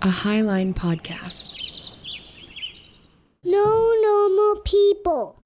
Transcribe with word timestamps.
a 0.00 0.08
Highline 0.08 0.74
podcast. 0.74 1.56
No 3.42 3.94
normal 4.00 4.62
people. 4.62 5.42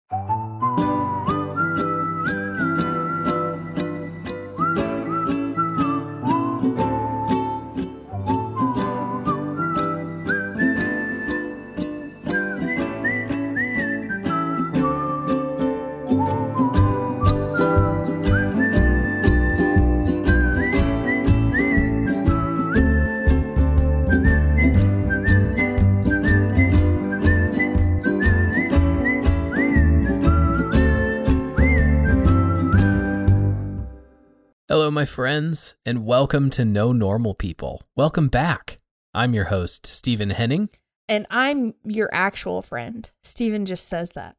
My 34.93 35.05
friends, 35.07 35.75
and 35.87 36.05
welcome 36.05 36.51
to 36.51 36.65
No 36.67 36.93
Normal 36.93 37.35
People. 37.35 37.83
Welcome 37.97 38.29
back. 38.29 38.77
I'm 39.15 39.33
your 39.33 39.47
host, 39.47 39.87
Stephen 39.87 40.31
Henning. 40.31 40.69
and 41.09 41.27
I'm 41.31 41.75
your 41.83 42.11
actual 42.13 42.61
friend. 42.61 43.11
Stephen 43.23 43.65
just 43.65 43.89
says 43.89 44.11
that, 44.11 44.37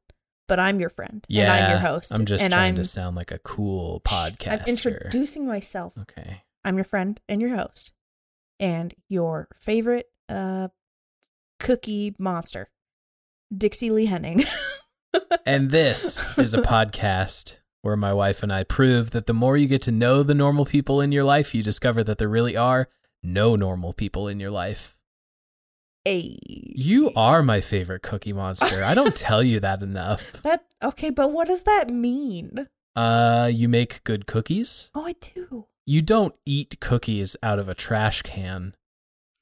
but 0.48 0.60
I'm 0.60 0.80
your 0.80 0.92
friend, 0.92 1.26
and 1.28 1.52
I'm 1.52 1.72
your 1.72 1.80
host. 1.80 2.14
I'm 2.14 2.26
just 2.26 2.44
and 2.44 2.54
trying 2.54 2.70
I'm, 2.70 2.76
to 2.76 2.84
sound 2.84 3.16
like 3.16 3.32
a 3.32 3.40
cool 3.40 4.02
podcast. 4.06 4.62
I'm 4.62 4.68
introducing 4.68 5.48
myself. 5.48 5.98
Okay. 5.98 6.44
I'm 6.64 6.76
your 6.76 6.86
friend 6.86 7.20
and 7.28 7.42
your 7.42 7.56
host, 7.56 7.92
and 8.60 8.94
your 9.10 9.48
favorite 9.56 10.12
uh 10.30 10.68
cookie 11.60 12.16
monster, 12.20 12.68
Dixie 13.56 13.90
Lee 13.90 14.06
Henning. 14.06 14.44
And 15.46 15.72
this 15.72 16.38
is 16.38 16.54
a 16.54 16.62
podcast 16.62 17.58
where 17.84 17.98
my 17.98 18.14
wife 18.14 18.42
and 18.42 18.52
I 18.52 18.64
prove 18.64 19.12
that 19.12 19.28
the 19.28 19.34
more 19.34 19.58
you 19.58 19.68
get 19.68 19.82
to 19.84 19.92
know 19.92 20.24
the 20.24 20.34
normal 20.34 20.66
people 20.66 21.02
in 21.02 21.12
your 21.12 21.26
life, 21.26 21.54
you 21.54 21.62
discover 21.62 22.04
that 22.06 22.18
there 22.18 22.30
really 22.30 22.58
are 22.58 22.88
no 23.22 23.56
normal 23.56 23.94
people 23.94 24.28
in 24.28 24.40
your 24.40 24.52
life. 24.52 24.98
a 26.08 26.38
You 26.42 27.12
are 27.16 27.44
my 27.44 27.60
favorite 27.62 28.02
cookie 28.02 28.34
monster. 28.34 28.84
I 28.84 28.94
don't 28.94 29.16
tell 29.16 29.44
you 29.44 29.60
that 29.60 29.82
enough. 29.82 30.32
that 30.44 30.66
okay, 30.82 31.10
but 31.10 31.32
what 31.32 31.48
does 31.48 31.64
that 31.64 31.90
mean? 31.90 32.68
Uh, 32.96 33.50
you 33.54 33.68
make 33.68 34.04
good 34.06 34.28
cookies? 34.28 34.90
Oh, 34.96 35.06
I 35.06 35.16
do. 35.20 35.68
You 35.86 36.02
don't 36.02 36.36
eat 36.46 36.80
cookies 36.80 37.36
out 37.44 37.60
of 37.60 37.68
a 37.68 37.76
trash 37.76 38.22
can. 38.22 38.76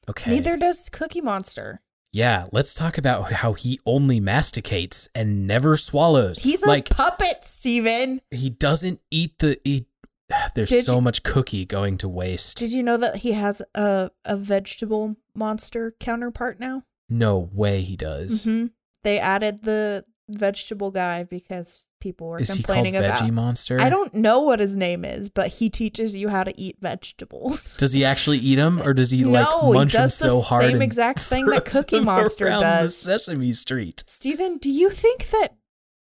Okay. 0.09 0.31
Neither 0.31 0.57
does 0.57 0.89
Cookie 0.89 1.21
Monster. 1.21 1.81
Yeah, 2.13 2.47
let's 2.51 2.73
talk 2.73 2.97
about 2.97 3.31
how 3.41 3.53
he 3.53 3.79
only 3.85 4.19
masticates 4.19 5.07
and 5.15 5.47
never 5.47 5.77
swallows. 5.77 6.39
He's 6.39 6.63
a 6.63 6.67
like 6.67 6.89
puppet, 6.89 7.43
Steven. 7.43 8.21
he 8.31 8.49
doesn't 8.49 8.99
eat 9.11 9.39
the 9.39 9.59
he, 9.63 9.87
there's 10.55 10.69
Did 10.69 10.85
so 10.85 10.95
you- 10.95 11.01
much 11.01 11.23
cookie 11.23 11.65
going 11.65 11.97
to 11.99 12.09
waste. 12.09 12.57
Did 12.57 12.71
you 12.71 12.83
know 12.83 12.97
that 12.97 13.17
he 13.17 13.31
has 13.33 13.61
a 13.75 14.11
a 14.25 14.35
vegetable 14.37 15.15
monster 15.35 15.91
counterpart 15.99 16.59
now? 16.59 16.83
no 17.13 17.49
way 17.53 17.81
he 17.81 17.97
does. 17.97 18.45
hmm 18.45 18.67
They 19.03 19.19
added 19.19 19.63
the 19.63 20.05
vegetable 20.29 20.91
guy 20.91 21.25
because 21.25 21.89
people 22.01 22.27
were 22.27 22.39
Is 22.39 22.49
he 22.49 22.61
called 22.63 22.75
complaining 22.75 22.97
about. 22.97 23.21
Veggie 23.21 23.31
Monster? 23.31 23.79
I 23.79 23.87
don't 23.87 24.13
know 24.13 24.41
what 24.41 24.59
his 24.59 24.75
name 24.75 25.05
is, 25.05 25.29
but 25.29 25.47
he 25.47 25.69
teaches 25.69 26.15
you 26.15 26.27
how 26.27 26.43
to 26.43 26.53
eat 26.59 26.75
vegetables. 26.81 27.77
Does 27.79 27.93
he 27.93 28.03
actually 28.03 28.39
eat 28.39 28.55
them, 28.55 28.81
or 28.81 28.93
does 28.93 29.11
he 29.11 29.23
like 29.23 29.45
No, 29.47 29.67
he 29.67 29.73
munch 29.73 29.93
them 29.93 30.01
does 30.03 30.19
the 30.19 30.29
so 30.29 30.41
hard? 30.41 30.63
same 30.63 30.81
exact 30.81 31.19
thing 31.19 31.45
that 31.47 31.65
Cookie 31.65 32.01
Monster 32.01 32.49
does. 32.49 33.01
The 33.03 33.11
Sesame 33.11 33.53
Street. 33.53 34.03
Steven, 34.07 34.57
do 34.57 34.69
you 34.69 34.89
think 34.89 35.29
that 35.29 35.55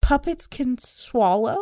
puppets 0.01 0.47
can 0.47 0.77
swallow? 0.79 1.57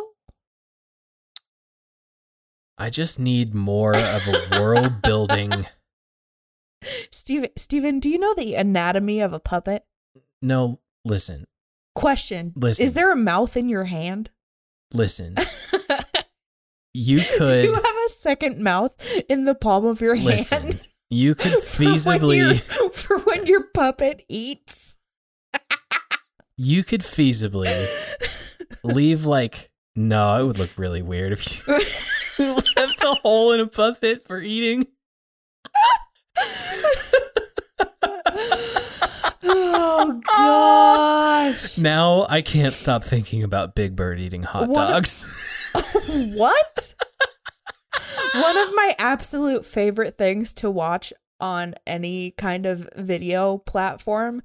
I 2.78 2.90
just 2.90 3.20
need 3.20 3.54
more 3.54 3.94
of 3.96 4.26
a 4.26 4.60
world 4.60 5.02
building. 5.02 5.66
Steven, 7.10 7.50
Steven, 7.56 8.00
do 8.00 8.08
you 8.08 8.18
know 8.18 8.34
the 8.34 8.54
anatomy 8.54 9.20
of 9.20 9.32
a 9.32 9.38
puppet? 9.38 9.84
No, 10.40 10.80
listen, 11.04 11.46
Question. 11.94 12.52
Listen. 12.56 12.84
Is 12.86 12.94
there 12.94 13.12
a 13.12 13.16
mouth 13.16 13.56
in 13.56 13.68
your 13.68 13.84
hand? 13.84 14.30
listen. 14.92 15.36
You 16.94 17.20
could. 17.38 17.46
Do 17.46 17.62
you 17.62 17.72
have 17.74 17.84
a 17.84 18.08
second 18.10 18.60
mouth 18.62 18.94
in 19.28 19.44
the 19.44 19.54
palm 19.54 19.86
of 19.86 20.02
your 20.02 20.14
listen. 20.14 20.62
hand? 20.62 20.88
You 21.08 21.34
could 21.36 21.52
for 21.62 21.84
when 21.84 21.94
feasibly. 21.94 22.60
for 22.94 23.18
when 23.20 23.46
your 23.46 23.64
puppet 23.72 24.24
eats. 24.28 24.98
you 26.58 26.84
could 26.84 27.00
feasibly 27.00 27.66
leave 28.84 29.24
like 29.24 29.70
no 29.96 30.38
it 30.40 30.46
would 30.46 30.58
look 30.58 30.70
really 30.76 31.00
weird 31.02 31.32
if 31.32 31.66
you 31.66 32.54
left 32.76 33.02
a 33.02 33.14
hole 33.22 33.52
in 33.52 33.60
a 33.60 33.66
puppet 33.66 34.26
for 34.26 34.38
eating 34.40 34.86
oh 39.74 40.20
gosh. 41.52 41.78
now 41.78 42.26
i 42.28 42.40
can't 42.42 42.72
stop 42.74 43.02
thinking 43.04 43.42
about 43.42 43.74
big 43.74 43.96
bird 43.96 44.18
eating 44.20 44.42
hot 44.42 44.72
dogs 44.72 45.38
what? 46.34 46.94
One 48.34 48.58
of 48.58 48.74
my 48.74 48.94
absolute 48.98 49.64
favorite 49.64 50.16
things 50.18 50.52
to 50.54 50.70
watch 50.70 51.12
on 51.40 51.74
any 51.86 52.30
kind 52.32 52.66
of 52.66 52.88
video 52.96 53.58
platform 53.58 54.42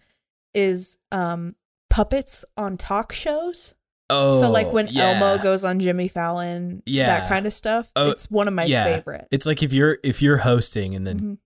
is 0.54 0.98
um 1.12 1.56
puppets 1.90 2.44
on 2.58 2.78
talk 2.78 3.12
shows. 3.12 3.74
oh 4.10 4.40
so 4.40 4.50
like 4.50 4.72
when 4.72 4.88
yeah. 4.88 5.20
Elmo 5.20 5.42
goes 5.44 5.64
on 5.66 5.80
Jimmy 5.80 6.08
Fallon, 6.08 6.82
Yeah. 6.86 7.08
that 7.20 7.30
kind 7.30 7.46
of 7.46 7.54
stuff. 7.54 7.92
Oh, 7.96 8.12
it's 8.12 8.32
one 8.32 8.48
of 8.48 8.54
my 8.54 8.64
yeah. 8.66 8.86
favorite. 8.86 9.28
it's 9.32 9.46
like 9.46 9.62
if 9.64 9.74
you're 9.74 9.98
if 10.04 10.22
you're 10.22 10.38
hosting 10.38 10.96
and 10.96 11.06
then 11.06 11.20
Mhm. 11.20 11.38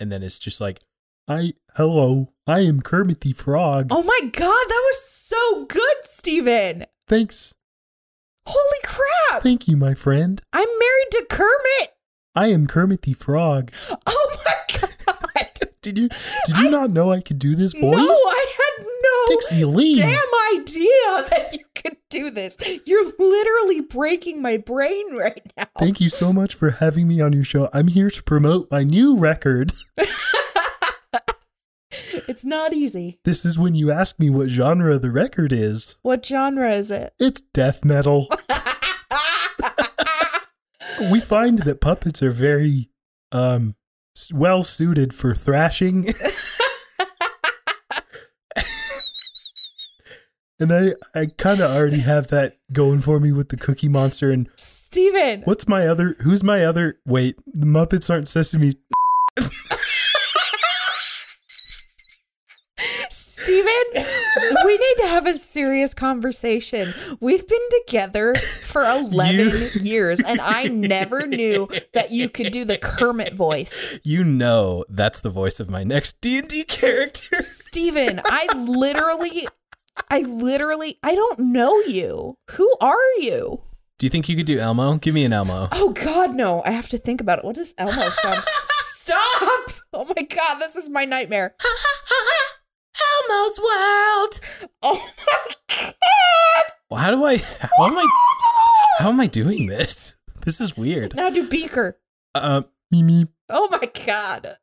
and 0.00 0.10
then 0.12 0.22
it's 0.22 0.38
just 0.38 0.60
like 0.60 0.80
i 1.28 1.52
hello 1.78 2.32
i 2.44 2.58
am 2.58 2.80
kermit 2.82 3.20
the 3.20 3.32
frog 3.32 3.86
Oh 3.92 4.02
my 4.02 4.18
god, 4.32 4.32
that 4.68 4.82
was 4.90 5.00
so 5.08 5.64
good, 5.66 5.96
Steven. 6.02 6.84
thanks 7.06 7.54
Holy 8.46 8.78
crap. 8.82 9.42
thank 9.44 9.68
you 9.68 9.76
my 9.76 9.94
friend 9.94 10.42
I'm 10.52 10.66
married 10.66 11.10
to 11.12 11.26
Kermit. 11.30 11.90
i 12.34 12.48
am 12.48 12.66
kermit 12.66 13.02
the 13.02 13.12
frog 13.12 13.70
Oh 14.08 14.36
my 14.44 14.54
god. 14.80 14.90
did 15.82 15.98
you 15.98 16.08
did 16.46 16.58
you 16.58 16.68
not 16.68 16.90
know 16.90 17.12
i 17.12 17.20
could 17.20 17.38
do 17.38 17.54
this 17.54 17.74
voice 17.74 17.94
No, 17.96 18.08
I 18.12 18.46
had 18.58 18.84
no 18.84 19.36
Dixie 19.36 19.64
Lee. 19.64 19.98
damn 19.98 20.18
idea 20.54 20.84
that 21.30 21.48
you 21.52 21.64
could 21.76 21.96
do 22.10 22.30
this. 22.30 22.56
You're 22.86 23.04
literally 23.18 23.82
breaking 23.82 24.40
my 24.42 24.56
brain 24.56 25.14
right 25.16 25.40
now. 25.56 25.64
Thank 25.78 26.00
you 26.00 26.08
so 26.08 26.32
much 26.32 26.54
for 26.54 26.70
having 26.70 27.06
me 27.06 27.20
on 27.20 27.32
your 27.34 27.44
show. 27.44 27.68
I'm 27.72 27.86
here 27.88 28.10
to 28.10 28.22
promote 28.24 28.68
my 28.70 28.82
new 28.82 29.16
record. 29.18 29.72
It's 32.28 32.44
not 32.44 32.72
easy. 32.72 33.20
This 33.24 33.44
is 33.44 33.58
when 33.58 33.74
you 33.74 33.90
ask 33.90 34.18
me 34.18 34.30
what 34.30 34.48
genre 34.48 34.98
the 34.98 35.10
record 35.10 35.52
is. 35.52 35.96
What 36.02 36.24
genre 36.24 36.72
is 36.72 36.90
it? 36.90 37.12
It's 37.18 37.40
death 37.40 37.84
metal. 37.84 38.28
we 41.12 41.20
find 41.20 41.60
that 41.60 41.80
puppets 41.80 42.22
are 42.22 42.30
very 42.30 42.90
um 43.32 43.74
well 44.32 44.62
suited 44.64 45.14
for 45.14 45.34
thrashing. 45.34 46.06
and 50.60 50.72
I 50.72 50.94
I 51.14 51.26
kind 51.36 51.60
of 51.60 51.70
already 51.70 52.00
have 52.00 52.28
that 52.28 52.56
going 52.72 53.00
for 53.00 53.20
me 53.20 53.32
with 53.32 53.48
the 53.50 53.56
Cookie 53.56 53.88
Monster 53.88 54.30
and 54.30 54.48
Steven. 54.56 55.42
what's 55.42 55.68
my 55.68 55.86
other 55.86 56.16
who's 56.20 56.42
my 56.42 56.64
other 56.64 56.98
wait, 57.06 57.36
the 57.46 57.66
Muppets 57.66 58.10
aren't 58.10 58.28
Sesame 58.28 58.72
Steven, 63.48 64.04
we 64.66 64.76
need 64.76 64.94
to 64.96 65.06
have 65.08 65.26
a 65.26 65.32
serious 65.32 65.94
conversation. 65.94 66.92
We've 67.18 67.48
been 67.48 67.68
together 67.86 68.34
for 68.62 68.84
11 68.84 69.70
years, 69.82 70.20
and 70.20 70.38
I 70.38 70.64
never 70.64 71.26
knew 71.26 71.66
that 71.94 72.10
you 72.10 72.28
could 72.28 72.52
do 72.52 72.66
the 72.66 72.76
Kermit 72.76 73.32
voice. 73.32 73.98
You 74.04 74.22
know 74.22 74.84
that's 74.90 75.22
the 75.22 75.30
voice 75.30 75.60
of 75.60 75.70
my 75.70 75.82
next 75.82 76.20
D&D 76.20 76.64
character. 76.64 77.36
Steven, 77.36 78.20
I 78.26 78.48
literally, 78.54 79.48
I 80.10 80.20
literally, 80.20 80.98
I 81.02 81.14
don't 81.14 81.38
know 81.38 81.74
you. 81.80 82.36
Who 82.50 82.76
are 82.82 83.12
you? 83.18 83.62
Do 83.96 84.04
you 84.04 84.10
think 84.10 84.28
you 84.28 84.36
could 84.36 84.44
do 84.44 84.58
Elmo? 84.58 84.98
Give 84.98 85.14
me 85.14 85.24
an 85.24 85.32
Elmo. 85.32 85.68
Oh, 85.72 85.94
God, 85.94 86.36
no. 86.36 86.62
I 86.66 86.72
have 86.72 86.90
to 86.90 86.98
think 86.98 87.22
about 87.22 87.38
it. 87.38 87.46
What 87.46 87.56
does 87.56 87.72
Elmo 87.78 87.98
sound? 87.98 88.44
Stop! 88.82 89.70
Oh 89.94 90.04
my 90.04 90.22
God, 90.22 90.58
this 90.58 90.76
is 90.76 90.90
my 90.90 91.06
nightmare. 91.06 91.56
Elmo's 93.28 93.58
world. 93.58 94.68
Oh 94.82 95.10
my 95.26 95.54
God. 95.68 95.92
Well, 96.90 97.00
how 97.00 97.10
do 97.10 97.24
I 97.24 97.36
how 97.36 97.86
am 97.86 97.98
I 97.98 98.06
how 98.98 99.08
am 99.10 99.20
I 99.20 99.26
doing 99.26 99.66
this? 99.66 100.14
This 100.44 100.60
is 100.62 100.76
weird. 100.78 101.14
Now 101.14 101.28
do 101.28 101.46
Beaker. 101.46 101.98
Uh 102.34 102.62
me 102.90 103.02
me 103.02 103.26
Oh 103.50 103.68
my 103.70 103.90
God. 104.06 104.56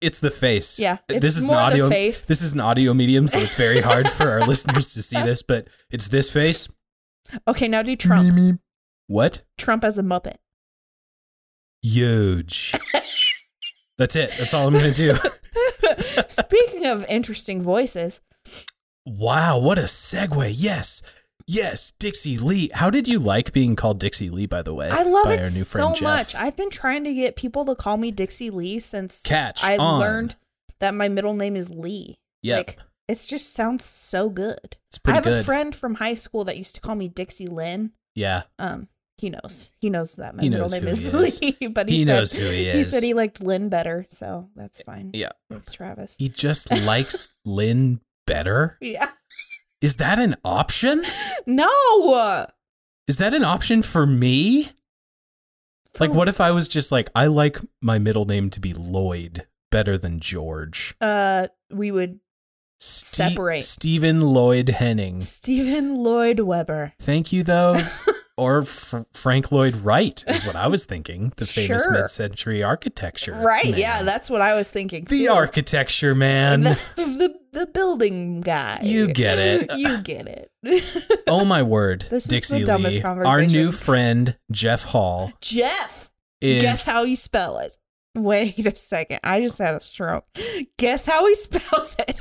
It's 0.00 0.18
the 0.20 0.30
face. 0.30 0.78
Yeah, 0.78 0.98
this 1.08 1.36
is 1.36 1.44
more 1.44 1.56
an 1.56 1.60
the 1.60 1.82
audio. 1.82 1.88
face. 1.90 2.26
This 2.26 2.40
is 2.40 2.54
an 2.54 2.60
audio 2.60 2.94
medium, 2.94 3.28
so 3.28 3.38
it's 3.38 3.52
very 3.54 3.82
hard 3.82 4.08
for 4.08 4.30
our 4.30 4.40
listeners 4.46 4.94
to 4.94 5.02
see 5.02 5.20
this. 5.20 5.42
But 5.42 5.68
it's 5.90 6.08
this 6.08 6.30
face. 6.30 6.68
Okay, 7.46 7.68
now 7.68 7.82
do 7.82 7.94
Trump. 7.96 8.32
Me, 8.34 8.52
me. 8.52 8.58
What? 9.08 9.42
Trump 9.58 9.84
as 9.84 9.98
a 9.98 10.02
Muppet. 10.02 10.36
Huge. 11.82 12.74
That's 13.98 14.16
it. 14.16 14.32
That's 14.38 14.54
all 14.54 14.68
I'm 14.68 14.72
gonna 14.74 14.92
do. 14.94 15.16
Speaking 16.28 16.86
of 16.86 17.04
interesting 17.08 17.62
voices, 17.62 18.20
Wow, 19.06 19.58
what 19.58 19.78
a 19.78 19.82
segue. 19.82 20.52
Yes. 20.56 21.02
Yes, 21.46 21.90
Dixie 21.90 22.38
Lee. 22.38 22.70
How 22.74 22.90
did 22.90 23.08
you 23.08 23.18
like 23.18 23.52
being 23.52 23.74
called 23.74 23.98
Dixie 23.98 24.28
Lee, 24.28 24.46
by 24.46 24.62
the 24.62 24.72
way? 24.74 24.88
I 24.88 25.02
love 25.02 25.30
it 25.30 25.46
so 25.46 25.92
Jeff? 25.94 26.02
much. 26.02 26.34
I've 26.34 26.56
been 26.56 26.70
trying 26.70 27.02
to 27.04 27.12
get 27.14 27.34
people 27.34 27.64
to 27.64 27.74
call 27.74 27.96
me 27.96 28.12
Dixie 28.12 28.50
Lee 28.50 28.78
since 28.78 29.20
Catch 29.22 29.64
I 29.64 29.76
on. 29.76 29.98
learned 29.98 30.36
that 30.78 30.94
my 30.94 31.08
middle 31.08 31.34
name 31.34 31.56
is 31.56 31.70
Lee. 31.70 32.20
Yep. 32.42 32.56
Like 32.56 32.78
it 33.08 33.26
just 33.28 33.52
sounds 33.52 33.84
so 33.84 34.30
good. 34.30 34.76
It's 34.90 34.98
pretty 34.98 35.14
I 35.14 35.16
have 35.16 35.24
good. 35.24 35.38
a 35.40 35.44
friend 35.44 35.74
from 35.74 35.94
high 35.96 36.14
school 36.14 36.44
that 36.44 36.56
used 36.56 36.76
to 36.76 36.80
call 36.80 36.94
me 36.94 37.08
Dixie 37.08 37.46
Lynn. 37.48 37.92
Yeah. 38.14 38.42
Um, 38.60 38.86
he 39.20 39.30
knows. 39.30 39.72
He 39.80 39.90
knows 39.90 40.14
that 40.16 40.34
my 40.34 40.42
He 40.42 40.48
middle 40.48 40.68
name 40.68 40.86
is 40.88 41.04
is. 41.06 41.40
Lee. 41.42 41.68
But 41.68 41.88
he, 41.88 41.98
He 41.98 42.04
said, 42.04 42.12
knows 42.14 42.32
who 42.32 42.44
he 42.46 42.70
He 42.70 42.84
said 42.84 43.02
he 43.02 43.14
liked 43.14 43.42
Lynn 43.42 43.68
better, 43.68 44.06
so 44.10 44.48
that's 44.56 44.80
fine. 44.82 45.10
Yeah. 45.14 45.30
it's 45.50 45.72
Travis. 45.72 46.16
He 46.18 46.28
just 46.28 46.70
likes 46.84 47.28
Lynn 47.44 48.00
better. 48.26 48.78
Yeah. 48.80 49.10
Is 49.80 49.96
that 49.96 50.18
an 50.18 50.36
option? 50.44 51.02
No. 51.46 52.46
Is 53.08 53.18
that 53.18 53.34
an 53.34 53.44
option 53.44 53.82
for 53.82 54.06
me? 54.06 54.70
Like, 55.98 56.12
what 56.12 56.28
if 56.28 56.40
I 56.40 56.52
was 56.52 56.68
just 56.68 56.92
like, 56.92 57.08
I 57.14 57.26
like 57.26 57.58
my 57.82 57.98
middle 57.98 58.24
name 58.24 58.48
to 58.50 58.60
be 58.60 58.72
Lloyd 58.72 59.46
better 59.70 59.98
than 59.98 60.20
George? 60.20 60.94
Uh, 61.00 61.48
we 61.70 61.90
would 61.90 62.20
Ste- 62.78 63.16
Separate. 63.16 63.64
Stephen 63.64 64.20
Lloyd 64.20 64.68
Henning. 64.68 65.20
Stephen 65.20 65.96
Lloyd 65.96 66.40
Webber. 66.40 66.92
Thank 67.00 67.32
you, 67.32 67.42
though. 67.42 67.76
or 68.40 68.62
F- 68.62 68.94
Frank 69.12 69.52
Lloyd 69.52 69.76
Wright 69.76 70.24
is 70.26 70.44
what 70.44 70.56
I 70.56 70.66
was 70.68 70.84
thinking. 70.84 71.32
The 71.36 71.46
famous 71.58 71.82
Sure. 71.82 71.92
mid-century 71.92 72.62
architecture. 72.62 73.34
Right. 73.34 73.70
man. 73.70 73.78
Yeah, 73.78 74.02
that's 74.02 74.28
what 74.30 74.40
I 74.40 74.54
was 74.54 74.70
thinking. 74.70 75.04
the 75.04 75.26
too. 75.26 75.30
architecture 75.32 76.14
man. 76.14 76.62
the, 76.62 76.78
the 76.96 77.34
the 77.52 77.66
building 77.66 78.40
guy. 78.40 78.78
You 78.82 79.08
get 79.12 79.38
it. 79.38 79.70
you 79.76 79.98
get 79.98 80.26
it. 80.28 81.22
oh 81.28 81.44
my 81.44 81.62
word, 81.62 82.02
This 82.10 82.24
is 82.24 82.28
the 82.30 82.36
Dixie 82.36 82.64
dumbest 82.64 82.96
Lee. 82.98 83.02
Our 83.02 83.44
new 83.44 83.72
friend 83.72 84.36
Jeff 84.52 84.82
Hall 84.84 85.32
Jeff. 85.40 86.10
is 86.40 86.62
Guess 86.62 86.86
how 86.86 87.02
you 87.02 87.16
spell 87.16 87.58
it. 87.58 87.72
Wait 88.16 88.58
a 88.66 88.74
second. 88.76 89.20
I 89.24 89.40
just 89.40 89.58
had 89.58 89.74
a 89.74 89.80
stroke. 89.80 90.24
Guess 90.78 91.06
how 91.06 91.26
he 91.26 91.34
spells 91.34 91.96
it. 91.98 92.20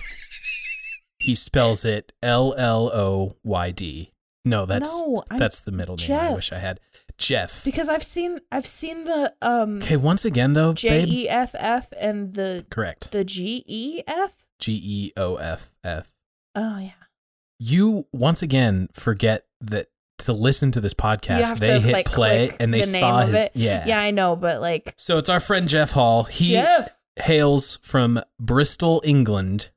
he 1.20 1.36
spells 1.36 1.86
it 1.86 2.12
L 2.24 2.54
L 2.58 2.90
O 2.94 3.38
Y 3.44 3.72
D. 3.72 4.12
No, 4.50 4.66
that's 4.66 4.90
no, 4.90 5.24
I'm, 5.30 5.40
that's 5.40 5.62
the 5.62 5.72
middle 5.72 5.96
name 5.96 6.12
I 6.12 6.34
wish 6.34 6.52
I 6.52 6.60
had. 6.60 6.80
Jeff. 7.18 7.66
because 7.66 7.90
I've 7.90 8.04
seen 8.04 8.40
I've 8.50 8.66
seen 8.66 9.04
the 9.04 9.34
um 9.42 9.80
Okay, 9.80 9.98
once 9.98 10.24
again 10.24 10.54
though, 10.54 10.74
J. 10.74 11.04
E 11.06 11.28
F 11.30 11.54
F 11.58 11.92
and 12.00 12.34
the 12.34 12.66
Correct. 12.70 13.12
the 13.12 13.26
G 13.26 13.64
E 13.68 14.02
F. 14.08 14.46
G 14.60 14.80
E 14.82 15.12
O 15.18 15.36
F 15.36 15.74
F. 15.84 16.12
Oh 16.56 16.80
yeah. 16.80 16.92
You 17.60 18.06
once 18.14 18.42
again 18.42 18.88
forget 18.94 19.46
that 19.60 19.88
to 20.20 20.34
listen 20.34 20.72
to 20.72 20.80
this 20.82 20.94
podcast, 20.94 21.60
they 21.60 21.68
to, 21.68 21.80
hit 21.82 21.94
like, 21.94 22.06
play 22.06 22.52
and 22.60 22.74
they 22.74 22.82
the 22.82 22.88
saw 22.88 23.26
his 23.26 23.46
it. 23.48 23.52
yeah. 23.54 23.84
Yeah, 23.86 24.00
I 24.00 24.12
know, 24.12 24.36
but 24.38 24.62
like 24.62 24.94
So 24.96 25.18
it's 25.18 25.30
our 25.30 25.40
friend 25.42 25.68
Jeff 25.68 25.92
Hall. 25.92 26.24
He 26.24 26.52
Jeff. 26.54 26.96
hails 27.18 27.80
from 27.82 28.22
Bristol, 28.40 29.02
England. 29.04 29.72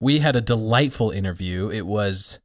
We 0.00 0.18
had 0.18 0.36
a 0.36 0.42
delightful 0.42 1.10
interview. 1.10 1.70
It 1.70 1.86
was 1.86 2.40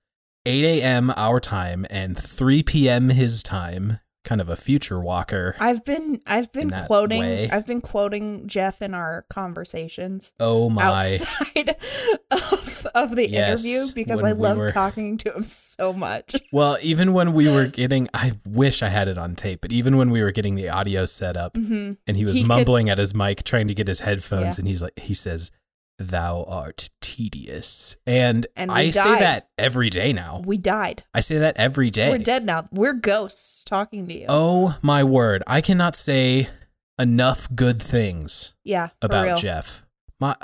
8 0.50 0.82
a.m. 0.82 1.14
our 1.16 1.40
time 1.40 1.86
and 1.90 2.18
3 2.18 2.64
p.m. 2.64 3.10
his 3.10 3.44
time. 3.44 4.00
Kind 4.26 4.42
of 4.42 4.50
a 4.50 4.56
future 4.58 5.00
walker. 5.00 5.56
I've 5.60 5.84
been 5.86 6.20
I've 6.28 6.52
been 6.52 6.70
quoting 6.88 7.22
way. 7.22 7.50
I've 7.50 7.66
been 7.66 7.80
quoting 7.82 8.48
Jeff 8.48 8.82
in 8.82 8.94
our 8.94 9.26
conversations 9.30 10.34
Oh 10.40 10.70
my. 10.70 10.84
outside 11.20 11.76
of, 12.32 12.88
of 12.94 13.16
the 13.16 13.30
Yes, 13.30 13.64
interview 13.66 13.94
because 13.96 14.22
I 14.22 14.34
we 14.34 14.40
love 14.40 14.58
were- 14.58 14.70
talking 14.70 15.18
to 15.20 15.34
him 15.34 15.44
so 15.44 15.94
much. 15.94 16.36
Well, 16.52 16.78
even 16.82 17.14
when 17.14 17.34
we 17.34 17.50
were 17.50 17.68
getting, 17.68 18.10
I 18.14 18.34
wish 18.46 18.82
I 18.84 18.90
had 18.90 19.08
it 19.08 19.18
on 19.20 19.36
tape, 19.36 19.62
but 19.62 19.72
even 19.72 19.98
when 19.98 20.10
we 20.10 20.22
were 20.24 20.32
getting 20.32 20.56
the 20.56 20.70
audio 20.70 21.06
set 21.06 21.38
up 21.38 21.56
hmm 21.56 21.94
and 22.06 22.18
he 22.18 22.26
was 22.26 22.34
He 22.36 22.42
could- 22.42 22.48
mumbling 22.50 22.90
at 22.90 22.98
his 22.98 23.16
mic 23.16 23.44
trying 23.44 23.68
to 23.70 23.74
get 23.76 23.88
his 23.88 24.02
headphones 24.02 24.58
Yeah. 24.58 24.62
and 24.62 24.68
he's 24.68 24.82
like, 24.82 25.00
he 25.00 25.14
says, 25.14 25.52
Thou 26.00 26.44
art 26.48 26.90
tedious. 27.02 27.98
And, 28.08 28.48
And 28.56 28.72
I 28.72 28.90
say 28.92 29.20
that 29.20 29.50
every 29.58 29.90
day 29.90 30.14
now. 30.14 30.42
We 30.46 30.58
died. 30.58 31.04
I 31.14 31.20
say 31.20 31.40
that 31.40 31.58
every 31.58 31.90
day. 31.92 32.10
We're 32.10 32.18
dead 32.20 32.46
now. 32.46 32.70
We're 32.72 32.94
ghosts 32.94 33.64
talking 33.66 34.08
to 34.08 34.14
you. 34.14 34.26
Oh 34.30 34.78
my 34.82 35.04
word. 35.04 35.44
I 35.46 35.60
cannot 35.62 35.96
say 35.98 36.50
enough 36.98 37.48
good 37.54 37.82
things 37.82 38.54
yeah, 38.64 38.90
about 39.02 39.26
real. 39.26 39.36
Jeff. 39.38 39.86
My 40.20 40.36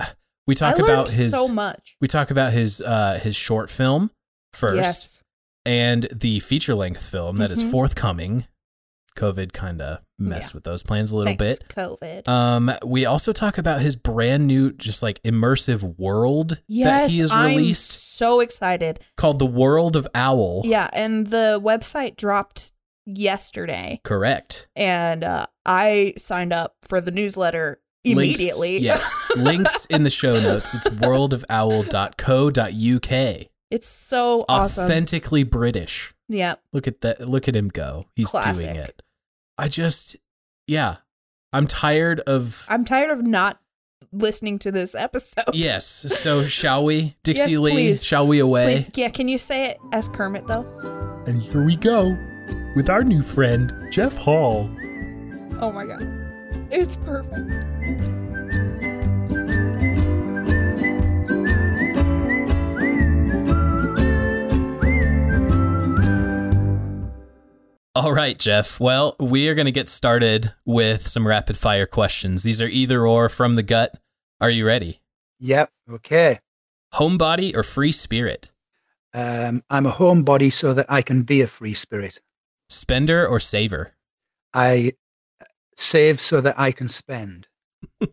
we 0.48 0.56
talk 0.56 0.78
about 0.80 1.10
his 1.10 1.32
so 1.32 1.48
much. 1.48 1.96
we 2.00 2.08
talk 2.08 2.32
about 2.32 2.54
his 2.54 2.80
uh 2.82 3.20
his 3.22 3.36
short 3.36 3.70
film 3.70 4.10
first 4.54 4.76
Yes. 4.78 5.24
and 5.66 6.08
the 6.14 6.40
feature 6.40 6.76
length 6.76 7.02
film 7.02 7.38
that 7.38 7.52
is 7.52 7.62
Mhm. 7.64 7.72
forthcoming. 7.72 8.46
COVID 9.18 9.52
kind 9.54 9.82
of 9.82 10.00
messed 10.18 10.52
Yeah. 10.52 10.56
with 10.56 10.64
those 10.64 10.84
plans 10.84 11.12
a 11.12 11.18
little 11.18 11.36
Thanks, 11.36 11.60
bit. 11.60 11.68
COVID. 11.70 12.28
Um, 12.28 12.72
we 12.86 13.06
also 13.06 13.32
talk 13.32 13.58
about 13.58 13.82
his 13.82 13.96
brand 13.96 14.48
new, 14.48 14.72
just 14.72 15.04
like 15.04 15.22
immersive 15.24 15.98
world 16.00 16.62
yes, 16.68 16.86
that 16.86 17.12
he 17.12 17.20
has 17.20 17.32
I'm 17.32 17.48
released 17.50 17.92
so 18.16 18.40
excited. 18.40 19.00
called 19.18 19.40
The 19.40 19.46
World 19.46 19.96
of 19.96 20.08
Owl. 20.16 20.62
Yeah, 20.66 20.90
and 20.94 21.28
the 21.28 21.60
website 21.64 22.16
dropped 22.16 22.72
yesterday, 23.06 24.00
Correct. 24.04 24.68
and 24.76 25.24
uh, 25.24 25.46
I 25.66 26.14
signed 26.18 26.54
up 26.54 26.76
for 26.82 27.02
the 27.02 27.12
newsletter 27.12 27.82
immediately. 28.04 28.80
Links, 28.80 28.84
yes. 28.86 29.32
Links 29.36 29.86
in 29.88 30.04
the 30.04 30.10
show 30.10 30.40
notes. 30.40 30.74
It's 30.74 30.88
worldofowl.co.uk. 30.88 33.48
it's 33.72 33.88
so 33.90 34.46
awesome. 34.48 34.86
Authentically 34.86 35.44
British. 35.44 36.14
Yeah, 36.28 36.56
Look 36.74 36.88
at 36.88 37.02
that. 37.02 37.28
Look 37.30 37.48
at 37.48 37.56
him 37.56 37.68
go. 37.70 38.06
He's 38.16 38.32
doing 38.32 38.76
it. 38.78 39.04
I 39.58 39.68
just, 39.68 40.16
yeah. 40.68 40.98
I'm 41.54 41.68
tired 41.68 42.20
of. 42.22 42.66
I'm 42.68 42.84
tired 42.84 43.12
of 43.12 43.26
not 43.26 43.60
listening 44.12 44.60
to 44.60 44.72
this 44.72 44.94
episode. 44.96 45.46
yes. 45.54 45.86
So 45.86 46.44
shall 46.46 46.84
we, 46.84 47.16
Dixie 47.24 47.52
Yes, 47.52 47.60
Lee? 47.60 47.72
please. 47.72 48.04
Shall 48.04 48.28
we 48.28 48.40
away? 48.40 48.66
Please, 48.66 48.90
yeah. 48.96 49.10
Can 49.10 49.28
you 49.28 49.38
say 49.38 49.70
it 49.72 49.78
as 49.94 50.08
Kermit 50.10 50.48
though? 50.48 50.66
And 51.28 51.42
here 51.42 51.64
we 51.64 51.76
go 51.76 52.18
with 52.76 52.90
our 52.90 53.04
new 53.04 53.22
friend 53.22 53.74
Jeff 53.92 54.18
Hall. 54.18 54.70
Oh 55.62 55.72
my 55.72 55.86
god, 55.86 56.02
it's 56.72 56.98
perfect. 56.98 57.50
All 67.96 68.12
right, 68.12 68.38
Jeff. 68.38 68.78
Well, 68.78 69.16
we 69.22 69.48
are 69.48 69.56
going 69.56 69.68
to 69.68 69.72
get 69.72 69.88
started 69.88 70.52
with 70.66 71.08
some 71.08 71.26
rapid 71.26 71.58
fire 71.58 71.86
questions. 71.86 72.44
These 72.44 72.62
are 72.62 72.68
either 72.68 73.08
or 73.08 73.30
from 73.30 73.56
the 73.56 73.64
gut. 73.64 73.98
Are 74.42 74.50
you 74.50 74.68
ready? 74.68 75.02
Yep. 75.40 75.72
Okay. 75.90 76.42
Homebody 76.96 77.56
or 77.56 77.64
free 77.64 77.94
spirit? 77.94 78.52
Um, 79.14 79.64
I'm 79.70 79.86
a 79.86 79.94
homebody 79.94 80.52
so 80.52 80.74
that 80.74 80.88
I 80.90 81.02
can 81.02 81.24
be 81.24 81.40
a 81.40 81.48
free 81.48 81.74
spirit. 81.74 82.20
Spender 82.68 83.26
or 83.26 83.40
saver? 83.40 83.96
I 84.54 84.92
save 85.78 86.20
so 86.20 86.42
that 86.42 86.60
I 86.60 86.74
can 86.74 86.90
spend. 86.90 87.48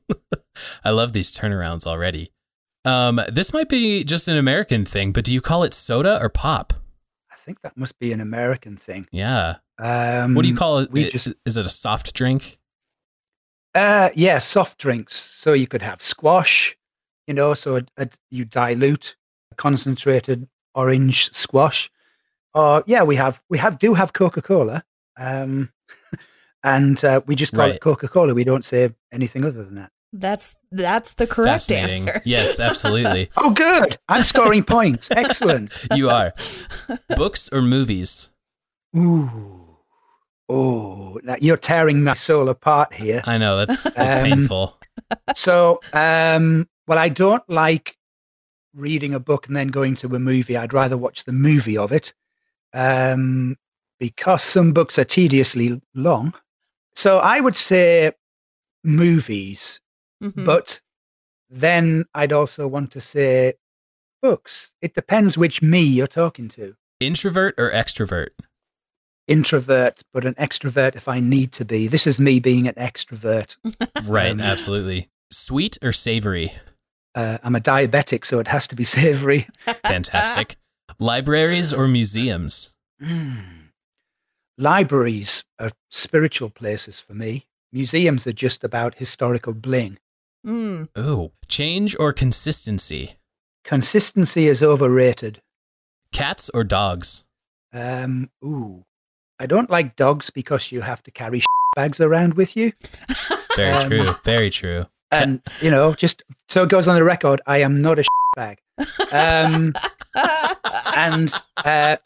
I 0.84 0.90
love 0.90 1.12
these 1.12 1.36
turnarounds 1.36 1.88
already. 1.88 2.30
Um, 2.84 3.20
this 3.32 3.52
might 3.52 3.68
be 3.68 4.04
just 4.04 4.28
an 4.28 4.36
American 4.36 4.84
thing, 4.84 5.10
but 5.10 5.24
do 5.24 5.32
you 5.32 5.40
call 5.40 5.64
it 5.64 5.74
soda 5.74 6.22
or 6.22 6.28
pop? 6.28 6.72
I 7.32 7.34
think 7.34 7.62
that 7.62 7.76
must 7.76 7.98
be 7.98 8.12
an 8.12 8.20
American 8.20 8.76
thing. 8.76 9.08
Yeah. 9.10 9.56
Um, 9.78 10.34
What 10.34 10.42
do 10.42 10.48
you 10.48 10.56
call 10.56 10.78
it? 10.78 10.90
We 10.92 11.06
I- 11.06 11.10
just, 11.10 11.28
is 11.46 11.56
it 11.56 11.66
a 11.66 11.70
soft 11.70 12.14
drink? 12.14 12.58
uh, 13.74 14.10
yeah, 14.14 14.38
soft 14.38 14.78
drinks. 14.78 15.14
So 15.16 15.52
you 15.54 15.66
could 15.66 15.82
have 15.82 16.02
squash, 16.02 16.76
you 17.26 17.32
know, 17.34 17.54
so 17.54 17.76
it, 17.76 17.90
it, 17.96 18.18
you 18.30 18.44
dilute 18.44 19.16
concentrated 19.56 20.48
orange 20.74 21.32
squash. 21.32 21.90
Or 22.54 22.84
yeah, 22.86 23.02
we 23.02 23.16
have 23.16 23.42
we 23.48 23.56
have 23.58 23.78
do 23.78 23.94
have 23.94 24.12
Coca 24.12 24.42
Cola, 24.42 24.84
um, 25.18 25.72
and 26.62 27.02
uh, 27.02 27.22
we 27.26 27.34
just 27.34 27.54
call 27.54 27.64
Right. 27.66 27.76
it 27.76 27.80
Coca 27.80 28.08
Cola. 28.08 28.34
We 28.34 28.44
don't 28.44 28.64
say 28.64 28.90
anything 29.10 29.42
other 29.44 29.64
than 29.64 29.76
that. 29.76 29.90
That's 30.12 30.54
that's 30.70 31.14
the 31.14 31.26
correct 31.26 31.70
answer. 31.72 32.20
Yes, 32.26 32.60
absolutely. 32.68 33.30
Oh, 33.38 33.52
good! 33.52 33.96
I'm 34.06 34.24
scoring 34.24 34.64
points. 34.64 35.10
Excellent. 35.10 35.72
you 35.96 36.10
are. 36.10 36.34
Books 37.16 37.48
or 37.50 37.62
movies? 37.62 38.28
Ooh. 38.94 39.60
Oh, 40.54 41.18
now 41.22 41.36
you're 41.40 41.56
tearing 41.56 42.04
my 42.04 42.12
soul 42.12 42.50
apart 42.50 42.92
here. 42.92 43.22
I 43.26 43.38
know 43.38 43.56
that's 43.56 43.82
that's 43.94 44.16
Um, 44.16 44.22
painful. 44.22 44.78
so, 45.34 45.80
um, 45.94 46.68
well, 46.86 46.98
I 46.98 47.08
don't 47.08 47.48
like 47.48 47.96
reading 48.74 49.14
a 49.14 49.20
book 49.20 49.46
and 49.46 49.56
then 49.56 49.68
going 49.68 49.96
to 49.96 50.14
a 50.14 50.18
movie. 50.18 50.56
I'd 50.56 50.74
rather 50.74 50.98
watch 50.98 51.24
the 51.24 51.32
movie 51.32 51.78
of 51.78 51.90
it 51.90 52.12
um, 52.74 53.56
because 53.98 54.42
some 54.42 54.72
books 54.72 54.98
are 54.98 55.04
tediously 55.04 55.80
long. 55.94 56.34
So 56.94 57.18
I 57.20 57.40
would 57.40 57.56
say 57.56 58.12
movies, 58.84 59.80
mm-hmm. 60.22 60.44
but 60.44 60.80
then 61.48 62.04
I'd 62.14 62.32
also 62.32 62.68
want 62.68 62.90
to 62.92 63.00
say 63.00 63.54
books. 64.20 64.74
It 64.82 64.92
depends 64.94 65.38
which 65.38 65.62
me 65.62 65.80
you're 65.80 66.06
talking 66.06 66.48
to. 66.48 66.76
Introvert 67.00 67.54
or 67.58 67.70
extrovert? 67.72 68.28
Introvert, 69.28 70.02
but 70.12 70.24
an 70.24 70.34
extrovert 70.34 70.96
if 70.96 71.06
I 71.08 71.20
need 71.20 71.52
to 71.52 71.64
be. 71.64 71.86
This 71.86 72.06
is 72.06 72.18
me 72.18 72.40
being 72.40 72.66
an 72.68 72.74
extrovert. 72.74 73.56
Right, 74.04 74.32
Um, 74.32 74.40
absolutely. 74.40 75.08
Sweet 75.30 75.78
or 75.82 75.92
savory? 75.92 76.52
Uh, 77.14 77.38
I'm 77.42 77.54
a 77.54 77.60
diabetic, 77.60 78.24
so 78.24 78.38
it 78.40 78.48
has 78.48 78.66
to 78.68 78.74
be 78.76 78.84
savory. 78.84 79.46
Fantastic. 79.86 80.56
Libraries 80.98 81.72
or 81.72 81.86
museums? 81.88 82.70
Mm. 83.00 83.68
Libraries 84.58 85.44
are 85.58 85.70
spiritual 85.90 86.50
places 86.50 87.00
for 87.00 87.14
me. 87.14 87.46
Museums 87.72 88.26
are 88.26 88.32
just 88.32 88.62
about 88.64 88.96
historical 88.96 89.54
bling. 89.54 89.98
Mm. 90.46 90.88
Ooh. 90.98 91.32
Change 91.48 91.96
or 91.98 92.12
consistency? 92.12 93.16
Consistency 93.64 94.46
is 94.48 94.62
overrated. 94.62 95.40
Cats 96.12 96.50
or 96.52 96.64
dogs? 96.64 97.24
Um, 97.72 98.30
ooh, 98.44 98.84
I 99.38 99.46
don't 99.46 99.70
like 99.70 99.96
dogs 99.96 100.30
because 100.30 100.70
you 100.72 100.80
have 100.82 101.02
to 101.04 101.10
carry 101.10 101.42
bags 101.76 102.00
around 102.00 102.34
with 102.34 102.56
you, 102.56 102.72
Very 103.56 103.72
Um, 103.72 103.88
true. 103.88 104.10
Very 104.24 104.50
true. 104.50 104.86
and 105.10 105.40
you 105.60 105.70
know, 105.70 105.94
just 105.94 106.22
so 106.48 106.62
it 106.62 106.68
goes 106.68 106.86
on 106.88 106.94
the 106.94 107.04
record, 107.04 107.40
I 107.46 107.58
am 107.58 107.80
not 107.82 107.98
a 107.98 108.04
bag. 108.36 108.58
Um, 109.12 109.74
and 110.96 111.32
uh, 111.64 111.96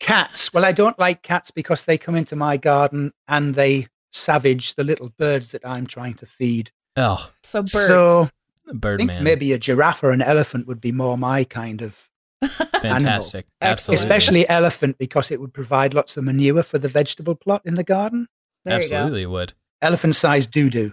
cats. 0.00 0.52
Well, 0.52 0.64
I 0.64 0.72
don't 0.72 0.98
like 0.98 1.22
cats 1.22 1.50
because 1.50 1.84
they 1.84 1.98
come 1.98 2.14
into 2.16 2.36
my 2.36 2.56
garden 2.56 3.12
and 3.28 3.54
they 3.54 3.88
savage 4.12 4.74
the 4.74 4.84
little 4.84 5.10
birds 5.18 5.50
that 5.52 5.66
I'm 5.66 5.86
trying 5.86 6.14
to 6.14 6.26
feed. 6.26 6.70
Oh, 6.96 7.30
so 7.42 7.60
birds. 7.60 7.72
So 7.72 8.22
I 8.22 8.70
think 8.70 8.80
Birdman. 8.80 9.24
maybe 9.24 9.52
a 9.52 9.58
giraffe 9.58 10.02
or 10.02 10.10
an 10.10 10.22
elephant 10.22 10.66
would 10.66 10.80
be 10.80 10.92
more 10.92 11.18
my 11.18 11.44
kind 11.44 11.82
of, 11.82 12.08
Fantastic. 12.42 13.46
Excellent. 13.60 13.72
Absolutely. 13.72 13.94
especially 13.94 14.48
elephant 14.48 14.98
because 14.98 15.30
it 15.30 15.40
would 15.40 15.54
provide 15.54 15.94
lots 15.94 16.16
of 16.16 16.24
manure 16.24 16.62
for 16.62 16.78
the 16.78 16.88
vegetable 16.88 17.34
plot 17.34 17.62
in 17.64 17.74
the 17.74 17.84
garden. 17.84 18.28
there 18.64 18.82
you 18.82 18.88
go. 18.88 18.96
Absolutely 18.96 19.26
would. 19.26 19.52
Elephant-sized 19.82 20.50
doo-doo. 20.50 20.92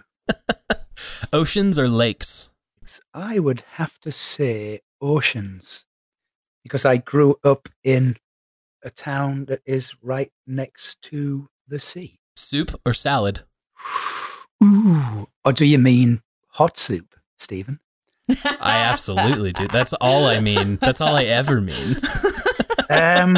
Oceans 1.32 1.78
or 1.78 1.88
lakes? 1.88 2.50
I 3.12 3.38
would 3.38 3.62
have 3.72 3.98
to 4.00 4.12
say 4.12 4.80
oceans 5.00 5.86
because 6.62 6.84
I 6.84 6.96
grew 6.98 7.36
up 7.44 7.68
in 7.82 8.16
a 8.82 8.90
town 8.90 9.46
that 9.46 9.60
is 9.64 9.94
right 10.02 10.30
next 10.46 11.00
to 11.02 11.48
the 11.66 11.78
sea. 11.78 12.18
Soup 12.36 12.78
or 12.84 12.92
salad? 12.92 13.44
Ooh, 14.64 15.28
or 15.44 15.52
do 15.52 15.64
you 15.64 15.78
mean 15.78 16.22
hot 16.50 16.76
soup, 16.76 17.14
Stephen? 17.38 17.80
I 18.30 18.78
absolutely 18.90 19.52
do. 19.52 19.66
That's 19.68 19.92
all 19.94 20.26
I 20.26 20.40
mean. 20.40 20.76
That's 20.76 21.00
all 21.00 21.16
I 21.16 21.24
ever 21.24 21.60
mean. 21.60 21.96
Um, 22.90 23.36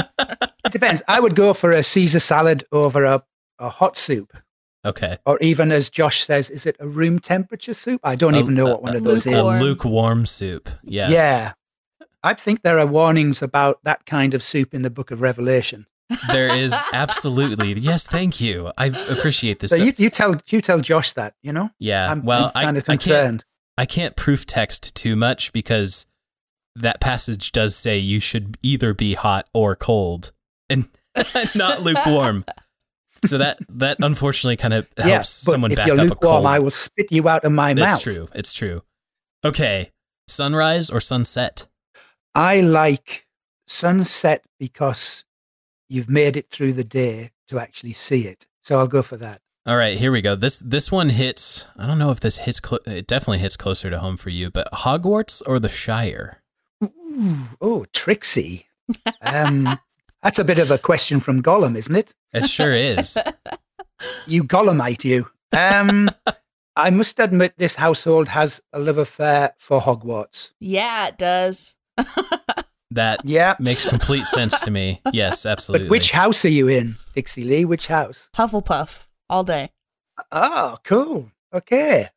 it 0.64 0.72
depends. 0.72 1.02
I 1.08 1.20
would 1.20 1.34
go 1.34 1.52
for 1.54 1.70
a 1.70 1.82
Caesar 1.82 2.20
salad 2.20 2.64
over 2.72 3.04
a, 3.04 3.22
a 3.58 3.68
hot 3.68 3.96
soup, 3.96 4.36
Okay. 4.84 5.18
or 5.24 5.38
even 5.40 5.70
as 5.72 5.88
Josh 5.90 6.24
says, 6.24 6.50
is 6.50 6.66
it 6.66 6.76
a 6.80 6.86
room 6.88 7.18
temperature 7.18 7.74
soup? 7.74 8.00
I 8.04 8.16
don't 8.16 8.34
A- 8.34 8.38
even 8.38 8.54
know 8.54 8.66
a- 8.66 8.70
what 8.72 8.82
one 8.82 8.94
a- 8.94 8.98
of 8.98 9.04
those 9.04 9.26
A 9.26 9.30
is. 9.30 9.36
Lukewarm. 9.36 9.60
lukewarm 9.60 10.26
soup. 10.26 10.68
Yes. 10.82 11.10
Yeah. 11.10 11.52
I 12.22 12.34
think 12.34 12.62
there 12.62 12.78
are 12.78 12.86
warnings 12.86 13.40
about 13.42 13.78
that 13.84 14.04
kind 14.04 14.34
of 14.34 14.42
soup 14.42 14.74
in 14.74 14.82
the 14.82 14.90
book 14.90 15.10
of 15.12 15.20
Revelation. 15.20 15.86
There 16.28 16.48
is 16.56 16.72
absolutely. 16.92 17.74
Yes, 17.74 18.06
thank 18.06 18.40
you. 18.40 18.72
I 18.78 18.86
appreciate 18.86 19.58
this. 19.60 19.70
So 19.70 19.76
you, 19.76 19.92
you 19.96 20.10
tell 20.10 20.40
you 20.48 20.60
tell 20.60 20.80
Josh 20.80 21.12
that, 21.12 21.34
you 21.42 21.52
know? 21.52 21.70
yeah. 21.78 22.10
I'm, 22.10 22.24
well, 22.24 22.50
I'm 22.54 22.64
kind 22.64 22.76
I, 22.76 22.78
of 22.78 22.84
concerned. 22.84 23.44
I 23.78 23.86
can't 23.86 24.16
proof 24.16 24.46
text 24.46 24.94
too 24.94 25.16
much 25.16 25.52
because 25.52 26.06
that 26.74 27.00
passage 27.00 27.52
does 27.52 27.76
say 27.76 27.98
you 27.98 28.20
should 28.20 28.56
either 28.62 28.94
be 28.94 29.14
hot 29.14 29.48
or 29.52 29.76
cold 29.76 30.32
and 30.68 30.86
not 31.54 31.82
lukewarm. 31.82 32.44
So 33.24 33.38
that 33.38 33.58
that 33.70 33.98
unfortunately 34.00 34.56
kind 34.56 34.74
of 34.74 34.86
helps 34.96 35.44
but 35.44 35.52
someone 35.52 35.72
if 35.72 35.76
back 35.76 35.86
you're 35.86 35.96
up 35.96 36.06
a 36.06 36.08
lukewarm. 36.10 36.46
I 36.46 36.58
will 36.58 36.70
spit 36.70 37.10
you 37.10 37.28
out 37.28 37.44
of 37.44 37.52
my 37.52 37.74
mouth. 37.74 37.88
That's 37.88 38.06
mouth. 38.06 38.14
true. 38.14 38.28
It's 38.34 38.52
true. 38.52 38.82
Okay. 39.44 39.90
Sunrise 40.28 40.90
or 40.90 41.00
sunset? 41.00 41.66
I 42.34 42.60
like 42.60 43.26
sunset 43.66 44.44
because 44.58 45.24
you've 45.88 46.10
made 46.10 46.36
it 46.36 46.50
through 46.50 46.74
the 46.74 46.84
day 46.84 47.30
to 47.48 47.58
actually 47.58 47.92
see 47.92 48.26
it. 48.26 48.46
So 48.62 48.78
I'll 48.78 48.88
go 48.88 49.02
for 49.02 49.16
that. 49.16 49.40
All 49.66 49.76
right, 49.76 49.98
here 49.98 50.12
we 50.12 50.22
go. 50.22 50.36
This 50.36 50.58
this 50.60 50.92
one 50.92 51.08
hits. 51.10 51.66
I 51.76 51.86
don't 51.86 51.98
know 51.98 52.10
if 52.10 52.20
this 52.20 52.36
hits. 52.36 52.60
Clo- 52.60 52.78
it 52.86 53.06
definitely 53.08 53.38
hits 53.38 53.56
closer 53.56 53.90
to 53.90 53.98
home 53.98 54.16
for 54.16 54.30
you. 54.30 54.50
But 54.50 54.68
Hogwarts 54.72 55.42
or 55.44 55.58
the 55.58 55.68
Shire? 55.68 56.40
Ooh, 56.84 57.36
oh, 57.60 57.84
Trixie. 57.92 58.66
Um, 59.22 59.78
that's 60.22 60.38
a 60.38 60.44
bit 60.44 60.58
of 60.58 60.70
a 60.70 60.78
question 60.78 61.18
from 61.18 61.42
Gollum, 61.42 61.76
isn't 61.76 61.96
it? 61.96 62.14
It 62.32 62.48
sure 62.48 62.72
is. 62.72 63.18
You 64.26 64.44
Gollumite, 64.44 65.04
you. 65.04 65.30
Um, 65.52 66.10
I 66.76 66.90
must 66.90 67.18
admit, 67.18 67.54
this 67.56 67.76
household 67.76 68.28
has 68.28 68.60
a 68.74 68.78
love 68.78 68.98
affair 68.98 69.54
for 69.58 69.80
Hogwarts. 69.80 70.52
yeah, 70.60 71.08
it 71.08 71.16
does. 71.16 71.76
That 72.90 73.22
Yeah. 73.24 73.56
makes 73.58 73.88
complete 73.88 74.26
sense 74.26 74.60
to 74.60 74.70
me. 74.70 75.00
Yes, 75.14 75.46
absolutely. 75.46 75.86
But 75.88 75.92
which 75.92 76.10
house 76.10 76.44
are 76.44 76.50
you 76.50 76.68
in, 76.68 76.96
Dixie 77.14 77.44
Lee? 77.44 77.64
Which 77.64 77.86
house? 77.86 78.28
Hufflepuff 78.36 79.05
all 79.28 79.44
day. 79.44 79.70
Oh, 80.32 80.78
cool. 80.84 81.30
Okay. 81.52 82.08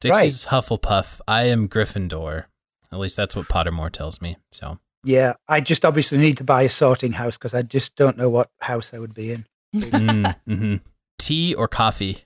Dixie's 0.00 0.46
Hufflepuff. 0.46 1.20
I 1.28 1.44
am 1.44 1.68
Gryffindor. 1.68 2.44
At 2.92 2.98
least 2.98 3.16
that's 3.16 3.36
what 3.36 3.46
Pottermore 3.48 3.90
tells 3.90 4.20
me. 4.20 4.36
So 4.52 4.78
Yeah, 5.04 5.34
I 5.48 5.60
just 5.60 5.84
obviously 5.84 6.18
need 6.18 6.36
to 6.38 6.44
buy 6.44 6.62
a 6.62 6.68
sorting 6.68 7.12
house 7.12 7.36
because 7.36 7.54
I 7.54 7.62
just 7.62 7.96
don't 7.96 8.16
know 8.16 8.30
what 8.30 8.50
house 8.60 8.92
I 8.94 8.98
would 8.98 9.14
be 9.14 9.32
in. 9.32 9.46
mm, 9.76 10.34
hmm 10.46 10.76
tea 11.18 11.54
or 11.54 11.68
coffee? 11.68 12.24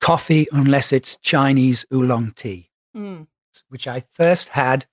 Coffee, 0.00 0.46
unless 0.50 0.92
it's 0.92 1.16
Chinese 1.18 1.84
oolong 1.92 2.32
tea, 2.34 2.70
Mm. 2.96 3.26
which 3.68 3.86
I 3.86 4.00
first 4.12 4.48
had 4.48 4.86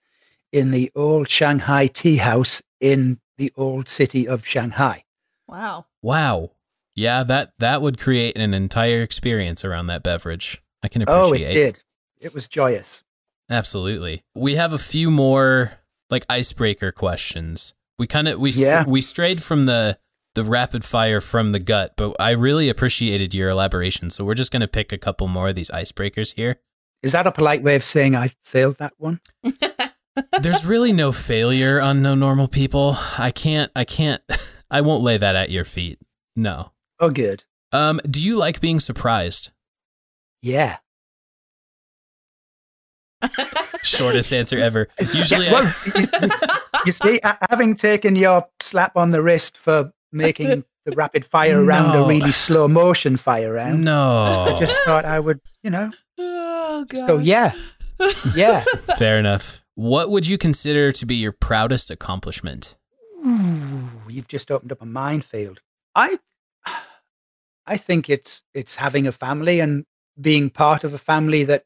in 0.52 0.72
the 0.72 0.92
old 0.96 1.30
Shanghai 1.30 1.88
tea 1.88 2.18
house 2.18 2.62
in 2.82 3.20
the 3.38 3.52
old 3.56 3.88
city 3.88 4.28
of 4.28 4.46
Shanghai. 4.46 5.06
Wow. 5.48 5.86
Wow. 6.02 6.52
Yeah, 6.98 7.24
that 7.24 7.54
that 7.60 7.82
would 7.82 8.00
create 8.00 8.38
an 8.38 8.54
entire 8.54 9.04
experience 9.04 9.64
around 9.64 9.88
that 9.88 10.02
beverage. 10.04 10.62
I 10.84 10.88
can 10.90 11.04
appreciate. 11.04 11.46
Oh, 11.46 11.50
it 11.50 11.54
did. 11.54 11.84
It 12.20 12.34
was 12.34 12.48
joyous. 12.48 13.04
Absolutely. 13.50 14.24
We 14.36 14.56
have 14.56 14.74
a 14.74 14.80
few 14.80 15.10
more 15.12 15.74
like 16.10 16.26
icebreaker 16.28 16.92
questions. 16.92 17.74
We 18.00 18.08
kind 18.08 18.28
of 18.28 18.40
we 18.40 18.52
str- 18.52 18.62
Yeah. 18.64 18.84
we 18.86 19.02
strayed 19.02 19.42
from 19.44 19.66
the 19.66 20.00
the 20.36 20.44
rapid 20.44 20.84
fire 20.84 21.22
from 21.22 21.52
the 21.52 21.60
gut, 21.60 21.94
but 21.98 22.16
I 22.20 22.32
really 22.32 22.68
appreciated 22.68 23.34
your 23.34 23.50
elaboration. 23.50 24.10
So 24.10 24.24
we're 24.26 24.36
just 24.36 24.52
going 24.52 24.62
to 24.62 24.68
pick 24.68 24.92
a 24.92 24.98
couple 24.98 25.28
more 25.28 25.50
of 25.50 25.56
these 25.56 25.72
icebreakers 25.72 26.34
here. 26.36 26.58
Is 27.04 27.12
that 27.14 27.26
a 27.28 27.32
polite 27.32 27.64
way 27.64 27.76
of 27.76 27.84
saying 27.84 28.16
I 28.16 28.32
failed 28.44 28.78
that 28.80 28.94
one? 28.98 29.20
There's 30.42 30.66
really 30.66 30.92
no 30.94 31.12
failure 31.12 31.80
on 31.80 32.02
no 32.02 32.16
normal 32.16 32.48
people. 32.48 32.98
I 33.20 33.30
can't 33.32 33.72
I 33.76 33.84
can't 33.86 34.22
I 34.72 34.82
won't 34.82 35.04
lay 35.04 35.18
that 35.18 35.36
at 35.36 35.52
your 35.52 35.64
feet. 35.64 36.00
No. 36.36 36.72
Oh, 37.00 37.10
good. 37.10 37.44
Um 37.72 38.00
do 38.10 38.22
you 38.24 38.38
like 38.38 38.60
being 38.62 38.80
surprised? 38.80 39.52
Yeah. 40.42 40.78
Shortest 43.84 44.32
answer 44.34 44.58
ever. 44.60 44.88
Usually 45.14 45.46
Yeah, 45.46 45.52
well, 45.54 45.74
you, 45.96 46.02
you- 46.22 46.30
you 46.86 46.92
see, 46.92 47.20
uh, 47.22 47.34
having 47.50 47.76
taken 47.76 48.16
your 48.16 48.48
slap 48.62 48.96
on 48.96 49.12
the 49.12 49.22
wrist 49.22 49.58
for 49.58 49.92
making 50.12 50.64
the 50.86 50.92
rapid 50.96 51.26
fire 51.26 51.64
round 51.66 51.98
a 51.98 52.08
really 52.08 52.32
slow 52.32 52.68
motion 52.68 53.18
fire 53.18 53.58
I, 53.58 53.64
round, 53.66 53.84
No. 53.84 54.46
I 54.56 54.60
just 54.60 54.80
thought 54.84 55.04
I 55.06 55.20
would, 55.20 55.42
you 55.64 55.70
know, 55.72 55.92
Oh 56.18 56.86
god. 56.88 57.08
go, 57.08 57.18
yeah, 57.18 57.54
yeah. 58.36 58.64
Fair 58.98 59.18
enough. 59.18 59.64
What 59.76 60.10
would 60.10 60.28
you 60.28 60.38
consider 60.38 60.92
to 60.92 61.06
be 61.06 61.16
your 61.16 61.32
proudest 61.32 61.90
accomplishment? 61.92 62.76
Ooh, 63.26 63.90
you've 64.08 64.28
just 64.28 64.50
opened 64.52 64.72
up 64.72 64.82
a 64.82 64.86
minefield. 64.86 65.60
I, 65.96 66.18
I 67.66 67.78
think 67.78 68.10
it's 68.10 68.44
it's 68.54 68.76
having 68.76 69.08
a 69.08 69.12
family 69.12 69.60
and 69.60 69.86
being 70.20 70.50
part 70.50 70.84
of 70.84 70.94
a 70.94 70.98
family 70.98 71.44
that 71.44 71.66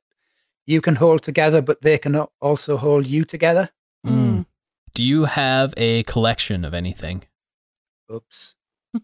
you 0.66 0.82
can 0.82 0.96
hold 0.96 1.22
together, 1.24 1.62
but 1.62 1.82
they 1.82 1.98
can 1.98 2.16
also 2.42 2.78
hold 2.78 3.06
you 3.08 3.24
together. 3.26 3.70
Mm. 4.06 4.46
Do 4.94 5.04
you 5.04 5.26
have 5.26 5.74
a 5.78 6.04
collection 6.04 6.66
of 6.66 6.74
anything? 6.74 7.24
Oops. 8.12 8.56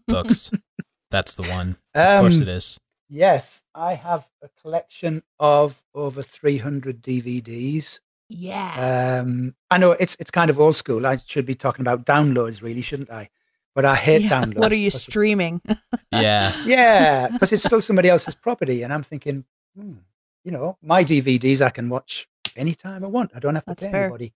Books. 0.06 0.50
That's 1.10 1.34
the 1.34 1.44
one. 1.44 1.76
Of 1.94 2.20
course 2.20 2.36
Um, 2.36 2.42
it 2.42 2.48
is. 2.48 2.78
Yes, 3.08 3.62
I 3.74 3.94
have 3.94 4.26
a 4.42 4.50
collection 4.60 5.22
of 5.40 5.82
over 5.94 6.22
300 6.22 7.02
DVDs. 7.02 8.00
Yeah. 8.28 9.20
Um, 9.22 9.54
I 9.70 9.78
know 9.78 9.92
it's 9.92 10.14
it's 10.20 10.30
kind 10.30 10.50
of 10.50 10.60
old 10.60 10.76
school. 10.76 11.06
I 11.06 11.16
should 11.24 11.46
be 11.46 11.54
talking 11.54 11.82
about 11.82 12.04
downloads, 12.04 12.60
really, 12.60 12.82
shouldn't 12.82 13.10
I? 13.10 13.30
But 13.78 13.84
I 13.84 13.94
hate 13.94 14.22
Yeah. 14.22 14.30
downloads. 14.42 14.58
What 14.58 14.72
are 14.72 14.74
you 14.74 14.90
streaming? 14.90 15.60
Yeah. 16.10 16.52
Yeah, 16.66 17.28
because 17.28 17.52
it's 17.52 17.62
still 17.62 17.80
somebody 17.80 18.08
else's 18.08 18.34
property, 18.34 18.82
and 18.82 18.92
I'm 18.92 19.04
thinking, 19.04 19.44
hmm, 19.76 19.98
you 20.42 20.50
know, 20.50 20.76
my 20.82 21.04
DVDs 21.04 21.60
I 21.60 21.70
can 21.70 21.88
watch 21.88 22.26
anytime 22.56 23.04
I 23.04 23.06
want. 23.06 23.30
I 23.36 23.38
don't 23.38 23.54
have 23.54 23.64
to 23.66 23.70
That's 23.70 23.84
pay 23.84 23.92
fair. 23.92 24.04
anybody. 24.06 24.32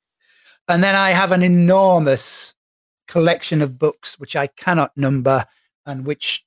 And 0.68 0.84
then 0.84 0.94
I 0.94 1.11
have 1.11 1.32
an 1.32 1.42
enormous 1.42 2.54
collection 3.08 3.62
of 3.62 3.80
books 3.80 4.16
which 4.20 4.37
I 4.37 4.46
cannot 4.46 4.96
number, 4.96 5.46
and 5.84 6.06
which 6.06 6.44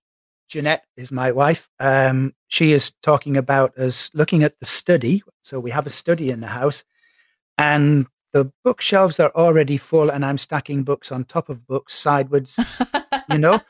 Jeanette 0.47 0.85
is 0.95 1.11
my 1.11 1.33
wife. 1.33 1.67
Um, 1.81 2.33
she 2.47 2.71
is 2.71 2.93
talking 3.03 3.35
about 3.35 3.77
us 3.77 4.09
looking 4.13 4.41
at 4.41 4.57
the 4.59 4.65
study. 4.65 5.21
So 5.41 5.59
we 5.59 5.71
have 5.71 5.85
a 5.85 5.89
study 5.89 6.29
in 6.29 6.39
the 6.39 6.47
house, 6.61 6.85
and 7.57 8.07
the 8.35 8.51
bookshelves 8.65 9.17
are 9.17 9.31
already 9.33 9.77
full, 9.77 10.09
and 10.09 10.25
I'm 10.25 10.37
stacking 10.37 10.83
books 10.83 11.09
on 11.09 11.23
top 11.23 11.47
of 11.47 11.65
books 11.65 11.93
sideways, 11.93 12.59
you 13.31 13.37
know. 13.37 13.61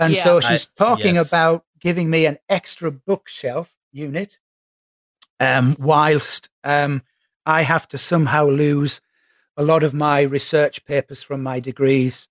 And 0.00 0.16
so 0.16 0.38
I- 0.38 0.40
she's 0.40 0.66
talking 0.66 1.14
yes. 1.14 1.28
about 1.28 1.64
giving 1.78 2.10
me 2.10 2.26
an 2.26 2.38
extra 2.48 2.90
bookshelf 2.90 3.76
unit, 3.92 4.40
um, 5.38 5.76
whilst 5.78 6.48
um, 6.64 7.02
I 7.46 7.62
have 7.62 7.86
to 7.88 7.98
somehow 7.98 8.46
lose 8.46 9.00
a 9.56 9.62
lot 9.62 9.84
of 9.84 9.94
my 9.94 10.22
research 10.22 10.84
papers 10.84 11.22
from 11.22 11.44
my 11.44 11.60
degrees 11.60 12.26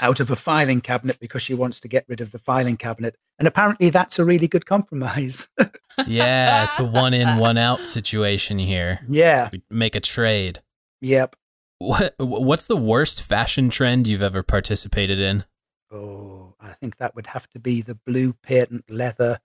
out 0.00 0.20
of 0.20 0.30
a 0.30 0.36
filing 0.36 0.82
cabinet 0.82 1.18
because 1.18 1.42
she 1.42 1.54
wants 1.54 1.80
to 1.80 1.88
get 1.88 2.04
rid 2.08 2.20
of 2.20 2.30
the 2.30 2.38
filing 2.38 2.76
cabinet. 2.76 3.16
And 3.38 3.48
apparently 3.48 3.88
that's 3.88 4.18
a 4.18 4.24
really 4.24 4.48
good 4.48 4.66
compromise. 4.66 5.48
Yeah. 6.06 6.64
It's 6.64 6.78
a 6.78 6.84
one 6.84 7.14
in, 7.14 7.38
one 7.38 7.56
out 7.56 7.86
situation 7.86 8.58
here. 8.58 9.00
yeah. 9.08 9.48
We 9.50 9.62
make 9.70 9.94
a 9.94 10.00
trade. 10.00 10.60
Yep. 11.06 11.36
What 11.78 12.14
What's 12.18 12.66
the 12.66 12.76
worst 12.76 13.22
fashion 13.22 13.70
trend 13.70 14.08
you've 14.08 14.22
ever 14.22 14.42
participated 14.42 15.20
in? 15.20 15.44
Oh, 15.92 16.54
I 16.60 16.72
think 16.72 16.96
that 16.96 17.14
would 17.14 17.28
have 17.28 17.48
to 17.50 17.60
be 17.60 17.80
the 17.80 17.94
blue 17.94 18.32
patent 18.32 18.90
leather 18.90 19.38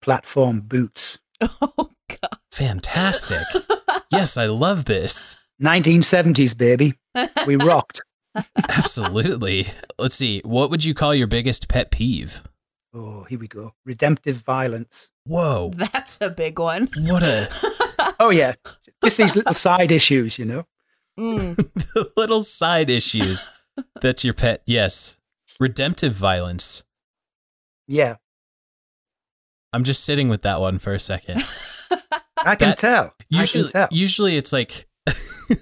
platform 0.00 0.62
boots. 0.62 1.18
oh 1.42 1.88
god. 2.08 2.38
Fantastic. 2.50 3.42
yes, 4.10 4.38
I 4.38 4.46
love 4.46 4.86
this. 4.86 5.36
1970s, 5.60 6.56
baby. 6.56 6.94
We 7.46 7.56
rocked. 7.56 8.00
Absolutely. 8.70 9.68
Let's 9.98 10.14
see. 10.14 10.40
What 10.46 10.70
would 10.70 10.82
you 10.82 10.94
call 10.94 11.14
your 11.14 11.26
biggest 11.26 11.68
pet 11.68 11.90
peeve? 11.90 12.42
Oh, 12.94 13.24
here 13.24 13.38
we 13.38 13.48
go. 13.48 13.74
Redemptive 13.84 14.36
violence. 14.36 15.10
Whoa. 15.26 15.72
That's 15.74 16.18
a 16.22 16.30
big 16.30 16.58
one. 16.58 16.88
What 16.96 17.22
a 17.22 17.48
Oh, 18.18 18.30
yeah. 18.30 18.54
Just 19.04 19.18
these 19.18 19.36
little 19.36 19.52
side 19.52 19.92
issues, 19.92 20.38
you 20.38 20.46
know? 20.46 20.64
Mm. 21.18 21.58
little 22.16 22.40
side 22.40 22.90
issues. 22.90 23.48
That's 24.00 24.24
your 24.24 24.34
pet. 24.34 24.62
Yes. 24.66 25.16
Redemptive 25.60 26.12
violence. 26.14 26.82
Yeah. 27.86 28.16
I'm 29.72 29.84
just 29.84 30.04
sitting 30.04 30.28
with 30.28 30.42
that 30.42 30.60
one 30.60 30.78
for 30.78 30.92
a 30.94 31.00
second. 31.00 31.42
I 32.44 32.56
can 32.56 32.70
That- 32.70 32.78
tell. 32.78 33.14
Usually, 33.28 33.64
I 33.64 33.66
can 33.66 33.72
tell. 33.72 33.88
usually 33.90 34.36
it's 34.36 34.52
like 34.52 34.86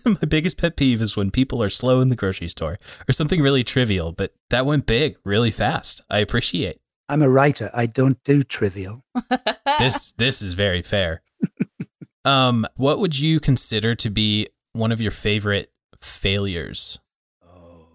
my 0.04 0.14
biggest 0.28 0.58
pet 0.58 0.76
peeve 0.76 1.00
is 1.02 1.16
when 1.16 1.30
people 1.30 1.62
are 1.62 1.68
slow 1.70 2.00
in 2.00 2.08
the 2.08 2.16
grocery 2.16 2.48
store 2.48 2.78
or 3.08 3.12
something 3.12 3.40
really 3.42 3.64
trivial, 3.64 4.12
but 4.12 4.32
that 4.50 4.66
went 4.66 4.86
big 4.86 5.16
really 5.24 5.50
fast. 5.50 6.00
I 6.10 6.18
appreciate 6.18 6.80
I'm 7.08 7.22
a 7.22 7.28
writer. 7.28 7.70
I 7.74 7.86
don't 7.86 8.22
do 8.24 8.42
trivial. 8.44 9.04
this. 9.78 10.12
This 10.12 10.42
is 10.42 10.52
very 10.52 10.82
fair. 10.82 11.22
Um, 12.24 12.66
what 12.76 12.98
would 13.00 13.18
you 13.18 13.40
consider 13.40 13.94
to 13.96 14.10
be 14.10 14.48
one 14.72 14.92
of 14.92 15.00
your 15.00 15.10
favorite 15.10 15.70
failures? 16.00 16.98
Oh, 17.44 17.86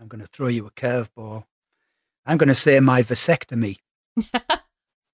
I'm 0.00 0.08
going 0.08 0.20
to 0.20 0.26
throw 0.26 0.48
you 0.48 0.66
a 0.66 0.70
curveball. 0.70 1.44
I'm 2.26 2.38
going 2.38 2.48
to 2.48 2.54
say 2.54 2.78
my 2.80 3.02
vasectomy. 3.02 3.78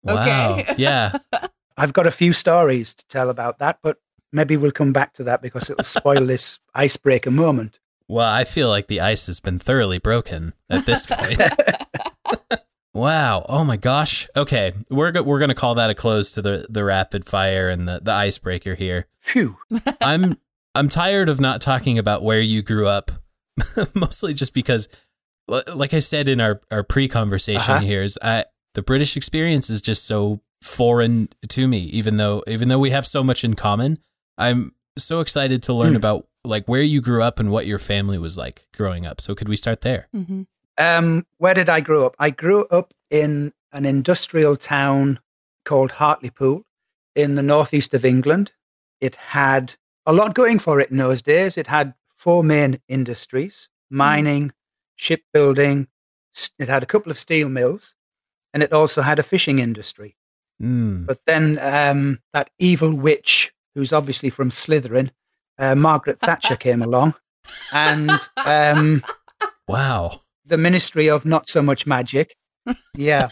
Wow. 0.02 0.62
Yeah. 0.78 1.18
I've 1.76 1.92
got 1.92 2.06
a 2.06 2.10
few 2.10 2.32
stories 2.32 2.94
to 2.94 3.04
tell 3.08 3.28
about 3.30 3.58
that, 3.58 3.80
but 3.82 3.98
maybe 4.32 4.56
we'll 4.56 4.70
come 4.70 4.92
back 4.94 5.12
to 5.14 5.24
that 5.24 5.42
because 5.42 5.68
it'll 5.68 5.84
spoil 5.84 6.24
this 6.24 6.58
icebreaker 6.74 7.30
moment. 7.30 7.80
Well, 8.08 8.26
I 8.26 8.44
feel 8.44 8.68
like 8.70 8.86
the 8.86 9.00
ice 9.00 9.26
has 9.26 9.40
been 9.40 9.58
thoroughly 9.58 9.98
broken 9.98 10.54
at 10.70 10.86
this 10.86 11.06
point. 11.06 11.40
wow. 12.94 13.44
Oh 13.48 13.64
my 13.64 13.76
gosh. 13.76 14.26
Okay, 14.36 14.72
we're 14.90 15.12
go- 15.12 15.22
we're 15.22 15.38
gonna 15.38 15.54
call 15.54 15.74
that 15.76 15.90
a 15.90 15.94
close 15.94 16.32
to 16.32 16.42
the 16.42 16.66
the 16.68 16.82
rapid 16.84 17.26
fire 17.26 17.68
and 17.68 17.86
the 17.86 18.00
the 18.02 18.12
icebreaker 18.12 18.74
here. 18.74 19.06
Phew. 19.18 19.58
I'm 20.00 20.38
I'm 20.74 20.88
tired 20.88 21.28
of 21.28 21.40
not 21.40 21.60
talking 21.60 21.98
about 21.98 22.22
where 22.22 22.40
you 22.40 22.62
grew 22.62 22.86
up, 22.86 23.10
mostly 23.94 24.34
just 24.34 24.54
because, 24.54 24.88
like 25.48 25.92
I 25.94 25.98
said 25.98 26.28
in 26.28 26.40
our 26.40 26.60
our 26.70 26.82
pre 26.82 27.08
conversation 27.08 27.60
Uh-huh. 27.74 27.80
here, 27.84 28.02
is 28.02 28.18
I 28.22 28.44
the 28.74 28.82
British 28.82 29.16
experience 29.16 29.68
is 29.70 29.80
just 29.82 30.04
so 30.04 30.40
foreign 30.62 31.28
to 31.48 31.66
me. 31.66 31.80
Even 31.86 32.16
though 32.18 32.42
even 32.46 32.68
though 32.68 32.78
we 32.78 32.90
have 32.90 33.06
so 33.06 33.24
much 33.24 33.44
in 33.44 33.54
common, 33.54 33.98
I'm 34.38 34.72
so 34.98 35.20
excited 35.20 35.62
to 35.64 35.72
learn 35.74 35.90
Hmm. 35.90 35.96
about 35.96 36.26
like 36.44 36.66
where 36.66 36.82
you 36.82 37.00
grew 37.00 37.22
up 37.22 37.38
and 37.38 37.50
what 37.50 37.66
your 37.66 37.78
family 37.78 38.16
was 38.18 38.38
like 38.38 38.66
growing 38.76 39.04
up. 39.06 39.20
So 39.20 39.34
could 39.34 39.48
we 39.48 39.56
start 39.56 39.80
there? 39.82 40.08
Mhm. 40.14 40.46
Um, 40.78 41.26
where 41.38 41.52
did 41.52 41.68
I 41.68 41.80
grow 41.80 42.06
up? 42.06 42.16
I 42.18 42.30
grew 42.30 42.64
up 42.66 42.94
in 43.10 43.52
an 43.72 43.84
industrial 43.84 44.56
town 44.56 45.18
called 45.66 45.92
Hartlepool 45.92 46.64
in 47.14 47.34
the 47.34 47.42
northeast 47.42 47.92
of 47.92 48.04
England. 48.04 48.52
It 49.00 49.16
had 49.16 49.74
a 50.10 50.12
lot 50.12 50.34
going 50.34 50.58
for 50.58 50.80
it 50.80 50.90
in 50.90 50.96
those 50.96 51.22
days. 51.22 51.56
It 51.56 51.68
had 51.68 51.94
four 52.16 52.42
main 52.42 52.80
industries 52.88 53.68
mining, 53.92 54.52
shipbuilding, 54.96 55.88
it 56.58 56.68
had 56.68 56.82
a 56.82 56.86
couple 56.86 57.10
of 57.10 57.18
steel 57.18 57.48
mills, 57.48 57.94
and 58.54 58.62
it 58.62 58.72
also 58.72 59.02
had 59.02 59.18
a 59.18 59.22
fishing 59.22 59.58
industry. 59.58 60.16
Mm. 60.62 61.06
But 61.06 61.20
then 61.26 61.58
um, 61.60 62.20
that 62.32 62.50
evil 62.58 62.92
witch, 62.92 63.52
who's 63.74 63.92
obviously 63.92 64.30
from 64.30 64.50
Slytherin, 64.50 65.10
uh, 65.58 65.74
Margaret 65.74 66.20
Thatcher, 66.20 66.56
came 66.66 66.82
along, 66.82 67.14
and 67.72 68.10
um, 68.46 69.02
Wow. 69.66 70.20
the 70.44 70.58
Ministry 70.58 71.08
of 71.08 71.24
Not 71.24 71.48
So 71.48 71.62
Much 71.62 71.86
Magic. 71.86 72.36
Yeah. 72.94 73.28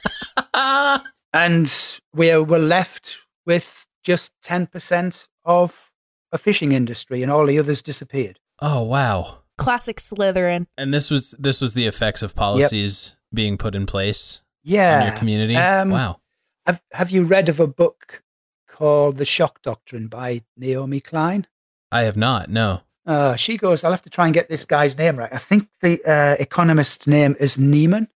and 1.32 1.98
we 2.14 2.36
were 2.36 2.58
left 2.58 3.16
with 3.46 3.86
just 4.02 4.32
10% 4.44 5.28
of 5.44 5.87
a 6.32 6.38
fishing 6.38 6.72
industry, 6.72 7.22
and 7.22 7.30
all 7.32 7.46
the 7.46 7.58
others 7.58 7.82
disappeared. 7.82 8.38
Oh 8.60 8.82
wow. 8.82 9.38
Classic 9.56 9.96
Slytherin. 9.98 10.66
And 10.76 10.94
this 10.94 11.10
was 11.10 11.32
this 11.38 11.60
was 11.60 11.74
the 11.74 11.86
effects 11.86 12.22
of 12.22 12.34
policies 12.34 13.16
being 13.34 13.58
put 13.58 13.74
in 13.74 13.86
place 13.86 14.40
Yeah. 14.62 15.00
in 15.00 15.08
your 15.08 15.16
community. 15.18 15.56
Um, 15.56 15.90
wow. 15.90 16.20
Have, 16.66 16.80
have 16.92 17.10
you 17.10 17.24
read 17.24 17.48
of 17.48 17.58
a 17.60 17.66
book 17.66 18.22
called 18.68 19.16
The 19.16 19.24
Shock 19.24 19.62
Doctrine 19.62 20.06
by 20.06 20.42
Naomi 20.56 21.00
Klein? 21.00 21.46
I 21.90 22.02
have 22.02 22.16
not. 22.16 22.50
No. 22.50 22.82
Uh, 23.06 23.36
she 23.36 23.56
goes, 23.56 23.82
I'll 23.84 23.90
have 23.90 24.02
to 24.02 24.10
try 24.10 24.26
and 24.26 24.34
get 24.34 24.48
this 24.50 24.64
guy's 24.66 24.96
name 24.96 25.16
right. 25.16 25.32
I 25.32 25.38
think 25.38 25.68
the 25.80 25.98
uh, 26.04 26.36
economist's 26.38 27.06
name 27.06 27.34
is 27.40 27.56
Neiman 27.56 28.08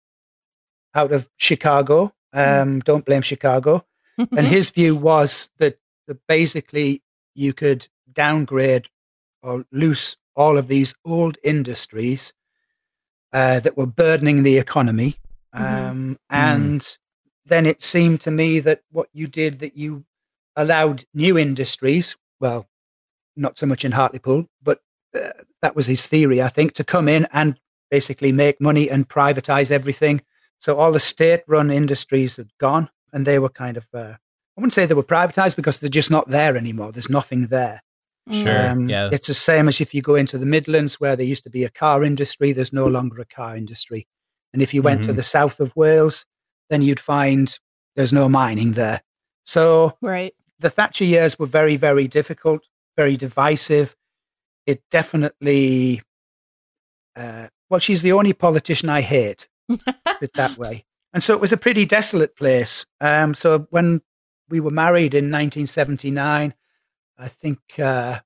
out 0.93 1.11
of 1.11 1.29
Chicago. 1.37 2.13
Um, 2.31 2.79
Don't 2.79 3.05
blame 3.05 3.23
Chicago. 3.23 3.85
and 4.17 4.45
his 4.47 4.69
view 4.69 4.95
was 4.95 5.49
that, 5.57 5.79
that 6.07 6.19
basically 6.27 7.01
you 7.33 7.53
could 7.53 7.87
downgrade 8.13 8.87
or 9.41 9.65
loose 9.71 10.17
all 10.35 10.57
of 10.57 10.67
these 10.67 10.95
old 11.05 11.37
industries 11.43 12.33
uh, 13.31 13.59
that 13.59 13.77
were 13.77 13.85
burdening 13.87 14.43
the 14.43 14.57
economy. 14.57 15.15
Mhm. 15.55 15.89
Um, 15.89 16.19
And 16.29 16.97
then 17.45 17.65
it 17.65 17.83
seemed 17.83 18.21
to 18.21 18.31
me 18.31 18.59
that 18.61 18.81
what 18.89 19.09
you 19.13 19.27
did, 19.27 19.59
that 19.59 19.75
you 19.75 20.05
allowed 20.55 21.05
new 21.13 21.37
industries, 21.37 22.15
well, 22.39 22.67
not 23.35 23.57
so 23.57 23.65
much 23.65 23.83
in 23.83 23.91
Hartlepool, 23.93 24.47
but 24.61 24.81
uh, 25.15 25.31
that 25.61 25.75
was 25.75 25.87
his 25.87 26.07
theory, 26.07 26.41
I 26.41 26.47
think, 26.47 26.73
to 26.73 26.83
come 26.83 27.07
in 27.07 27.27
and 27.31 27.59
basically 27.91 28.31
make 28.31 28.59
money 28.59 28.89
and 28.89 29.07
privatize 29.09 29.71
everything. 29.71 30.21
So 30.59 30.77
all 30.77 30.91
the 30.91 30.99
state 30.99 31.43
run 31.47 31.69
industries 31.71 32.37
had 32.37 32.51
gone 32.57 32.89
and 33.11 33.25
they 33.25 33.39
were 33.39 33.49
kind 33.49 33.77
of, 33.77 33.87
uh, 33.93 34.15
I 34.55 34.61
wouldn't 34.61 34.73
say 34.73 34.85
they 34.85 34.93
were 34.93 35.03
privatized 35.03 35.55
because 35.55 35.79
they're 35.79 35.89
just 35.89 36.11
not 36.11 36.29
there 36.29 36.55
anymore. 36.57 36.91
There's 36.91 37.09
nothing 37.09 37.47
there. 37.47 37.83
Sure. 38.31 38.69
Um, 38.69 38.87
yeah. 38.89 39.09
It's 39.11 39.27
the 39.27 39.33
same 39.33 39.67
as 39.67 39.81
if 39.81 39.93
you 39.93 40.01
go 40.01 40.15
into 40.15 40.37
the 40.37 40.45
Midlands 40.45 40.99
where 40.99 41.15
there 41.15 41.25
used 41.25 41.43
to 41.43 41.49
be 41.49 41.63
a 41.65 41.69
car 41.69 42.03
industry, 42.03 42.51
there's 42.53 42.71
no 42.73 42.85
longer 42.87 43.19
a 43.21 43.25
car 43.25 43.55
industry. 43.57 44.07
And 44.53 44.61
if 44.61 44.73
you 44.73 44.81
went 44.81 45.03
to 45.05 45.11
Mhm. 45.11 45.15
the 45.17 45.23
south 45.23 45.59
of 45.59 45.75
Wales, 45.75 46.25
then 46.69 46.81
you'd 46.81 46.99
find 46.99 47.57
there's 47.95 48.13
no 48.13 48.29
mining 48.29 48.73
there. 48.73 49.01
So 49.45 49.97
Right. 50.01 50.33
the 50.59 50.69
Thatcher 50.69 51.03
years 51.03 51.37
were 51.37 51.45
very, 51.47 51.75
very 51.75 52.07
difficult, 52.07 52.67
very 52.95 53.17
divisive. 53.17 53.95
It 54.65 54.81
definitely, 54.89 56.01
uh, 57.15 57.47
well, 57.69 57.79
she's 57.81 58.01
the 58.03 58.13
only 58.13 58.33
politician 58.33 58.87
I 58.89 59.01
hate, 59.01 59.47
put 59.67 59.81
it 60.21 60.33
that 60.35 60.57
way. 60.57 60.85
And 61.11 61.21
so 61.21 61.33
it 61.33 61.41
was 61.41 61.51
a 61.51 61.57
pretty 61.57 61.85
desolate 61.85 62.35
place. 62.35 62.85
Um, 63.01 63.33
so 63.33 63.67
when 63.69 64.01
we 64.49 64.59
were 64.59 64.71
married 64.71 65.13
in 65.13 65.29
1979, 65.29 66.53
I 67.17 67.27
think 67.27 67.59
uh, 67.79 68.19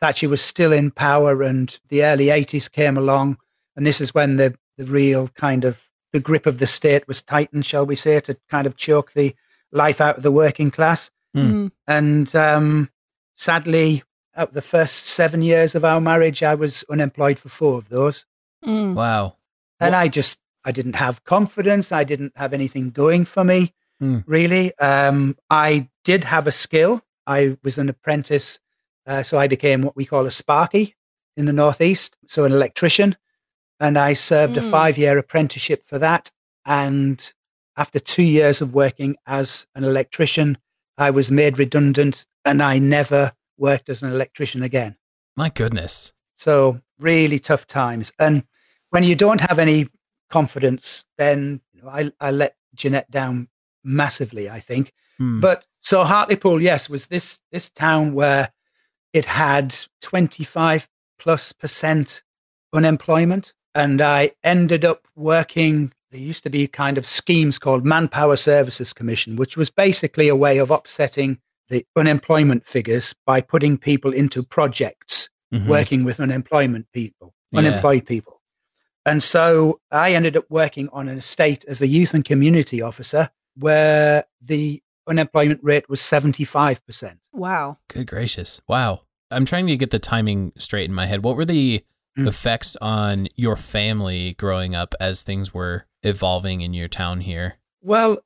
Thatcher 0.00 0.28
was 0.28 0.42
still 0.42 0.72
in 0.72 0.90
power 0.90 1.42
and 1.42 1.78
the 1.88 2.04
early 2.04 2.26
80s 2.26 2.70
came 2.70 2.96
along. 2.96 3.38
And 3.76 3.86
this 3.86 4.00
is 4.00 4.14
when 4.14 4.36
the, 4.36 4.56
the 4.76 4.84
real 4.84 5.28
kind 5.28 5.64
of 5.64 5.88
the 6.12 6.20
grip 6.20 6.46
of 6.46 6.58
the 6.58 6.66
state 6.66 7.08
was 7.08 7.22
tightened, 7.22 7.64
shall 7.64 7.86
we 7.86 7.96
say, 7.96 8.20
to 8.20 8.36
kind 8.50 8.66
of 8.66 8.76
choke 8.76 9.12
the 9.12 9.34
life 9.70 10.00
out 10.00 10.18
of 10.18 10.22
the 10.22 10.32
working 10.32 10.70
class. 10.70 11.10
Mm. 11.34 11.70
And 11.86 12.36
um, 12.36 12.90
sadly, 13.36 14.02
out 14.36 14.48
of 14.48 14.54
the 14.54 14.62
first 14.62 15.06
seven 15.06 15.42
years 15.42 15.74
of 15.74 15.84
our 15.84 16.00
marriage, 16.00 16.42
I 16.42 16.54
was 16.54 16.84
unemployed 16.90 17.38
for 17.38 17.48
four 17.48 17.78
of 17.78 17.88
those. 17.88 18.26
Mm. 18.64 18.94
Wow. 18.94 19.36
And 19.80 19.96
I 19.96 20.08
just, 20.08 20.38
I 20.64 20.70
didn't 20.72 20.96
have 20.96 21.24
confidence. 21.24 21.90
I 21.90 22.04
didn't 22.04 22.32
have 22.36 22.52
anything 22.52 22.90
going 22.90 23.24
for 23.24 23.42
me, 23.42 23.72
Hmm. 23.98 24.18
really. 24.26 24.76
Um, 24.78 25.36
I 25.50 25.88
did 26.04 26.24
have 26.24 26.46
a 26.46 26.52
skill. 26.52 27.02
I 27.26 27.56
was 27.62 27.78
an 27.78 27.88
apprentice. 27.88 28.58
Uh, 29.06 29.22
so 29.22 29.38
I 29.38 29.48
became 29.48 29.82
what 29.82 29.96
we 29.96 30.04
call 30.04 30.26
a 30.26 30.30
sparky 30.30 30.94
in 31.36 31.46
the 31.46 31.52
Northeast, 31.52 32.16
so 32.26 32.44
an 32.44 32.52
electrician. 32.52 33.16
And 33.80 33.98
I 33.98 34.14
served 34.14 34.56
a 34.56 34.60
Hmm. 34.62 34.70
five 34.70 34.98
year 34.98 35.18
apprenticeship 35.18 35.84
for 35.84 35.98
that. 35.98 36.30
And 36.64 37.32
after 37.76 37.98
two 37.98 38.22
years 38.22 38.60
of 38.60 38.72
working 38.74 39.16
as 39.26 39.66
an 39.74 39.82
electrician, 39.82 40.58
I 40.98 41.10
was 41.10 41.30
made 41.30 41.58
redundant 41.58 42.26
and 42.44 42.62
I 42.62 42.78
never 42.78 43.32
worked 43.56 43.88
as 43.88 44.02
an 44.02 44.12
electrician 44.12 44.62
again. 44.62 44.96
My 45.36 45.48
goodness. 45.48 46.12
So 46.36 46.80
really 46.98 47.38
tough 47.38 47.66
times. 47.66 48.12
And 48.18 48.44
when 48.90 49.04
you 49.04 49.14
don't 49.16 49.40
have 49.40 49.58
any 49.58 49.88
confidence, 50.30 51.06
then 51.18 51.60
you 51.72 51.82
know, 51.82 51.88
I, 51.88 52.12
I 52.20 52.30
let 52.30 52.56
Jeanette 52.74 53.10
down 53.10 53.48
massively, 53.82 54.48
I 54.48 54.60
think. 54.60 54.92
Hmm. 55.18 55.40
But 55.40 55.66
so 55.82 56.04
Hartlepool, 56.04 56.62
yes, 56.62 56.88
was 56.88 57.08
this 57.08 57.40
this 57.50 57.68
town 57.68 58.14
where 58.14 58.52
it 59.12 59.26
had 59.26 59.74
25 60.00 60.88
plus 61.18 61.52
percent 61.52 62.22
unemployment. 62.72 63.52
And 63.74 64.00
I 64.00 64.30
ended 64.42 64.84
up 64.84 65.06
working, 65.14 65.92
there 66.10 66.20
used 66.20 66.42
to 66.44 66.50
be 66.50 66.66
kind 66.66 66.96
of 66.98 67.04
schemes 67.06 67.58
called 67.58 67.84
Manpower 67.84 68.36
Services 68.36 68.92
Commission, 68.92 69.36
which 69.36 69.56
was 69.56 69.70
basically 69.70 70.28
a 70.28 70.36
way 70.36 70.58
of 70.58 70.70
upsetting 70.70 71.38
the 71.68 71.84
unemployment 71.96 72.64
figures 72.64 73.14
by 73.26 73.40
putting 73.40 73.76
people 73.78 74.12
into 74.12 74.42
projects 74.42 75.28
Mhm. 75.52 75.66
working 75.66 76.04
with 76.04 76.18
unemployment 76.20 76.86
people, 76.92 77.34
Yeah. 77.50 77.58
unemployed 77.60 78.06
people. 78.06 78.40
And 79.04 79.22
so 79.22 79.80
I 79.90 80.14
ended 80.14 80.36
up 80.36 80.46
working 80.48 80.88
on 80.92 81.08
an 81.08 81.18
estate 81.18 81.64
as 81.66 81.80
a 81.82 81.86
youth 81.86 82.14
and 82.14 82.24
community 82.24 82.80
officer 82.80 83.30
where 83.54 84.24
the 84.40 84.82
unemployment 85.06 85.60
rate 85.62 85.88
was 85.88 86.00
75%. 86.00 87.18
Wow. 87.32 87.78
Good 87.88 88.06
gracious. 88.06 88.60
Wow. 88.68 89.02
I'm 89.30 89.44
trying 89.44 89.66
to 89.66 89.76
get 89.76 89.90
the 89.90 89.98
timing 89.98 90.52
straight 90.56 90.84
in 90.88 90.94
my 90.94 91.06
head. 91.06 91.24
What 91.24 91.36
were 91.36 91.44
the 91.44 91.84
Mm. 92.18 92.28
effects 92.28 92.76
on 92.82 93.26
your 93.36 93.56
family 93.56 94.34
growing 94.34 94.74
up 94.74 94.94
as 95.00 95.22
things 95.22 95.54
were 95.54 95.86
evolving 96.02 96.60
in 96.60 96.74
your 96.74 96.86
town 96.88 97.22
here? 97.22 97.54
Well, 97.80 98.18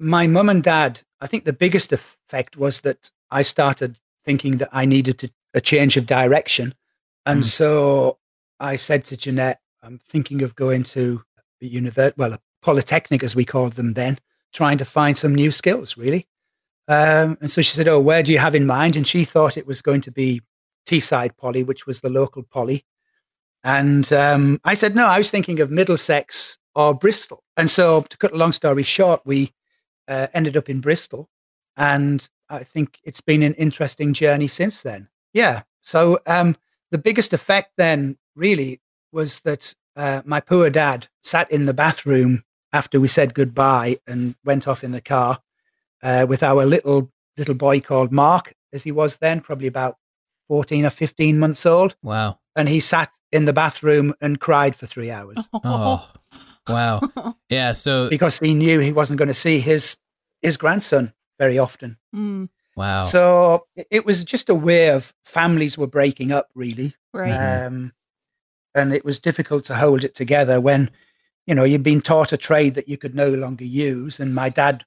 my 0.00 0.26
mum 0.26 0.48
and 0.48 0.60
dad, 0.60 1.02
I 1.20 1.28
think 1.28 1.44
the 1.44 1.52
biggest 1.52 1.92
effect 1.92 2.56
was 2.56 2.80
that 2.80 3.12
I 3.30 3.42
started 3.42 4.00
thinking 4.24 4.56
that 4.56 4.70
I 4.72 4.86
needed 4.86 5.20
to, 5.20 5.30
a 5.54 5.60
change 5.60 5.96
of 5.96 6.04
direction. 6.04 6.74
And 7.24 7.44
Mm. 7.44 7.46
so 7.46 8.18
I 8.58 8.74
said 8.74 9.04
to 9.04 9.16
Jeanette, 9.16 9.60
I'm 9.84 10.00
thinking 10.00 10.42
of 10.42 10.56
going 10.56 10.82
to 10.94 11.22
a 11.62 11.66
university, 11.66 12.14
well, 12.18 12.32
a 12.32 12.40
polytechnic 12.60 13.22
as 13.22 13.36
we 13.36 13.44
called 13.44 13.74
them 13.74 13.92
then, 13.94 14.18
trying 14.52 14.78
to 14.78 14.84
find 14.84 15.16
some 15.16 15.34
new 15.34 15.50
skills, 15.50 15.96
really. 15.96 16.26
Um, 16.88 17.36
and 17.40 17.50
so 17.50 17.60
she 17.60 17.76
said, 17.76 17.88
Oh, 17.88 18.00
where 18.00 18.22
do 18.22 18.32
you 18.32 18.38
have 18.38 18.54
in 18.54 18.66
mind? 18.66 18.96
And 18.96 19.06
she 19.06 19.24
thought 19.24 19.56
it 19.56 19.66
was 19.66 19.82
going 19.82 20.00
to 20.02 20.10
be 20.10 20.40
Teesside 20.86 21.36
Poly, 21.36 21.62
which 21.62 21.86
was 21.86 22.00
the 22.00 22.08
local 22.08 22.42
poly. 22.42 22.84
And 23.62 24.10
um, 24.12 24.60
I 24.64 24.74
said, 24.74 24.94
No, 24.94 25.06
I 25.06 25.18
was 25.18 25.30
thinking 25.30 25.60
of 25.60 25.70
Middlesex 25.70 26.58
or 26.74 26.94
Bristol. 26.94 27.44
And 27.56 27.68
so, 27.68 28.02
to 28.02 28.16
cut 28.16 28.32
a 28.32 28.36
long 28.36 28.52
story 28.52 28.82
short, 28.82 29.20
we 29.24 29.52
uh, 30.06 30.28
ended 30.32 30.56
up 30.56 30.70
in 30.70 30.80
Bristol. 30.80 31.28
And 31.76 32.26
I 32.48 32.64
think 32.64 32.98
it's 33.04 33.20
been 33.20 33.42
an 33.42 33.54
interesting 33.54 34.14
journey 34.14 34.46
since 34.46 34.82
then. 34.82 35.08
Yeah. 35.34 35.62
So, 35.82 36.20
um, 36.26 36.56
the 36.90 36.98
biggest 36.98 37.34
effect 37.34 37.72
then 37.76 38.16
really 38.34 38.80
was 39.12 39.40
that 39.40 39.74
uh, 39.96 40.22
my 40.24 40.40
poor 40.40 40.70
dad 40.70 41.08
sat 41.22 41.50
in 41.50 41.66
the 41.66 41.74
bathroom 41.74 42.44
after 42.72 43.00
we 43.00 43.08
said 43.08 43.34
goodbye 43.34 43.98
and 44.06 44.34
went 44.44 44.68
off 44.68 44.84
in 44.84 44.92
the 44.92 45.00
car 45.00 45.40
uh, 46.02 46.26
with 46.28 46.42
our 46.42 46.64
little 46.64 47.10
little 47.36 47.54
boy 47.54 47.80
called 47.80 48.12
Mark, 48.12 48.54
as 48.72 48.82
he 48.82 48.92
was 48.92 49.18
then, 49.18 49.40
probably 49.40 49.68
about 49.68 49.96
14 50.48 50.84
or 50.86 50.90
15 50.90 51.38
months 51.38 51.64
old. 51.66 51.94
Wow. 52.02 52.38
And 52.56 52.68
he 52.68 52.80
sat 52.80 53.12
in 53.30 53.44
the 53.44 53.52
bathroom 53.52 54.14
and 54.20 54.40
cried 54.40 54.74
for 54.74 54.86
three 54.86 55.10
hours 55.10 55.48
Oh, 55.64 56.10
wow. 56.68 57.00
Yeah. 57.48 57.72
So, 57.74 58.08
because 58.10 58.38
he 58.40 58.54
knew 58.54 58.80
he 58.80 58.92
wasn't 58.92 59.18
going 59.18 59.28
to 59.28 59.34
see 59.34 59.60
his 59.60 59.96
his 60.42 60.56
grandson 60.56 61.12
very 61.38 61.58
often. 61.58 61.96
Mm, 62.14 62.48
wow. 62.76 63.04
So 63.04 63.66
it- 63.76 63.86
it 63.90 64.04
was 64.06 64.24
just 64.24 64.48
a 64.48 64.54
way 64.54 64.90
of 64.90 65.14
families 65.24 65.78
were 65.78 65.86
breaking 65.86 66.32
up, 66.32 66.48
really. 66.54 66.94
right. 67.14 67.32
Mhm. 67.32 67.66
Um, 67.66 67.92
and 68.74 68.92
it 68.92 69.04
was 69.04 69.18
difficult 69.20 69.64
to 69.66 69.74
hold 69.76 70.04
it 70.04 70.14
together 70.14 70.60
when, 70.60 70.90
you 71.48 71.54
know, 71.54 71.64
you'd 71.64 71.82
been 71.82 72.02
taught 72.02 72.34
a 72.34 72.36
trade 72.36 72.74
that 72.74 72.90
you 72.90 72.98
could 72.98 73.14
no 73.14 73.30
longer 73.30 73.64
use. 73.64 74.20
And 74.20 74.34
my 74.34 74.50
dad 74.50 74.84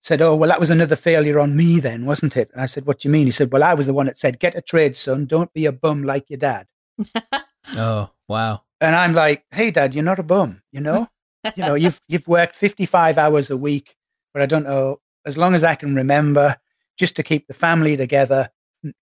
said, 0.00 0.22
Oh, 0.22 0.36
well, 0.36 0.48
that 0.48 0.60
was 0.60 0.70
another 0.70 0.94
failure 0.94 1.40
on 1.40 1.56
me 1.56 1.80
then, 1.80 2.06
wasn't 2.06 2.36
it? 2.36 2.50
And 2.52 2.62
I 2.62 2.66
said, 2.66 2.86
What 2.86 3.00
do 3.00 3.08
you 3.08 3.12
mean? 3.12 3.26
He 3.26 3.32
said, 3.32 3.52
Well, 3.52 3.64
I 3.64 3.74
was 3.74 3.86
the 3.86 3.94
one 3.94 4.06
that 4.06 4.16
said, 4.16 4.38
Get 4.38 4.54
a 4.54 4.62
trade, 4.62 4.96
son. 4.96 5.26
Don't 5.26 5.52
be 5.52 5.66
a 5.66 5.72
bum 5.72 6.04
like 6.04 6.30
your 6.30 6.38
dad. 6.38 6.68
oh, 7.76 8.10
wow. 8.28 8.62
And 8.80 8.94
I'm 8.94 9.12
like, 9.12 9.44
Hey, 9.50 9.72
dad, 9.72 9.92
you're 9.92 10.04
not 10.04 10.20
a 10.20 10.22
bum, 10.22 10.62
you 10.70 10.80
know? 10.80 11.08
you 11.56 11.64
know, 11.64 11.74
you've 11.74 12.00
you've 12.08 12.28
worked 12.28 12.54
55 12.54 13.18
hours 13.18 13.50
a 13.50 13.56
week, 13.56 13.96
but 14.32 14.40
I 14.40 14.46
don't 14.46 14.64
know, 14.64 15.00
as 15.26 15.36
long 15.36 15.52
as 15.52 15.64
I 15.64 15.74
can 15.74 15.96
remember, 15.96 16.58
just 16.96 17.16
to 17.16 17.24
keep 17.24 17.48
the 17.48 17.54
family 17.54 17.96
together. 17.96 18.50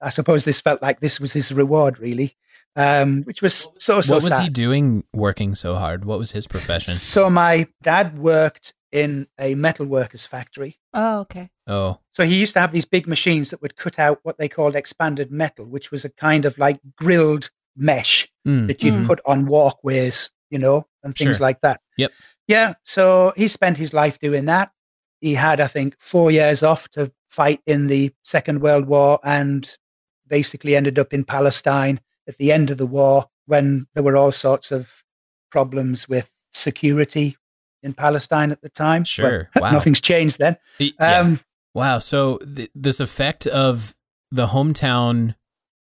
I 0.00 0.08
suppose 0.08 0.44
this 0.44 0.60
felt 0.62 0.80
like 0.80 1.00
this 1.00 1.20
was 1.20 1.34
his 1.34 1.52
reward, 1.52 1.98
really, 1.98 2.36
um, 2.76 3.22
which 3.22 3.42
was 3.42 3.68
so 3.78 4.00
so 4.00 4.14
what 4.14 4.24
was 4.24 4.32
sad. 4.32 4.42
he 4.42 4.48
doing 4.48 5.04
working 5.12 5.54
so 5.54 5.74
hard? 5.74 6.04
What 6.04 6.18
was 6.18 6.32
his 6.32 6.46
profession? 6.46 6.94
So 6.94 7.28
my 7.30 7.68
dad 7.82 8.18
worked 8.18 8.74
in 8.90 9.26
a 9.38 9.54
metalworkers 9.54 10.26
factory. 10.26 10.78
Oh, 10.94 11.20
okay. 11.20 11.50
Oh, 11.66 11.98
So 12.12 12.24
he 12.24 12.38
used 12.38 12.52
to 12.54 12.60
have 12.60 12.72
these 12.72 12.84
big 12.84 13.06
machines 13.06 13.48
that 13.50 13.62
would 13.62 13.76
cut 13.76 13.98
out 13.98 14.20
what 14.22 14.36
they 14.36 14.48
called 14.48 14.74
expanded 14.76 15.30
metal, 15.30 15.64
which 15.64 15.90
was 15.90 16.04
a 16.04 16.10
kind 16.10 16.44
of 16.44 16.58
like 16.58 16.78
grilled 16.96 17.50
mesh 17.74 18.28
mm, 18.46 18.66
that 18.66 18.82
you'd 18.82 18.92
Mm. 18.94 19.06
put 19.06 19.20
on 19.24 19.46
walkways, 19.46 20.30
you 20.50 20.58
know, 20.58 20.86
and 21.02 21.16
things 21.16 21.38
Sure. 21.38 21.46
like 21.46 21.62
that. 21.62 21.80
Yep. 21.96 22.12
Yeah. 22.46 22.74
So 22.84 23.32
he 23.36 23.48
spent 23.48 23.78
his 23.78 23.94
life 23.94 24.18
doing 24.18 24.44
that. 24.46 24.70
He 25.22 25.34
had, 25.34 25.58
I 25.60 25.68
think, 25.68 25.94
four 25.98 26.30
years 26.30 26.62
off 26.62 26.88
to 26.90 27.12
fight 27.30 27.60
in 27.66 27.86
the 27.86 28.12
Second 28.24 28.60
World 28.60 28.86
War 28.86 29.20
and 29.24 29.74
basically 30.28 30.76
ended 30.76 30.98
up 30.98 31.14
in 31.14 31.24
Palestine 31.24 32.00
at 32.32 32.38
the 32.38 32.50
end 32.52 32.70
of 32.70 32.78
the 32.78 32.86
war 32.86 33.28
when 33.46 33.86
there 33.94 34.02
were 34.02 34.16
all 34.16 34.32
sorts 34.32 34.72
of 34.72 35.04
problems 35.50 36.08
with 36.08 36.30
security 36.52 37.36
in 37.82 37.92
Palestine 37.92 38.50
at 38.52 38.60
the 38.62 38.68
time. 38.68 39.00
Well, 39.02 39.04
Sure. 39.30 39.50
Wow. 39.56 39.72
nothing's 39.72 40.00
changed 40.00 40.38
then. 40.38 40.56
Yeah. 40.78 40.90
Um, 41.20 41.40
Wow. 41.74 42.00
So 42.00 42.36
th- 42.38 42.70
this 42.74 43.00
effect 43.00 43.46
of 43.46 43.94
the 44.30 44.48
hometown 44.48 45.34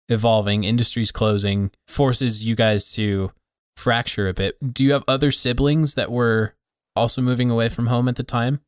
evolving, 0.07 0.63
industries 0.63 1.11
closing, 1.11 1.71
forces 1.87 2.43
you 2.43 2.55
guys 2.55 2.91
to 2.93 3.31
fracture 3.75 4.27
a 4.27 4.33
bit. 4.33 4.55
Do 4.73 4.83
you 4.83 4.93
have 4.93 5.03
other 5.07 5.31
siblings 5.31 5.93
that 5.95 6.11
were 6.11 6.53
also 6.95 7.21
moving 7.21 7.49
away 7.49 7.69
from 7.69 7.87
home 7.87 8.07
at 8.07 8.15
the 8.17 8.23
time? 8.23 8.59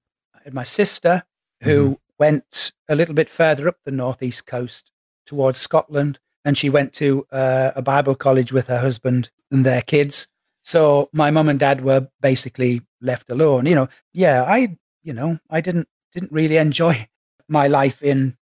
had 0.44 0.54
my 0.54 0.64
sister 0.64 1.24
who 1.64 1.84
Mm-hmm. 1.84 1.94
went 2.18 2.72
a 2.90 2.96
little 2.96 3.14
bit 3.16 3.30
further 3.30 3.68
up 3.68 3.78
the 3.86 3.92
northeast 3.92 4.46
coast 4.48 4.92
towards 5.28 5.60
Scotland, 5.60 6.20
and 6.46 6.58
she 6.58 6.70
went 6.70 6.94
to 6.94 7.26
uh, 7.32 7.72
a 7.76 7.82
Bible 7.82 8.16
college 8.16 8.52
with 8.52 8.68
her 8.68 8.80
husband 8.80 9.30
and 9.52 9.66
their 9.66 9.82
kids. 9.82 10.28
So 10.64 11.10
my 11.14 11.32
mum 11.32 11.50
and 11.50 11.60
dad 11.60 11.84
were 11.84 12.08
basically 12.22 12.82
left 13.02 13.30
alone. 13.32 13.66
You 13.66 13.76
know, 13.76 13.90
yeah, 14.14 14.44
I, 14.44 14.78
you 15.04 15.14
know, 15.14 15.40
I 15.50 15.62
didn't 15.62 15.88
didn't 16.14 16.32
really 16.32 16.58
enjoy 16.58 17.08
my 17.48 17.68
life 17.68 18.02
in 18.04 18.38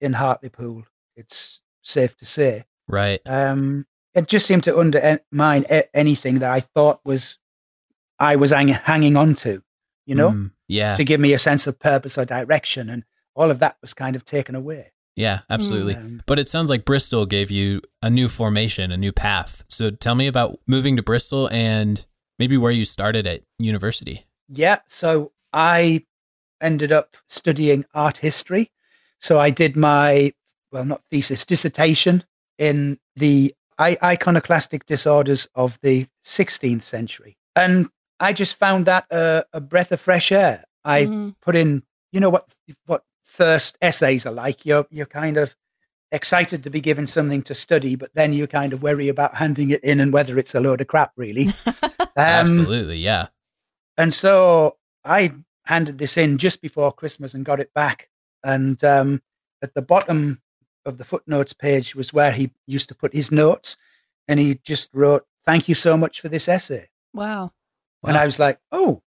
in 0.00 0.14
Hartlepool. 0.14 0.84
It's 1.16 1.60
safe 1.82 2.16
to 2.18 2.26
say. 2.26 2.64
Right. 2.88 3.20
Um, 3.26 3.86
it 4.14 4.28
just 4.28 4.44
seemed 4.46 4.64
to 4.64 4.78
undermine 4.78 5.64
anything 5.94 6.40
that 6.40 6.50
I 6.50 6.60
thought 6.60 7.00
was 7.04 7.38
I 8.18 8.36
was 8.36 8.50
hang- 8.50 8.68
hanging 8.68 9.16
on 9.16 9.34
to. 9.36 9.62
You 10.04 10.16
know 10.16 10.30
Mm, 10.30 10.50
yeah. 10.68 10.94
to 10.96 11.04
give 11.04 11.20
me 11.20 11.32
a 11.32 11.38
sense 11.38 11.66
of 11.68 11.78
purpose 11.78 12.18
or 12.18 12.24
direction. 12.24 12.90
And 12.90 13.04
all 13.34 13.50
of 13.50 13.60
that 13.60 13.76
was 13.80 13.94
kind 13.94 14.14
of 14.16 14.24
taken 14.24 14.54
away. 14.54 14.91
Yeah, 15.16 15.40
absolutely. 15.50 15.94
Um, 15.96 16.22
But 16.26 16.38
it 16.38 16.48
sounds 16.48 16.70
like 16.70 16.84
Bristol 16.84 17.26
gave 17.26 17.50
you 17.50 17.80
a 18.02 18.08
new 18.10 18.28
formation, 18.28 18.90
a 18.92 18.96
new 18.96 19.12
path. 19.12 19.62
So 19.68 19.90
tell 19.90 20.14
me 20.14 20.26
about 20.26 20.58
moving 20.66 20.96
to 20.96 21.02
Bristol 21.02 21.48
and 21.50 22.04
maybe 22.38 22.56
where 22.56 22.72
you 22.72 22.84
started 22.84 23.26
at 23.26 23.42
university. 23.58 24.26
yeah. 24.48 24.78
So 24.88 25.32
I 25.52 26.04
ended 26.60 26.92
up 26.92 27.16
studying 27.28 27.84
art 27.94 28.18
history. 28.18 28.70
So 29.18 29.38
I 29.38 29.50
did 29.50 29.76
my, 29.76 30.32
well, 30.70 30.84
not 30.84 31.02
thesis, 31.10 31.44
dissertation 31.44 32.24
in 32.58 32.98
the 33.16 33.54
I- 33.78 33.98
iconoclastic 34.02 34.86
disorders 34.86 35.46
of 35.54 35.78
the 35.82 36.06
16th 36.24 36.82
century. 36.82 37.36
And 37.56 37.88
I 38.20 38.32
just 38.32 38.56
found 38.56 38.86
that 38.86 39.06
a, 39.10 39.44
a 39.52 39.60
breath 39.60 39.92
of 39.92 40.00
fresh 40.00 40.30
air. 40.32 40.64
I 40.84 41.06
Mhm. 41.06 41.34
put 41.42 41.54
in, 41.56 41.82
you 42.12 42.20
know 42.20 42.30
what 42.30 42.46
what 42.86 43.02
first 43.32 43.78
essays 43.80 44.26
are 44.26 44.32
like. 44.32 44.66
You're 44.66 44.86
you're 44.90 45.06
kind 45.06 45.36
of 45.36 45.56
excited 46.10 46.62
to 46.64 46.70
be 46.70 46.80
given 46.80 47.06
something 47.06 47.42
to 47.42 47.54
study, 47.54 47.96
but 47.96 48.14
then 48.14 48.32
you 48.32 48.46
kind 48.46 48.72
of 48.72 48.82
worry 48.82 49.08
about 49.08 49.36
handing 49.36 49.70
it 49.70 49.82
in 49.82 50.00
and 50.00 50.12
whether 50.12 50.38
it's 50.38 50.54
a 50.54 50.60
load 50.60 50.80
of 50.80 50.86
crap, 50.86 51.12
really. 51.16 51.48
Um, 52.14 52.24
Absolutely, 52.26 52.98
yeah. 52.98 53.28
and 53.96 54.12
so 54.12 54.76
I 55.02 55.32
handed 55.64 55.96
this 55.96 56.18
in 56.18 56.36
just 56.36 56.60
before 56.60 56.92
Christmas 56.92 57.34
and 57.34 57.42
got 57.42 57.60
it 57.60 57.72
back. 57.74 58.10
And 58.44 58.82
um, 58.84 59.22
at 59.62 59.74
the 59.74 59.82
bottom 59.82 60.42
of 60.84 60.98
the 60.98 61.04
footnotes 61.04 61.52
page 61.52 61.94
was 61.94 62.12
where 62.12 62.32
he 62.32 62.50
used 62.66 62.88
to 62.88 62.94
put 62.94 63.12
his 63.12 63.30
notes. 63.30 63.76
And 64.28 64.38
he 64.40 64.60
just 64.64 64.88
wrote, 64.92 65.24
Thank 65.44 65.68
you 65.68 65.74
so 65.74 65.96
much 65.96 66.20
for 66.20 66.28
this 66.28 66.48
essay. 66.48 66.88
Wow. 67.12 67.52
And 68.04 68.16
I 68.16 68.24
was 68.24 68.38
like, 68.38 68.58
Oh, 68.70 69.02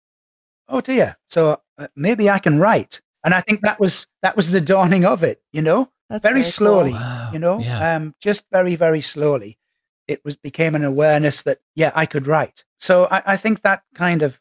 oh 0.69 0.81
dear. 0.81 1.17
So 1.29 1.61
uh, 1.79 1.89
maybe 1.97 2.31
I 2.31 2.39
can 2.39 2.59
write. 2.59 3.01
And 3.25 3.33
I 3.35 3.41
think 3.41 3.63
that 3.63 3.81
was 3.81 4.07
that 4.23 4.37
was 4.37 4.51
the 4.51 4.61
dawning 4.61 5.05
of 5.05 5.23
it, 5.25 5.43
you 5.53 5.63
know, 5.63 5.91
That's 6.11 6.23
very, 6.23 6.43
cool. 6.43 6.51
slowly, 6.51 6.93
Wow. 6.93 7.31
you 7.33 7.39
know, 7.39 7.59
Yeah. 7.59 7.97
um, 7.97 8.15
just 8.21 8.45
very, 8.53 8.77
very 8.77 9.01
slowly. 9.01 9.59
It 10.07 10.23
was 10.25 10.37
became 10.37 10.75
an 10.75 10.85
awareness 10.85 11.43
that 11.43 11.59
yeah, 11.75 11.91
I 11.95 12.05
could 12.07 12.27
write. 12.27 12.65
So 12.79 13.09
I, 13.11 13.23
I 13.33 13.37
think 13.37 13.63
that 13.63 13.83
kind 13.95 14.21
of 14.23 14.41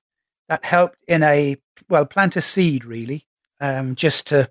that 0.50 0.66
helped 0.66 0.98
in 1.08 1.24
a 1.24 1.56
well 1.90 2.06
plant 2.06 2.36
a 2.36 2.42
seed 2.42 2.84
really, 2.86 3.26
um, 3.62 3.96
just 3.96 4.28
to 4.28 4.50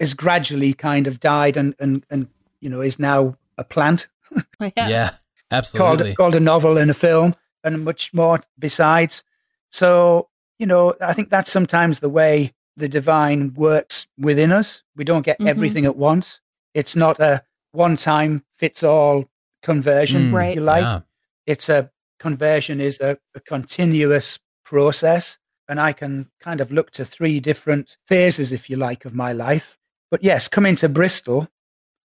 is 0.00 0.14
gradually 0.14 0.72
kind 0.72 1.06
of 1.06 1.20
died 1.20 1.56
and 1.58 1.74
and 1.78 2.04
and 2.08 2.28
you 2.60 2.70
know 2.70 2.80
is 2.80 2.98
now 2.98 3.36
a 3.58 3.64
plant 3.64 4.08
Yeah. 4.60 4.70
yeah. 4.88 5.08
called 5.10 5.18
absolutely. 5.50 6.14
called 6.14 6.34
a 6.34 6.40
novel 6.40 6.78
and 6.78 6.90
a 6.90 6.94
film 6.94 7.34
and 7.62 7.84
much 7.84 8.14
more 8.14 8.40
besides. 8.58 9.22
So 9.70 10.30
you 10.58 10.66
know, 10.66 10.94
I 11.02 11.12
think 11.12 11.28
that's 11.28 11.50
sometimes 11.50 12.00
the 12.00 12.08
way 12.08 12.54
the 12.76 12.88
divine 12.88 13.54
works 13.54 14.06
within 14.18 14.50
us. 14.52 14.82
We 14.96 15.04
don't 15.04 15.22
get 15.24 15.38
Mhm. 15.38 15.48
everything 15.48 15.84
at 15.84 15.96
once. 15.96 16.40
It's 16.74 16.96
not 16.96 17.20
a 17.20 17.44
one 17.72 17.96
time 17.96 18.44
fits 18.52 18.82
all 18.82 19.30
conversion, 19.62 20.30
Mm, 20.30 20.32
Right. 20.34 20.48
if 20.50 20.54
you 20.56 20.60
like. 20.62 20.82
yeah. 20.82 21.00
It's 21.46 21.68
a 21.68 21.90
conversion 22.18 22.80
is 22.80 22.98
a, 23.00 23.18
a 23.34 23.40
continuous 23.40 24.38
process. 24.64 25.38
And 25.68 25.80
I 25.80 25.92
can 25.92 26.30
kind 26.40 26.60
of 26.60 26.70
look 26.70 26.90
to 26.92 27.04
three 27.04 27.40
different 27.40 27.96
phases, 28.06 28.52
if 28.52 28.68
you 28.68 28.76
like, 28.76 29.04
of 29.06 29.14
my 29.14 29.32
life. 29.32 29.78
But 30.10 30.22
yes, 30.22 30.46
coming 30.48 30.76
to 30.76 30.88
Bristol 30.88 31.48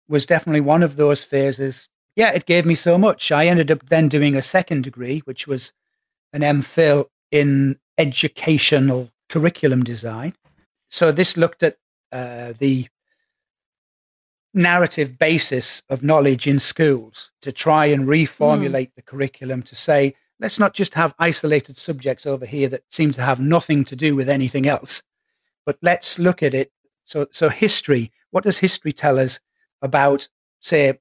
was 0.09 0.25
definitely 0.25 0.61
one 0.61 0.83
of 0.83 0.97
those 0.97 1.23
phases. 1.23 1.87
Yeah, 2.15 2.31
it 2.31 2.45
gave 2.45 2.65
me 2.65 2.75
so 2.75 2.97
much. 2.97 3.31
I 3.31 3.47
ended 3.47 3.71
up 3.71 3.87
then 3.89 4.09
doing 4.09 4.35
a 4.35 4.41
second 4.41 4.83
degree, 4.83 5.19
which 5.19 5.47
was 5.47 5.73
an 6.33 6.41
MPhil 6.41 7.05
in 7.31 7.79
educational 7.97 9.11
curriculum 9.29 9.83
design. 9.83 10.33
So 10.95 11.11
this 11.11 11.35
looked 11.35 11.61
at 11.61 11.75
uh, 12.13 12.53
the 12.57 12.87
narrative 14.53 15.19
basis 15.19 15.83
of 15.89 16.01
knowledge 16.01 16.47
in 16.47 16.57
schools 16.57 17.31
to 17.41 17.51
try 17.51 17.87
and 17.87 18.07
reformulate 18.07 18.91
the 18.95 19.01
curriculum 19.01 19.61
to 19.63 19.75
say, 19.75 20.15
let's 20.39 20.57
not 20.57 20.73
just 20.73 20.93
have 20.93 21.13
isolated 21.19 21.75
subjects 21.75 22.25
over 22.25 22.45
here 22.45 22.69
that 22.69 22.83
seem 22.89 23.11
to 23.11 23.21
have 23.21 23.41
nothing 23.41 23.83
to 23.83 23.95
do 23.97 24.15
with 24.15 24.29
anything 24.29 24.65
else, 24.69 25.03
but 25.65 25.77
let's 25.81 26.17
look 26.17 26.41
at 26.41 26.53
it. 26.53 26.71
So, 27.03 27.27
so 27.29 27.49
history, 27.49 28.13
what 28.31 28.45
does 28.45 28.59
history 28.59 28.93
tell 28.93 29.19
us 29.19 29.41
about, 29.81 30.29
say, 30.61 30.97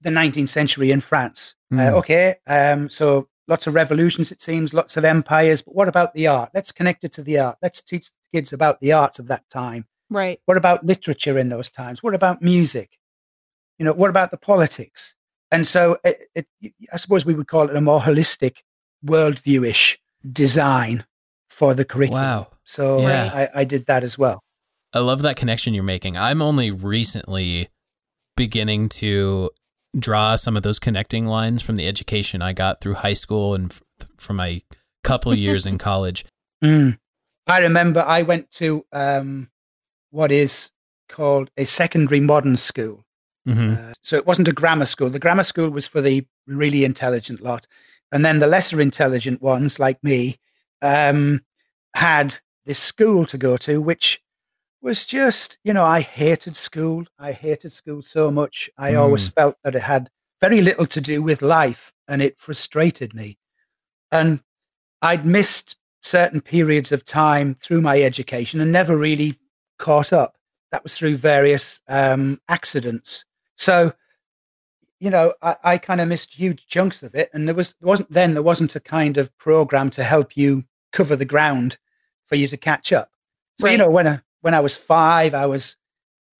the 0.00 0.10
19th 0.10 0.48
century 0.48 0.90
in 0.90 1.00
France? 1.00 1.54
Uh, 1.72 1.76
Mm. 1.76 1.92
okay, 1.98 2.34
um, 2.48 2.90
so 2.90 3.28
lots 3.46 3.68
of 3.68 3.74
revolutions, 3.74 4.32
it 4.32 4.42
seems, 4.42 4.74
lots 4.74 4.96
of 4.96 5.04
empires, 5.04 5.62
but 5.62 5.76
what 5.76 5.86
about 5.86 6.14
the 6.14 6.26
art? 6.26 6.50
Let's 6.52 6.72
connect 6.72 7.04
it 7.04 7.12
to 7.12 7.22
the 7.22 7.38
art. 7.38 7.58
Let's 7.62 7.80
teach 7.80 8.10
kids 8.32 8.52
about 8.52 8.80
the 8.80 8.92
arts 8.92 9.18
of 9.18 9.28
that 9.28 9.48
time. 9.48 9.86
Right. 10.08 10.40
What 10.46 10.56
about 10.56 10.84
literature 10.84 11.38
in 11.38 11.48
those 11.48 11.70
times? 11.70 12.02
What 12.02 12.14
about 12.14 12.42
music? 12.42 12.98
You 13.78 13.84
know, 13.84 13.92
what 13.92 14.10
about 14.10 14.30
the 14.30 14.36
politics? 14.36 15.16
And 15.52 15.66
so 15.66 15.98
it, 16.04 16.46
it, 16.62 16.72
I 16.92 16.96
suppose 16.96 17.24
we 17.24 17.34
would 17.34 17.48
call 17.48 17.68
it 17.68 17.76
a 17.76 17.80
more 17.80 18.00
holistic 18.00 18.58
worldviewish 19.04 19.96
design 20.32 21.04
for 21.48 21.74
the 21.74 21.84
curriculum. 21.84 22.22
Wow. 22.22 22.46
So 22.64 23.00
Yeah. 23.00 23.30
I, 23.54 23.60
I 23.60 23.64
did 23.64 23.86
that 23.86 24.02
as 24.04 24.16
well. 24.18 24.42
I 24.92 24.98
love 25.00 25.22
that 25.22 25.36
connection 25.36 25.74
you're 25.74 25.82
making. 25.84 26.16
I'm 26.16 26.42
only 26.42 26.70
recently 26.70 27.68
beginning 28.36 28.88
to 28.88 29.50
draw 29.98 30.36
some 30.36 30.56
of 30.56 30.62
those 30.62 30.78
connecting 30.78 31.26
lines 31.26 31.62
from 31.62 31.76
the 31.76 31.86
education 31.86 32.42
I 32.42 32.52
got 32.52 32.80
through 32.80 32.94
high 32.94 33.14
school 33.14 33.54
and 33.54 33.70
f- 33.72 33.82
from 34.16 34.36
my 34.36 34.62
couple 35.02 35.34
years 35.46 35.66
in 35.66 35.78
college. 35.78 36.24
Mm. 36.62 36.98
I 37.50 37.58
remember 37.58 38.04
I 38.06 38.22
went 38.22 38.50
to 38.52 38.86
um, 38.92 39.50
what 40.10 40.30
is 40.30 40.70
called 41.08 41.50
a 41.56 41.64
secondary 41.64 42.20
modern 42.20 42.56
school. 42.56 43.04
hmm 43.44 43.70
Uh, 43.72 43.92
so 44.02 44.16
it 44.16 44.26
wasn't 44.26 44.48
a 44.48 44.52
grammar 44.52 44.86
school. 44.86 45.10
The 45.10 45.18
grammar 45.18 45.44
school 45.44 45.70
was 45.70 45.86
for 45.86 46.00
the 46.00 46.26
really 46.46 46.84
intelligent 46.84 47.40
lot. 47.40 47.66
And 48.12 48.24
then 48.24 48.38
the 48.38 48.46
lesser 48.46 48.80
intelligent 48.80 49.40
ones, 49.42 49.78
like 49.78 49.98
me, 50.02 50.38
um, 50.82 51.40
had 51.94 52.40
this 52.66 52.78
school 52.78 53.26
to 53.26 53.38
go 53.38 53.56
to, 53.56 53.80
which 53.80 54.20
was 54.82 55.06
just, 55.06 55.58
you 55.64 55.72
know, 55.72 55.84
I 55.84 56.00
hated 56.00 56.56
school. 56.56 57.04
I 57.18 57.32
hated 57.32 57.72
school 57.72 58.02
so 58.02 58.30
much. 58.30 58.70
I 58.78 58.94
always 58.94 59.28
felt 59.28 59.56
that 59.62 59.74
it 59.74 59.82
had 59.82 60.10
very 60.40 60.60
little 60.60 60.86
to 60.86 61.00
do 61.00 61.22
with 61.22 61.42
life 61.42 61.92
and 62.06 62.22
it 62.22 62.38
frustrated 62.38 63.14
me. 63.14 63.38
And 64.10 64.40
I'd 65.02 65.26
missed 65.26 65.76
certain 66.02 66.40
periods 66.40 66.92
of 66.92 67.04
time 67.04 67.54
through 67.60 67.80
my 67.82 68.00
education 68.02 68.60
and 68.60 68.72
never 68.72 68.96
really 68.96 69.38
caught 69.78 70.12
up. 70.12 70.36
That 70.72 70.82
was 70.82 70.94
through 70.94 71.16
various 71.16 71.80
um, 71.88 72.40
accidents. 72.48 73.24
So, 73.56 73.92
you 74.98 75.10
know, 75.10 75.34
I, 75.42 75.56
I 75.64 75.78
kind 75.78 76.00
of 76.00 76.08
missed 76.08 76.34
huge 76.34 76.66
chunks 76.66 77.02
of 77.02 77.14
it, 77.14 77.28
and 77.32 77.48
there 77.48 77.54
was 77.54 77.74
there 77.80 77.88
wasn't 77.88 78.12
then 78.12 78.34
there 78.34 78.42
wasn't 78.42 78.76
a 78.76 78.80
kind 78.80 79.16
of 79.18 79.36
program 79.38 79.90
to 79.90 80.04
help 80.04 80.36
you 80.36 80.64
cover 80.92 81.16
the 81.16 81.24
ground 81.24 81.78
for 82.26 82.36
you 82.36 82.46
to 82.48 82.56
catch 82.56 82.92
up. 82.92 83.10
So 83.58 83.68
you 83.68 83.78
know, 83.78 83.90
when 83.90 84.06
I 84.06 84.20
when 84.42 84.54
I 84.54 84.60
was 84.60 84.76
five, 84.76 85.34
I 85.34 85.46
was 85.46 85.76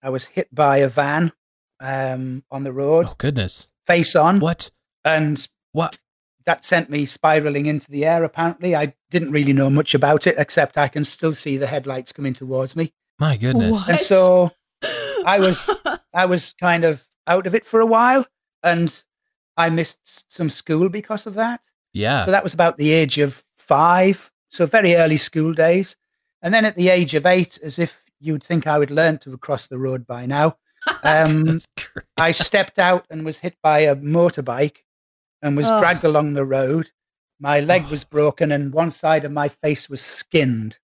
I 0.03 0.11
was 0.11 0.27
hit 0.27 0.55
by 0.55 0.79
a 0.79 0.89
van 0.89 1.33
um, 1.81 2.45
on 2.51 2.65
the 2.65 2.73
road, 2.73 3.07
Oh 3.09 3.15
goodness. 3.19 3.69
face 3.87 4.15
on, 4.15 4.39
What? 4.41 4.71
and 5.05 5.49
What? 5.73 5.99
That 6.51 6.65
sent 6.65 6.91
me 6.91 7.07
spiraling 7.07 7.67
into 7.67 7.89
the 7.89 8.05
air. 8.05 8.25
Apparently, 8.25 8.75
I 8.75 8.93
didn't 9.09 9.31
really 9.31 9.53
know 9.53 9.71
much 9.71 9.95
about 9.95 10.27
it, 10.27 10.35
except 10.37 10.77
I 10.77 10.89
can 10.89 11.05
still 11.05 11.33
see 11.33 11.57
the 11.57 11.69
headlights 11.69 12.13
coming 12.13 12.35
towards 12.35 12.75
me. 12.75 12.93
My 13.21 13.37
goodness. 13.37 13.71
What? 13.71 13.89
And 13.89 14.01
so 14.01 14.51
I 15.25 15.39
was 15.39 15.71
I 16.15 16.27
was 16.27 16.53
kind 16.61 16.85
of 16.85 17.07
out 17.29 17.47
of 17.47 17.55
it 17.55 17.65
for 17.65 17.79
a 17.79 17.87
while, 17.87 18.27
and 18.65 19.01
I 19.57 19.71
missed 19.71 20.33
some 20.33 20.51
school 20.51 20.89
because 20.89 21.25
of 21.25 21.35
that. 21.35 21.61
Yeah. 21.93 22.23
So 22.23 22.33
that 22.33 22.43
was 22.43 22.53
about 22.53 22.79
the 22.79 22.91
age 22.91 23.19
of 23.19 23.45
five, 23.57 24.29
so 24.51 24.67
very 24.67 24.97
early 24.97 25.19
school 25.19 25.53
days. 25.53 25.97
And 26.43 26.53
then 26.53 26.65
at 26.65 26.75
the 26.75 26.89
age 26.89 27.15
of 27.15 27.27
eight, 27.27 27.61
as 27.63 27.79
if 27.79 28.11
you'd 28.19 28.43
think 28.43 28.67
I 28.67 28.77
would 28.77 28.91
learn 28.91 29.19
to 29.19 29.39
cross 29.39 29.69
the 29.69 29.79
road 29.79 30.05
by 30.05 30.27
now, 30.27 30.57
um, 31.05 31.61
I 32.17 32.33
stepped 32.33 32.81
out 32.81 33.07
and 33.09 33.25
was 33.25 33.39
hit 33.39 33.55
by 33.63 33.81
a 33.81 33.95
motorbike 33.95 34.79
and 35.43 35.57
was 35.57 35.67
Ugh. 35.67 35.81
dragged 35.81 36.05
along 36.05 36.33
the 36.35 36.45
road. 36.45 36.91
My 37.39 37.61
leg 37.61 37.85
Oh. 37.87 37.91
was 37.91 38.05
broken 38.05 38.53
and 38.53 38.73
one 38.73 38.91
side 38.91 39.25
of 39.25 39.33
my 39.33 39.49
face 39.49 39.89
was 39.89 40.01
skinned. 40.03 40.79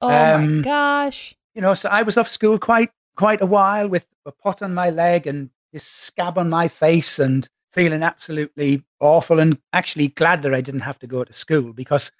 oh 0.00 0.08
my 0.08 0.32
um, 0.34 0.62
gosh. 0.62 1.34
You 1.54 1.62
know, 1.62 1.74
so 1.74 1.88
I 1.88 2.02
was 2.02 2.16
off 2.16 2.28
school 2.28 2.58
quite 2.58 2.90
quite 3.16 3.42
a 3.42 3.46
while 3.46 3.88
with 3.88 4.06
a 4.26 4.32
pot 4.32 4.62
on 4.62 4.72
my 4.74 4.88
leg 4.90 5.26
and 5.26 5.50
this 5.72 5.84
scab 5.84 6.38
on 6.38 6.48
my 6.48 6.66
face 6.66 7.18
and 7.18 7.48
feeling 7.70 8.02
absolutely 8.02 8.82
awful 9.00 9.38
and 9.38 9.58
actually 9.72 10.08
glad 10.08 10.42
that 10.42 10.54
I 10.54 10.60
didn't 10.60 10.80
have 10.80 10.98
to 11.00 11.06
go 11.06 11.22
to 11.24 11.32
school 11.32 11.72
because 11.72 12.10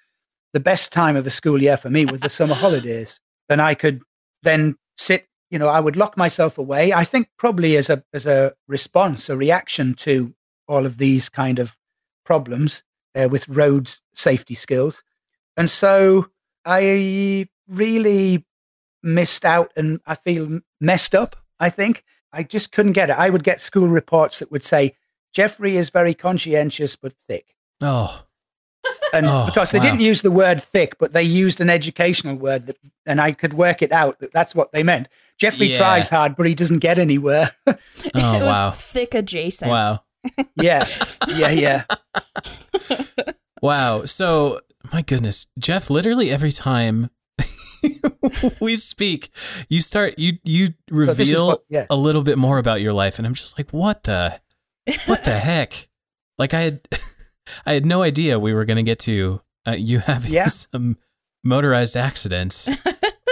the 0.53 0.59
best 0.59 0.91
time 0.91 1.15
of 1.15 1.23
the 1.23 1.29
school 1.31 1.61
year 1.61 1.77
for 1.77 1.89
me 1.89 2.05
was 2.05 2.21
the 2.21 2.29
summer 2.29 2.55
holidays. 2.65 3.19
And 3.49 3.61
I 3.61 3.73
could 3.75 4.01
then 4.43 4.75
sit, 4.97 5.27
you 5.49 5.59
know, 5.59 5.67
I 5.67 5.79
would 5.79 5.95
lock 5.95 6.15
myself 6.15 6.57
away. 6.57 6.93
I 6.93 7.03
think 7.03 7.27
probably 7.37 7.75
as 7.75 7.89
a 7.89 8.03
as 8.13 8.25
a 8.25 8.53
response, 8.67 9.29
a 9.29 9.35
reaction 9.37 9.93
to 9.95 10.33
all 10.73 10.85
of 10.85 10.97
these 10.97 11.29
kind 11.29 11.59
of 11.59 11.77
problems 12.25 12.83
uh, 13.15 13.27
with 13.29 13.47
road 13.47 13.93
safety 14.13 14.55
skills. 14.55 15.03
And 15.55 15.69
so 15.69 16.27
I 16.65 17.47
really 17.67 18.45
missed 19.03 19.45
out 19.45 19.71
and 19.75 19.99
I 20.05 20.15
feel 20.15 20.61
messed 20.81 21.13
up, 21.13 21.35
I 21.59 21.69
think. 21.69 22.03
I 22.31 22.41
just 22.43 22.71
couldn't 22.71 22.93
get 22.93 23.09
it. 23.09 23.17
I 23.19 23.29
would 23.29 23.43
get 23.43 23.61
school 23.61 23.87
reports 23.87 24.39
that 24.39 24.51
would 24.51 24.63
say, 24.63 24.95
Jeffrey 25.33 25.77
is 25.77 25.89
very 25.91 26.13
conscientious 26.13 26.95
but 26.95 27.13
thick. 27.27 27.55
Oh. 27.81 28.23
And 29.13 29.27
Oh, 29.27 29.45
because 29.45 29.69
they 29.71 29.77
wow. 29.77 29.85
didn't 29.85 29.99
use 29.99 30.23
the 30.23 30.31
word 30.31 30.63
thick, 30.63 30.97
but 30.97 31.13
they 31.13 31.21
used 31.21 31.61
an 31.61 31.69
educational 31.69 32.35
word, 32.35 32.65
that, 32.65 32.77
and 33.05 33.21
I 33.21 33.31
could 33.31 33.53
work 33.53 33.83
it 33.83 33.91
out 33.91 34.19
that 34.19 34.33
that's 34.33 34.55
what 34.55 34.71
they 34.71 34.81
meant. 34.81 35.07
Jeffrey 35.37 35.67
Yeah. 35.67 35.77
tries 35.77 36.09
hard, 36.09 36.35
but 36.35 36.47
he 36.47 36.55
doesn't 36.55 36.79
get 36.79 36.97
anywhere. 36.97 37.51
Oh 37.67 37.75
it 38.05 38.43
was 38.43 38.55
wow. 38.55 38.71
thick 38.71 39.13
adjacent. 39.13 39.69
Wow. 39.71 40.01
Yeah, 40.55 40.85
yeah, 41.35 41.49
yeah. 41.49 41.83
Wow. 43.61 44.05
So, 44.05 44.59
my 44.91 45.01
goodness, 45.01 45.47
Jeff, 45.57 45.89
literally 45.89 46.29
every 46.29 46.51
time 46.51 47.09
we 48.59 48.75
speak, 48.75 49.29
you 49.69 49.81
start 49.81 50.17
you 50.19 50.33
you 50.43 50.67
So 50.67 50.73
reveal 50.89 51.47
what- 51.47 51.63
yeah. 51.69 51.85
a 51.89 51.95
little 51.95 52.23
bit 52.23 52.37
more 52.37 52.57
about 52.57 52.81
your 52.81 52.93
life 52.93 53.17
and 53.17 53.25
I'm 53.27 53.33
just 53.33 53.57
like, 53.57 53.71
"What 53.71 54.03
the 54.03 54.39
what 55.05 55.23
the 55.23 55.39
heck?" 55.39 55.87
Like 56.37 56.53
I 56.53 56.59
had 56.61 56.87
I 57.65 57.73
had 57.73 57.85
no 57.85 58.01
idea 58.03 58.39
we 58.39 58.53
were 58.53 58.65
going 58.65 58.77
to 58.77 58.83
get 58.83 58.99
to 58.99 59.41
uh, 59.67 59.71
you 59.71 59.99
having 59.99 60.31
Yeah. 60.31 60.47
some 60.47 60.97
motorized 61.43 61.95
accidents 61.97 62.69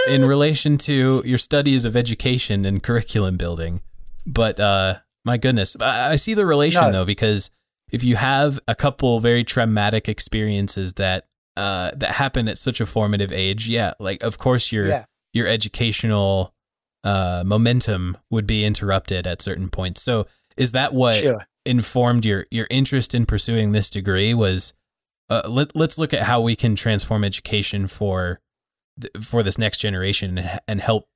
in 0.08 0.24
relation 0.24 0.76
to 0.78 1.22
your 1.24 1.38
studies 1.38 1.84
of 1.84 1.96
education 1.96 2.64
and 2.64 2.82
curriculum 2.82 3.36
building. 3.36 3.80
But 4.26 4.58
uh 4.60 4.96
my 5.24 5.36
goodness, 5.36 5.76
I, 5.80 6.12
I 6.12 6.16
see 6.16 6.34
the 6.34 6.46
relation 6.46 6.82
No. 6.82 6.92
though 6.92 7.04
because 7.04 7.50
if 7.90 8.02
you 8.02 8.16
have 8.16 8.58
a 8.66 8.74
couple 8.74 9.20
very 9.20 9.44
traumatic 9.44 10.08
experiences 10.08 10.94
that 10.94 11.26
uh 11.56 11.90
that 11.96 12.12
happen 12.12 12.48
at 12.48 12.58
such 12.58 12.80
a 12.80 12.86
formative 12.86 13.32
age, 13.32 13.68
yeah, 13.68 13.92
like 14.00 14.22
of 14.22 14.38
course 14.38 14.72
your 14.72 14.86
Yeah. 14.88 15.04
your 15.32 15.46
educational 15.46 16.54
uh 17.04 17.42
momentum 17.44 18.16
would 18.30 18.46
be 18.46 18.64
interrupted 18.64 19.26
at 19.26 19.42
certain 19.42 19.68
points. 19.68 20.00
So 20.02 20.26
is 20.56 20.72
that 20.72 20.92
what 20.94 21.16
Sure. 21.16 21.46
informed 21.66 22.24
your 22.24 22.46
your 22.50 22.66
interest 22.70 23.14
in 23.14 23.26
pursuing 23.26 23.72
this 23.72 23.90
degree 23.90 24.34
was 24.34 24.72
uh, 25.30 25.42
let, 25.48 25.74
let's 25.74 25.98
look 25.98 26.12
at 26.12 26.24
how 26.24 26.40
we 26.42 26.54
can 26.54 26.74
transform 26.76 27.24
education 27.24 27.86
for 27.86 28.40
th- 29.00 29.24
for 29.24 29.42
this 29.42 29.56
next 29.56 29.78
generation 29.78 30.36
and, 30.38 30.60
and 30.68 30.80
help 30.82 31.06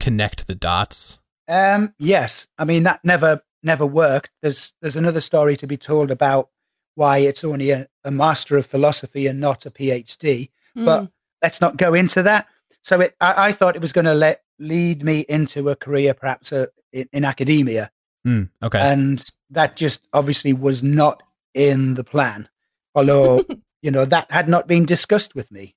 connect 0.00 0.46
the 0.46 0.54
dots 0.54 1.18
Um, 1.48 1.94
yes, 1.98 2.46
I 2.58 2.64
mean 2.64 2.82
that 2.84 3.00
never 3.04 3.42
never 3.68 3.86
worked. 3.86 4.32
There's 4.42 4.74
there's 4.80 4.96
another 4.96 5.20
story 5.20 5.56
to 5.58 5.66
be 5.66 5.76
told 5.76 6.10
about 6.10 6.48
why 6.96 7.18
it's 7.18 7.44
only 7.44 7.70
a, 7.70 7.86
a 8.02 8.10
master 8.10 8.56
of 8.56 8.66
philosophy 8.66 9.28
and 9.28 9.38
not 9.38 9.64
a 9.66 9.70
PhD. 9.70 10.50
Mm. 10.76 10.84
But 10.84 11.10
let's 11.40 11.60
not 11.60 11.76
go 11.76 11.94
into 11.94 12.24
that. 12.24 12.48
So 12.82 13.00
it, 13.00 13.14
I, 13.20 13.48
I 13.48 13.52
thought 13.52 13.76
it 13.76 13.82
was 13.82 13.92
going 13.92 14.06
to 14.06 14.14
let 14.14 14.42
lead 14.58 15.04
me 15.04 15.24
into 15.28 15.68
a 15.68 15.76
career, 15.76 16.14
perhaps 16.14 16.52
uh 16.52 16.66
in, 16.92 17.08
in 17.12 17.24
academia, 17.24 17.90
Hmm, 18.24 18.44
okay 18.62 18.78
and 18.78 19.24
that 19.50 19.76
just 19.76 20.06
obviously 20.12 20.52
was 20.52 20.82
not 20.82 21.22
in 21.54 21.94
the 21.94 22.04
plan. 22.04 22.48
Although 22.94 23.44
you 23.82 23.90
know 23.90 24.04
that 24.04 24.30
had 24.30 24.48
not 24.48 24.66
been 24.66 24.84
discussed 24.84 25.34
with 25.34 25.50
me, 25.52 25.74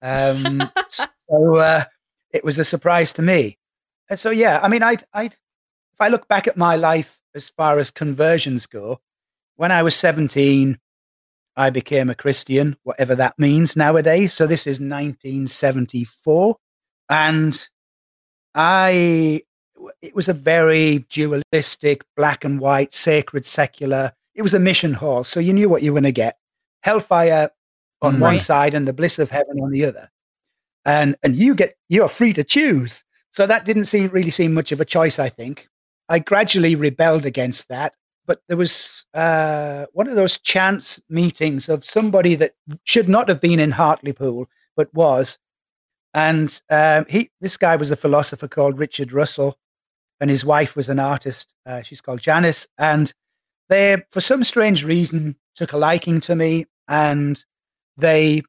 um, 0.00 0.70
so 0.88 1.56
uh, 1.56 1.84
it 2.30 2.44
was 2.44 2.58
a 2.58 2.64
surprise 2.64 3.12
to 3.14 3.22
me. 3.22 3.58
And 4.08 4.18
so 4.18 4.30
yeah, 4.30 4.60
I 4.62 4.68
mean, 4.68 4.82
I 4.82 4.96
I 5.12 5.24
if 5.24 6.00
I 6.00 6.08
look 6.08 6.28
back 6.28 6.46
at 6.46 6.56
my 6.56 6.76
life 6.76 7.19
as 7.34 7.48
far 7.50 7.78
as 7.78 7.90
conversions 7.90 8.66
go, 8.66 9.00
when 9.56 9.72
I 9.72 9.82
was 9.82 9.94
seventeen, 9.96 10.78
I 11.56 11.70
became 11.70 12.08
a 12.10 12.14
Christian, 12.14 12.76
whatever 12.84 13.14
that 13.16 13.38
means 13.38 13.76
nowadays. 13.76 14.32
So 14.32 14.46
this 14.46 14.66
is 14.66 14.80
1974, 14.80 16.56
and 17.08 17.68
I 18.54 19.42
it 20.02 20.14
was 20.14 20.28
a 20.28 20.34
very 20.34 21.00
dualistic, 21.08 22.04
black 22.16 22.44
and 22.44 22.60
white, 22.60 22.94
sacred, 22.94 23.44
secular. 23.46 24.12
It 24.34 24.42
was 24.42 24.54
a 24.54 24.58
mission 24.58 24.92
hall, 24.94 25.24
so 25.24 25.40
you 25.40 25.52
knew 25.52 25.68
what 25.68 25.82
you 25.82 25.92
were 25.92 26.00
going 26.00 26.04
to 26.04 26.12
get: 26.12 26.38
hellfire 26.82 27.50
on 28.02 28.16
Mm. 28.16 28.20
one 28.20 28.38
side 28.38 28.74
and 28.74 28.88
the 28.88 28.92
bliss 28.92 29.18
of 29.18 29.30
heaven 29.30 29.60
on 29.60 29.70
the 29.70 29.84
other. 29.84 30.10
And 30.84 31.16
and 31.22 31.36
you 31.36 31.54
get 31.54 31.76
you're 31.88 32.08
free 32.08 32.32
to 32.32 32.44
choose. 32.44 33.04
So 33.30 33.46
that 33.46 33.64
didn't 33.64 33.84
seem 33.84 34.08
really 34.10 34.30
seem 34.30 34.54
much 34.54 34.72
of 34.72 34.80
a 34.80 34.84
choice. 34.84 35.18
I 35.18 35.28
think 35.28 35.68
I 36.10 36.18
gradually 36.18 36.74
rebelled 36.74 37.24
against 37.24 37.68
that, 37.68 37.94
but 38.26 38.42
there 38.48 38.56
was 38.56 39.06
uh, 39.14 39.86
one 39.92 40.08
of 40.08 40.16
those 40.16 40.38
chance 40.38 41.00
meetings 41.08 41.68
of 41.68 41.84
somebody 41.84 42.34
that 42.34 42.54
should 42.82 43.08
not 43.08 43.28
have 43.28 43.40
been 43.40 43.60
in 43.60 43.70
Hartlepool 43.70 44.48
but 44.76 44.92
was, 44.92 45.38
and 46.12 46.60
um, 46.68 47.06
he 47.08 47.30
this 47.40 47.56
guy 47.56 47.76
was 47.76 47.92
a 47.92 47.96
philosopher 47.96 48.48
called 48.48 48.76
Richard 48.78 49.12
Russell, 49.12 49.56
and 50.20 50.30
his 50.30 50.44
wife 50.44 50.74
was 50.74 50.88
an 50.88 50.98
artist. 50.98 51.54
Uh, 51.64 51.82
she's 51.82 52.00
called 52.00 52.20
Janice, 52.20 52.66
and 52.76 53.12
they, 53.68 54.02
for 54.10 54.20
some 54.20 54.42
strange 54.42 54.84
reason, 54.84 55.36
took 55.54 55.72
a 55.72 55.78
liking 55.78 56.20
to 56.22 56.34
me, 56.34 56.66
and 56.88 57.44
they 57.96 58.42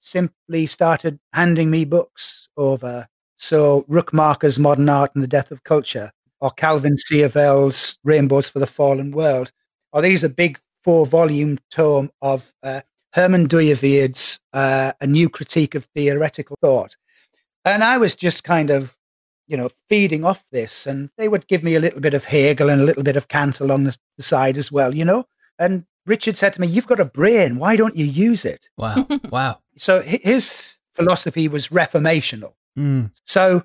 simply 0.00 0.66
started 0.66 1.20
handing 1.32 1.70
me 1.70 1.84
books 1.84 2.48
over. 2.56 3.06
So 3.36 3.82
Rookmaaker's 3.88 4.58
Modern 4.58 4.88
Art 4.88 5.12
and 5.14 5.22
the 5.22 5.28
Death 5.28 5.52
of 5.52 5.62
Culture, 5.62 6.10
or 6.44 6.50
Calvin 6.50 6.98
Seerveld's 6.98 7.96
Rainbows 8.04 8.46
for 8.48 8.58
the 8.58 8.66
Fallen 8.66 9.12
World, 9.12 9.50
or 9.94 10.02
these 10.02 10.22
a 10.22 10.28
big 10.28 10.58
four-volume 10.82 11.58
tome 11.70 12.10
of 12.20 12.52
uh, 12.62 12.82
Herman 13.14 13.48
Dooyeweerd's 13.48 14.40
uh, 14.52 14.92
A 15.00 15.06
New 15.06 15.30
Critique 15.30 15.74
of 15.74 15.86
Theoretical 15.94 16.56
Thought. 16.60 16.96
And 17.64 17.82
I 17.82 17.96
was 17.96 18.14
just 18.14 18.44
kind 18.44 18.68
of, 18.68 18.94
you 19.46 19.56
know, 19.56 19.70
feeding 19.88 20.22
off 20.22 20.44
this, 20.52 20.86
and 20.86 21.08
they 21.16 21.28
would 21.28 21.46
give 21.46 21.62
me 21.62 21.76
a 21.76 21.80
little 21.80 22.00
bit 22.00 22.12
of 22.12 22.26
Hegel 22.26 22.68
and 22.68 22.82
a 22.82 22.84
little 22.84 23.02
bit 23.02 23.16
of 23.16 23.28
Kant 23.28 23.60
along 23.60 23.84
the, 23.84 23.96
the 24.18 24.22
side 24.22 24.58
as 24.58 24.70
well, 24.70 24.94
you 24.94 25.04
know. 25.06 25.24
And 25.58 25.86
Richard 26.04 26.36
said 26.36 26.52
to 26.52 26.60
me, 26.60 26.66
"You've 26.66 26.86
got 26.86 27.00
a 27.00 27.06
brain. 27.06 27.56
Why 27.56 27.76
don't 27.76 27.96
you 27.96 28.04
use 28.04 28.44
it?" 28.44 28.68
wow 28.76 29.06
wow 29.30 29.60
So 29.78 30.02
his 30.02 30.76
philosophy 30.94 31.48
was 31.48 31.68
reformational. 31.68 32.52
Hmm, 32.76 33.06
So 33.24 33.64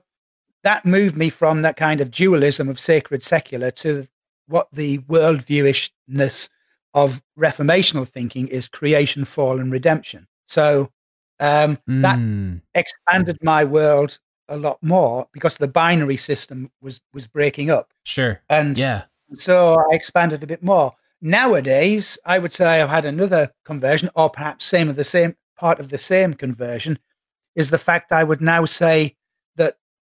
that 0.63 0.85
moved 0.85 1.15
me 1.15 1.29
from 1.29 1.61
that 1.61 1.77
kind 1.77 2.01
of 2.01 2.11
dualism 2.11 2.69
of 2.69 2.79
sacred 2.79 3.23
secular 3.23 3.71
to 3.71 4.07
what 4.47 4.67
the 4.71 4.99
worldviewishness 4.99 6.49
of 6.93 7.21
reformational 7.37 8.07
thinking 8.07 8.47
is 8.47 8.67
creation, 8.67 9.25
fall, 9.25 9.59
and 9.59 9.71
redemption. 9.71 10.27
So 10.47 10.91
um, 11.39 11.77
that 11.87 12.17
hmm. 12.17 12.57
expanded 12.73 13.37
my 13.41 13.63
world 13.63 14.19
a 14.47 14.57
lot 14.57 14.81
more 14.81 15.27
because 15.31 15.57
the 15.57 15.67
binary 15.67 16.17
system 16.17 16.71
was 16.81 16.99
was 17.13 17.27
breaking 17.27 17.69
up, 17.69 17.93
sure 18.03 18.41
and 18.49 18.77
yeah 18.77 19.03
so 19.35 19.75
I 19.91 19.95
expanded 19.95 20.43
a 20.43 20.47
bit 20.47 20.63
more. 20.63 20.93
Nowadays, 21.21 22.17
I 22.25 22.39
would 22.39 22.53
say 22.53 22.81
I've 22.81 22.89
had 22.89 23.05
another 23.05 23.51
conversion, 23.65 24.09
or 24.15 24.29
perhaps 24.29 24.65
same 24.65 24.89
of 24.89 24.95
the 24.95 25.03
same 25.03 25.35
part 25.57 25.79
of 25.79 25.89
the 25.89 25.97
same 25.97 26.33
conversion, 26.33 26.97
is 27.55 27.69
the 27.69 27.77
fact 27.77 28.11
I 28.11 28.23
would 28.23 28.41
now 28.41 28.65
say 28.65 29.15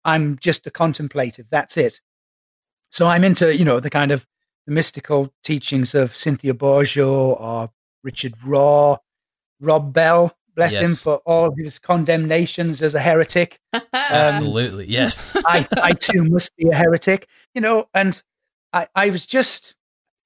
I'm 0.06 0.38
just 0.40 0.66
a 0.68 0.72
contemplative. 0.72 1.48
That's 1.50 1.76
it. 1.76 2.00
So 2.92 3.08
I'm 3.08 3.24
into, 3.24 3.54
you 3.56 3.66
know, 3.66 3.80
the 3.82 3.90
kind 3.90 4.12
of 4.12 4.26
the 4.66 4.72
mystical 4.72 5.34
teachings 5.44 5.94
of 5.94 6.16
Cynthia 6.16 6.54
Bourgeault 6.54 7.42
or 7.42 7.72
Richard 8.04 8.36
Rohr, 8.46 9.00
Rob 9.60 9.92
Bell, 9.92 10.38
bless 10.56 10.78
him 10.78 10.96
for 10.96 11.18
all 11.26 11.54
his 11.58 11.80
condemnations 11.80 12.82
as 12.82 12.96
a 12.96 13.00
heretic. 13.00 13.60
Um, 13.96 14.12
absolutely 14.12 14.86
yes 14.86 15.36
I, 15.48 15.68
I 15.82 15.94
too 15.94 16.26
must 16.26 16.56
be 16.58 16.70
a 16.70 16.76
heretic, 16.76 17.28
you 17.56 17.62
know, 17.62 17.88
and 17.94 18.22
I, 18.72 18.88
I 18.94 19.10
was 19.10 19.26
just 19.26 19.74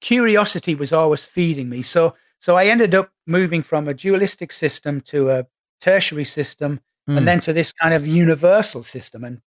curiosity 0.00 0.74
was 0.74 0.92
always 0.92 1.24
feeding 1.24 1.68
me. 1.68 1.82
So 1.82 2.14
so 2.40 2.56
I 2.56 2.66
ended 2.66 2.94
up 2.94 3.10
moving 3.26 3.62
from 3.62 3.88
a 3.88 3.94
dualistic 3.94 4.52
system 4.52 5.00
to 5.02 5.30
a 5.30 5.46
tertiary 5.80 6.24
system 6.24 6.80
Hmm, 7.10 7.18
and 7.18 7.26
then 7.28 7.40
to 7.40 7.52
this 7.52 7.72
kind 7.72 7.92
of 7.92 8.06
universal 8.06 8.84
system. 8.84 9.24
And 9.24 9.40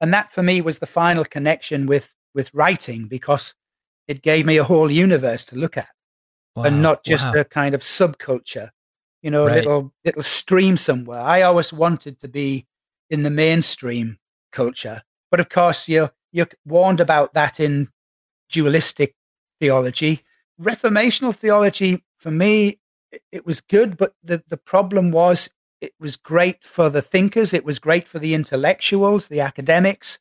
and 0.00 0.14
that 0.14 0.30
for 0.30 0.42
me 0.42 0.60
was 0.60 0.78
the 0.78 0.86
final 0.86 1.24
connection 1.24 1.86
with 1.86 2.14
with 2.32 2.54
writing 2.54 3.08
because 3.08 3.54
it 4.06 4.22
gave 4.22 4.46
me 4.46 4.56
a 4.56 4.62
whole 4.64 4.88
universe 4.90 5.44
to 5.46 5.56
look 5.56 5.76
at 5.76 5.88
wow, 6.54 6.62
and 6.64 6.82
not 6.82 7.02
just 7.04 7.26
wow. 7.26 7.40
a 7.40 7.44
kind 7.44 7.74
of 7.74 7.80
subculture, 7.80 8.68
you 9.22 9.30
know, 9.32 9.48
a 9.48 9.50
little 9.54 9.92
little 10.04 10.22
stream 10.22 10.76
somewhere. 10.76 11.20
I 11.20 11.42
always 11.42 11.72
wanted 11.72 12.20
to 12.20 12.28
be 12.28 12.66
in 13.10 13.24
the 13.24 13.30
mainstream 13.30 14.18
culture, 14.52 15.02
but 15.30 15.40
of 15.40 15.48
course, 15.48 15.88
you're 15.88 16.12
you're 16.30 16.48
warned 16.66 17.00
about 17.00 17.34
that 17.34 17.58
in 17.58 17.88
dualistic 18.48 19.16
theology. 19.60 20.22
Reformational 20.60 21.34
theology, 21.34 22.04
for 22.18 22.30
me, 22.30 22.78
it- 23.10 23.22
it 23.32 23.46
was 23.46 23.60
good, 23.60 23.96
but 23.96 24.14
the 24.22 24.40
the 24.48 24.56
problem 24.56 25.10
was 25.10 25.50
it 25.86 25.94
was 26.00 26.16
great 26.16 26.64
for 26.64 26.90
the 26.90 27.02
thinkers, 27.02 27.52
it 27.54 27.64
was 27.64 27.78
great 27.78 28.06
for 28.08 28.18
the 28.18 28.34
intellectuals, 28.34 29.28
the 29.28 29.40
academics, 29.40 30.18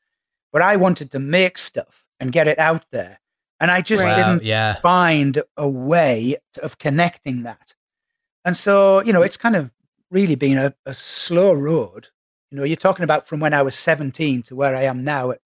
but 0.53 0.61
I 0.61 0.75
wanted 0.75 1.11
to 1.11 1.19
make 1.19 1.57
stuff 1.57 2.05
and 2.19 2.31
get 2.31 2.47
it 2.47 2.59
out 2.59 2.85
there, 2.91 3.19
and 3.59 3.71
I 3.71 3.81
just 3.81 4.03
wow 4.03 4.15
didn't 4.15 4.43
yeah 4.43 4.75
find 4.81 5.43
a 5.57 5.67
way 5.67 6.37
to- 6.53 6.63
of 6.63 6.77
connecting 6.77 7.43
that. 7.43 7.75
And 8.45 8.55
so, 8.55 9.01
you 9.01 9.11
know, 9.11 9.23
it's 9.23 9.37
kind 9.37 9.55
of 9.55 9.71
really 10.11 10.35
been 10.35 10.57
a, 10.57 10.73
a 10.85 10.93
slow 10.93 11.51
road. 11.53 12.07
You 12.51 12.57
know, 12.57 12.63
you're 12.63 12.77
talking 12.77 13.03
about 13.03 13.27
from 13.27 13.39
when 13.39 13.53
I 13.55 13.63
was 13.63 13.75
17 13.75 14.43
to 14.43 14.55
where 14.55 14.75
I 14.75 14.83
am 14.83 15.03
now, 15.03 15.31
at 15.31 15.39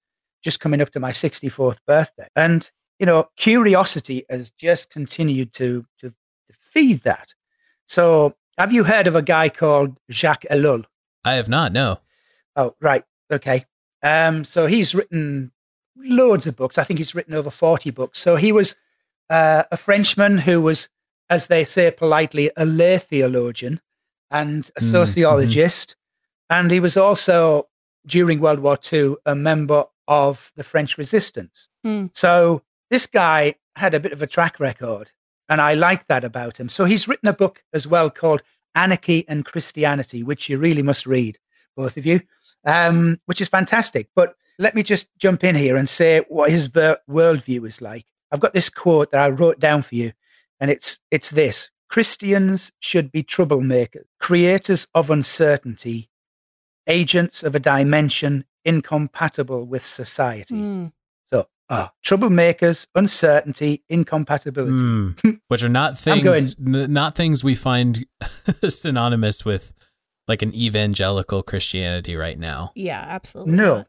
just 0.43 0.59
coming 0.59 0.82
up 0.82 0.89
to 0.91 0.99
my 0.99 1.11
64th 1.11 1.78
birthday. 1.88 2.28
And, 2.36 2.70
you 2.99 3.05
know, 3.05 3.30
curiosity 3.38 4.26
has 4.30 4.51
just 4.51 4.89
continued 4.89 5.53
to, 5.53 5.86
to, 5.99 6.09
to 6.09 6.53
feed 6.59 7.01
that. 7.03 7.34
So 7.88 8.36
Have 8.60 8.74
you 8.74 8.84
heard 8.84 9.07
of 9.07 9.16
a 9.16 9.22
guy 9.22 9.47
called 9.47 9.97
Jacques 10.12 10.43
Ellul? 10.51 10.84
I 11.24 11.36
have 11.36 11.47
not. 11.47 11.72
No. 11.72 11.99
Oh, 12.57 12.76
right. 12.82 13.05
Okay. 13.32 13.66
Um, 14.03 14.43
so 14.43 14.66
he's 14.66 14.93
written 14.93 15.53
loads 15.95 16.45
of 16.45 16.57
books. 16.57 16.78
I 16.78 16.84
think 16.84 16.97
he's 16.97 17.16
written 17.16 17.34
over 17.34 17.49
40 17.49 17.91
books. 17.91 18.20
So 18.20 18.36
he 18.36 18.51
was 18.51 18.76
uh, 19.30 19.64
a 19.72 19.78
Frenchman 19.78 20.39
who 20.39 20.60
was, 20.62 20.89
as 21.30 21.47
they 21.47 21.64
say 21.64 21.89
politely, 21.89 22.51
a 22.57 22.66
lay 22.66 22.97
theologian 22.97 23.80
and 24.30 24.70
a 24.76 24.82
Mm, 24.82 24.91
sociologist. 24.91 25.95
And 26.49 26.70
he 26.70 26.82
was 26.82 26.97
also, 26.97 27.70
during 28.05 28.41
World 28.41 28.60
War 28.60 28.78
II, 28.91 29.16
a 29.26 29.36
member 29.36 29.86
of 30.05 30.51
the 30.57 30.66
French 30.66 30.97
resistance. 30.97 31.70
Hmm. 31.84 32.07
So 32.14 32.64
this 32.89 33.05
guy 33.05 33.55
had 33.78 33.93
a 33.93 34.01
bit 34.01 34.12
of 34.12 34.22
a 34.22 34.28
track 34.28 34.60
record. 34.60 35.14
And 35.50 35.60
I 35.60 35.74
like 35.74 36.08
that 36.08 36.24
about 36.24 36.60
him. 36.60 36.70
So 36.70 36.86
he's 36.86 37.08
written 37.08 37.28
a 37.28 37.34
book 37.34 37.64
as 37.74 37.88
well 37.88 38.10
called 38.10 38.43
Anarchy 38.76 39.26
and 39.28 39.43
Christianity, 39.43 40.24
which 40.24 40.47
you 40.47 40.58
really 40.58 40.84
must 40.84 41.06
read, 41.06 41.39
both 41.76 41.97
of 41.97 42.06
you, 42.06 42.22
um, 42.66 43.20
which 43.26 43.41
is 43.41 43.50
fantastic. 43.50 44.08
But 44.16 44.36
let 44.60 44.76
me 44.76 44.84
just 44.84 45.08
jump 45.18 45.43
in 45.43 45.56
here 45.56 45.76
and 45.76 45.89
say 45.89 46.22
what 46.28 46.52
his 46.52 46.68
ver- 46.68 47.00
worldview 47.10 47.68
is 47.68 47.82
like. 47.82 48.06
I've 48.32 48.39
got 48.39 48.54
this 48.54 48.70
quote 48.70 49.12
that 49.12 49.22
I 49.22 49.30
wrote 49.30 49.60
down 49.60 49.82
for 49.82 49.95
you, 49.95 50.12
and 50.60 50.70
it's 50.70 51.00
it's 51.10 51.32
this: 51.32 51.72
Christians 51.89 52.72
should 52.80 53.12
be 53.12 53.24
troublemakers, 53.24 54.06
creators 54.20 54.88
of 54.93 55.10
uncertainty, 55.10 56.10
agents 56.86 57.41
of 57.41 57.56
a 57.56 57.60
dimension 57.60 58.45
incompatible 58.64 59.66
with 59.66 59.84
society. 59.84 60.56
Mm. 60.56 60.91
So, 61.70 61.88
troublemakers, 62.05 62.88
uncertainty, 62.95 63.84
incompatibility. 63.89 64.72
Mm. 64.84 65.39
Which 65.49 65.63
are 65.63 65.70
not 65.70 65.91
I'm 66.07 66.22
things, 66.24 66.55
n- 66.59 66.91
not 66.91 67.15
things 67.15 67.43
we 67.43 67.55
find 67.55 68.05
synonymous 68.67 69.45
with 69.45 69.74
like 70.28 70.41
an 70.41 70.53
evangelical 70.53 71.41
Christianity 71.43 72.15
right 72.15 72.38
now. 72.38 72.72
Yeah, 72.76 72.99
absolutely. 73.07 73.53
No. 73.53 73.76
not. 73.78 73.88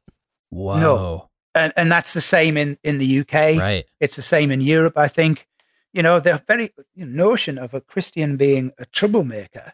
Whoa. 0.51 1.29
And 1.55 1.73
and 1.77 1.91
that's 1.91 2.13
the 2.13 2.21
same 2.21 2.57
in 2.57 2.79
in 2.85 2.99
the 2.99 3.21
UK. 3.21 3.33
Right. 3.59 3.85
It's 3.99 4.17
the 4.17 4.23
same 4.23 4.51
in 4.51 4.61
Europe, 4.61 4.97
I 4.97 5.09
think. 5.09 5.47
You 5.93 6.03
know, 6.03 6.21
the 6.21 6.41
very 6.47 6.71
notion 6.95 7.59
of 7.59 7.75
a 7.75 7.81
Christian 7.81 8.37
being 8.37 8.71
a 8.79 8.87
troublemaker 8.87 9.73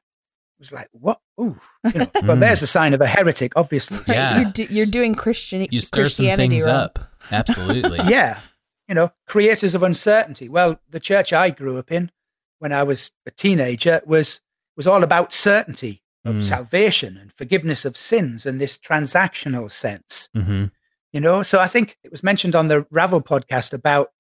was 0.59 0.73
like, 0.73 0.89
what? 0.93 1.21
Ooh, 1.39 1.61
you 1.93 1.99
know, 2.01 2.11
well, 2.23 2.37
Mm. 2.37 2.41
there's 2.41 2.63
a 2.63 2.67
sign 2.67 2.95
of 2.95 3.03
a 3.03 3.07
heretic, 3.07 3.53
obviously. 3.57 3.99
Yeah. 4.09 4.41
You're, 4.41 4.51
do, 4.53 4.65
you're 4.71 4.87
doing 4.87 5.15
Christian 5.15 5.67
You 5.71 5.81
stir 5.81 6.09
some 6.09 6.25
Christianity 6.25 6.49
things 6.49 6.65
wrong. 6.65 6.75
up. 6.77 6.99
Absolutely. 7.33 7.99
yeah. 8.09 8.41
You 8.89 8.95
know, 8.95 9.13
creators 9.27 9.75
of 9.75 9.83
uncertainty. 9.83 10.49
Well, 10.49 10.81
the 10.89 11.01
church 11.01 11.33
I 11.33 11.51
grew 11.51 11.79
up 11.79 11.91
in 11.91 12.11
when 12.59 12.73
I 12.73 12.83
was 12.85 13.11
a 13.27 13.31
teenager 13.31 14.01
was 14.07 14.41
was 14.77 14.87
all 14.87 15.03
about 15.03 15.33
certainty 15.33 16.03
of 16.25 16.37
Mm. 16.37 16.43
salvation 16.43 17.17
and 17.17 17.33
forgiveness 17.33 17.85
of 17.85 17.97
sins 17.97 18.45
and 18.47 18.61
this 18.61 18.77
transactional 18.79 19.71
sense. 19.71 20.29
hmm 20.35 20.65
You 21.13 21.21
know, 21.21 21.43
so 21.43 21.61
I 21.61 21.67
think 21.69 21.97
it 22.05 22.11
was 22.11 22.23
mentioned 22.23 22.55
on 22.55 22.69
the 22.69 22.85
Ravel 22.91 23.23
podcast 23.23 23.73
about 23.73 24.11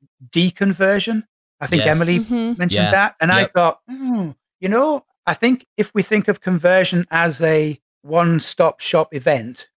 deconversion. 0.40 1.24
I 1.60 1.66
think 1.66 1.84
Yes. 1.84 1.96
Emily 2.00 2.18
Mhm. 2.20 2.58
mentioned 2.58 2.84
Yeah. 2.84 2.90
that. 2.90 3.16
And 3.20 3.32
I 3.32 3.44
thought, 3.44 3.80
hmm, 3.88 4.30
you 4.60 4.68
know, 4.68 5.04
I 5.26 5.34
think 5.34 5.66
if 5.76 5.92
we 5.94 6.02
think 6.02 6.28
of 6.28 6.40
conversion 6.40 7.06
as 7.10 7.40
a 7.40 7.80
one 8.02 8.38
stop 8.40 8.80
shop 8.80 9.12
event, 9.14 9.68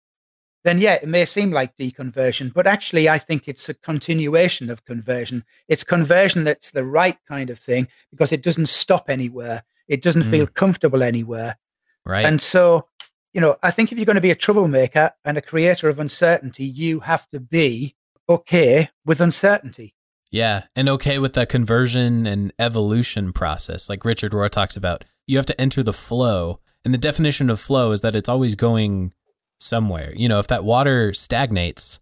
then 0.64 0.80
yeah, 0.80 0.96
it 0.96 1.08
may 1.08 1.26
seem 1.26 1.52
like 1.52 1.78
deconversion, 1.78 2.54
but 2.54 2.68
actually, 2.68 3.08
I 3.08 3.18
think 3.18 3.48
it's 3.48 3.70
a 3.70 3.74
continuation 3.74 4.70
of 4.70 4.84
conversion. 4.86 5.46
It's 5.68 5.84
conversion 5.84 6.44
that's 6.44 6.72
the 6.72 6.84
right 6.84 7.18
kind 7.28 7.50
of 7.50 7.60
thing 7.60 7.88
because 8.12 8.32
it 8.32 8.44
doesn't 8.44 8.68
stop 8.70 9.10
anywhere, 9.10 9.64
it 9.88 10.02
doesn't 10.02 10.24
Mm. 10.24 10.32
feel 10.32 10.48
comfortable 10.48 11.02
anywhere. 11.02 11.58
Right. 12.06 12.26
And 12.26 12.42
so, 12.42 12.88
you 13.34 13.42
know, 13.42 13.58
I 13.64 13.72
think 13.72 13.92
if 13.92 13.98
you're 13.98 14.06
going 14.06 14.16
to 14.16 14.22
be 14.22 14.32
a 14.32 14.36
troublemaker 14.36 15.12
and 15.24 15.38
a 15.38 15.42
creator 15.42 15.88
of 15.90 16.00
uncertainty, 16.00 16.66
you 16.66 17.02
have 17.02 17.30
to 17.30 17.40
be 17.40 17.96
okay 18.28 18.90
with 19.06 19.22
uncertainty. 19.22 19.96
Yeah, 20.32 20.64
and 20.76 20.88
okay 20.90 21.18
with 21.18 21.34
the 21.34 21.46
conversion 21.48 22.28
and 22.28 22.54
evolution 22.60 23.34
process, 23.34 23.90
like 23.90 24.06
Richard 24.06 24.32
Rohr 24.32 24.50
talks 24.50 24.76
about. 24.76 25.06
You 25.26 25.38
have 25.38 25.46
to 25.48 25.60
enter 25.60 25.82
the 25.82 25.94
flow, 25.94 26.60
and 26.86 26.94
the 26.94 27.00
definition 27.00 27.50
of 27.50 27.60
flow 27.60 27.92
is 27.92 28.02
that 28.02 28.16
it's 28.16 28.30
always 28.30 28.56
going 28.56 29.14
somewhere. 29.60 30.14
You 30.16 30.30
know, 30.30 30.40
if 30.40 30.48
that 30.48 30.64
water 30.64 31.14
stagnates, 31.14 32.00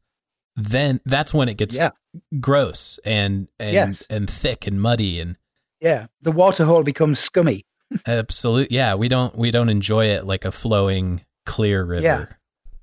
then 0.55 0.99
that's 1.05 1.33
when 1.33 1.49
it 1.49 1.57
gets 1.57 1.75
Yeah. 1.75 1.91
gross 2.39 2.99
and 3.05 3.47
and 3.59 3.73
Yes. 3.73 4.03
and 4.09 4.29
thick 4.29 4.65
and 4.67 4.81
muddy 4.81 5.19
and 5.19 5.35
Yeah. 5.81 6.07
The 6.21 6.31
water 6.31 6.65
hole 6.65 6.83
becomes 6.83 7.19
scummy. 7.19 7.65
Absolutely. 8.05 8.75
Yeah, 8.75 8.95
we 8.95 9.07
don't 9.07 9.37
we 9.37 9.51
don't 9.51 9.69
enjoy 9.69 10.05
it 10.05 10.25
like 10.25 10.45
a 10.45 10.51
flowing 10.51 11.25
clear 11.45 11.83
river. 11.83 12.03
Yeah. 12.03 12.25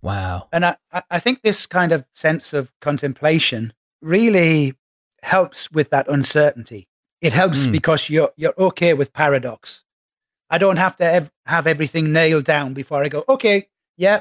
Wow. 0.03 0.49
And 0.53 0.64
I, 0.66 0.77
I- 1.11 1.18
think 1.18 1.43
this 1.43 1.66
kind 1.66 1.91
of 1.93 2.05
sense 2.14 2.53
of 2.53 2.72
contemplation 2.81 3.72
really 4.03 4.75
helps 5.22 5.70
with 5.70 5.91
that 5.91 6.07
uncertainty. 6.09 6.89
It 7.20 7.33
helps 7.33 7.66
Mm. 7.66 7.72
because 7.72 8.11
you're 8.11 8.33
you're 8.37 8.55
okay 8.59 8.93
with 8.95 9.12
paradox. 9.12 9.83
I 10.51 10.59
don't 10.59 10.77
have 10.77 10.97
to 10.99 11.05
ev- 11.05 11.33
have 11.47 11.66
everything 11.66 12.12
nailed 12.12 12.45
down 12.45 12.75
before 12.75 13.03
I 13.03 13.09
go, 13.09 13.25
okay, 13.29 13.68
yeah, 13.97 14.20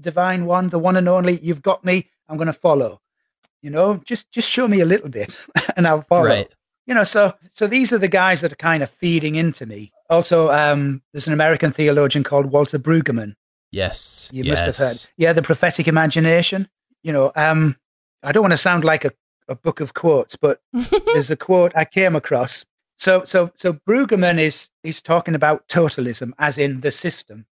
divine 0.00 0.46
one, 0.46 0.68
the 0.70 0.78
one 0.78 0.96
and 0.96 1.08
only, 1.08 1.38
you've 1.40 1.62
got 1.62 1.84
me, 1.84 2.08
I'm 2.28 2.36
going 2.36 2.46
to 2.46 2.52
follow. 2.52 3.00
You 3.62 3.70
know, 3.70 4.00
just 4.04 4.32
just 4.32 4.50
show 4.50 4.66
me 4.66 4.80
a 4.80 4.86
little 4.86 5.10
bit 5.10 5.38
and 5.76 5.86
I'll 5.86 6.02
follow. 6.02 6.26
Right. 6.26 6.48
You 6.86 6.94
know, 6.94 7.04
so 7.04 7.34
so 7.52 7.66
these 7.66 7.92
are 7.92 7.98
the 7.98 8.08
guys 8.08 8.40
that 8.40 8.52
are 8.52 8.56
kind 8.56 8.82
of 8.82 8.90
feeding 8.90 9.34
into 9.34 9.66
me. 9.66 9.92
Also, 10.08 10.50
um, 10.50 11.02
there's 11.12 11.26
an 11.26 11.34
American 11.34 11.70
theologian 11.70 12.24
called 12.24 12.46
Walter 12.46 12.78
Brueggemann 12.78 13.34
Yes. 13.72 14.28
you 14.32 14.44
yes. 14.44 14.60
must 14.60 14.64
have 14.64 14.76
heard. 14.76 15.10
Yeah, 15.16 15.32
the 15.32 15.42
prophetic 15.42 15.86
imagination. 15.86 16.68
You 17.02 17.12
know, 17.12 17.32
um, 17.36 17.76
I 18.22 18.32
don't 18.32 18.42
want 18.42 18.52
to 18.52 18.58
sound 18.58 18.84
like 18.84 19.04
a, 19.04 19.12
a 19.48 19.54
book 19.54 19.80
of 19.80 19.94
quotes, 19.94 20.36
but 20.36 20.60
there's 21.06 21.30
a 21.30 21.36
quote 21.36 21.72
I 21.76 21.84
came 21.84 22.16
across. 22.16 22.64
So, 22.96 23.24
so, 23.24 23.52
so 23.56 23.74
Brueggemann 23.74 24.38
is 24.38 24.70
is 24.82 25.00
talking 25.00 25.34
about 25.34 25.68
totalism, 25.68 26.32
as 26.38 26.58
in 26.58 26.80
the 26.80 26.92
system. 26.92 27.46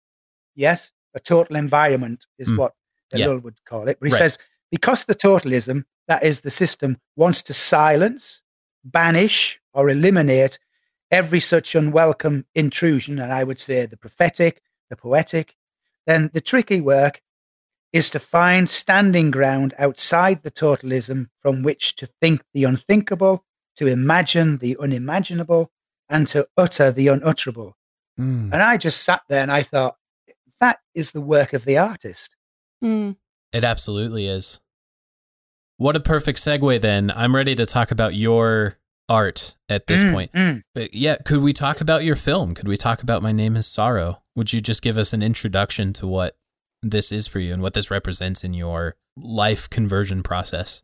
Yes, 0.55 0.91
a 1.13 1.19
total 1.19 1.55
environment 1.55 2.25
is 2.37 2.47
Mm. 2.49 2.57
what 2.57 2.73
Yeah. 3.13 3.27
Ellul 3.27 3.41
would 3.43 3.63
call 3.65 3.87
it. 3.87 3.99
But 3.99 4.07
he 4.07 4.11
Right. 4.13 4.17
says 4.19 4.37
because 4.71 5.05
the 5.05 5.15
totalism, 5.15 5.85
that 6.07 6.23
is 6.23 6.41
the 6.41 6.51
system, 6.51 6.99
wants 7.15 7.41
to 7.43 7.53
silence, 7.53 8.41
banish, 8.83 9.59
or 9.73 9.89
eliminate 9.89 10.59
every 11.09 11.39
such 11.39 11.73
unwelcome 11.75 12.45
intrusion, 12.53 13.17
and 13.19 13.31
I 13.33 13.43
would 13.43 13.59
say 13.59 13.85
the 13.85 13.95
prophetic, 13.97 14.61
the 14.89 14.97
poetic, 14.97 15.55
then 16.05 16.29
the 16.33 16.41
tricky 16.41 16.81
work 16.81 17.21
is 17.93 18.09
to 18.09 18.19
find 18.19 18.69
standing 18.69 19.31
ground 19.31 19.73
outside 19.77 20.43
the 20.43 20.51
totalism 20.51 21.29
from 21.39 21.63
which 21.63 21.95
to 21.95 22.05
think 22.05 22.43
the 22.53 22.65
unthinkable, 22.65 23.45
to 23.77 23.87
imagine 23.87 24.57
the 24.57 24.75
unimaginable, 24.77 25.71
and 26.09 26.27
to 26.27 26.47
utter 26.57 26.91
the 26.91 27.07
unutterable. 27.07 27.77
Mm. 28.19 28.51
And 28.53 28.61
I 28.61 28.75
just 28.77 29.03
sat 29.03 29.21
there 29.29 29.41
and 29.41 29.51
I 29.51 29.63
thought, 29.63 29.97
that 30.59 30.79
is 30.93 31.11
the 31.11 31.21
work 31.21 31.53
of 31.53 31.65
the 31.65 31.77
artist. 31.77 32.35
Mm. 32.83 33.17
It 33.53 33.63
absolutely 33.63 34.27
is. 34.27 34.59
What 35.77 35.95
a 35.95 35.99
perfect 35.99 36.39
segue 36.39 36.81
then. 36.81 37.11
I'm 37.11 37.35
ready 37.35 37.55
to 37.55 37.65
talk 37.65 37.91
about 37.91 38.15
your 38.15 38.77
art 39.09 39.55
at 39.69 39.87
this 39.87 40.03
Mm, 40.03 40.11
point. 40.11 40.31
mm. 40.33 40.63
But 40.73 40.93
yeah, 40.93 41.17
could 41.23 41.41
we 41.41 41.53
talk 41.53 41.79
about 41.81 42.03
your 42.03 42.15
film? 42.15 42.53
Could 42.55 42.67
we 42.67 42.77
talk 42.77 43.01
about 43.03 43.21
My 43.21 43.31
Name 43.31 43.55
is 43.55 43.67
Sorrow? 43.67 44.21
Would 44.35 44.53
you 44.53 44.59
just 44.59 44.81
give 44.81 44.97
us 44.97 45.13
an 45.13 45.21
introduction 45.23 45.93
to 45.93 46.07
what 46.07 46.35
this 46.81 47.11
is 47.11 47.27
for 47.27 47.39
you 47.39 47.53
and 47.53 47.61
what 47.61 47.73
this 47.73 47.89
represents 47.91 48.43
in 48.43 48.53
your 48.53 48.95
life 49.15 49.69
conversion 49.69 50.23
process? 50.23 50.81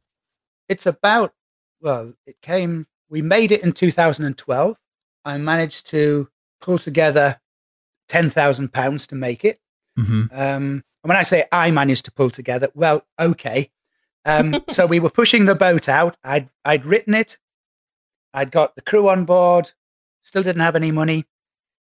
It's 0.70 0.86
about, 0.86 1.34
well, 1.82 2.14
it 2.26 2.38
came, 2.42 2.88
we 3.10 3.22
made 3.22 3.52
it 3.52 3.64
in 3.64 3.74
2012. 3.74 4.78
I 5.26 5.38
managed 5.38 5.88
to 5.88 6.30
pull 6.62 6.78
together 6.78 7.40
£10,000 8.10 9.08
to 9.08 9.16
make 9.16 9.44
it. 9.44 9.60
Hmm 9.96 10.26
Um, 10.32 10.84
and 11.04 11.10
when 11.10 11.18
I 11.18 11.24
say 11.24 11.46
I 11.52 11.72
managed 11.72 12.06
to 12.06 12.12
pull 12.12 12.30
together, 12.30 12.70
well, 12.74 13.06
okay. 13.20 13.72
Um, 14.26 14.64
so 14.70 14.86
we 14.86 15.00
were 15.00 15.10
pushing 15.10 15.46
the 15.46 15.56
boat 15.56 15.90
out. 15.90 16.18
I'd 16.24 16.50
I'd 16.64 16.86
written 16.86 17.14
it. 17.14 17.38
I'd 18.34 18.52
got 18.52 18.76
the 18.76 18.82
crew 18.82 19.10
on 19.10 19.26
board. 19.26 19.72
Still 20.22 20.44
didn't 20.44 20.62
have 20.62 20.76
any 20.76 20.92
money. 20.92 21.26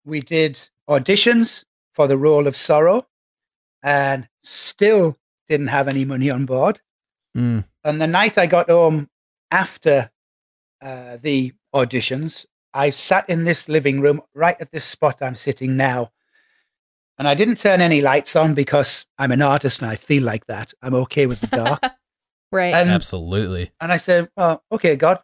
We 0.05 0.19
did 0.19 0.69
auditions 0.89 1.65
for 1.93 2.07
the 2.07 2.17
role 2.17 2.47
of 2.47 2.55
Sorrow, 2.55 3.07
and 3.81 4.27
still 4.43 5.17
didn't 5.47 5.67
have 5.67 5.87
any 5.87 6.05
money 6.05 6.29
on 6.29 6.45
board. 6.45 6.81
Mm. 7.35 7.63
And 7.83 8.01
the 8.01 8.07
night 8.07 8.37
I 8.37 8.45
got 8.45 8.69
home 8.69 9.09
after 9.51 10.11
uh, 10.81 11.17
the 11.21 11.53
auditions, 11.73 12.45
I 12.73 12.89
sat 12.89 13.29
in 13.29 13.45
this 13.45 13.69
living 13.69 14.01
room 14.01 14.21
right 14.33 14.59
at 14.59 14.71
this 14.71 14.83
spot 14.83 15.21
I'm 15.21 15.35
sitting 15.35 15.77
now. 15.77 16.11
And 17.17 17.27
I 17.27 17.33
didn't 17.33 17.57
turn 17.57 17.81
any 17.81 18.01
lights 18.01 18.35
on 18.35 18.53
because 18.53 19.05
I'm 19.17 19.31
an 19.31 19.41
artist 19.41 19.81
and 19.81 19.89
I 19.89 19.95
feel 19.95 20.23
like 20.23 20.45
that. 20.45 20.73
I'm 20.81 20.93
okay 20.93 21.25
with 21.25 21.41
the 21.41 21.47
dark. 21.47 21.81
Right. 22.49 22.73
and, 22.73 22.89
Absolutely. 22.89 23.71
and 23.81 23.91
I 23.91 23.97
said, 23.97 24.29
Well, 24.37 24.63
okay, 24.71 24.95
God, 24.95 25.19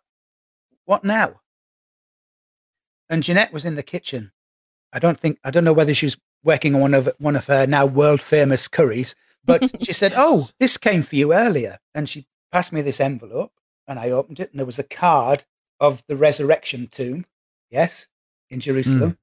what 0.84 1.06
now? 1.06 1.40
And 3.10 3.24
Jeanette 3.24 3.54
was 3.54 3.64
in 3.64 3.76
the 3.76 3.82
kitchen. 3.84 4.34
I 4.92 5.00
don't 5.00 5.18
think 5.18 5.40
I 5.42 5.50
don't 5.50 5.64
know 5.64 5.72
whether 5.72 5.94
she 5.94 6.08
was 6.08 6.18
working 6.44 6.76
on 6.76 6.82
one 6.82 6.94
of 6.94 7.10
one 7.20 7.36
of 7.38 7.48
her 7.48 7.66
now 7.66 7.86
world 7.86 8.20
famous 8.22 8.68
curries, 8.68 9.16
but 9.46 9.72
she 9.86 9.94
said, 9.94 10.14
"Oh, 10.16 10.50
this 10.60 10.78
came 10.78 11.02
for 11.02 11.16
you 11.16 11.34
earlier," 11.34 11.80
and 11.96 12.10
she 12.10 12.28
passed 12.52 12.74
me 12.74 12.82
this 12.82 13.00
envelope, 13.00 13.54
and 13.88 14.00
I 14.00 14.10
opened 14.10 14.40
it, 14.42 14.52
and 14.52 14.60
there 14.60 14.66
was 14.66 14.80
a 14.80 14.84
card 14.84 15.46
of 15.80 16.04
the 16.08 16.18
resurrection 16.18 16.88
tomb, 16.88 17.26
yes, 17.70 18.08
in 18.50 18.60
Jerusalem, 18.60 19.18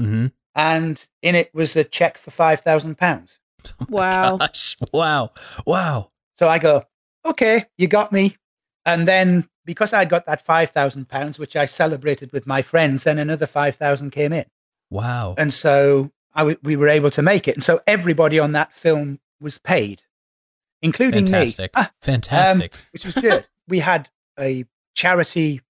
Mm-hmm. 0.00 0.26
And 0.54 1.08
in 1.22 1.34
it 1.34 1.52
was 1.54 1.76
a 1.76 1.84
check 1.84 2.18
for 2.18 2.30
five 2.30 2.60
thousand 2.60 2.98
pounds. 2.98 3.38
Wow. 3.88 4.36
Gosh. 4.36 4.76
Wow. 4.92 5.30
Wow. 5.66 6.08
So 6.36 6.48
I 6.48 6.58
go, 6.58 6.84
"Okay, 7.24 7.64
you 7.78 7.86
got 7.88 8.12
me," 8.12 8.36
and 8.84 9.08
then 9.08 9.48
because 9.64 9.92
I 9.94 10.04
got 10.04 10.26
that 10.26 10.44
five 10.44 10.70
thousand 10.70 11.08
pounds, 11.08 11.38
which 11.38 11.56
I 11.56 11.64
celebrated 11.64 12.32
with 12.32 12.46
my 12.46 12.60
friends, 12.62 13.04
then 13.04 13.18
another 13.18 13.46
five 13.46 13.76
thousand 13.76 14.10
came 14.10 14.32
in. 14.32 14.44
Wow. 14.90 15.34
and 15.38 15.52
so 15.52 16.10
I 16.34 16.40
w- 16.40 16.58
we 16.62 16.76
were 16.76 16.88
able 16.88 17.10
to 17.12 17.22
make 17.22 17.48
it. 17.48 17.54
And 17.56 17.64
so 17.64 17.80
everybody 17.86 18.38
on 18.38 18.52
that 18.52 18.72
film 18.74 19.18
was 19.40 19.56
paid, 19.58 20.02
including 20.82 21.26
Fantastic. 21.26 21.74
me, 21.74 21.82
Ah, 21.82 21.90
Fantastic. 22.02 22.74
which 22.92 23.04
was 23.06 23.14
good. 23.16 23.46
we 23.68 23.78
had 23.80 24.10
a 24.38 24.64
charity 24.94 25.62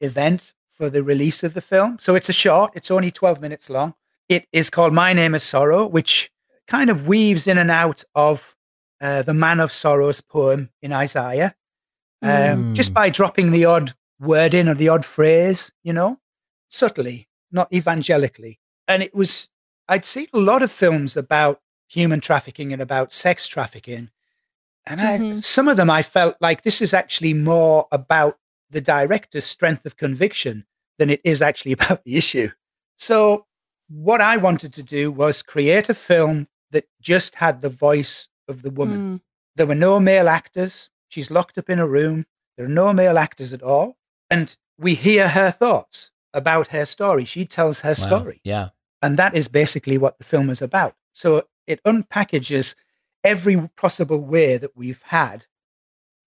event 0.00 0.52
for 0.70 0.88
the 0.90 1.02
release 1.02 1.44
of 1.44 1.54
the 1.54 1.60
film. 1.60 1.98
So 2.00 2.14
it's 2.14 2.28
a 2.28 2.32
short, 2.32 2.72
it's 2.74 2.90
only 2.90 3.10
12 3.10 3.40
minutes 3.40 3.68
long. 3.70 3.94
It 4.28 4.46
is 4.52 4.70
called 4.70 4.92
My 4.92 5.12
Name 5.12 5.34
is 5.34 5.42
Sorrow, 5.42 5.86
which 5.86 6.30
kind 6.66 6.90
of 6.90 7.06
weaves 7.06 7.46
in 7.46 7.58
and 7.58 7.70
out 7.70 8.02
of 8.14 8.56
uh, 9.00 9.22
the 9.22 9.34
Man 9.34 9.60
of 9.60 9.70
Sorrows 9.72 10.20
poem 10.20 10.70
in 10.82 10.92
Isaiah, 10.92 11.54
um, 12.22 12.30
Mm. 12.30 12.72
just 12.74 12.92
by 12.94 13.08
dropping 13.10 13.50
the 13.50 13.64
odd 13.66 13.94
word 14.18 14.54
in 14.54 14.68
or 14.68 14.74
the 14.74 14.88
odd 14.88 15.04
phrase, 15.04 15.70
you 15.84 15.92
know, 15.92 16.18
subtly, 16.68 17.28
not 17.52 17.72
evangelically. 17.72 18.58
And 18.88 19.02
it 19.02 19.14
was, 19.14 19.48
I'd 19.88 20.04
seen 20.04 20.26
a 20.32 20.38
lot 20.38 20.62
of 20.62 20.72
films 20.72 21.16
about 21.16 21.60
human 21.86 22.20
trafficking 22.20 22.72
and 22.72 22.80
about 22.82 23.12
sex 23.12 23.46
trafficking. 23.46 24.10
And 24.86 25.00
I, 25.00 25.18
Mhm. 25.18 25.44
some 25.44 25.68
of 25.68 25.76
them 25.76 25.90
I 25.90 26.02
felt 26.02 26.36
like 26.40 26.62
this 26.62 26.80
is 26.80 26.94
actually 26.94 27.34
more 27.34 27.86
about 27.92 28.38
the 28.70 28.80
director's 28.80 29.44
strength 29.44 29.84
of 29.86 29.96
conviction 29.96 30.66
than 30.98 31.10
it 31.10 31.20
is 31.22 31.42
actually 31.42 31.72
about 31.78 32.02
the 32.04 32.16
issue. 32.16 32.50
So, 32.96 33.46
what 33.88 34.20
I 34.20 34.36
wanted 34.36 34.72
to 34.74 34.82
do 34.82 35.10
was 35.12 35.42
create 35.42 35.88
a 35.88 35.94
film 35.94 36.48
that 36.70 36.86
just 37.00 37.36
had 37.36 37.60
the 37.60 37.68
voice 37.68 38.28
of 38.48 38.62
the 38.62 38.70
woman. 38.70 39.18
Mm. 39.18 39.20
There 39.56 39.66
were 39.66 39.74
no 39.74 40.00
male 40.00 40.28
actors. 40.28 40.90
She's 41.08 41.30
locked 41.30 41.56
up 41.58 41.70
in 41.70 41.78
a 41.78 41.86
room. 41.86 42.26
There 42.56 42.66
are 42.66 42.70
no 42.70 42.92
male 42.92 43.18
actors 43.18 43.52
at 43.52 43.62
all. 43.62 43.96
And 44.30 44.56
we 44.78 44.94
hear 44.94 45.28
her 45.28 45.50
thoughts 45.50 46.10
about 46.34 46.68
her 46.68 46.84
story. 46.84 47.24
She 47.24 47.44
tells 47.44 47.80
her 47.80 47.90
Wow. 47.90 47.94
story. 47.94 48.40
Yeah. 48.44 48.70
And 49.02 49.16
that 49.18 49.34
is 49.34 49.48
basically 49.48 49.98
what 49.98 50.18
the 50.18 50.24
film 50.24 50.50
is 50.50 50.60
about. 50.60 50.96
So 51.12 51.46
it 51.66 51.80
unpackages 51.84 52.74
every 53.24 53.68
possible 53.76 54.20
way 54.20 54.56
that 54.58 54.76
we've 54.76 55.02
had 55.02 55.46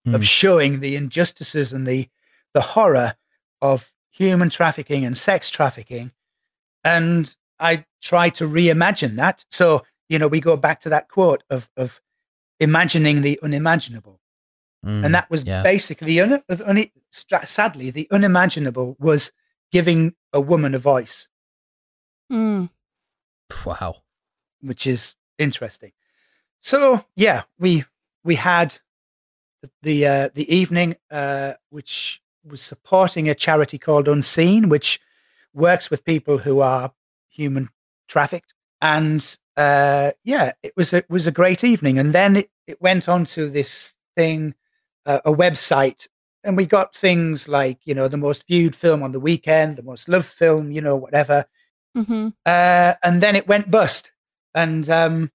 of 0.07 0.21
Mm. 0.21 0.23
showing 0.23 0.79
the 0.79 0.95
injustices 0.95 1.73
and 1.73 1.85
the, 1.85 2.09
the 2.53 2.61
horror 2.61 3.15
of 3.61 3.93
human 4.09 4.49
trafficking 4.49 5.05
and 5.05 5.17
sex 5.17 5.49
trafficking. 5.49 6.11
And 6.83 7.35
I 7.59 7.85
try 8.01 8.29
to 8.29 8.47
reimagine 8.47 9.15
that. 9.15 9.45
So, 9.49 9.83
you 10.07 10.19
know, 10.19 10.27
we 10.27 10.39
go 10.39 10.57
back 10.57 10.79
to 10.81 10.89
that 10.89 11.09
quote 11.09 11.43
of, 11.49 11.69
of 11.77 12.01
imagining 12.59 13.21
the 13.21 13.39
unimaginable. 13.43 14.19
Mm. 14.85 15.05
And 15.05 15.15
that 15.15 15.29
was 15.29 15.43
yeah. 15.43 15.61
basically, 15.61 16.07
the 16.07 16.21
un, 16.21 16.43
un, 16.65 16.85
sadly, 17.11 17.91
the 17.91 18.07
unimaginable 18.11 18.95
was 18.99 19.31
giving 19.71 20.15
a 20.31 20.39
woman 20.39 20.73
a 20.73 20.79
voice. 20.79 21.27
Mm. 22.31 22.69
Wow. 23.65 23.95
which 24.61 24.85
is 24.87 25.15
interesting. 25.37 25.91
So 26.61 27.05
yeah, 27.15 27.43
we 27.57 27.85
we 28.23 28.35
had 28.35 28.77
the 29.61 29.69
the, 29.81 30.07
uh, 30.07 30.29
the 30.33 30.53
evening 30.53 30.95
uh, 31.11 31.53
which 31.69 32.21
was 32.43 32.61
supporting 32.61 33.29
a 33.29 33.35
charity 33.35 33.77
called 33.77 34.07
Unseen, 34.07 34.69
which 34.69 34.99
works 35.53 35.89
with 35.89 36.05
people 36.05 36.39
who 36.39 36.61
are 36.61 36.91
human 37.39 37.69
trafficked, 38.07 38.53
and 38.81 39.37
uh, 39.57 40.11
yeah, 40.23 40.51
it 40.63 40.73
was 40.75 40.93
a, 40.93 40.97
it 40.97 41.09
was 41.09 41.27
a 41.27 41.31
great 41.31 41.63
evening. 41.63 41.99
And 41.99 42.13
then 42.13 42.35
it, 42.37 42.49
it 42.67 42.81
went 42.81 43.09
on 43.09 43.25
to 43.25 43.49
this 43.49 43.93
thing, 44.15 44.55
uh, 45.05 45.19
a 45.25 45.33
website. 45.33 46.07
And 46.43 46.55
we 46.55 46.65
got 46.65 46.95
things 46.95 47.47
like, 47.49 47.79
you 47.83 47.93
know, 47.93 48.07
the 48.07 48.15
most 48.17 48.47
viewed 48.47 48.75
film 48.75 49.03
on 49.03 49.11
the 49.11 49.19
weekend, 49.19 49.75
the 49.75 49.83
most 49.83 50.07
loved 50.07 50.27
film, 50.27 50.71
you 50.71 50.81
know, 50.81 50.95
whatever 50.95 51.45
hmm 51.95 52.29
uh, 52.45 52.93
and 53.03 53.21
then 53.21 53.35
it 53.35 53.47
went 53.47 53.71
bust. 53.71 54.11
And 54.55 54.89
um, 54.89 55.31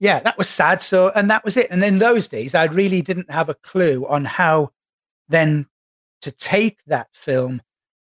yeah, 0.00 0.20
that 0.20 0.38
was 0.38 0.48
sad. 0.48 0.80
So, 0.82 1.10
and 1.14 1.30
that 1.30 1.44
was 1.44 1.56
it. 1.56 1.68
And 1.70 1.84
in 1.84 1.98
those 1.98 2.28
days, 2.28 2.54
I 2.54 2.64
really 2.64 3.02
didn't 3.02 3.30
have 3.30 3.48
a 3.48 3.54
clue 3.54 4.06
on 4.08 4.24
how 4.24 4.70
then 5.28 5.66
to 6.22 6.30
take 6.32 6.84
that 6.86 7.08
film 7.12 7.62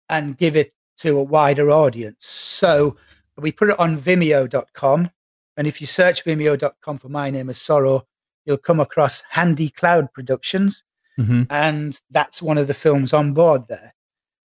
and 0.08 0.36
give 0.36 0.56
it 0.56 0.74
to 0.98 1.18
a 1.18 1.24
wider 1.24 1.70
audience. 1.70 2.26
So 2.26 2.96
we 3.38 3.52
put 3.52 3.70
it 3.70 3.78
on 3.78 3.96
vimeo.com. 3.98 5.10
And 5.56 5.66
if 5.66 5.80
you 5.80 5.86
search 5.86 6.24
vimeo.com 6.24 6.98
for 6.98 7.08
My 7.08 7.30
Name 7.30 7.48
is 7.50 7.60
Sorrow, 7.60 8.06
you'll 8.44 8.58
come 8.58 8.80
across 8.80 9.22
Handy 9.30 9.68
Cloud 9.70 10.12
Productions 10.12 10.82
hmm 11.18 11.44
and 11.48 11.98
that's 12.10 12.42
one 12.42 12.58
of 12.58 12.66
the 12.66 12.74
films 12.74 13.14
on 13.14 13.32
board 13.32 13.68
there. 13.68 13.94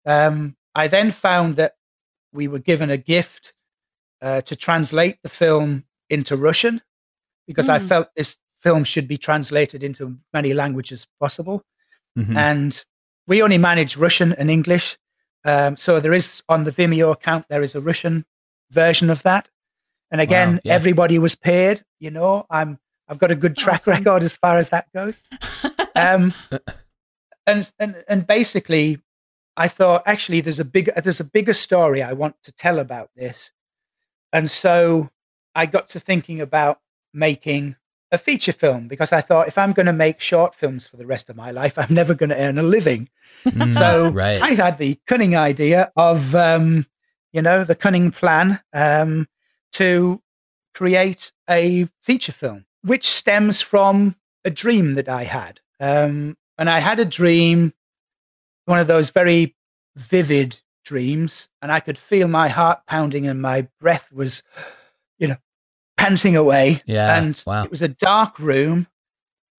Um, 0.04 0.54
I 0.74 0.86
then 0.86 1.12
found 1.12 1.56
that 1.56 1.72
we 2.30 2.46
were 2.46 2.58
given 2.58 2.90
a 2.90 2.98
gift 2.98 3.54
uh, 4.20 4.42
to 4.42 4.54
translate 4.54 5.16
the 5.22 5.30
film 5.30 5.84
into 6.10 6.36
Russian 6.36 6.82
because 7.46 7.70
I 7.70 7.78
Mm. 7.78 7.88
felt 7.88 8.08
this 8.16 8.36
film 8.60 8.84
should 8.84 9.08
be 9.08 9.16
translated 9.16 9.82
into 9.82 10.18
many 10.34 10.52
languages 10.52 11.06
possible. 11.18 11.64
hmm 12.14 12.36
And 12.36 12.84
we 13.26 13.42
only 13.42 13.58
manage 13.58 13.96
Russian 13.96 14.34
and 14.34 14.50
English. 14.50 14.98
Um, 15.44 15.76
so 15.78 16.00
there 16.00 16.12
is 16.12 16.42
on 16.50 16.64
the 16.64 16.70
Vimeo 16.70 17.12
account, 17.12 17.46
there 17.48 17.62
is 17.62 17.74
a 17.74 17.80
Russian 17.80 18.26
version 18.70 19.10
of 19.10 19.22
that. 19.24 19.50
And 20.10 20.20
again, 20.20 20.54
Wow, 20.54 20.60
yeah. 20.64 20.72
everybody 20.74 21.18
was 21.18 21.34
paid. 21.34 21.84
You 22.00 22.10
know, 22.10 22.46
I'm 22.50 22.78
I've 23.08 23.18
got 23.18 23.30
a 23.30 23.34
good 23.34 23.56
track 23.56 23.80
Awesome. 23.80 23.94
record 23.94 24.22
as 24.22 24.36
far 24.36 24.58
as 24.58 24.68
that 24.70 24.86
goes 24.92 25.18
um, 25.96 26.32
and 27.46 27.70
and 27.78 28.04
and 28.08 28.26
basically, 28.26 28.98
I 29.56 29.68
thought 29.68 30.02
actually 30.06 30.40
there's 30.40 30.58
a 30.60 30.64
big 30.64 30.90
there's 31.02 31.20
a 31.20 31.24
bigger 31.24 31.54
story 31.54 32.02
I 32.02 32.12
want 32.12 32.36
to 32.44 32.52
tell 32.52 32.78
about 32.78 33.10
this, 33.16 33.50
and 34.32 34.50
so 34.50 35.10
I 35.54 35.66
got 35.66 35.88
to 35.88 36.00
thinking 36.00 36.40
about 36.40 36.80
making 37.14 37.76
a 38.12 38.18
feature 38.18 38.52
film 38.52 38.88
because 38.88 39.12
I 39.12 39.20
thought 39.20 39.48
if 39.48 39.58
I'm 39.58 39.72
going 39.72 39.86
to 39.86 39.92
make 39.92 40.20
short 40.20 40.54
films 40.54 40.86
for 40.86 40.96
the 40.96 41.06
rest 41.06 41.28
of 41.28 41.36
my 41.36 41.50
life, 41.50 41.78
I'm 41.78 41.92
never 41.92 42.14
going 42.14 42.30
to 42.30 42.40
earn 42.40 42.56
a 42.58 42.62
living. 42.62 43.08
Mm, 43.46 43.72
So 43.72 44.08
right. 44.10 44.40
I 44.40 44.50
had 44.50 44.78
the 44.78 44.98
cunning 45.06 45.36
idea 45.36 45.92
of, 45.96 46.34
um, 46.34 46.86
you 47.32 47.42
know, 47.42 47.64
the 47.64 47.74
cunning 47.74 48.10
plan 48.10 48.60
um, 48.72 49.28
to 49.72 50.22
create 50.74 51.32
a 51.48 51.88
feature 52.02 52.32
film, 52.32 52.66
which 52.82 53.06
stems 53.06 53.60
from 53.60 54.16
a 54.44 54.50
dream 54.50 54.94
that 54.94 55.08
I 55.08 55.24
had. 55.24 55.60
Um, 55.80 56.36
and 56.56 56.68
I 56.68 56.80
had 56.80 56.98
a 56.98 57.04
dream, 57.04 57.72
one 58.64 58.78
of 58.78 58.86
those 58.86 59.10
very 59.10 59.56
vivid 59.96 60.60
dreams, 60.84 61.48
and 61.60 61.70
I 61.70 61.80
could 61.80 61.98
feel 61.98 62.28
my 62.28 62.48
heart 62.48 62.80
pounding 62.86 63.26
and 63.26 63.42
my 63.42 63.68
breath 63.80 64.12
was, 64.12 64.42
you 65.18 65.28
know, 65.28 65.36
panting 65.96 66.36
away. 66.36 66.80
Yeah, 66.86 67.18
And 67.18 67.40
wow. 67.46 67.64
it 67.64 67.70
was 67.70 67.82
a 67.82 67.88
dark 67.88 68.38
room, 68.38 68.86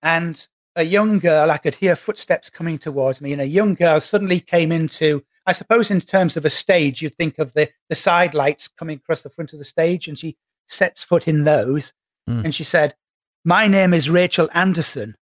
and 0.02 0.48
a 0.76 0.84
young 0.84 1.20
girl, 1.20 1.52
I 1.52 1.58
could 1.58 1.76
hear 1.76 1.96
footsteps 1.96 2.50
coming 2.50 2.78
towards 2.78 3.22
me, 3.22 3.34
and 3.34 3.42
a 3.42 3.46
young 3.46 3.76
girl 3.76 4.00
suddenly 4.00 4.40
came 4.40 4.72
into, 4.72 5.24
I 5.46 5.52
suppose, 5.52 5.90
in 5.90 6.02
terms 6.02 6.38
of 6.38 6.46
a 6.46 6.50
stage, 6.50 7.02
you'd 7.02 7.16
think 7.16 7.40
of 7.40 7.54
the, 7.54 7.70
the 7.90 7.96
side 7.96 8.34
lights 8.34 8.68
coming 8.68 8.98
across 8.98 9.22
the 9.22 9.30
front 9.30 9.54
of 9.54 9.60
the 9.60 9.66
stage, 9.66 10.08
and 10.08 10.18
she 10.18 10.38
sets 10.68 11.04
foot 11.04 11.28
in 11.28 11.44
those. 11.44 11.94
Mm. 12.30 12.46
And 12.46 12.56
she 12.56 12.64
said, 12.64 12.96
My 13.44 13.68
name 13.68 13.94
is 13.94 14.10
Rachel 14.10 14.50
Anderson. 14.54 15.16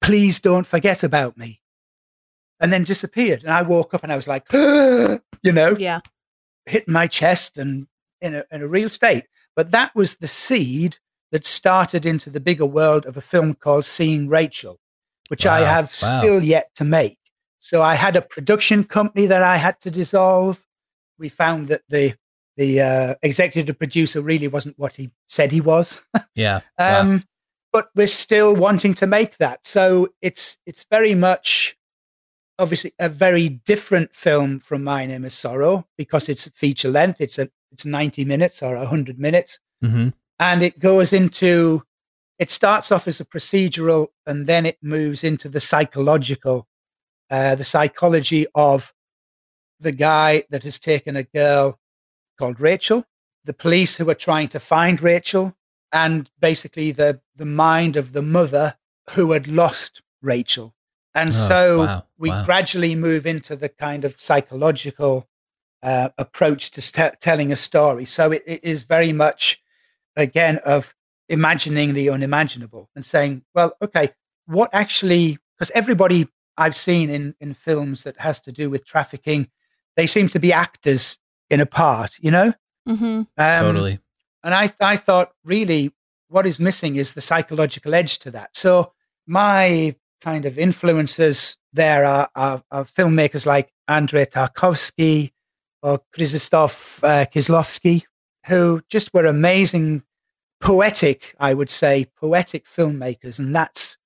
Please 0.00 0.38
don't 0.38 0.66
forget 0.66 1.02
about 1.02 1.36
me. 1.36 1.60
And 2.60 2.72
then 2.72 2.84
disappeared. 2.84 3.42
And 3.42 3.52
I 3.52 3.62
woke 3.62 3.94
up 3.94 4.02
and 4.04 4.12
I 4.12 4.16
was 4.16 4.28
like, 4.28 4.46
you 4.52 5.52
know, 5.52 5.76
Yeah. 5.78 6.00
hit 6.66 6.88
my 6.88 7.06
chest 7.06 7.58
and 7.58 7.88
in 8.20 8.34
a, 8.34 8.44
in 8.50 8.62
a 8.62 8.68
real 8.68 8.88
state. 8.88 9.24
But 9.56 9.70
that 9.72 9.94
was 9.94 10.16
the 10.16 10.28
seed 10.28 10.98
that 11.32 11.44
started 11.44 12.06
into 12.06 12.30
the 12.30 12.40
bigger 12.40 12.66
world 12.66 13.06
of 13.06 13.16
a 13.16 13.20
film 13.20 13.54
called 13.54 13.84
Seeing 13.84 14.28
Rachel, 14.28 14.78
which 15.28 15.46
I 15.46 15.60
have 15.60 15.92
wow. 16.00 16.20
still 16.20 16.42
yet 16.42 16.70
to 16.76 16.84
make. 16.84 17.18
So 17.64 17.80
I 17.80 17.94
had 17.94 18.14
a 18.14 18.20
production 18.20 18.84
company 18.84 19.24
that 19.24 19.42
I 19.42 19.56
had 19.56 19.80
to 19.80 19.90
dissolve. 19.90 20.62
We 21.18 21.30
found 21.30 21.68
that 21.68 21.80
the 21.88 22.14
the 22.58 22.80
uh, 22.82 23.14
executive 23.22 23.78
producer 23.78 24.20
really 24.20 24.48
wasn't 24.48 24.78
what 24.78 24.96
he 24.96 25.10
said 25.28 25.50
he 25.50 25.62
was. 25.62 26.02
yeah. 26.34 26.60
wow. 26.78 27.00
Um, 27.00 27.24
But 27.72 27.88
we're 27.96 28.06
still 28.06 28.54
wanting 28.54 28.92
to 28.94 29.06
make 29.06 29.38
that. 29.38 29.66
So 29.66 30.10
it's 30.20 30.58
it's 30.66 30.84
very 30.90 31.14
much 31.14 31.74
obviously 32.58 32.92
a 32.98 33.08
very 33.08 33.48
different 33.48 34.14
film 34.14 34.60
from 34.60 34.84
My 34.84 35.06
Name 35.06 35.24
is 35.24 35.34
Sorrow 35.34 35.86
because 35.96 36.28
it's 36.28 36.46
feature 36.48 36.90
length. 36.90 37.18
It's 37.20 37.38
a 37.38 37.48
it's 37.72 37.86
90 37.86 38.26
minutes 38.26 38.62
or 38.62 38.76
100 38.76 39.18
minutes. 39.18 39.58
hmm 39.80 40.08
And 40.38 40.62
it 40.62 40.78
goes 40.78 41.12
into, 41.14 41.82
it 42.38 42.50
starts 42.50 42.92
off 42.92 43.08
as 43.08 43.20
a 43.20 43.24
procedural 43.24 44.08
and 44.26 44.46
then 44.46 44.66
it 44.66 44.76
moves 44.82 45.24
into 45.24 45.48
the 45.48 45.60
psychological, 45.60 46.68
uh, 47.30 47.54
the 47.54 47.64
psychology 47.64 48.46
of 48.54 48.92
the 49.80 49.92
guy 49.92 50.44
that 50.50 50.64
has 50.64 50.78
taken 50.78 51.16
a 51.16 51.22
girl 51.22 51.78
called 52.38 52.60
Rachel, 52.60 53.04
the 53.44 53.54
police 53.54 53.96
who 53.96 54.08
are 54.10 54.14
trying 54.14 54.48
to 54.48 54.60
find 54.60 55.00
Rachel, 55.00 55.56
and 55.92 56.30
basically 56.40 56.90
the, 56.90 57.20
the 57.36 57.44
mind 57.44 57.96
of 57.96 58.12
the 58.12 58.22
mother 58.22 58.76
who 59.10 59.32
had 59.32 59.46
lost 59.46 60.02
Rachel. 60.22 60.74
And 61.14 61.30
Oh, 61.30 61.48
so 61.48 61.78
wow, 61.78 62.04
we 62.18 62.30
wow. 62.30 62.44
gradually 62.44 62.94
move 62.94 63.26
into 63.26 63.54
the 63.54 63.68
kind 63.68 64.04
of 64.04 64.20
psychological 64.20 65.28
uh, 65.82 66.08
approach 66.18 66.70
to 66.72 66.80
st- 66.80 67.20
telling 67.20 67.52
a 67.52 67.56
story. 67.56 68.04
So 68.06 68.32
it, 68.32 68.42
it 68.46 68.64
is 68.64 68.82
very 68.84 69.12
much, 69.12 69.62
again, 70.16 70.58
of 70.64 70.94
imagining 71.28 71.94
the 71.94 72.10
unimaginable 72.10 72.90
and 72.96 73.04
saying, 73.04 73.44
well, 73.54 73.76
okay, 73.80 74.10
what 74.46 74.70
actually, 74.72 75.38
because 75.56 75.70
everybody 75.72 76.28
I've 76.56 76.76
seen 76.76 77.10
in, 77.10 77.34
in 77.40 77.54
films 77.54 78.04
that 78.04 78.18
has 78.18 78.40
to 78.42 78.52
do 78.52 78.70
with 78.70 78.84
trafficking, 78.84 79.48
they 79.96 80.06
seem 80.06 80.28
to 80.28 80.38
be 80.38 80.52
actors 80.52 81.18
in 81.50 81.60
a 81.60 81.66
part, 81.66 82.16
you 82.20 82.30
know? 82.30 82.52
Mm-hmm. 82.88 83.04
Um, 83.04 83.26
totally. 83.36 83.98
and 84.42 84.54
I, 84.54 84.72
I 84.80 84.96
thought, 84.96 85.32
really, 85.44 85.92
what 86.28 86.46
is 86.46 86.60
missing 86.60 86.96
is 86.96 87.14
the 87.14 87.20
psychological 87.20 87.94
edge 87.94 88.18
to 88.20 88.30
that. 88.32 88.56
So 88.56 88.92
my 89.26 89.96
kind 90.20 90.46
of 90.46 90.58
influences 90.58 91.56
there 91.72 92.04
are, 92.04 92.28
are, 92.34 92.62
are 92.70 92.84
filmmakers 92.84 93.46
like 93.46 93.72
Andrei 93.88 94.24
Tarkovsky 94.24 95.32
or 95.82 96.00
Krzysztof 96.16 97.02
uh, 97.04 97.26
Kieślowski, 97.26 98.04
who 98.46 98.82
just 98.88 99.12
were 99.12 99.26
amazing, 99.26 100.02
poetic, 100.60 101.34
I 101.38 101.52
would 101.52 101.70
say, 101.70 102.06
poetic 102.18 102.66
filmmakers. 102.66 103.38
And 103.38 103.54
that's 103.54 103.98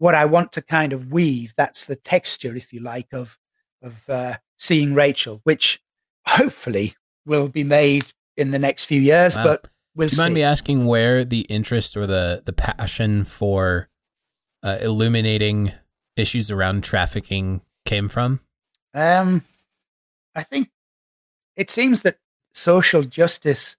what 0.00 0.14
I 0.14 0.24
want 0.24 0.50
to 0.52 0.62
kind 0.62 0.92
of 0.92 1.12
weave. 1.12 1.52
That's 1.56 1.84
the 1.86 1.94
texture, 1.96 2.56
if 2.56 2.72
you 2.72 2.80
like, 2.80 3.12
of, 3.12 3.38
of 3.82 4.08
uh, 4.08 4.38
seeing 4.58 4.94
Rachel, 4.94 5.40
which 5.44 5.80
hopefully 6.26 6.96
will 7.26 7.48
be 7.48 7.64
made 7.64 8.12
in 8.36 8.50
the 8.50 8.58
next 8.58 8.86
few 8.86 9.00
years, 9.00 9.36
Wow. 9.36 9.44
but 9.44 9.68
we'll 9.94 10.08
Do 10.08 10.16
you 10.16 10.22
mind 10.22 10.30
see. 10.30 10.34
me 10.36 10.42
asking 10.42 10.86
where 10.86 11.24
the 11.24 11.40
interest 11.42 11.96
or 11.96 12.06
the 12.06 12.42
the 12.44 12.52
passion 12.52 13.24
for 13.24 13.88
uh, 14.62 14.78
illuminating 14.80 15.72
issues 16.16 16.50
around 16.50 16.82
trafficking 16.82 17.60
came 17.84 18.08
from? 18.08 18.40
Um, 18.94 19.44
I 20.34 20.42
think 20.42 20.70
it 21.56 21.70
seems 21.70 22.02
that 22.02 22.16
social 22.54 23.02
justice 23.02 23.76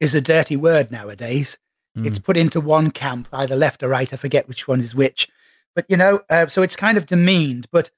is 0.00 0.14
a 0.14 0.20
dirty 0.20 0.56
word 0.56 0.90
nowadays. 0.90 1.58
It's 1.94 2.18
Mm. 2.18 2.24
put 2.24 2.36
into 2.36 2.60
one 2.60 2.90
camp, 2.90 3.28
either 3.32 3.56
left 3.56 3.82
or 3.82 3.88
right. 3.88 4.12
I 4.12 4.16
forget 4.16 4.48
which 4.48 4.66
one 4.68 4.80
is 4.80 4.94
which. 4.94 5.28
But, 5.74 5.86
you 5.88 5.96
know, 5.96 6.20
uh, 6.28 6.48
so 6.48 6.62
it's 6.62 6.76
kind 6.76 6.98
of 6.98 7.06
demeaned. 7.06 7.68
But 7.70 7.90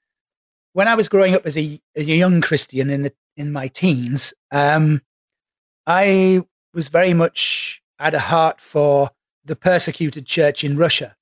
when 0.72 0.88
I 0.88 0.94
was 0.94 1.08
growing 1.08 1.34
up 1.34 1.46
as 1.46 1.56
a, 1.56 1.80
as 1.96 2.06
a 2.06 2.12
young 2.12 2.40
Christian 2.40 2.90
in, 2.90 3.02
the, 3.02 3.12
in 3.36 3.52
my 3.52 3.68
teens, 3.68 4.34
um, 4.50 5.02
I 5.86 6.42
was 6.74 6.88
very 6.88 7.14
much 7.14 7.82
had 7.98 8.14
a 8.14 8.18
heart 8.18 8.60
for 8.60 9.10
the 9.44 9.56
persecuted 9.56 10.26
church 10.26 10.64
in 10.64 10.76
Russia. 10.76 11.16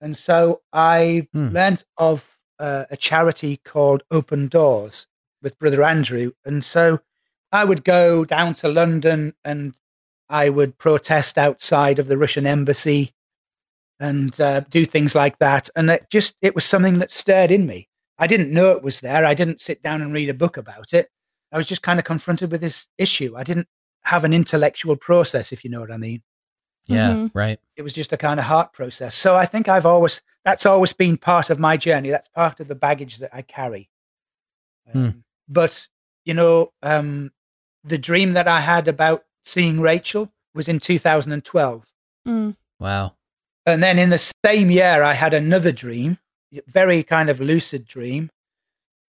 And 0.00 0.16
so 0.16 0.62
I 0.72 1.28
Hmm. 1.32 1.48
learned 1.48 1.84
of 1.96 2.38
uh, 2.58 2.84
a 2.90 2.96
charity 2.96 3.58
called 3.58 4.02
Open 4.10 4.48
Doors 4.48 5.06
with 5.42 5.58
Brother 5.58 5.82
Andrew. 5.82 6.32
And 6.44 6.64
so 6.64 7.00
I 7.52 7.64
would 7.64 7.84
go 7.84 8.24
down 8.24 8.54
to 8.54 8.68
London 8.68 9.34
and 9.44 9.74
I 10.28 10.48
would 10.48 10.78
protest 10.78 11.38
outside 11.38 11.98
of 11.98 12.08
the 12.08 12.18
Russian 12.18 12.46
embassy 12.46 13.14
and 13.98 14.38
uh, 14.40 14.60
do 14.70 14.84
things 14.84 15.14
like 15.14 15.38
that. 15.38 15.68
And 15.76 15.90
it 15.90 16.06
just, 16.10 16.36
it 16.42 16.54
was 16.54 16.64
something 16.64 16.98
that 16.98 17.10
stirred 17.10 17.50
in 17.50 17.66
me. 17.66 17.88
I 18.18 18.26
didn't 18.26 18.50
know 18.52 18.70
it 18.72 18.82
was 18.82 19.00
there. 19.00 19.24
I 19.24 19.34
didn't 19.34 19.60
sit 19.60 19.82
down 19.82 20.02
and 20.02 20.12
read 20.12 20.28
a 20.28 20.34
book 20.34 20.56
about 20.56 20.92
it. 20.92 21.08
I 21.52 21.56
was 21.56 21.66
just 21.66 21.82
kind 21.82 21.98
of 21.98 22.04
confronted 22.04 22.50
with 22.50 22.60
this 22.60 22.88
issue. 22.98 23.34
I 23.36 23.44
didn't 23.44 23.68
have 24.02 24.24
an 24.24 24.32
intellectual 24.32 24.96
process, 24.96 25.52
if 25.52 25.64
you 25.64 25.70
know 25.70 25.80
what 25.80 25.92
I 25.92 25.96
mean. 25.96 26.22
Yeah, 26.86 27.10
Mhm. 27.10 27.30
right. 27.34 27.58
It 27.74 27.82
was 27.82 27.92
just 27.92 28.12
a 28.12 28.16
kind 28.16 28.38
of 28.38 28.46
heart 28.46 28.72
process. 28.72 29.14
So 29.16 29.34
I 29.36 29.44
think 29.44 29.68
I've 29.68 29.86
always, 29.86 30.22
that's 30.44 30.64
always 30.66 30.92
been 30.92 31.16
part 31.16 31.50
of 31.50 31.58
my 31.58 31.76
journey. 31.76 32.10
That's 32.10 32.28
part 32.28 32.60
of 32.60 32.68
the 32.68 32.74
baggage 32.76 33.18
that 33.18 33.30
I 33.34 33.42
carry. 33.42 33.90
Um, 34.94 35.24
But, 35.48 35.88
you 36.24 36.34
know, 36.34 36.72
um, 36.82 37.32
the 37.84 37.98
dream 37.98 38.32
that 38.34 38.48
I 38.48 38.60
had 38.60 38.88
about 38.88 39.24
seeing 39.44 39.80
Rachel 39.80 40.32
was 40.54 40.68
in 40.68 40.80
2012. 40.80 41.84
Mm. 42.26 42.56
Wow. 42.78 43.15
And 43.66 43.82
then 43.82 43.98
in 43.98 44.10
the 44.10 44.32
same 44.44 44.70
year, 44.70 45.02
I 45.02 45.14
had 45.14 45.34
another 45.34 45.72
dream, 45.72 46.18
very 46.68 47.02
kind 47.02 47.28
of 47.28 47.40
lucid 47.40 47.84
dream 47.86 48.30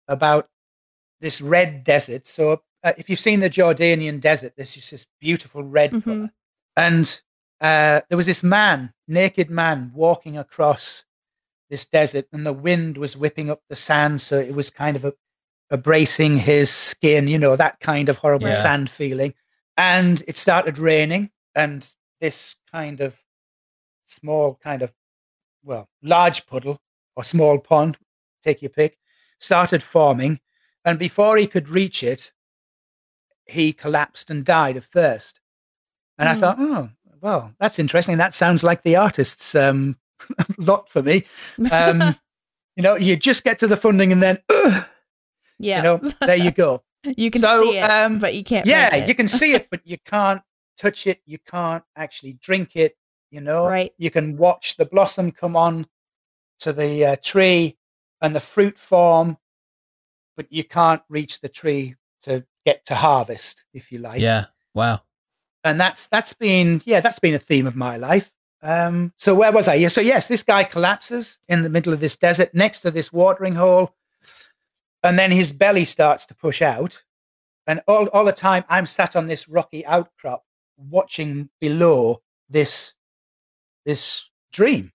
about 0.08 0.48
this 1.20 1.40
red 1.40 1.84
desert. 1.84 2.26
So, 2.26 2.62
uh, 2.82 2.92
if 2.96 3.10
you've 3.10 3.20
seen 3.20 3.40
the 3.40 3.50
Jordanian 3.50 4.20
desert, 4.20 4.54
this 4.56 4.76
is 4.76 4.88
this 4.88 5.06
beautiful 5.20 5.62
red 5.62 5.92
Mhm. 5.92 6.04
color. 6.04 6.30
And 6.76 7.20
uh, 7.60 8.02
there 8.08 8.16
was 8.16 8.26
this 8.26 8.42
man, 8.42 8.94
naked 9.06 9.50
man, 9.50 9.90
walking 9.94 10.38
across 10.38 11.04
this 11.68 11.84
desert, 11.84 12.26
and 12.32 12.46
the 12.46 12.52
wind 12.52 12.96
was 12.96 13.16
whipping 13.16 13.50
up 13.50 13.60
the 13.68 13.76
sand. 13.76 14.20
So 14.22 14.38
it 14.38 14.54
was 14.54 14.70
kind 14.70 14.96
of 14.96 15.04
a, 15.04 15.12
abrasing 15.70 16.38
his 16.38 16.70
skin, 16.70 17.28
you 17.28 17.36
know, 17.36 17.56
that 17.56 17.80
kind 17.80 18.08
of 18.08 18.18
horrible 18.18 18.48
Yeah. 18.48 18.62
sand 18.62 18.90
feeling. 18.90 19.34
And 19.76 20.22
it 20.26 20.36
started 20.38 20.78
raining, 20.78 21.30
and 21.54 21.86
this 22.20 22.56
kind 22.72 23.00
of 23.00 23.24
small 24.08 24.54
kind 24.62 24.82
of 24.82 24.94
well 25.64 25.88
large 26.02 26.46
puddle 26.46 26.80
or 27.16 27.24
small 27.24 27.58
pond 27.58 27.98
take 28.42 28.62
your 28.62 28.70
pick 28.70 28.98
started 29.38 29.82
forming 29.82 30.40
and 30.84 30.98
before 30.98 31.36
he 31.36 31.46
could 31.46 31.68
reach 31.68 32.02
it 32.02 32.32
he 33.46 33.72
collapsed 33.72 34.30
and 34.30 34.44
died 34.44 34.76
of 34.76 34.84
thirst. 34.84 35.40
And 36.18 36.28
i 36.28 36.34
Hmm. 36.34 36.40
thought 36.40 36.56
oh 36.58 36.90
well 37.20 37.54
that's 37.58 37.78
interesting. 37.78 38.18
That 38.18 38.34
sounds 38.34 38.62
like 38.62 38.82
the 38.82 38.96
artist's 38.96 39.54
um 39.54 39.98
lot 40.58 40.88
for 40.88 41.02
me. 41.02 41.24
Um 41.70 42.16
you 42.76 42.82
know 42.82 42.96
you 42.96 43.16
just 43.16 43.44
get 43.44 43.58
to 43.60 43.66
the 43.66 43.76
funding 43.76 44.12
and 44.12 44.22
then 44.22 44.38
yeah. 45.58 45.76
you 45.78 45.82
know 45.82 45.96
there 46.20 46.36
you 46.36 46.50
go. 46.50 46.82
You 47.16 47.30
can 47.30 47.40
So, 47.42 47.62
see 47.62 47.78
it, 47.78 47.82
um, 47.88 48.18
but 48.18 48.34
you 48.34 48.42
can't. 48.42 48.66
yeah 48.66 49.06
you 49.06 49.14
can 49.14 49.28
see 49.28 49.54
it 49.54 49.68
but 49.70 49.80
you 49.84 49.96
can't 50.04 50.42
touch 50.76 51.06
it. 51.06 51.20
You 51.26 51.38
can't 51.38 51.84
actually 51.96 52.32
drink 52.34 52.74
it 52.74 52.96
you 53.30 53.40
know 53.40 53.66
Right. 53.66 53.92
you 53.98 54.10
can 54.10 54.36
watch 54.36 54.76
the 54.76 54.86
blossom 54.86 55.32
come 55.32 55.56
on 55.56 55.86
to 56.60 56.72
the 56.72 57.04
uh, 57.04 57.16
tree 57.22 57.76
and 58.20 58.34
the 58.34 58.40
fruit 58.40 58.78
form 58.78 59.36
but 60.36 60.46
you 60.52 60.64
can't 60.64 61.02
reach 61.08 61.40
the 61.40 61.48
tree 61.48 61.94
to 62.22 62.44
get 62.64 62.84
to 62.86 62.94
harvest 62.94 63.64
if 63.72 63.90
you 63.92 63.98
like 63.98 64.20
Yeah. 64.20 64.46
Wow. 64.74 65.02
and 65.64 65.80
that's 65.80 66.06
that's 66.06 66.32
been 66.32 66.82
yeah 66.84 67.00
that's 67.00 67.18
been 67.18 67.34
a 67.34 67.38
theme 67.38 67.66
of 67.66 67.76
my 67.76 67.96
life 67.96 68.32
um 68.62 69.12
so 69.16 69.34
where 69.34 69.52
was 69.52 69.68
i 69.68 69.74
yeah 69.74 69.88
so 69.88 70.00
yes 70.00 70.26
this 70.28 70.42
guy 70.42 70.64
collapses 70.64 71.38
in 71.48 71.62
the 71.62 71.68
middle 71.70 71.92
of 71.92 72.00
this 72.00 72.16
desert 72.16 72.52
next 72.54 72.80
to 72.80 72.90
this 72.90 73.12
watering 73.12 73.54
hole 73.54 73.94
and 75.04 75.16
then 75.18 75.30
his 75.30 75.52
belly 75.52 75.84
starts 75.84 76.26
to 76.26 76.34
push 76.34 76.60
out 76.60 77.04
and 77.68 77.80
all, 77.86 78.06
all 78.08 78.24
the 78.24 78.32
time 78.32 78.64
i'm 78.68 78.84
sat 78.86 79.14
on 79.14 79.26
this 79.26 79.48
rocky 79.48 79.86
outcrop 79.86 80.44
watching 80.76 81.48
below 81.60 82.20
this 82.48 82.94
this 83.88 84.28
dream 84.52 84.92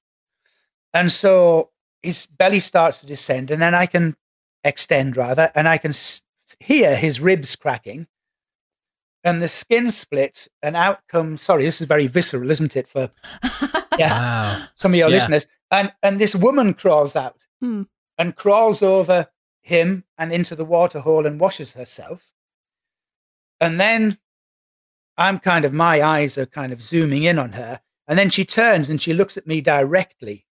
and 0.93 1.11
so 1.11 1.69
his 2.03 2.25
belly 2.27 2.59
starts 2.59 2.99
to 3.01 3.05
descend 3.07 3.49
and 3.51 3.61
then 3.61 3.73
i 3.75 3.85
can 3.87 4.15
extend 4.63 5.17
rather 5.17 5.51
and 5.55 5.67
i 5.67 5.77
can 5.77 5.91
hear 6.59 6.95
his 6.95 7.19
ribs 7.19 7.55
cracking 7.55 8.05
and 9.23 9.41
the 9.41 9.47
skin 9.47 9.89
splits 9.89 10.47
and 10.61 10.75
out 10.75 10.99
comes 11.07 11.41
sorry 11.41 11.63
this 11.65 11.81
is 11.81 11.87
very 11.87 12.07
visceral 12.07 12.51
isn't 12.51 12.75
it 12.75 12.87
for 12.87 13.09
yeah 13.97 14.09
Wow. 14.09 14.65
some 14.75 14.93
of 14.93 14.97
your 14.99 15.09
Yeah. 15.09 15.15
listeners 15.15 15.47
and 15.71 15.91
and 16.03 16.19
this 16.19 16.35
woman 16.35 16.73
crawls 16.73 17.15
out 17.15 17.47
Hmm. 17.61 17.83
and 18.19 18.35
crawls 18.35 18.81
over 18.83 19.27
him 19.61 20.03
and 20.19 20.31
into 20.31 20.55
the 20.55 20.65
water 20.65 20.99
hole 20.99 21.25
and 21.25 21.39
washes 21.39 21.71
herself 21.73 22.31
and 23.61 23.79
then 23.79 24.17
i'm 25.17 25.39
kind 25.39 25.63
of 25.65 25.73
my 25.73 26.01
eyes 26.01 26.37
are 26.37 26.45
kind 26.59 26.71
of 26.73 26.81
zooming 26.83 27.23
in 27.23 27.39
on 27.39 27.53
her 27.53 27.79
and 28.07 28.17
then 28.19 28.29
she 28.29 28.45
turns 28.45 28.89
and 28.89 29.01
she 29.01 29.13
looks 29.13 29.37
at 29.37 29.47
me 29.47 29.61
directly 29.61 30.45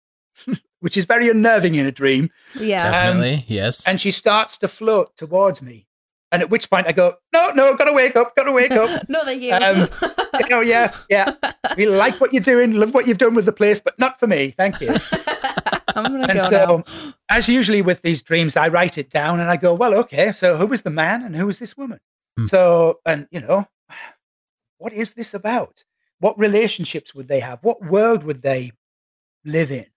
which 0.80 0.95
is 0.95 1.06
very 1.06 1.30
unnerving 1.30 1.76
in 1.76 1.86
a 1.86 1.91
dream 1.91 2.30
yeah. 2.60 2.89
Definitely. 2.91 3.45
yes. 3.47 3.86
and 3.88 4.00
she 4.00 4.12
starts 4.12 4.58
to 4.60 4.68
float 4.68 5.16
towards 5.18 5.62
me 5.62 5.88
and 6.32 6.41
at 6.41 6.50
which 6.50 6.70
point 6.70 6.88
i 6.88 6.91
go 6.91 7.16
no 7.34 7.50
no 7.54 7.76
gotta 7.76 7.93
wake 7.93 8.16
up 8.16 8.36
gotta 8.36 8.52
wake 8.52 8.72
up 8.72 9.04
no, 9.10 9.24
thank 9.24 9.41
you. 9.41 9.54
Um, 9.54 9.89
oh 10.52 10.62
yeah 10.62 10.93
yeah 11.10 11.34
we 11.76 11.86
like 11.86 12.20
what 12.22 12.32
you're 12.34 12.41
doing 12.41 12.74
love 12.74 12.93
what 12.93 13.08
you've 13.08 13.18
done 13.18 13.36
with 13.36 13.45
the 13.45 13.52
place 13.52 13.82
but 13.82 13.97
not 14.00 14.20
for 14.20 14.28
me 14.28 14.52
thank 14.52 14.80
you 14.82 14.89
I'm 15.95 16.16
and 16.22 16.34
go 16.34 16.50
so 16.50 16.84
now. 16.88 17.14
as 17.30 17.50
usually 17.50 17.82
with 17.82 18.02
these 18.04 18.22
dreams 18.22 18.56
i 18.56 18.68
write 18.68 18.97
it 18.97 19.10
down 19.10 19.39
and 19.39 19.50
i 19.50 19.58
go 19.58 19.74
well 19.74 19.93
okay 19.95 20.32
so 20.32 20.58
who 20.58 20.68
was 20.68 20.84
the 20.84 20.91
man 20.91 21.24
and 21.24 21.36
who 21.36 21.45
was 21.47 21.60
this 21.60 21.76
woman 21.76 22.00
Hmm. 22.38 22.45
so 22.45 23.00
and 23.06 23.28
you 23.32 23.41
know 23.41 23.68
what 24.78 24.93
is 24.93 25.14
this 25.16 25.34
about? 25.34 25.84
What 26.20 26.38
relationships 26.38 27.15
would 27.15 27.28
they 27.28 27.39
have? 27.39 27.63
What 27.63 27.82
world 27.82 28.24
would 28.24 28.41
they 28.41 28.72
live 29.45 29.72
in? 29.72 29.88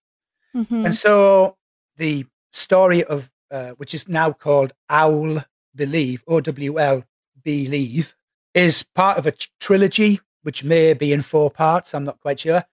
Mhm. 0.55 0.85
And 0.87 0.95
so 0.95 1.57
the 1.97 2.27
story 2.53 3.03
of, 3.05 3.31
uh, 3.51 3.71
which 3.73 3.95
is 3.95 4.09
now 4.09 4.33
called 4.33 4.73
Owl 4.89 5.45
Believe, 5.75 6.23
O 6.27 6.41
W 6.41 6.79
L 6.79 7.05
Believe, 7.43 8.15
is 8.55 8.83
part 8.83 9.19
of 9.19 9.27
a 9.27 9.33
tr- 9.33 9.49
trilogy, 9.61 10.21
which 10.43 10.63
may 10.63 10.93
be 10.93 11.13
in 11.13 11.23
four 11.23 11.51
parts. 11.51 11.95
I'm 11.95 12.05
not 12.05 12.21
quite 12.21 12.41
sure. 12.41 12.65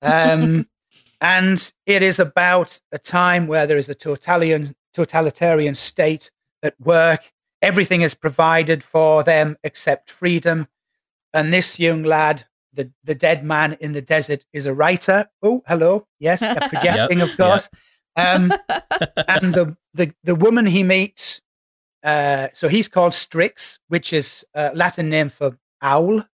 Um, 0.00 0.68
and 1.20 1.72
it 1.86 2.02
is 2.02 2.18
about 2.18 2.80
a 2.92 2.98
time 2.98 3.46
where 3.46 3.66
there 3.66 3.78
is 3.78 3.88
a 3.88 3.94
totalitarian, 3.94 4.74
totalitarian 4.92 5.74
state 5.74 6.30
at 6.62 6.78
work. 6.80 7.32
Everything 7.60 8.02
is 8.02 8.14
provided 8.14 8.84
for 8.84 9.22
them 9.24 9.56
except 9.64 10.10
freedom. 10.10 10.68
And 11.32 11.52
this 11.52 11.80
young 11.80 12.02
lad, 12.04 12.46
the, 12.74 12.92
the 13.04 13.14
dead 13.14 13.44
man 13.44 13.76
in 13.80 13.92
the 13.92 14.02
desert, 14.02 14.44
is 14.52 14.66
a 14.66 14.74
writer. 14.74 15.26
Oh, 15.42 15.62
hello. 15.66 16.06
Yes, 16.18 16.42
a 16.42 16.54
projecting, 16.68 17.20
of 17.20 17.36
course. 17.36 17.70
Um, 18.16 18.52
and 19.28 19.54
the, 19.54 19.76
the, 19.94 20.12
the 20.22 20.34
woman 20.34 20.66
he 20.66 20.82
meets, 20.82 21.40
uh, 22.02 22.48
so 22.54 22.68
he's 22.68 22.88
called 22.88 23.14
Strix, 23.14 23.78
which 23.88 24.12
is 24.12 24.44
a 24.54 24.74
Latin 24.74 25.08
name 25.08 25.28
for 25.28 25.58
owl. 25.80 26.24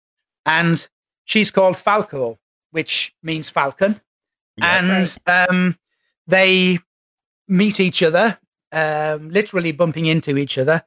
And 0.46 0.88
she's 1.24 1.50
called 1.50 1.76
Falco, 1.76 2.38
which 2.70 3.14
means 3.22 3.50
falcon. 3.50 4.00
and 4.60 5.16
um, 5.26 5.76
they 6.26 6.78
meet 7.48 7.80
each 7.80 8.02
other, 8.02 8.38
um, 8.72 9.30
literally 9.30 9.72
bumping 9.72 10.06
into 10.06 10.36
each 10.36 10.58
other 10.58 10.84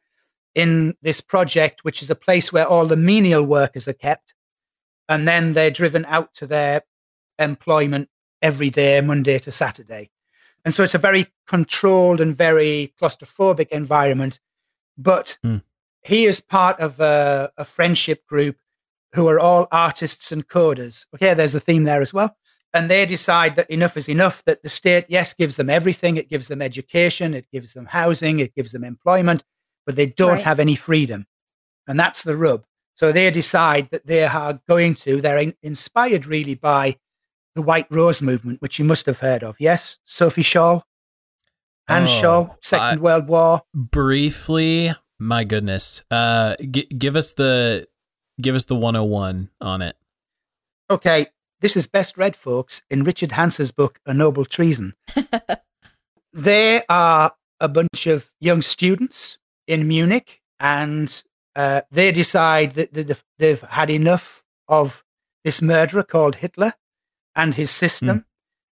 in 0.55 0.95
this 1.01 1.21
project, 1.21 1.83
which 1.83 2.01
is 2.01 2.09
a 2.09 2.15
place 2.15 2.53
where 2.53 2.67
all 2.67 2.85
the 2.85 2.97
menial 2.97 3.43
workers 3.43 3.87
are 3.87 3.93
kept. 3.93 4.33
And 5.09 5.27
then 5.27 5.53
they're 5.53 5.71
driven 5.71 6.05
out 6.05 6.33
to 6.35 6.47
their 6.47 6.83
employment 7.39 8.09
every 8.41 8.69
day, 8.69 9.01
Monday 9.01 9.39
to 9.39 9.51
Saturday. 9.51 10.09
And 10.65 10.73
so 10.73 10.83
it's 10.83 10.95
a 10.95 10.99
very 10.99 11.27
controlled 11.47 12.21
and 12.21 12.35
very 12.35 12.93
claustrophobic 13.01 13.67
environment. 13.69 14.39
But 14.97 15.37
Hmm. 15.43 15.57
he 16.03 16.25
is 16.25 16.39
part 16.41 16.79
of 16.79 16.99
a, 16.99 17.51
a 17.57 17.65
friendship 17.65 18.25
group 18.25 18.57
who 19.13 19.27
are 19.27 19.39
all 19.39 19.67
artists 19.71 20.31
and 20.31 20.47
coders. 20.47 21.05
Okay, 21.15 21.33
there's 21.33 21.55
a 21.55 21.59
theme 21.59 21.83
there 21.83 22.01
as 22.01 22.13
well. 22.13 22.35
And 22.73 22.89
they 22.89 23.05
decide 23.05 23.55
that 23.57 23.69
enough 23.69 23.95
is 23.97 24.09
enough, 24.09 24.43
that 24.45 24.63
the 24.63 24.69
state, 24.69 25.05
yes, 25.07 25.33
gives 25.33 25.57
them 25.57 25.69
everything. 25.69 26.17
It 26.17 26.29
gives 26.29 26.47
them 26.47 26.61
education, 26.61 27.33
it 27.35 27.45
gives 27.51 27.73
them 27.73 27.85
housing, 27.85 28.39
it 28.39 28.55
gives 28.55 28.71
them 28.71 28.83
employment, 28.83 29.43
but 29.85 29.95
they 29.95 30.07
don't 30.07 30.33
Right. 30.33 30.41
have 30.41 30.59
any 30.59 30.75
freedom. 30.75 31.27
And 31.87 31.99
that's 31.99 32.23
the 32.23 32.35
rub. 32.35 32.65
So 32.95 33.11
they 33.11 33.29
decide 33.31 33.89
that 33.91 34.05
they 34.05 34.23
are 34.25 34.59
going 34.67 34.95
to, 34.95 35.19
they're 35.21 35.37
in, 35.39 35.55
inspired 35.63 36.25
really 36.25 36.53
by 36.55 36.97
the 37.55 37.61
White 37.61 37.87
Rose 37.89 38.21
movement, 38.21 38.61
which 38.61 38.77
you 38.79 38.85
must 38.85 39.05
have 39.07 39.19
heard 39.19 39.43
of. 39.43 39.55
Yes, 39.59 39.97
Sophie 40.05 40.43
Scholl, 40.43 40.83
Hans 41.87 42.09
Oh, 42.11 42.21
Scholl, 42.21 42.57
Second 42.61 42.99
I- 42.99 43.01
World 43.01 43.27
War. 43.27 43.61
briefly 43.73 44.93
my 45.19 45.43
goodness 45.45 46.03
uh 46.11 46.55
g- 46.69 46.87
give 46.97 47.15
us 47.15 47.33
the 47.33 47.87
give 48.41 48.55
us 48.55 48.65
the 48.65 48.75
101 48.75 49.49
on 49.61 49.81
it 49.81 49.95
Okay, 50.89 51.27
this 51.61 51.77
is 51.77 51.87
best 51.87 52.17
read, 52.17 52.35
folks, 52.35 52.81
in 52.89 53.03
Richard 53.03 53.31
Hanser's 53.31 53.71
book, 53.71 53.99
A 54.05 54.13
Noble 54.13 54.43
Treason. 54.45 54.93
they 56.33 56.81
are 56.89 57.33
a 57.59 57.67
bunch 57.69 58.05
of 58.07 58.31
young 58.39 58.61
students 58.61 59.37
in 59.67 59.87
Munich, 59.87 60.41
and 60.59 61.23
uh, 61.55 61.81
they 61.91 62.11
decide 62.11 62.73
that 62.75 62.93
they've, 62.93 63.23
they've 63.37 63.61
had 63.61 63.89
enough 63.89 64.43
of 64.67 65.03
this 65.43 65.61
murderer 65.61 66.03
called 66.03 66.35
Hitler 66.35 66.73
and 67.35 67.55
his 67.55 67.71
system, 67.71 68.25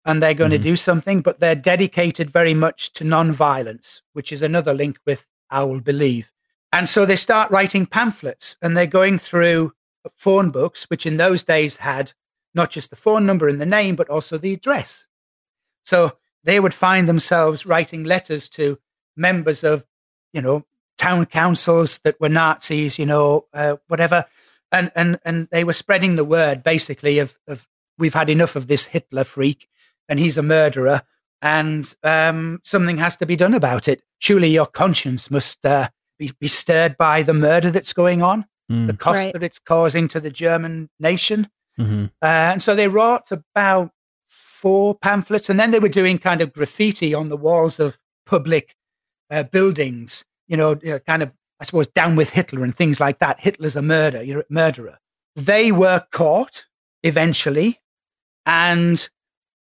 and 0.04 0.22
they're 0.22 0.34
going 0.34 0.50
Mhm. 0.50 0.62
to 0.62 0.70
do 0.70 0.76
something, 0.76 1.20
but 1.20 1.40
they're 1.40 1.54
dedicated 1.54 2.30
very 2.30 2.54
much 2.54 2.92
to 2.94 3.04
non-violence, 3.04 4.02
which 4.12 4.32
is 4.32 4.42
another 4.42 4.72
link 4.72 4.98
with 5.06 5.26
Owl 5.50 5.80
Believe. 5.80 6.32
And 6.72 6.88
so 6.88 7.04
they 7.04 7.16
start 7.16 7.50
writing 7.50 7.86
pamphlets, 7.86 8.56
and 8.62 8.76
they're 8.76 8.86
going 8.86 9.18
through 9.18 9.72
phone 10.14 10.50
books, 10.50 10.84
which 10.88 11.04
in 11.04 11.16
those 11.16 11.42
days 11.42 11.76
had 11.76 12.12
not 12.54 12.70
just 12.70 12.90
the 12.90 12.96
phone 12.96 13.26
number 13.26 13.48
and 13.48 13.60
the 13.60 13.66
name, 13.66 13.96
but 13.96 14.08
also 14.08 14.38
the 14.38 14.54
address. 14.54 15.06
So 15.84 16.16
they 16.44 16.60
would 16.60 16.74
find 16.74 17.08
themselves 17.08 17.66
writing 17.66 18.04
letters 18.04 18.48
to 18.50 18.78
members 19.16 19.62
of, 19.64 19.84
you 20.32 20.40
know, 20.40 20.64
town 21.00 21.26
councils 21.26 21.98
that 22.04 22.20
were 22.20 22.28
Nazis, 22.28 22.98
you 22.98 23.06
know, 23.06 23.46
uh, 23.54 23.76
whatever, 23.88 24.26
and 24.70 24.90
and 24.94 25.18
and 25.24 25.48
they 25.50 25.64
were 25.64 25.72
spreading 25.72 26.16
the 26.16 26.24
word 26.24 26.62
basically 26.62 27.18
of 27.18 27.38
of 27.46 27.66
we've 27.98 28.14
had 28.14 28.28
enough 28.28 28.56
of 28.56 28.66
this 28.66 28.86
Hitler 28.88 29.24
freak, 29.24 29.68
and 30.08 30.20
he's 30.20 30.38
a 30.38 30.42
murderer, 30.42 31.02
and 31.40 31.94
um, 32.02 32.60
something 32.62 32.98
has 32.98 33.16
to 33.16 33.26
be 33.26 33.36
done 33.36 33.54
about 33.54 33.88
it. 33.88 34.02
Surely 34.18 34.48
your 34.50 34.66
conscience 34.66 35.30
must 35.30 35.64
uh, 35.64 35.88
be, 36.18 36.32
be 36.38 36.48
stirred 36.48 36.96
by 36.96 37.22
the 37.22 37.34
murder 37.34 37.70
that's 37.70 37.94
going 37.94 38.22
on, 38.22 38.44
the 38.68 38.74
Mm, 38.92 38.98
cost 38.98 39.16
Right. 39.16 39.32
that 39.32 39.42
it's 39.42 39.58
causing 39.58 40.08
to 40.08 40.20
the 40.20 40.30
German 40.30 40.88
nation. 40.98 41.48
mhm. 41.78 42.10
Uh, 42.22 42.52
and 42.52 42.62
so 42.62 42.74
they 42.74 42.88
wrote 42.88 43.30
about 43.32 43.90
four 44.28 44.94
pamphlets, 44.98 45.50
and 45.50 45.58
then 45.58 45.70
they 45.70 45.80
were 45.80 45.88
doing 46.00 46.18
kind 46.18 46.40
of 46.42 46.52
graffiti 46.52 47.14
on 47.14 47.28
the 47.30 47.36
walls 47.36 47.80
of 47.80 47.98
public 48.26 48.76
uh, 49.30 49.42
buildings, 49.44 50.24
you 50.50 50.56
know, 50.56 50.76
you 50.82 50.90
know, 50.90 50.98
kind 50.98 51.22
of, 51.22 51.32
I 51.60 51.64
suppose, 51.64 51.86
down 51.86 52.16
with 52.16 52.30
Hitler 52.30 52.64
and 52.64 52.74
things 52.74 52.98
like 53.00 53.20
that. 53.20 53.40
Hitler's 53.40 53.76
a 53.76 53.82
murder, 53.82 54.22
you're 54.22 54.40
a 54.40 54.44
murderer. 54.50 54.98
They 55.36 55.70
were 55.70 56.04
caught 56.10 56.64
eventually, 57.04 57.80
and 58.44 59.08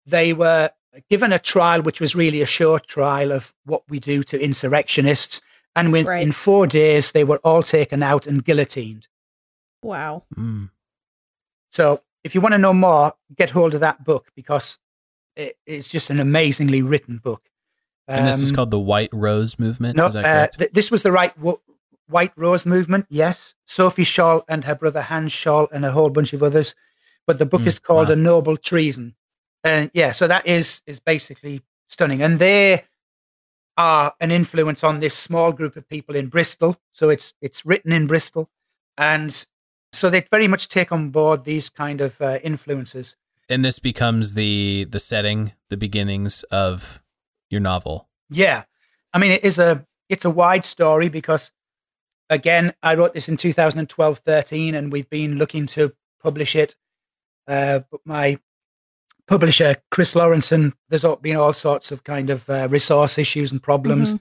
they 0.07 0.33
were 0.33 0.71
given 1.11 1.33
a 1.33 1.39
trial, 1.39 1.83
which 1.83 2.01
was 2.01 2.15
really 2.17 2.41
a 2.41 2.47
short 2.47 2.87
trial 2.87 3.33
of 3.33 3.55
what 3.65 3.83
we 3.89 4.01
do 4.01 4.23
to 4.25 4.43
insurrectionists. 4.43 5.43
And 5.77 5.93
within 5.93 6.07
Right. 6.07 6.35
four 6.35 6.67
days, 6.67 7.13
they 7.13 7.25
were 7.25 7.39
all 7.45 7.63
taken 7.63 8.03
out 8.03 8.27
and 8.27 8.45
guillotined. 8.45 9.09
Wow. 9.83 10.25
Mm. 10.37 10.71
So 11.71 12.03
if 12.25 12.35
you 12.35 12.41
want 12.41 12.53
to 12.53 12.59
know 12.59 12.75
more, 12.75 13.15
get 13.37 13.51
hold 13.51 13.75
of 13.75 13.81
that 13.81 14.05
book 14.05 14.31
because 14.35 14.79
it, 15.37 15.57
it's 15.67 15.89
just 15.89 16.11
an 16.11 16.21
amazingly 16.21 16.83
written 16.83 17.19
book. 17.19 17.49
And 18.09 18.27
this 18.27 18.41
was 18.41 18.51
Um, 18.51 18.57
called 18.57 18.71
the 18.71 18.79
white 18.81 19.11
rose 19.13 19.59
movement 19.59 19.97
no, 19.97 20.07
uh, 20.07 20.47
th- 20.49 20.73
this 20.73 20.91
was 20.91 21.03
the 21.03 21.13
right 21.13 21.37
wo- 21.39 21.61
White 22.09 22.33
Rose 22.37 22.67
movement. 22.67 23.07
Yes, 23.09 23.55
Sophie 23.67 24.05
Scholl 24.05 24.43
and 24.49 24.65
her 24.65 24.75
brother 24.75 25.03
Hans 25.03 25.33
Scholl 25.33 25.69
and 25.73 25.85
a 25.85 25.93
whole 25.93 26.11
bunch 26.11 26.33
of 26.35 26.43
others. 26.43 26.75
But 27.27 27.39
the 27.39 27.47
book 27.47 27.63
Mm, 27.63 27.67
is 27.69 27.79
called 27.79 28.09
wow. 28.09 28.15
A 28.15 28.17
Noble 28.17 28.57
Treason, 28.59 29.15
and 29.65 29.91
yeah, 29.95 30.13
so 30.13 30.27
that 30.29 30.47
is 30.47 30.83
is 30.87 31.01
basically 31.01 31.63
stunning. 31.89 32.23
And 32.23 32.39
they 32.39 32.85
are 33.77 34.15
an 34.21 34.31
influence 34.31 34.85
on 34.85 34.99
this 35.01 35.17
small 35.17 35.53
group 35.53 35.77
of 35.77 35.89
people 35.89 36.15
in 36.15 36.29
Bristol. 36.29 36.77
So 36.93 37.09
it's 37.09 37.35
it's 37.41 37.65
written 37.65 37.93
in 37.93 38.07
Bristol, 38.07 38.51
and 38.99 39.47
so 39.93 40.11
they 40.11 40.27
very 40.31 40.49
much 40.49 40.69
take 40.69 40.93
on 40.93 41.11
board 41.11 41.45
these 41.45 41.71
kind 41.71 42.01
of 42.01 42.21
uh, 42.21 42.39
influences. 42.43 43.17
and 43.49 43.65
this 43.65 43.79
becomes 43.79 44.35
the 44.35 44.85
the 44.91 44.99
setting 44.99 45.53
the 45.69 45.77
beginnings 45.77 46.43
of 46.51 47.02
your 47.53 47.61
novel 47.61 48.09
Yeah. 48.31 48.65
I 49.13 49.19
mean, 49.19 49.31
it 49.31 49.45
is 49.45 49.59
a, 49.59 49.87
it's 50.09 50.25
a 50.25 50.31
wide 50.31 50.65
story 50.65 51.09
because 51.09 51.53
again, 52.31 52.73
I 52.83 52.95
wrote 52.95 53.15
this 53.15 53.29
in 53.29 53.37
2012, 53.37 54.19
13, 54.19 54.75
and 54.75 54.91
we've 54.91 55.09
been 55.11 55.37
looking 55.37 55.67
to 55.67 55.95
publish 56.23 56.57
it. 56.57 56.77
Uh, 57.47 57.81
but 57.91 58.01
my 58.05 58.39
publisher, 59.29 59.77
Chris 59.91 60.15
Lawrenson, 60.15 60.73
there's 60.89 61.05
been 61.21 61.37
all 61.37 61.53
sorts 61.53 61.93
of 61.93 62.05
kind 62.05 62.31
of 62.31 62.49
uh, 62.49 62.69
resource 62.71 63.19
issues 63.19 63.53
and 63.53 63.63
problems. 63.63 64.15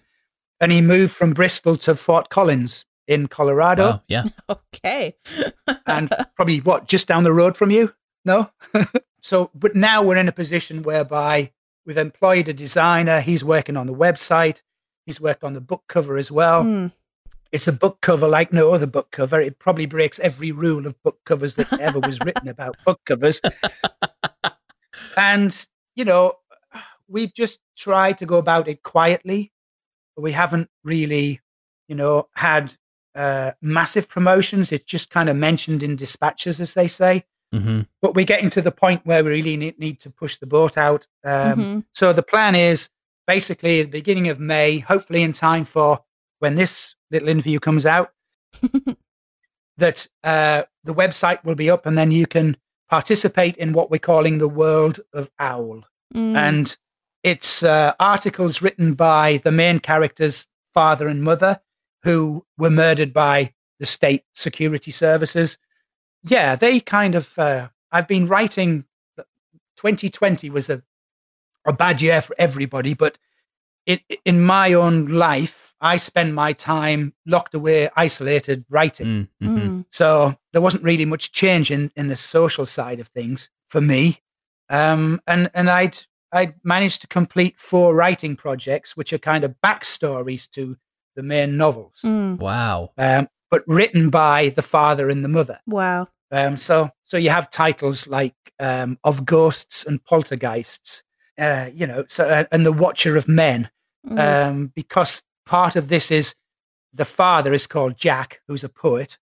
And 0.60 0.72
he 0.72 0.82
moved 0.82 1.16
from 1.16 1.34
Bristol 1.34 1.76
to 1.78 1.96
Fort 1.96 2.30
Collins 2.30 2.86
in 3.08 3.28
Colorado 3.28 3.84
wow 3.84 4.02
yeah 4.08 4.24
Okay. 4.50 5.16
and 5.86 6.10
probably 6.36 6.60
what, 6.60 6.88
just 6.88 7.08
down 7.08 7.24
the 7.24 7.34
road 7.34 7.58
from 7.58 7.72
you? 7.72 7.94
No? 8.26 8.52
so, 9.22 9.50
but 9.56 9.76
now 9.76 10.04
we're 10.04 10.18
in 10.18 10.28
a 10.28 10.34
position 10.34 10.84
whereby 10.84 11.52
we've 11.86 11.98
employed 11.98 12.48
a 12.48 12.54
designer. 12.54 13.22
He's 13.22 13.44
working 13.44 13.78
on 13.78 13.88
the 13.88 13.94
website. 13.94 14.62
He's 15.06 15.20
worked 15.20 15.44
on 15.44 15.54
the 15.54 15.62
book 15.62 15.84
cover 15.88 16.18
as 16.18 16.32
well. 16.32 16.64
Mm. 16.64 16.94
It's 17.52 17.68
a 17.68 17.74
book 17.74 18.00
cover 18.02 18.28
like 18.28 18.54
no 18.54 18.74
other 18.74 18.88
book 18.88 19.12
cover. 19.12 19.42
It 19.42 19.60
probably 19.60 19.86
breaks 19.86 20.20
every 20.20 20.52
rule 20.52 20.88
of 20.88 21.02
book 21.04 21.20
covers 21.26 21.56
that 21.56 21.80
ever 21.80 22.00
was 22.00 22.20
written 22.22 22.48
about 22.48 22.78
book 22.86 23.02
covers. 23.06 23.42
and, 25.18 25.68
you 25.96 26.06
know, 26.06 26.36
we've 27.10 27.34
just 27.34 27.60
tried 27.76 28.18
to 28.20 28.26
go 28.26 28.38
about 28.38 28.70
it 28.70 28.84
quietly. 28.84 29.52
We 30.16 30.32
haven't 30.32 30.70
really, 30.84 31.42
you 31.90 31.96
know, 31.96 32.30
had 32.36 32.76
uh, 33.16 33.52
massive 33.62 34.08
promotions. 34.08 34.72
It's 34.72 34.86
just 34.86 35.10
kind 35.10 35.28
of 35.28 35.36
mentioned 35.36 35.84
in 35.84 35.98
dispatches, 35.98 36.62
as 36.62 36.74
they 36.74 36.88
say. 36.88 37.26
Hmm 37.52 37.82
But 38.02 38.16
we're 38.16 38.26
getting 38.26 38.50
to 38.52 38.62
the 38.62 38.72
point 38.72 39.06
where 39.06 39.24
we 39.24 39.32
really 39.32 39.58
need, 39.58 39.80
need 39.80 40.00
to 40.02 40.10
push 40.10 40.38
the 40.38 40.48
boat 40.48 40.78
out. 40.78 41.08
Um, 41.24 41.60
Mhm. 41.60 41.86
so 41.94 42.14
the 42.14 42.24
plan 42.24 42.56
is 42.56 42.90
basically 43.28 43.82
at 43.82 43.88
the 43.88 43.92
beginning 44.00 44.28
of 44.30 44.40
May, 44.40 44.80
hopefully 44.80 45.22
in 45.24 45.34
time 45.34 45.66
for 45.66 46.04
when 46.40 46.56
this 46.56 46.96
little 47.12 47.30
interview 47.30 47.60
comes 47.60 47.86
out. 47.86 48.12
that 49.78 50.08
uh, 50.24 50.64
the 50.84 50.94
website 50.94 51.44
will 51.44 51.56
be 51.56 51.70
up, 51.70 51.86
and 51.86 51.98
then 51.98 52.12
you 52.12 52.28
can 52.28 52.58
participate 52.90 53.56
in 53.58 53.74
what 53.74 53.90
we're 53.90 54.00
calling 54.00 54.38
the 54.38 54.48
world 54.48 55.00
of 55.14 55.30
Owl. 55.40 55.84
Mm. 56.14 56.36
And 56.36 56.78
it's 57.24 57.64
uh, 57.64 57.94
articles 58.00 58.62
written 58.62 58.94
by 58.94 59.38
the 59.44 59.52
main 59.52 59.80
character's 59.80 60.46
father 60.74 61.08
and 61.08 61.24
mother 61.24 61.62
who 62.04 62.46
were 62.58 62.70
murdered 62.70 63.14
by 63.14 63.54
the 63.80 63.86
state 63.86 64.24
security 64.34 64.92
services. 64.92 65.58
Yeah, 66.24 66.56
they 66.56 66.80
kind 66.80 67.16
of. 67.16 67.38
Uh, 67.38 67.70
I've 67.92 68.08
been 68.08 68.28
writing. 68.28 68.86
2020 69.78 70.50
was 70.50 70.70
a 70.70 70.84
a 71.66 71.74
bad 71.74 72.02
year 72.02 72.22
for 72.22 72.36
everybody, 72.40 72.94
but 72.94 73.18
it, 73.86 74.02
in 74.26 74.42
my 74.44 74.74
own 74.74 75.08
life, 75.08 75.74
I 75.82 75.98
spend 75.98 76.34
my 76.36 76.54
time 76.54 77.14
locked 77.26 77.54
away, 77.54 77.90
isolated, 77.96 78.66
writing. 78.70 79.08
Mm, 79.08 79.48
mhm. 79.48 79.58
Mm. 79.70 79.86
So 79.92 80.38
there 80.54 80.62
wasn't 80.62 80.84
really 80.84 81.06
much 81.06 81.32
change 81.32 81.72
in, 81.72 81.92
in 81.96 82.08
the 82.08 82.16
social 82.16 82.66
side 82.66 83.00
of 83.00 83.08
things 83.10 83.50
for 83.70 83.82
me. 83.82 84.20
Um, 84.70 85.20
and 85.28 85.50
and 85.54 85.70
I'd 85.70 85.98
I'd 86.32 86.54
managed 86.64 87.02
to 87.02 87.08
complete 87.08 87.60
four 87.60 87.94
writing 87.96 88.36
projects, 88.36 88.96
which 88.96 89.12
are 89.14 89.18
kind 89.20 89.44
of 89.44 89.56
backstories 89.66 90.50
to 90.52 90.78
the 91.16 91.24
main 91.24 91.58
novels, 91.58 92.02
Mm. 92.06 92.38
Wow. 92.40 92.92
um, 92.98 93.28
but 93.52 93.64
written 93.68 94.10
by 94.10 94.50
the 94.50 94.62
father 94.64 95.10
and 95.10 95.24
the 95.24 95.30
mother. 95.30 95.60
Wow. 95.68 96.08
Um, 96.32 96.58
so 96.58 96.90
so 97.04 97.18
you 97.18 97.30
have 97.30 97.50
titles 97.52 98.08
like 98.08 98.34
um, 98.60 98.98
of 99.04 99.26
ghosts 99.26 99.86
and 99.86 100.04
poltergeists, 100.04 101.04
uh, 101.38 101.70
you 101.74 101.86
know, 101.86 102.06
so 102.08 102.28
uh, 102.28 102.46
and 102.52 102.66
the 102.66 102.72
Watcher 102.72 103.16
of 103.18 103.28
Men, 103.28 103.70
Mm. 104.08 104.48
um, 104.50 104.72
because 104.74 105.22
part 105.46 105.76
of 105.76 105.88
this 105.88 106.10
is 106.10 106.34
the 106.92 107.06
father 107.06 107.54
is 107.54 107.68
called 107.68 107.98
Jack, 107.98 108.42
who's 108.48 108.64
a 108.64 108.70
poet, 108.70 109.20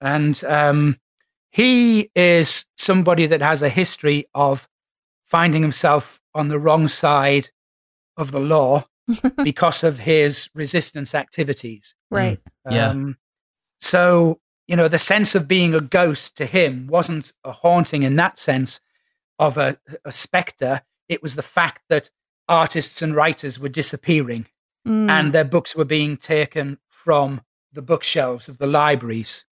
and 0.00 0.42
um, 0.44 0.98
he 1.50 2.10
is 2.16 2.64
somebody 2.76 3.26
that 3.26 3.40
has 3.40 3.62
a 3.62 3.68
history 3.68 4.24
of 4.34 4.68
finding 5.24 5.62
himself 5.62 6.20
on 6.34 6.48
the 6.48 6.58
wrong 6.58 6.88
side 6.88 7.50
of 8.16 8.32
the 8.32 8.40
law 8.40 8.86
because 9.44 9.84
of 9.84 10.00
his 10.00 10.50
resistance 10.54 11.14
activities. 11.14 11.94
right. 12.10 12.40
Yeah. 12.68 12.94
So, 13.80 14.40
you 14.66 14.76
know, 14.76 14.88
the 14.88 14.98
sense 14.98 15.34
of 15.34 15.48
being 15.48 15.74
a 15.74 15.80
ghost 15.80 16.36
to 16.38 16.46
him 16.46 16.86
wasn't 16.86 17.32
a 17.44 17.52
haunting 17.52 18.02
in 18.02 18.16
that 18.16 18.38
sense 18.38 18.80
of 19.38 19.56
a, 19.56 19.78
a 20.04 20.12
specter. 20.12 20.82
It 21.08 21.22
was 21.22 21.36
the 21.36 21.42
fact 21.42 21.82
that 21.88 22.10
artists 22.48 23.02
and 23.02 23.14
writers 23.14 23.58
were 23.58 23.68
disappearing 23.68 24.46
Mm. 24.86 25.10
and 25.10 25.32
their 25.32 25.44
books 25.44 25.74
were 25.74 25.84
being 25.84 26.16
taken 26.16 26.78
from 26.86 27.40
the 27.72 27.82
bookshelves 27.82 28.48
of 28.48 28.58
the 28.58 28.68
libraries. 28.68 29.44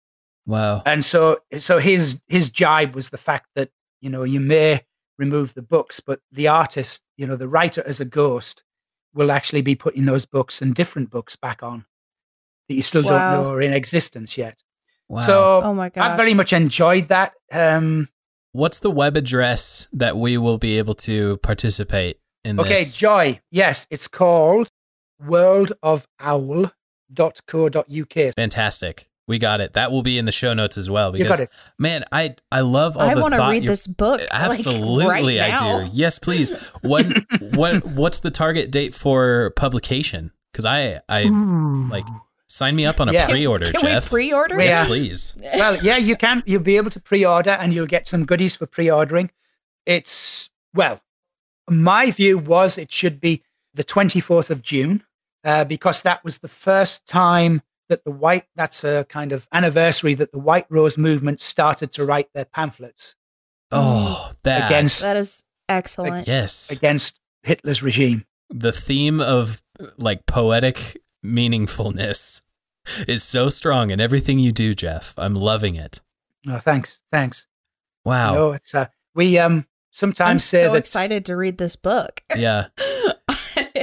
Wow. 0.46 0.82
And 0.86 1.04
so, 1.04 1.40
so 1.58 1.78
his 1.80 2.22
his 2.28 2.50
jibe 2.50 2.94
was 2.94 3.10
the 3.10 3.18
fact 3.18 3.48
that 3.56 3.70
you 4.00 4.08
know 4.08 4.22
you 4.22 4.38
may 4.38 4.82
remove 5.18 5.54
the 5.54 5.62
books, 5.62 5.98
but 5.98 6.20
the 6.30 6.46
artist, 6.46 7.02
you 7.16 7.26
know, 7.26 7.34
the 7.34 7.48
writer 7.48 7.82
as 7.84 7.98
a 7.98 8.04
ghost, 8.04 8.62
will 9.12 9.32
actually 9.32 9.62
be 9.62 9.74
putting 9.74 10.04
those 10.04 10.24
books 10.24 10.62
and 10.62 10.72
different 10.72 11.10
books 11.10 11.34
back 11.34 11.64
on 11.64 11.84
that 12.68 12.74
you 12.74 12.82
still 12.82 13.02
Wow. 13.02 13.10
don't 13.10 13.42
know 13.44 13.50
are 13.50 13.60
in 13.62 13.72
existence 13.72 14.36
yet. 14.38 14.62
Wow. 15.08 15.20
So 15.20 15.60
oh 15.62 15.74
my 15.74 15.88
gosh. 15.90 16.08
I 16.10 16.16
very 16.16 16.34
much 16.34 16.52
enjoyed 16.52 17.08
that. 17.08 17.32
Um, 17.52 18.08
What's 18.52 18.78
the 18.78 18.90
web 18.90 19.16
address 19.16 19.88
that 19.92 20.16
we 20.16 20.38
will 20.38 20.58
be 20.58 20.78
able 20.78 20.94
to 20.94 21.38
participate 21.38 22.20
in 22.44 22.58
okay, 22.60 22.84
this? 22.84 22.96
Joy. 22.96 23.40
Yes, 23.50 23.86
it's 23.90 24.06
called 24.06 24.68
worldofowl.co.uk. 27.16 28.34
Fantastic. 28.36 29.08
We 29.26 29.38
got 29.38 29.62
it. 29.62 29.72
That 29.72 29.90
will 29.90 30.02
be 30.02 30.18
in 30.18 30.26
the 30.26 30.32
show 30.32 30.52
notes 30.52 30.76
as 30.76 30.90
well. 30.90 31.16
You 31.16 31.24
Because 31.24 31.38
got 31.38 31.44
it. 31.44 31.50
man, 31.78 32.04
I 32.12 32.36
I 32.52 32.60
love 32.60 32.96
all 32.98 33.08
I 33.08 33.14
the 33.14 33.22
want 33.22 33.32
to 33.34 33.40
read 33.40 33.62
you're- 33.64 33.66
this 33.72 33.86
book. 33.86 34.20
like, 34.20 34.28
Absolutely, 34.30 35.38
right 35.38 35.40
I 35.40 35.48
now. 35.48 35.84
do. 35.84 35.90
Yes, 35.94 36.18
please. 36.18 36.50
What 36.82 37.06
what 37.54 37.86
what's 37.94 38.20
the 38.20 38.30
target 38.30 38.70
date 38.70 38.94
for 38.94 39.50
publication? 39.56 40.30
Because 40.52 40.66
I 40.66 41.00
I 41.08 41.22
like 41.90 42.04
sign 42.54 42.76
me 42.76 42.86
up 42.86 43.00
on 43.00 43.08
a 43.08 43.12
Yeah. 43.12 43.28
pre-order, 43.28 43.66
Can 43.72 43.80
Jeff. 43.82 44.10
we 44.12 44.28
pre-order? 44.28 44.56
Yeah. 44.58 44.64
yes, 44.64 44.86
please. 44.86 45.34
well, 45.56 45.76
yeah, 45.82 45.96
you 45.96 46.16
can. 46.16 46.42
You'll 46.46 46.62
be 46.62 46.76
able 46.76 46.90
to 46.90 47.00
pre-order, 47.00 47.50
and 47.50 47.72
you'll 47.74 47.86
get 47.86 48.06
some 48.06 48.24
goodies 48.24 48.56
for 48.56 48.66
pre-ordering. 48.66 49.30
It's 49.86 50.50
well, 50.72 51.00
my 51.68 52.10
view 52.10 52.38
was 52.38 52.78
it 52.78 52.90
should 52.92 53.20
be 53.20 53.42
the 53.74 53.84
twenty 53.84 54.20
fourth 54.20 54.50
of 54.50 54.62
June, 54.62 55.02
uh, 55.44 55.64
because 55.64 56.02
that 56.02 56.22
was 56.24 56.38
the 56.38 56.48
first 56.48 57.06
time 57.06 57.62
that 57.88 58.04
the 58.04 58.10
white. 58.10 58.44
That's 58.54 58.84
a 58.84 59.04
kind 59.08 59.32
of 59.32 59.46
anniversary 59.52 60.14
that 60.14 60.32
the 60.32 60.38
White 60.38 60.66
Rose 60.70 60.96
movement 60.96 61.40
started 61.40 61.92
to 61.92 62.04
write 62.04 62.28
their 62.34 62.44
pamphlets 62.46 63.14
Oh, 63.70 64.32
that 64.44 64.70
against 64.70 65.02
That 65.02 65.16
is 65.16 65.44
excellent. 65.68 66.26
yes. 66.28 66.70
against 66.70 67.18
Hitler's 67.42 67.82
regime. 67.82 68.24
the 68.50 68.72
theme 68.72 69.20
of 69.20 69.60
like 69.98 70.24
poetic 70.26 70.96
meaningfulness 71.24 72.42
is 73.08 73.22
so 73.24 73.48
strong 73.48 73.90
in 73.90 74.00
everything 74.00 74.38
you 74.38 74.52
do, 74.52 74.74
Jeff. 74.74 75.14
I'm 75.16 75.34
loving 75.34 75.74
it. 75.76 76.00
Oh, 76.48 76.58
thanks, 76.58 77.00
thanks. 77.10 77.46
Wow. 78.04 78.34
No, 78.34 78.52
it's 78.52 78.74
uh, 78.74 78.86
we 79.14 79.38
um 79.38 79.66
sometimes 79.90 80.20
I'm 80.20 80.38
sometimes 80.38 80.44
say 80.44 80.64
so 80.64 80.72
that 80.72 80.78
excited 80.78 81.24
to 81.26 81.36
read 81.36 81.58
this 81.58 81.76
book. 81.76 82.22
Yeah. 82.36 82.66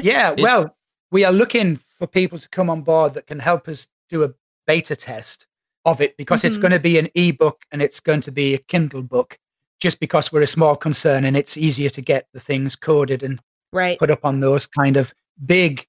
yeah, 0.03 0.31
It- 0.31 0.41
well, 0.41 0.75
we 1.11 1.23
are 1.25 1.31
looking 1.31 1.77
for 1.97 2.07
people 2.07 2.39
to 2.39 2.49
come 2.49 2.69
on 2.69 2.81
board 2.81 3.13
that 3.13 3.27
can 3.27 3.39
help 3.39 3.67
us 3.67 3.87
do 4.09 4.23
a 4.23 4.33
beta 4.67 4.95
test 4.95 5.47
of 5.85 5.99
it 6.01 6.15
because 6.17 6.43
it's 6.43 6.57
Mhm. 6.57 6.61
going 6.61 6.71
to 6.73 6.79
be 6.79 6.97
an 6.99 7.09
ebook 7.15 7.63
and 7.71 7.81
it's 7.81 7.99
going 7.99 8.21
to 8.21 8.31
be 8.31 8.53
a 8.53 8.57
Kindle 8.59 9.01
book 9.01 9.39
just 9.79 9.99
because 9.99 10.31
we're 10.31 10.43
a 10.43 10.47
small 10.47 10.75
concern 10.75 11.25
and 11.25 11.35
it's 11.35 11.57
easier 11.57 11.89
to 11.89 12.01
get 12.01 12.27
the 12.33 12.39
things 12.39 12.75
coded 12.75 13.23
and 13.23 13.41
right. 13.73 13.97
put 13.97 14.11
up 14.11 14.23
on 14.23 14.39
those 14.41 14.67
kind 14.67 14.95
of 14.95 15.13
big 15.43 15.87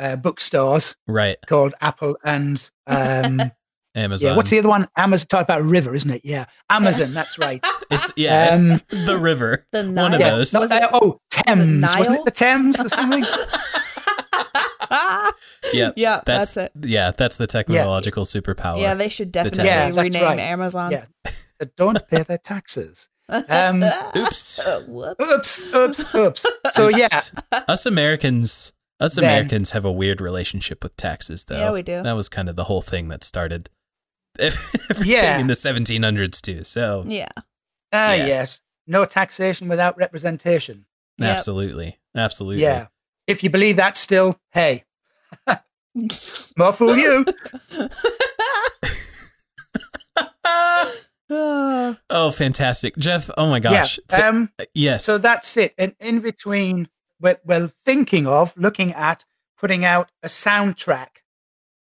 uh, 0.00 0.16
bookstores 0.16 0.96
Right. 1.06 1.36
called 1.46 1.74
Apple 1.80 2.16
and 2.24 2.70
um, 2.86 3.40
Amazon. 3.94 4.30
yeah, 4.30 4.36
what's 4.36 4.50
the 4.50 4.58
other 4.58 4.68
one? 4.68 4.86
Amazon. 4.96 5.26
Talk 5.28 5.42
about 5.42 5.62
river, 5.62 5.94
isn't 5.94 6.10
it? 6.10 6.22
Yeah, 6.24 6.44
Amazon. 6.70 7.12
That's 7.14 7.38
right. 7.40 7.64
It's 7.90 8.12
yeah. 8.16 8.50
Um, 8.54 8.80
the 9.06 9.18
river. 9.18 9.66
The 9.72 9.82
Nile. 9.82 10.04
One 10.04 10.14
of 10.14 10.20
yeah, 10.20 10.30
those. 10.30 10.52
not- 10.52 10.60
Was 10.62 10.70
it- 10.72 10.82
uh, 10.82 10.88
oh, 10.92 11.20
Thames. 11.30 11.82
Wasn't 11.96 12.18
it 12.18 12.24
the 12.24 12.30
Thames 12.30 12.80
or 12.84 12.88
something? 12.88 13.24
Yeah. 15.74 15.90
yeah, 15.96 16.22
That's, 16.24 16.54
that's, 16.54 16.72
it. 16.74 16.88
Yeah, 16.88 17.10
that's 17.10 17.36
the 17.36 17.46
technological 17.46 18.24
superpower. 18.24 18.80
Yeah, 18.80 18.94
they 18.94 19.10
should 19.10 19.30
definitely 19.30 19.64
Yeah, 19.66 19.90
rename 19.94 20.22
right. 20.22 20.38
Amazon. 20.38 20.92
Yeah. 20.92 21.04
that 21.58 21.76
don't 21.76 21.98
pay 22.08 22.22
their 22.22 22.38
taxes. 22.38 23.08
Um, 23.28 23.82
Oops. 24.16 24.58
Uh, 24.60 24.80
whoops. 24.88 25.66
oops, 25.66 25.74
oops, 25.74 26.14
oops. 26.14 26.46
So 26.72 26.88
yeah, 26.88 27.20
Us 27.68 27.84
Americans 27.84 28.72
us 29.00 29.14
Then- 29.14 29.24
Americans 29.24 29.70
have 29.70 29.84
a 29.84 29.92
weird 29.92 30.20
relationship 30.20 30.82
with 30.82 30.96
taxes 30.96 31.44
though. 31.44 31.56
Yeah, 31.58 31.72
we 31.72 31.82
do. 31.82 32.02
That 32.02 32.16
was 32.16 32.28
kind 32.28 32.48
of 32.48 32.56
the 32.56 32.64
whole 32.64 32.82
thing 32.82 33.08
that 33.08 33.22
started 33.24 33.70
everything 34.38 35.06
Yeah. 35.06 35.38
in 35.38 35.46
the 35.46 35.54
1700s 35.54 36.40
too. 36.40 36.64
So, 36.64 37.04
Yeah. 37.06 37.28
ah, 37.92 38.12
Yeah. 38.12 38.26
yes, 38.26 38.62
no 38.86 39.04
taxation 39.04 39.68
without 39.68 39.96
representation. 39.96 40.86
Yep. 41.18 41.36
absolutely. 41.36 41.98
Absolutely. 42.16 42.62
Yeah, 42.62 42.86
if 43.26 43.42
you 43.42 43.50
believe 43.50 43.76
that, 43.76 43.96
still, 43.96 44.38
hey, 44.52 44.84
more 46.56 46.72
fool 46.72 46.96
you. 46.96 47.24
Oh, 51.30 52.30
fantastic. 52.34 52.96
Jeff, 52.96 53.28
oh 53.36 53.48
my 53.48 53.60
gosh. 53.60 53.98
Yeah. 54.10 54.16
Th- 54.16 54.28
Um. 54.28 54.50
yes. 54.74 55.04
So 55.04 55.18
that's 55.18 55.56
it. 55.56 55.74
And 55.76 55.94
in 56.00 56.20
between, 56.20 56.88
we're, 57.20 57.38
we're 57.44 57.68
thinking 57.68 58.26
of 58.26 58.56
looking 58.56 58.92
at 58.92 59.24
putting 59.58 59.84
out 59.84 60.10
a 60.22 60.28
soundtrack 60.28 61.08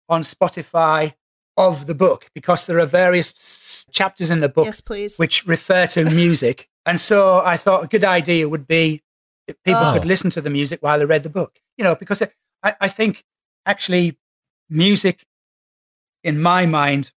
on 0.09 0.23
Spotify 0.23 1.15
of 1.57 1.87
the 1.87 1.95
book 1.95 2.31
because 2.35 2.67
there 2.67 2.79
are 2.81 2.87
various 2.87 3.31
s- 3.33 3.85
chapters 3.93 4.31
in 4.31 4.41
the 4.41 4.49
book 4.49 4.67
yes, 4.67 4.81
please. 4.81 5.17
which 5.19 5.47
refer 5.47 5.87
to 5.89 6.05
music. 6.11 6.69
And 6.87 6.99
so 6.99 7.43
I 7.45 7.59
thought 7.59 7.85
a 7.85 7.87
good 7.87 8.05
idea 8.05 8.49
would 8.49 8.67
be 8.67 9.03
if 9.47 9.63
people 9.63 9.83
Oh. 9.85 9.93
could 9.93 10.07
listen 10.07 10.31
to 10.31 10.41
the 10.41 10.49
music 10.51 10.83
while 10.83 10.99
they 10.99 11.05
read 11.05 11.23
the 11.25 11.29
book, 11.29 11.61
you 11.77 11.85
know, 11.85 11.95
because 11.95 12.23
it, 12.23 12.33
I, 12.63 12.75
I 12.81 12.89
think 12.89 13.23
actually 13.67 14.17
music, 14.71 15.27
in 16.25 16.41
my 16.41 16.65
mind, 16.65 17.13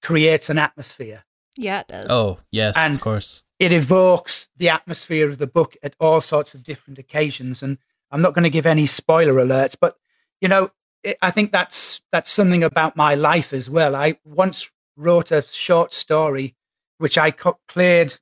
creates 0.00 0.48
an 0.48 0.58
atmosphere. 0.58 1.24
yeah, 1.56 1.80
it 1.80 1.88
does. 1.88 2.06
oh, 2.08 2.38
yes, 2.52 2.76
And- 2.76 2.94
of 2.94 3.00
course. 3.00 3.42
It 3.58 3.72
evokes 3.72 4.48
the 4.56 4.68
atmosphere 4.68 5.28
of 5.28 5.38
the 5.38 5.46
book 5.46 5.76
at 5.82 5.94
all 5.98 6.20
sorts 6.20 6.54
of 6.54 6.62
different 6.62 6.98
occasions. 6.98 7.62
And 7.62 7.78
I'm 8.10 8.22
not 8.22 8.34
going 8.34 8.44
to 8.44 8.50
give 8.50 8.66
any 8.66 8.86
spoiler 8.86 9.34
alerts, 9.34 9.76
but 9.80 9.96
you 10.40 10.48
know, 10.48 10.70
it, 11.02 11.16
I 11.22 11.30
think 11.30 11.52
that's 11.52 12.00
that's 12.12 12.30
something 12.30 12.62
about 12.62 12.96
my 12.96 13.14
life 13.14 13.52
as 13.52 13.68
well. 13.68 13.96
I 13.96 14.18
once 14.24 14.70
wrote 14.96 15.30
a 15.30 15.42
short 15.42 15.92
story 15.92 16.54
which 16.98 17.16
I 17.18 17.30
co- 17.30 17.58
played. 17.68 18.14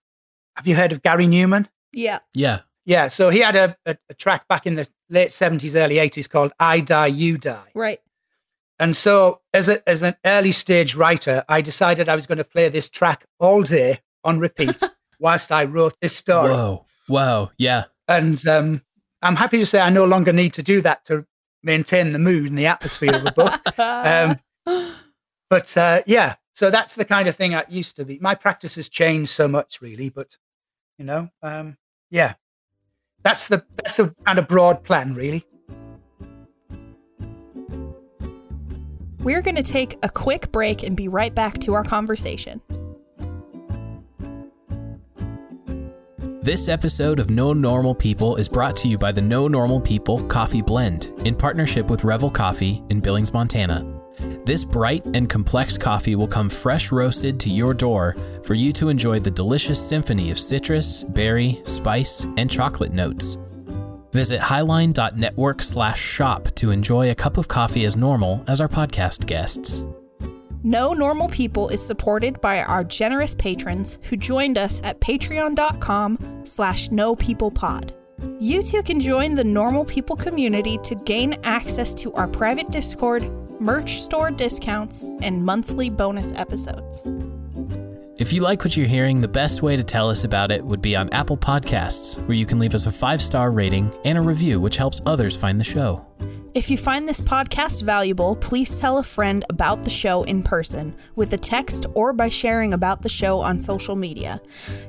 Have 0.57 0.67
you 0.67 0.77
heard 0.77 0.93
of 0.93 1.03
Gary 1.03 1.27
Numan? 1.27 1.69
Yeah. 1.93 2.21
Yeah. 2.35 2.61
Yeah, 2.87 3.09
so 3.09 3.31
he 3.31 3.41
had 3.41 3.57
a, 3.57 3.77
a, 3.85 3.97
a 4.09 4.15
track 4.15 4.47
back 4.47 4.65
in 4.65 4.77
the 4.77 4.87
late 5.11 5.31
70s, 5.31 5.75
early 5.75 5.97
80s 5.97 6.31
called 6.31 6.53
I 6.61 6.79
Die, 6.79 7.07
You 7.09 7.37
Die. 7.37 7.71
Right. 7.75 7.99
And 8.79 8.95
so, 8.95 9.41
as 9.53 9.69
a 9.69 9.87
as 9.89 10.03
an 10.03 10.15
early 10.25 10.53
stage 10.53 10.95
writer, 10.95 11.45
I 11.49 11.63
decided 11.63 12.09
I 12.09 12.15
was 12.15 12.27
going 12.27 12.39
to 12.39 12.45
play 12.45 12.69
this 12.69 12.89
track 12.91 13.25
all 13.41 13.63
day 13.63 14.01
on 14.23 14.39
repeat 14.39 14.81
whilst 15.21 15.53
I 15.53 15.65
wrote 15.65 15.95
this 16.01 16.17
story. 16.17 16.53
Whoa. 16.53 16.87
Wow. 17.09 17.51
Yeah. 17.59 17.85
And 18.09 18.45
um, 18.47 18.83
I'm 19.23 19.37
happy 19.37 19.59
to 19.59 19.67
say 19.67 19.81
I 19.81 19.91
no 19.91 20.05
longer 20.05 20.33
need 20.33 20.55
to 20.55 20.63
do 20.63 20.81
that 20.83 21.05
to 21.07 21.27
maintain 21.63 22.13
the 22.13 22.19
mood 22.19 22.49
and 22.49 22.59
the 22.59 22.67
atmosphere 22.67 23.15
of 23.15 23.27
a 23.27 23.33
book. 23.33 23.61
Um, 23.79 24.39
but 25.49 25.77
uh, 25.77 26.01
yeah, 26.07 26.37
so 26.55 26.71
that's 26.71 26.97
the 26.97 27.05
kind 27.05 27.29
of 27.29 27.37
thing 27.37 27.55
I 27.55 27.65
used 27.69 27.97
to 27.97 28.05
be. 28.05 28.19
My 28.21 28.35
practice 28.35 28.77
has 28.77 28.89
changed 28.89 29.31
so 29.31 29.47
much, 29.47 29.81
really. 29.81 30.09
But 30.09 30.37
you 30.99 31.05
know, 31.05 31.29
um, 31.43 31.77
yeah, 32.11 32.35
that's 33.23 33.47
the 33.47 33.65
that's 33.77 33.99
a 33.99 34.15
kind 34.25 34.39
of 34.39 34.49
broad 34.49 34.83
plan, 34.83 35.15
really. 35.15 35.45
We're 39.21 39.43
going 39.43 39.57
to 39.57 39.63
take 39.63 39.99
a 40.03 40.09
quick 40.09 40.51
break 40.53 40.83
and 40.83 40.97
be 40.97 41.09
right 41.09 41.35
back 41.35 41.59
to 41.61 41.75
our 41.75 41.85
conversation. 41.85 42.61
This 46.47 46.69
episode 46.69 47.19
of 47.19 47.29
No 47.29 47.53
Normal 47.53 47.93
People 47.93 48.37
is 48.37 48.49
brought 48.49 48.77
to 48.77 48.87
you 48.87 48.97
by 48.97 49.11
the 49.11 49.21
No 49.21 49.49
Normal 49.49 49.81
People 49.81 50.23
Coffee 50.29 50.63
Blend 50.63 51.13
in 51.27 51.35
partnership 51.35 51.91
with 51.91 52.05
Revel 52.05 52.31
Coffee 52.31 52.85
in 52.89 53.01
Billings, 53.01 53.33
Montana. 53.33 53.85
This 54.45 54.63
bright 54.63 55.05
and 55.07 55.29
complex 55.29 55.77
coffee 55.77 56.15
will 56.15 56.29
come 56.29 56.49
fresh 56.49 56.93
roasted 56.93 57.41
to 57.41 57.51
your 57.51 57.75
door 57.75 58.15
for 58.45 58.55
you 58.55 58.73
to 58.75 58.91
enjoy 58.91 59.19
the 59.19 59.29
delicious 59.29 59.85
symphony 59.85 60.31
of 60.31 60.39
citrus, 60.39 61.03
berry, 61.03 61.61
spice, 61.65 62.25
and 62.37 62.49
chocolate 62.49 62.93
notes. 62.93 63.39
Visit 64.13 64.41
highline.network 64.41 65.63
slash 65.63 66.01
shop 66.01 66.47
to 66.55 66.71
enjoy 66.71 67.11
a 67.11 67.15
cup 67.17 67.39
of 67.39 67.49
coffee 67.49 67.87
as 67.87 67.97
normal 67.97 68.45
as 68.47 68.61
our 68.61 68.69
podcast 68.69 69.27
guests. 69.27 69.83
No 70.67 70.93
Normal 70.93 71.29
People 71.29 71.69
is 71.69 71.81
supported 71.81 72.41
by 72.41 72.61
our 72.61 72.83
generous 72.83 73.37
patrons 73.37 74.01
who 74.03 74.17
joined 74.17 74.59
us 74.59 74.81
at 74.83 75.01
patreon.com 75.01 76.41
slash 76.43 76.89
nopeoplepod. 76.89 77.93
You 78.41 78.65
too 78.65 78.83
can 78.83 78.99
join 78.99 79.37
the 79.37 79.45
Normal 79.45 79.85
People 79.85 80.17
community 80.17 80.77
to 80.79 80.97
gain 80.97 81.39
access 81.45 81.95
to 81.95 82.13
our 82.15 82.27
private 82.27 82.73
Discord, 82.73 83.31
merch 83.61 84.01
store 84.01 84.33
discounts, 84.33 85.09
and 85.23 85.45
monthly 85.45 85.89
bonus 85.89 86.33
episodes. 86.33 87.05
If 88.19 88.33
you 88.33 88.41
like 88.41 88.65
what 88.65 88.79
you're 88.79 88.87
hearing, 88.87 89.21
the 89.21 89.29
best 89.29 89.61
way 89.61 89.77
to 89.77 89.85
tell 89.85 90.09
us 90.09 90.25
about 90.25 90.51
it 90.51 90.65
would 90.65 90.81
be 90.81 90.97
on 90.97 91.13
Apple 91.13 91.37
Podcasts, 91.37 92.17
where 92.27 92.37
you 92.37 92.47
can 92.47 92.59
leave 92.59 92.75
us 92.75 92.87
a 92.87 92.91
five 92.91 93.21
star 93.21 93.51
rating 93.51 93.93
and 94.07 94.17
a 94.17 94.23
review, 94.23 94.59
which 94.59 94.79
helps 94.79 95.03
others 95.05 95.37
find 95.37 95.61
the 95.61 95.65
show. 95.65 96.07
If 96.55 96.71
you 96.71 96.79
find 96.79 97.07
this 97.07 97.21
podcast 97.21 97.83
valuable, 97.83 98.35
please 98.37 98.81
tell 98.81 98.97
a 98.97 99.03
friend 99.03 99.45
about 99.51 99.83
the 99.83 99.91
show 99.91 100.23
in 100.23 100.43
person 100.43 100.97
with 101.15 101.35
a 101.35 101.37
text 101.37 101.85
or 101.93 102.15
by 102.15 102.31
sharing 102.31 102.73
about 102.73 103.03
the 103.03 103.11
show 103.11 103.41
on 103.41 103.59
social 103.59 103.97
media. 103.97 104.41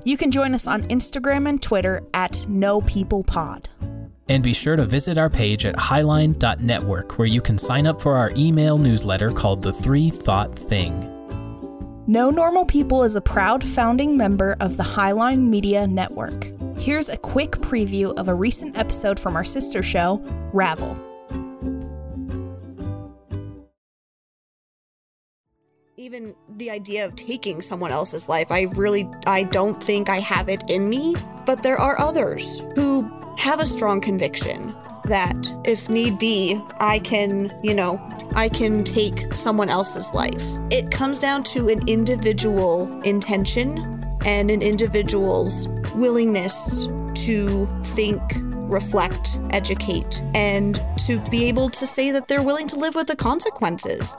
You 0.05 0.15
can 0.15 0.31
join 0.31 0.53
us 0.53 0.65
on 0.65 0.83
Instagram 0.83 1.49
and 1.49 1.61
Twitter 1.61 2.03
at 2.13 2.45
NoPeoplePod. 2.47 3.65
And 4.29 4.41
be 4.41 4.53
sure 4.53 4.77
to 4.77 4.85
visit 4.85 5.17
our 5.17 5.29
page 5.29 5.65
at 5.65 5.75
highline.network, 5.75 7.17
where 7.17 7.27
you 7.27 7.41
can 7.41 7.57
sign 7.57 7.87
up 7.87 8.01
for 8.01 8.15
our 8.15 8.31
email 8.37 8.77
newsletter 8.77 9.31
called 9.31 9.61
The 9.61 9.73
Three 9.73 10.09
Thought 10.09 10.57
Thing. 10.57 11.16
No 12.09 12.29
Normal 12.29 12.63
People 12.63 13.03
is 13.03 13.17
a 13.17 13.21
proud 13.21 13.61
founding 13.67 14.15
member 14.15 14.55
of 14.61 14.77
the 14.77 14.83
Highline 14.83 15.49
Media 15.49 15.85
Network. 15.85 16.47
Here's 16.77 17.09
a 17.09 17.17
quick 17.17 17.51
preview 17.57 18.17
of 18.17 18.29
a 18.29 18.33
recent 18.33 18.77
episode 18.77 19.19
from 19.19 19.35
our 19.35 19.43
sister 19.43 19.83
show, 19.83 20.21
Ravel. 20.53 20.97
even 25.99 26.33
the 26.55 26.69
idea 26.69 27.03
of 27.03 27.13
taking 27.17 27.61
someone 27.61 27.91
else's 27.91 28.29
life 28.29 28.49
i 28.51 28.61
really 28.75 29.09
i 29.25 29.43
don't 29.43 29.83
think 29.83 30.09
i 30.09 30.19
have 30.19 30.47
it 30.47 30.61
in 30.69 30.87
me 30.87 31.15
but 31.45 31.63
there 31.63 31.77
are 31.77 31.99
others 31.99 32.61
who 32.75 33.01
have 33.35 33.59
a 33.59 33.65
strong 33.65 33.99
conviction 33.99 34.73
that 35.07 35.35
if 35.65 35.89
need 35.89 36.17
be 36.17 36.61
i 36.79 36.99
can 36.99 37.51
you 37.63 37.73
know 37.73 37.99
i 38.35 38.47
can 38.47 38.83
take 38.83 39.31
someone 39.33 39.69
else's 39.69 40.13
life 40.13 40.45
it 40.69 40.91
comes 40.91 41.19
down 41.19 41.43
to 41.43 41.69
an 41.69 41.79
individual 41.87 43.01
intention 43.01 44.03
and 44.25 44.51
an 44.51 44.61
individual's 44.61 45.67
willingness 45.95 46.87
to 47.13 47.67
think 47.83 48.21
reflect 48.69 49.39
educate 49.51 50.21
and 50.35 50.83
to 50.97 51.19
be 51.29 51.45
able 51.45 51.69
to 51.69 51.85
say 51.85 52.11
that 52.11 52.27
they're 52.27 52.43
willing 52.43 52.67
to 52.67 52.75
live 52.75 52.95
with 52.95 53.07
the 53.07 53.15
consequences 53.15 54.15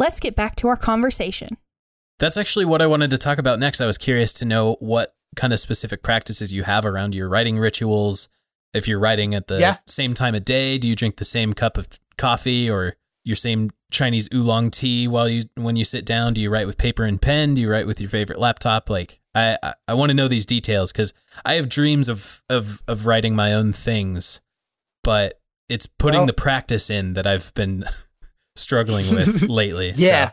Let's 0.00 0.18
get 0.18 0.34
back 0.34 0.56
to 0.56 0.68
our 0.68 0.78
conversation. 0.78 1.58
That's 2.20 2.38
actually 2.38 2.64
what 2.64 2.80
I 2.80 2.86
wanted 2.86 3.10
to 3.10 3.18
talk 3.18 3.36
about 3.36 3.58
next. 3.58 3.82
I 3.82 3.86
was 3.86 3.98
curious 3.98 4.32
to 4.32 4.46
know 4.46 4.78
what 4.80 5.14
kind 5.36 5.52
of 5.52 5.60
specific 5.60 6.02
practices 6.02 6.52
you 6.52 6.64
have 6.64 6.84
around 6.84 7.14
your 7.14 7.28
writing 7.28 7.58
rituals. 7.58 8.28
If 8.74 8.86
you're 8.86 8.98
writing 9.00 9.34
at 9.34 9.48
the 9.48 9.58
Yeah. 9.60 9.78
same 9.86 10.14
time 10.14 10.34
of 10.34 10.44
day, 10.44 10.78
do 10.78 10.88
you 10.88 10.94
drink 10.96 11.16
the 11.16 11.24
same 11.24 11.52
cup 11.52 11.76
of 11.76 11.88
coffee 12.18 12.68
or 12.70 12.96
your 13.24 13.36
same 13.36 13.70
Chinese 13.90 14.28
oolong 14.32 14.70
tea 14.70 15.06
while 15.08 15.28
you 15.28 15.44
when 15.56 15.76
you 15.76 15.84
sit 15.84 16.04
down? 16.04 16.34
Do 16.34 16.40
you 16.40 16.50
write 16.50 16.66
with 16.66 16.78
paper 16.78 17.04
and 17.04 17.20
pen? 17.20 17.54
Do 17.54 17.62
you 17.62 17.70
write 17.70 17.86
with 17.86 18.00
your 18.00 18.10
favorite 18.10 18.38
laptop? 18.38 18.88
Like 18.88 19.20
I 19.34 19.58
I, 19.62 19.74
I 19.88 19.94
want 19.94 20.10
to 20.10 20.14
know 20.14 20.28
these 20.28 20.46
details 20.46 20.92
because 20.92 21.12
I 21.44 21.54
have 21.54 21.68
dreams 21.68 22.08
of 22.08 22.42
of 22.48 22.82
of 22.88 23.06
writing 23.06 23.34
my 23.36 23.52
own 23.52 23.72
things, 23.72 24.40
but 25.04 25.40
it's 25.68 25.86
putting 25.86 26.20
Well- 26.20 26.26
the 26.26 26.32
practice 26.32 26.90
in 26.90 27.14
that 27.14 27.26
I've 27.26 27.52
been 27.54 27.84
struggling 28.56 29.14
with 29.14 29.42
lately. 29.48 29.92
so- 29.94 30.00
Yeah. 30.00 30.30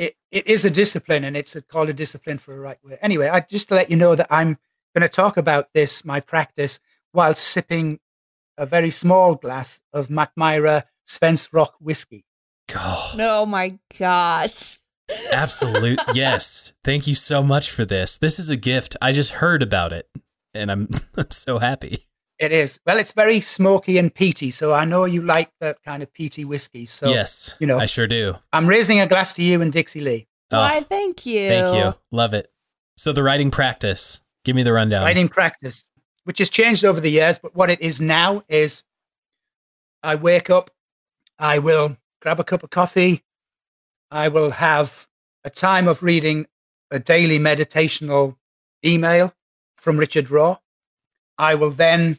It, 0.00 0.16
it 0.30 0.46
is 0.46 0.64
a 0.64 0.70
discipline 0.70 1.24
and 1.24 1.36
it's 1.36 1.54
a, 1.54 1.60
called 1.60 1.90
a 1.90 1.92
discipline 1.92 2.38
for 2.38 2.56
a 2.56 2.58
right 2.58 2.78
way. 2.82 2.96
Anyway, 3.02 3.28
I 3.28 3.40
just 3.40 3.68
to 3.68 3.74
let 3.74 3.90
you 3.90 3.96
know 3.96 4.14
that 4.14 4.28
I'm 4.30 4.56
going 4.94 5.02
to 5.02 5.10
talk 5.10 5.36
about 5.36 5.74
this, 5.74 6.06
my 6.06 6.20
practice, 6.20 6.80
while 7.12 7.34
sipping 7.34 8.00
a 8.56 8.64
very 8.64 8.90
small 8.90 9.34
glass 9.34 9.82
of 9.92 10.08
Macmyra 10.08 10.84
Svensrock 11.06 11.72
whiskey. 11.80 12.24
Oh. 12.74 13.12
Oh 13.18 13.44
my 13.44 13.78
gosh. 13.98 14.78
Absolute 15.32 16.00
yes. 16.14 16.72
Thank 16.82 17.06
you 17.06 17.14
so 17.14 17.42
much 17.42 17.70
for 17.70 17.84
this. 17.84 18.16
This 18.16 18.38
is 18.38 18.48
a 18.48 18.56
gift. 18.56 18.96
I 19.02 19.12
just 19.12 19.32
heard 19.32 19.62
about 19.62 19.92
it 19.92 20.08
and 20.54 20.72
I'm 20.72 20.88
I'm 21.16 21.30
so 21.30 21.58
happy. 21.58 22.06
It 22.40 22.52
is. 22.52 22.80
Well, 22.86 22.98
it's 22.98 23.12
very 23.12 23.42
smoky 23.42 23.98
and 23.98 24.12
peaty. 24.12 24.50
So 24.50 24.72
I 24.72 24.86
know 24.86 25.04
you 25.04 25.20
like 25.20 25.52
that 25.60 25.82
kind 25.82 26.02
of 26.02 26.10
peaty 26.10 26.42
whiskey. 26.46 26.86
So 26.86 27.10
yes. 27.10 27.54
you 27.60 27.66
know. 27.66 27.78
I 27.78 27.84
sure 27.84 28.06
do. 28.06 28.36
I'm 28.50 28.66
raising 28.66 28.98
a 28.98 29.06
glass 29.06 29.34
to 29.34 29.42
you 29.42 29.60
and 29.60 29.70
Dixie 29.70 30.00
Lee. 30.00 30.26
Oh, 30.50 30.58
Why, 30.58 30.80
thank 30.80 31.26
you. 31.26 31.48
thank 31.48 31.76
you. 31.76 31.94
Love 32.10 32.32
it. 32.32 32.50
So 32.96 33.12
the 33.12 33.22
writing 33.22 33.50
practice. 33.50 34.22
Give 34.42 34.56
me 34.56 34.62
the 34.62 34.72
rundown. 34.72 35.04
writing 35.04 35.28
practice, 35.28 35.84
which 36.24 36.38
has 36.38 36.48
changed 36.48 36.82
over 36.82 36.98
the 36.98 37.10
years. 37.10 37.38
But 37.38 37.54
what 37.54 37.68
it 37.68 37.82
is 37.82 38.00
now 38.00 38.42
is 38.48 38.84
I 40.02 40.14
wake 40.14 40.48
up, 40.48 40.70
I 41.38 41.58
will 41.58 41.98
grab 42.22 42.40
a 42.40 42.44
cup 42.44 42.62
of 42.62 42.70
coffee, 42.70 43.22
I 44.10 44.28
will 44.28 44.52
have 44.52 45.06
a 45.44 45.50
time 45.50 45.86
of 45.86 46.02
reading 46.02 46.46
a 46.90 46.98
daily 46.98 47.38
meditational 47.38 48.36
email 48.84 49.34
from 49.76 49.98
Richard 49.98 50.26
Rohr. 50.28 50.58
I 51.38 51.54
will 51.54 51.70
then 51.70 52.18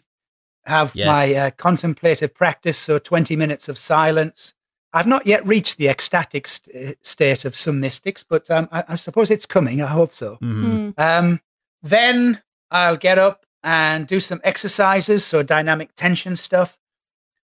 have 0.65 0.95
Yes. 0.95 1.07
my 1.07 1.33
uh, 1.35 1.51
contemplative 1.51 2.33
practice, 2.33 2.77
so 2.77 2.99
20 2.99 3.35
minutes 3.35 3.67
of 3.69 3.77
silence. 3.77 4.53
I've 4.93 5.07
not 5.07 5.25
yet 5.25 5.45
reached 5.47 5.77
the 5.77 5.87
ecstatic 5.87 6.47
st- 6.47 6.97
state 7.05 7.45
of 7.45 7.55
some 7.55 7.79
mystics, 7.79 8.23
but 8.23 8.49
um, 8.51 8.67
I, 8.71 8.83
I 8.89 8.95
suppose 8.95 9.31
it's 9.31 9.45
coming. 9.45 9.81
I 9.81 9.87
hope 9.87 10.13
so. 10.13 10.37
Mhm. 10.41 10.93
Mm. 10.93 10.99
Um, 10.99 11.41
then 11.81 12.41
I'll 12.69 12.97
get 12.97 13.17
up 13.17 13.45
and 13.63 14.05
do 14.07 14.19
some 14.19 14.41
exercises, 14.43 15.25
so 15.25 15.43
dynamic 15.43 15.95
tension 15.95 16.35
stuff. 16.35 16.77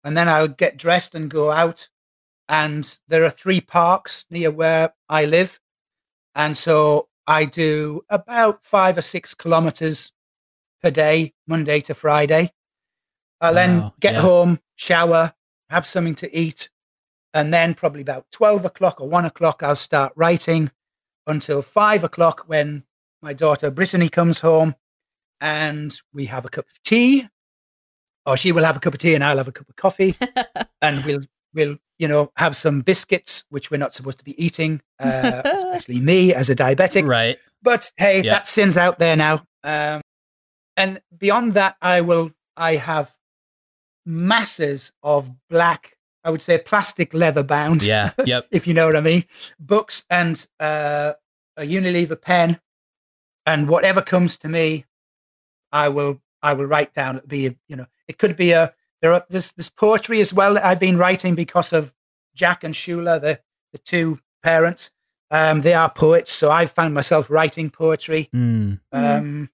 And 0.03 0.15
then 0.17 0.27
I'll 0.29 0.47
get 0.47 0.77
dressed 0.77 1.13
and 1.15 1.29
go 1.29 1.51
out. 1.51 1.89
And 2.47 2.97
there 3.07 3.23
are 3.23 3.29
three 3.29 3.59
parks 3.61 4.25
near 4.29 4.51
where 4.51 4.93
I 5.09 5.25
live. 5.25 5.59
And 6.35 6.55
so 6.57 7.09
I 7.27 7.45
do 7.45 8.01
about 8.09 8.63
five 8.65 8.97
or 8.97 9.01
six 9.01 9.33
kilometers 9.33 10.11
per 10.81 10.91
day, 10.91 11.33
Monday 11.47 11.79
to 11.81 11.93
Friday. 11.95 12.51
I'll 13.41 13.53
then 13.53 13.79
Wow, 13.81 13.93
get 13.99 14.13
yeah. 14.15 14.21
home, 14.21 14.59
shower, 14.75 15.33
have 15.69 15.85
something 15.85 16.15
to 16.15 16.35
eat. 16.35 16.69
And 17.33 17.53
then 17.53 17.73
probably 17.73 18.01
about 18.01 18.25
12 18.31 18.63
o'clock 18.65 19.01
or 19.01 19.09
one 19.09 19.25
o'clock, 19.25 19.61
I'll 19.61 19.75
start 19.75 20.13
writing 20.15 20.71
until 21.27 21.61
five 21.61 22.03
o'clock 22.03 22.45
when 22.47 22.83
my 23.21 23.33
daughter 23.33 23.69
Brittany 23.71 24.07
comes 24.09 24.39
home 24.39 24.75
and 25.41 25.99
we 26.13 26.25
have 26.27 26.45
a 26.45 26.49
cup 26.49 26.65
of 26.65 26.81
tea, 26.83 27.27
or 28.25 28.37
she 28.37 28.51
will 28.53 28.63
have 28.63 28.77
a 28.77 28.79
cup 28.79 28.93
of 28.93 28.99
tea 28.99 29.15
and 29.15 29.23
I'll 29.23 29.37
have 29.37 29.47
a 29.49 29.51
cup 29.51 29.67
of 29.69 29.75
coffee, 29.75 30.15
and 30.81 31.03
we'll 31.03 31.23
we'll 31.53 31.77
you 31.99 32.07
know 32.07 32.31
have 32.37 32.55
some 32.55 32.81
biscuits 32.81 33.43
which 33.49 33.69
we're 33.69 33.77
not 33.77 33.93
supposed 33.93 34.19
to 34.19 34.23
be 34.23 34.41
eating, 34.43 34.81
uh, 34.99 35.41
especially 35.45 35.99
me 35.99 36.33
as 36.33 36.49
a 36.49 36.55
diabetic. 36.55 37.05
Right. 37.05 37.37
But 37.61 37.91
hey, 37.97 38.21
Yeah. 38.21 38.33
that 38.35 38.47
sin's 38.47 38.77
out 38.77 38.97
there 38.99 39.15
now. 39.17 39.45
Um, 39.63 40.01
and 40.77 41.01
beyond 41.17 41.53
that, 41.55 41.75
I 41.81 41.99
will 42.01 42.31
I 42.55 42.75
have 42.77 43.13
masses 44.05 44.91
of 45.03 45.31
black, 45.49 45.97
I 46.23 46.29
would 46.29 46.41
say 46.41 46.57
plastic 46.57 47.13
leather 47.13 47.43
bound. 47.43 47.83
Yeah. 47.83 48.11
Yep. 48.25 48.47
if 48.51 48.67
you 48.67 48.73
know 48.73 48.85
what 48.87 48.95
I 48.95 49.01
mean. 49.01 49.25
Books 49.59 50.05
and 50.09 50.45
uh, 50.59 51.13
a 51.57 51.61
Unilever 51.63 52.19
pen, 52.19 52.59
and 53.45 53.69
whatever 53.69 54.01
comes 54.01 54.37
to 54.37 54.47
me, 54.49 54.85
I 55.71 55.89
will 55.89 56.21
I 56.41 56.53
will 56.53 56.65
write 56.65 56.93
down. 56.93 57.17
It'll 57.17 57.27
be 57.27 57.47
a, 57.47 57.55
you 57.67 57.75
know 57.75 57.85
it 58.07 58.17
could 58.17 58.35
be 58.35 58.51
a 58.51 58.73
there 59.01 59.13
are 59.13 59.25
there's 59.29 59.51
there's 59.53 59.69
poetry 59.69 60.21
as 60.21 60.33
well 60.33 60.53
that 60.55 60.65
I've 60.65 60.79
been 60.79 60.97
writing 60.97 61.35
because 61.35 61.73
of 61.73 61.93
Jack 62.35 62.63
and 62.63 62.73
Shula, 62.73 63.21
the 63.21 63.39
the 63.71 63.77
two 63.79 64.19
parents. 64.43 64.91
Um, 65.31 65.61
they 65.61 65.73
are 65.73 65.89
poets, 65.89 66.31
so 66.31 66.51
I've 66.51 66.71
found 66.71 66.93
myself 66.93 67.29
writing 67.31 67.69
poetry, 67.71 68.29
Mm. 68.33 68.79
um, 68.91 69.49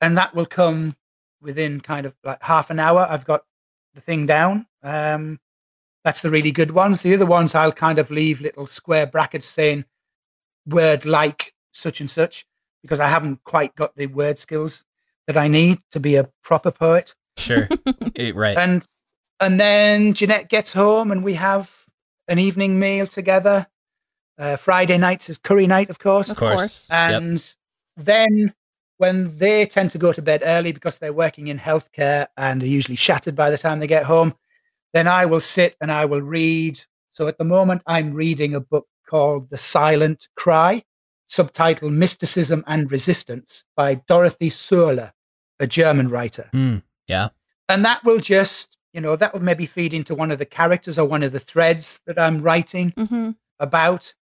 and 0.00 0.16
that 0.18 0.34
will 0.34 0.44
come 0.46 0.94
within 1.40 1.80
kind 1.80 2.04
of 2.06 2.14
like 2.22 2.42
half 2.42 2.68
an 2.70 2.78
hour. 2.78 3.06
I've 3.08 3.24
got 3.24 3.44
the 3.96 4.00
thing 4.00 4.26
down. 4.26 4.66
Um, 4.84 5.40
that's 6.04 6.22
the 6.22 6.30
really 6.30 6.52
good 6.52 6.70
ones. 6.70 7.02
The 7.02 7.14
other 7.14 7.26
ones 7.26 7.56
I'll 7.56 7.72
kind 7.72 7.98
of 7.98 8.12
leave 8.12 8.40
little 8.40 8.68
square 8.68 9.08
brackets 9.08 9.48
saying 9.48 9.84
word 10.64 11.04
like 11.04 11.52
such 11.72 12.00
and 12.00 12.08
such 12.08 12.46
because 12.82 13.00
I 13.00 13.08
haven't 13.08 13.42
quite 13.42 13.74
got 13.74 13.96
the 13.96 14.06
word 14.06 14.38
skills 14.38 14.84
that 15.26 15.36
I 15.36 15.48
need 15.48 15.78
to 15.90 15.98
be 15.98 16.14
a 16.14 16.30
proper 16.44 16.70
poet. 16.70 17.14
Sure. 17.36 17.68
Eh, 18.18 18.32
right. 18.34 18.56
And 18.56 18.86
and 19.40 19.60
then 19.60 20.14
Jeanette 20.14 20.48
gets 20.48 20.72
home 20.72 21.10
and 21.10 21.22
we 21.22 21.34
have 21.34 21.70
an 22.28 22.38
evening 22.38 22.78
meal 22.78 23.06
together. 23.06 23.66
Uh, 24.38 24.56
Friday 24.56 24.96
nights 24.96 25.28
is 25.28 25.36
curry 25.36 25.66
night, 25.66 25.90
of 25.90 25.98
course. 25.98 26.30
Of 26.30 26.38
course. 26.38 26.88
Yep. 26.90 27.22
And 27.22 27.54
then 27.98 28.54
when 28.98 29.36
they 29.36 29.66
tend 29.66 29.90
to 29.90 29.98
go 29.98 30.12
to 30.12 30.22
bed 30.22 30.42
early 30.44 30.72
because 30.72 30.98
they're 30.98 31.12
working 31.12 31.48
in 31.48 31.58
healthcare 31.58 32.26
and 32.36 32.62
are 32.62 32.66
usually 32.66 32.96
shattered 32.96 33.36
by 33.36 33.50
the 33.50 33.58
time 33.58 33.78
they 33.78 33.86
get 33.86 34.04
home, 34.04 34.34
then 34.92 35.06
I 35.06 35.26
will 35.26 35.40
sit 35.40 35.76
and 35.80 35.92
I 35.92 36.04
will 36.06 36.22
read. 36.22 36.80
So 37.12 37.28
at 37.28 37.38
the 37.38 37.44
moment, 37.44 37.82
I'm 37.86 38.14
reading 38.14 38.54
a 38.54 38.60
book 38.60 38.86
called 39.08 39.50
The 39.50 39.58
Silent 39.58 40.28
Cry, 40.36 40.82
subtitled 41.30 41.92
Mysticism 41.92 42.64
and 42.66 42.90
Resistance 42.90 43.64
by 43.76 43.96
Dorothee 44.08 44.50
Sölle, 44.50 45.12
a 45.60 45.66
German 45.66 46.08
writer. 46.08 46.48
Mm. 46.52 46.82
Yeah. 47.06 47.28
And 47.68 47.84
that 47.84 48.04
will 48.04 48.18
just, 48.18 48.78
you 48.92 49.00
know, 49.00 49.16
that 49.16 49.34
will 49.34 49.42
maybe 49.42 49.66
feed 49.66 49.92
into 49.92 50.14
one 50.14 50.30
of 50.30 50.38
the 50.38 50.46
characters 50.46 50.98
or 50.98 51.06
one 51.06 51.22
of 51.22 51.32
the 51.32 51.40
threads 51.40 52.00
that 52.06 52.18
I'm 52.18 52.40
writing 52.42 52.92
Mm-hmm. 52.96 53.30
about, 53.60 54.14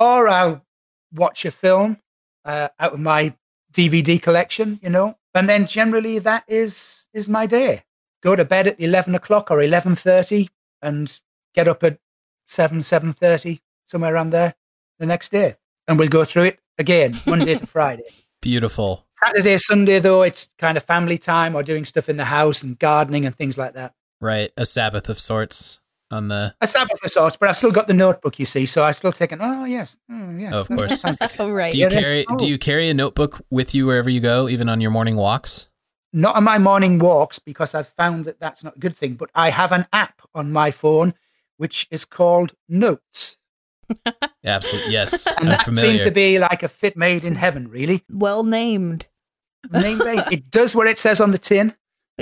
or 0.00 0.28
I'll 0.28 0.64
watch 1.12 1.44
a 1.44 1.50
film 1.50 1.98
uh, 2.44 2.68
out 2.80 2.94
of 2.94 3.00
my 3.00 3.34
DVD 3.72 4.20
collection, 4.20 4.78
you 4.82 4.90
know, 4.90 5.16
and 5.34 5.48
then 5.48 5.66
generally 5.66 6.18
that 6.18 6.44
is 6.48 7.06
is 7.12 7.28
my 7.28 7.46
day. 7.46 7.84
Go 8.22 8.36
to 8.36 8.44
bed 8.44 8.66
at 8.66 8.80
eleven 8.80 9.14
o'clock 9.14 9.50
or 9.50 9.62
eleven 9.62 9.96
thirty, 9.96 10.50
and 10.80 11.20
get 11.54 11.68
up 11.68 11.82
at 11.82 11.98
seven 12.46 12.82
seven 12.82 13.12
thirty 13.12 13.60
somewhere 13.84 14.14
around 14.14 14.30
there 14.30 14.54
the 14.98 15.06
next 15.06 15.32
day, 15.32 15.56
and 15.88 15.98
we'll 15.98 16.08
go 16.08 16.24
through 16.24 16.44
it 16.44 16.60
again 16.78 17.14
Monday 17.26 17.54
to 17.54 17.66
Friday. 17.66 18.04
Beautiful. 18.40 19.06
Saturday, 19.24 19.58
Sunday 19.58 20.00
though, 20.00 20.22
it's 20.22 20.50
kind 20.58 20.76
of 20.76 20.84
family 20.84 21.18
time 21.18 21.54
or 21.54 21.62
doing 21.62 21.84
stuff 21.84 22.08
in 22.08 22.16
the 22.16 22.24
house 22.24 22.62
and 22.62 22.78
gardening 22.78 23.24
and 23.24 23.36
things 23.36 23.56
like 23.56 23.74
that. 23.74 23.94
Right. 24.20 24.52
A 24.56 24.66
Sabbath 24.66 25.08
of 25.08 25.18
sorts 25.18 25.80
on 26.12 26.28
the. 26.28 26.54
A 26.60 26.66
Sabbath 26.66 27.02
of 27.04 27.10
sorts, 27.10 27.36
but 27.36 27.48
I've 27.48 27.56
still 27.56 27.72
got 27.72 27.86
the 27.86 27.94
notebook, 27.94 28.38
you 28.38 28.46
see, 28.46 28.66
so 28.66 28.84
I've 28.84 28.96
still 28.96 29.12
taken. 29.12 29.40
Oh 29.40 29.64
yes, 29.64 29.96
mm, 30.10 30.40
yes, 30.40 30.52
Of 30.52 30.68
course. 30.68 31.00
sounds. 31.00 31.18
Oh, 31.38 31.50
right. 31.52 31.72
Do 31.72 31.78
you 31.78 31.88
carry 31.88 32.24
oh. 32.28 32.36
Do 32.36 32.46
you 32.46 32.58
carry 32.58 32.88
a 32.88 32.94
notebook 32.94 33.40
with 33.50 33.74
you 33.74 33.86
wherever 33.86 34.10
you 34.10 34.20
go, 34.20 34.48
even 34.48 34.68
on 34.68 34.80
your 34.80 34.90
morning 34.90 35.16
walks? 35.16 35.68
Not 36.12 36.36
on 36.36 36.44
my 36.44 36.58
morning 36.58 36.98
walks 36.98 37.38
because 37.38 37.74
I've 37.74 37.88
found 37.88 38.26
that 38.26 38.38
that's 38.38 38.62
not 38.62 38.76
a 38.76 38.78
good 38.78 38.94
thing. 38.96 39.14
But 39.14 39.30
I 39.34 39.50
have 39.50 39.72
an 39.72 39.86
app 39.92 40.20
on 40.34 40.52
my 40.52 40.70
phone 40.70 41.14
which 41.56 41.86
is 41.90 42.04
called 42.04 42.54
Notes, 42.68 43.38
Absolutely. 44.44 44.92
Yes. 44.92 45.26
and 45.26 45.36
I'm 45.40 45.46
that 45.46 45.64
familiar. 45.64 45.90
seemed 45.92 46.04
to 46.04 46.10
be 46.10 46.38
like 46.38 46.62
a 46.62 46.68
fit 46.68 46.96
made 46.96 47.24
in 47.24 47.36
heaven. 47.36 47.68
Really, 47.68 48.02
well 48.10 48.42
named. 48.42 49.08
Name 49.70 49.98
brand. 49.98 50.24
it 50.32 50.50
does 50.50 50.74
what 50.74 50.88
it 50.88 50.98
says 50.98 51.20
on 51.20 51.30
the 51.30 51.38
tin. 51.38 51.74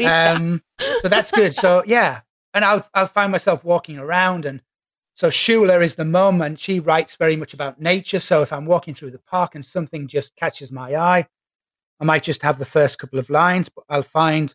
Um, 0.05 0.63
so 1.01 1.09
that's 1.09 1.31
good. 1.31 1.55
So 1.55 1.83
yeah, 1.87 2.21
and 2.55 2.65
I'll 2.65 2.87
I'll 2.95 3.07
find 3.07 3.33
myself 3.33 3.65
walking 3.65 3.99
around, 3.99 4.45
and 4.45 4.63
so 5.15 5.29
Shula 5.29 5.83
is 5.83 5.95
the 5.97 6.05
mum, 6.05 6.43
and 6.43 6.59
she 6.59 6.81
writes 6.81 7.17
very 7.17 7.37
much 7.37 7.55
about 7.55 7.81
nature. 7.81 8.21
So 8.21 8.43
if 8.43 8.53
I'm 8.53 8.67
walking 8.67 8.95
through 8.95 9.11
the 9.13 9.19
park 9.19 9.55
and 9.55 9.65
something 9.65 10.07
just 10.09 10.37
catches 10.37 10.73
my 10.73 10.95
eye, 10.95 11.27
I 12.01 12.05
might 12.05 12.23
just 12.23 12.43
have 12.43 12.59
the 12.59 12.65
first 12.65 12.99
couple 12.99 13.19
of 13.19 13.31
lines, 13.31 13.69
but 13.69 13.85
I'll 13.89 14.03
find 14.03 14.55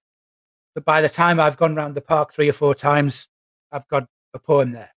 that 0.75 0.85
by 0.85 1.01
the 1.01 1.09
time 1.09 1.39
I've 1.39 1.57
gone 1.57 1.77
around 1.77 1.95
the 1.95 2.01
park 2.01 2.33
three 2.33 2.49
or 2.49 2.53
four 2.53 2.75
times, 2.75 3.27
I've 3.71 3.87
got 3.87 4.07
a 4.33 4.39
poem 4.39 4.71
there, 4.71 4.91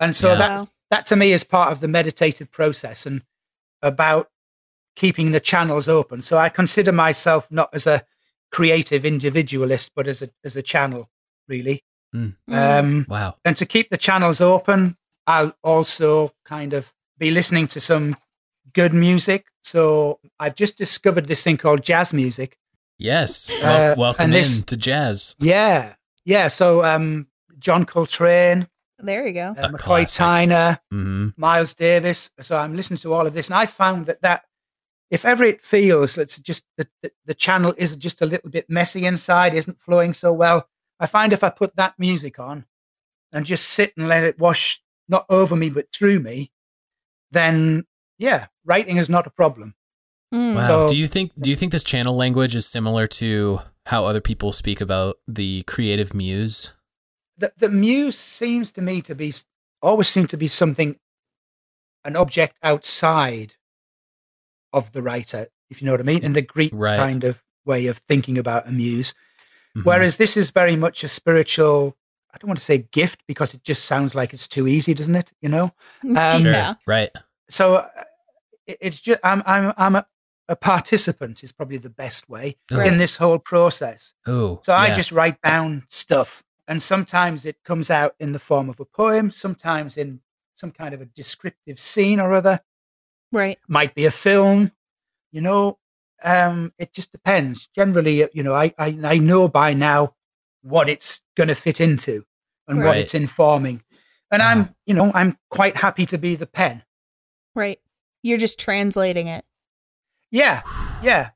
and 0.00 0.14
so 0.14 0.30
Yeah. 0.30 0.36
that 0.36 0.68
that 0.90 1.06
to 1.06 1.16
me 1.16 1.32
is 1.32 1.42
part 1.44 1.72
of 1.72 1.80
the 1.80 1.88
meditative 1.88 2.50
process 2.52 3.06
and 3.06 3.22
about 3.82 4.30
keeping 4.94 5.32
the 5.32 5.40
channels 5.40 5.88
open. 5.88 6.22
So 6.22 6.38
I 6.38 6.48
consider 6.48 6.92
myself 6.92 7.50
not 7.50 7.70
as 7.74 7.86
a 7.86 8.04
creative 8.52 9.04
individualist, 9.04 9.92
but 9.96 10.06
as 10.06 10.22
a 10.22 10.30
as 10.44 10.56
a 10.56 10.62
channel, 10.62 11.10
really. 11.48 11.82
Mm. 12.14 12.34
Um, 12.48 13.06
wow. 13.08 13.36
and 13.44 13.56
to 13.56 13.66
keep 13.66 13.90
the 13.90 13.98
channels 13.98 14.40
open, 14.40 14.96
I'll 15.26 15.54
also 15.62 16.32
kind 16.44 16.72
of 16.72 16.92
be 17.18 17.30
listening 17.30 17.66
to 17.68 17.80
some 17.80 18.16
good 18.72 18.92
music. 18.94 19.46
So 19.62 20.20
I've 20.38 20.54
just 20.54 20.78
discovered 20.78 21.26
this 21.26 21.42
thing 21.42 21.56
called 21.56 21.82
jazz 21.82 22.12
music. 22.12 22.58
Yes. 22.98 23.50
Well, 23.62 23.92
Uh, 23.92 23.94
welcome 23.96 24.30
this- 24.30 24.58
in 24.58 24.64
to 24.64 24.76
jazz. 24.76 25.36
Yeah, 25.38 25.94
yeah. 26.24 26.48
So 26.48 26.84
um, 26.84 27.26
John 27.58 27.84
Coltrane, 27.84 28.68
There 28.98 29.26
you 29.26 29.32
go. 29.34 29.54
uh, 29.58 29.68
McCoy 29.68 30.06
classic. 30.06 30.08
Tyner, 30.50 30.78
hmm 30.90 31.28
Miles 31.36 31.74
Davis. 31.74 32.30
So 32.40 32.56
I'm 32.56 32.74
listening 32.76 32.98
to 33.00 33.12
all 33.12 33.26
of 33.26 33.34
this, 33.34 33.48
and 33.50 33.56
I 33.58 33.66
found 33.66 34.06
that 34.06 34.22
that 34.22 34.44
if 35.10 35.24
ever 35.24 35.44
it 35.44 35.60
feels 35.62 36.14
that's 36.14 36.38
just 36.38 36.64
that 36.78 36.88
the, 37.02 37.10
the 37.26 37.34
channel 37.34 37.74
is 37.76 37.96
just 37.96 38.22
a 38.22 38.26
little 38.26 38.50
bit 38.50 38.70
messy 38.70 39.04
inside, 39.04 39.52
isn't 39.54 39.78
flowing 39.78 40.14
so 40.14 40.32
well, 40.32 40.68
I 41.00 41.06
find 41.06 41.32
if 41.32 41.44
I 41.44 41.50
put 41.50 41.76
that 41.76 41.94
music 41.98 42.38
on 42.38 42.64
and 43.32 43.44
just 43.44 43.68
sit 43.68 43.92
and 43.96 44.08
let 44.08 44.24
it 44.24 44.38
wash 44.38 44.80
not 45.08 45.26
over 45.28 45.54
me 45.56 45.68
but 45.70 45.92
through 45.92 46.20
me, 46.20 46.50
then 47.30 47.84
yeah, 48.18 48.46
writing 48.64 48.96
is 48.96 49.10
not 49.10 49.26
a 49.26 49.30
problem. 49.30 49.74
Mm. 50.34 50.54
Wow. 50.56 50.66
So- 50.66 50.88
do 50.88 50.96
you 50.96 51.06
think 51.06 51.32
Do 51.38 51.50
you 51.50 51.56
think 51.56 51.72
this 51.72 51.84
channel 51.84 52.16
language 52.16 52.54
is 52.56 52.66
similar 52.66 53.06
to 53.08 53.60
how 53.86 54.04
other 54.04 54.20
people 54.20 54.52
speak 54.52 54.80
about 54.80 55.16
the 55.28 55.62
creative 55.64 56.14
muse? 56.14 56.72
The 57.38 57.52
the 57.56 57.68
muse 57.68 58.18
seems 58.18 58.72
to 58.72 58.82
me 58.82 59.02
to 59.02 59.14
be 59.14 59.34
always 59.82 60.08
seem 60.08 60.26
to 60.28 60.36
be 60.38 60.48
something, 60.48 60.96
an 62.04 62.16
object 62.16 62.58
outside 62.62 63.56
of 64.72 64.92
the 64.92 65.02
writer, 65.02 65.48
if 65.70 65.80
you 65.80 65.86
know 65.86 65.92
what 65.92 66.00
I 66.00 66.04
mean, 66.04 66.24
in 66.24 66.32
the 66.32 66.42
Greek 66.42 66.72
Right. 66.74 66.96
kind 66.96 67.22
of 67.24 67.42
way 67.64 67.86
of 67.86 67.98
thinking 67.98 68.38
about 68.38 68.66
a 68.66 68.72
muse. 68.72 69.14
Mhm. 69.76 69.84
Whereas 69.84 70.16
this 70.16 70.36
is 70.36 70.50
very 70.50 70.74
much 70.76 71.04
a 71.04 71.08
spiritual, 71.08 71.96
I 72.32 72.38
don't 72.38 72.48
want 72.48 72.58
to 72.58 72.64
say 72.64 72.78
gift 72.92 73.22
because 73.26 73.52
it 73.54 73.62
just 73.62 73.84
sounds 73.84 74.14
like 74.14 74.32
it's 74.32 74.48
too 74.48 74.66
easy, 74.66 74.94
doesn't 74.94 75.14
it? 75.16 75.32
You 75.40 75.48
know? 75.50 75.72
Um, 76.04 76.42
sure. 76.42 76.52
yeah. 76.52 76.74
Right. 76.86 77.10
So 77.48 77.76
uh, 77.76 77.88
it, 78.66 78.78
it's 78.80 79.00
just, 79.00 79.20
I'm, 79.22 79.42
I'm, 79.46 79.72
I'm 79.76 79.96
a, 79.96 80.06
a 80.48 80.56
participant 80.56 81.42
is 81.44 81.52
probably 81.52 81.78
the 81.78 81.90
best 81.90 82.28
way 82.28 82.56
Oh. 82.70 82.80
in 82.80 82.96
this 82.96 83.16
whole 83.16 83.38
process. 83.38 84.14
Oh. 84.26 84.60
So 84.62 84.72
I 84.72 84.88
yeah. 84.88 84.94
just 84.94 85.12
write 85.12 85.40
down 85.42 85.84
stuff 85.88 86.42
and 86.68 86.82
sometimes 86.82 87.44
it 87.44 87.62
comes 87.64 87.90
out 87.90 88.14
in 88.18 88.32
the 88.32 88.38
form 88.38 88.68
of 88.68 88.80
a 88.80 88.84
poem, 88.84 89.30
sometimes 89.30 89.96
in 89.96 90.20
some 90.54 90.70
kind 90.72 90.94
of 90.94 91.00
a 91.00 91.06
descriptive 91.06 91.78
scene 91.78 92.18
or 92.20 92.32
other, 92.32 92.60
Right. 93.32 93.58
might 93.68 93.94
be 93.94 94.06
a 94.06 94.10
film, 94.10 94.72
you 95.32 95.40
know, 95.40 95.78
um, 96.24 96.72
it 96.78 96.92
just 96.92 97.12
depends. 97.12 97.68
Generally, 97.68 98.28
you 98.34 98.42
know, 98.42 98.54
I, 98.54 98.74
I, 98.78 98.98
I 99.02 99.18
know 99.18 99.48
by 99.48 99.74
now 99.74 100.14
what 100.62 100.88
it's 100.88 101.20
going 101.36 101.48
to 101.48 101.54
fit 101.54 101.80
into 101.80 102.24
and 102.66 102.82
what 102.82 102.96
it's 102.96 103.14
informing. 103.14 103.82
And 104.30 104.40
Wow. 104.40 104.48
I'm, 104.48 104.74
you 104.86 104.94
know, 104.94 105.12
I'm 105.14 105.38
quite 105.50 105.76
happy 105.76 106.04
to 106.06 106.18
be 106.18 106.34
the 106.34 106.46
pen. 106.46 106.82
Right. 107.54 107.78
You're 108.22 108.38
just 108.38 108.58
translating 108.58 109.28
it. 109.28 109.44
Yeah. 110.32 110.62
Yeah. 111.02 111.30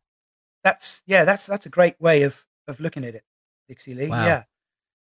That's, 0.65 1.03
yeah, 1.07 1.25
that's, 1.25 1.47
that's 1.47 1.67
a 1.67 1.71
great 1.71 2.01
way 2.01 2.23
of, 2.23 2.47
of 2.67 2.81
looking 2.81 3.05
at 3.05 3.15
it, 3.15 3.23
Dixie 3.69 3.95
Lee. 3.95 4.09
Wow. 4.09 4.25
Yeah. 4.25 4.43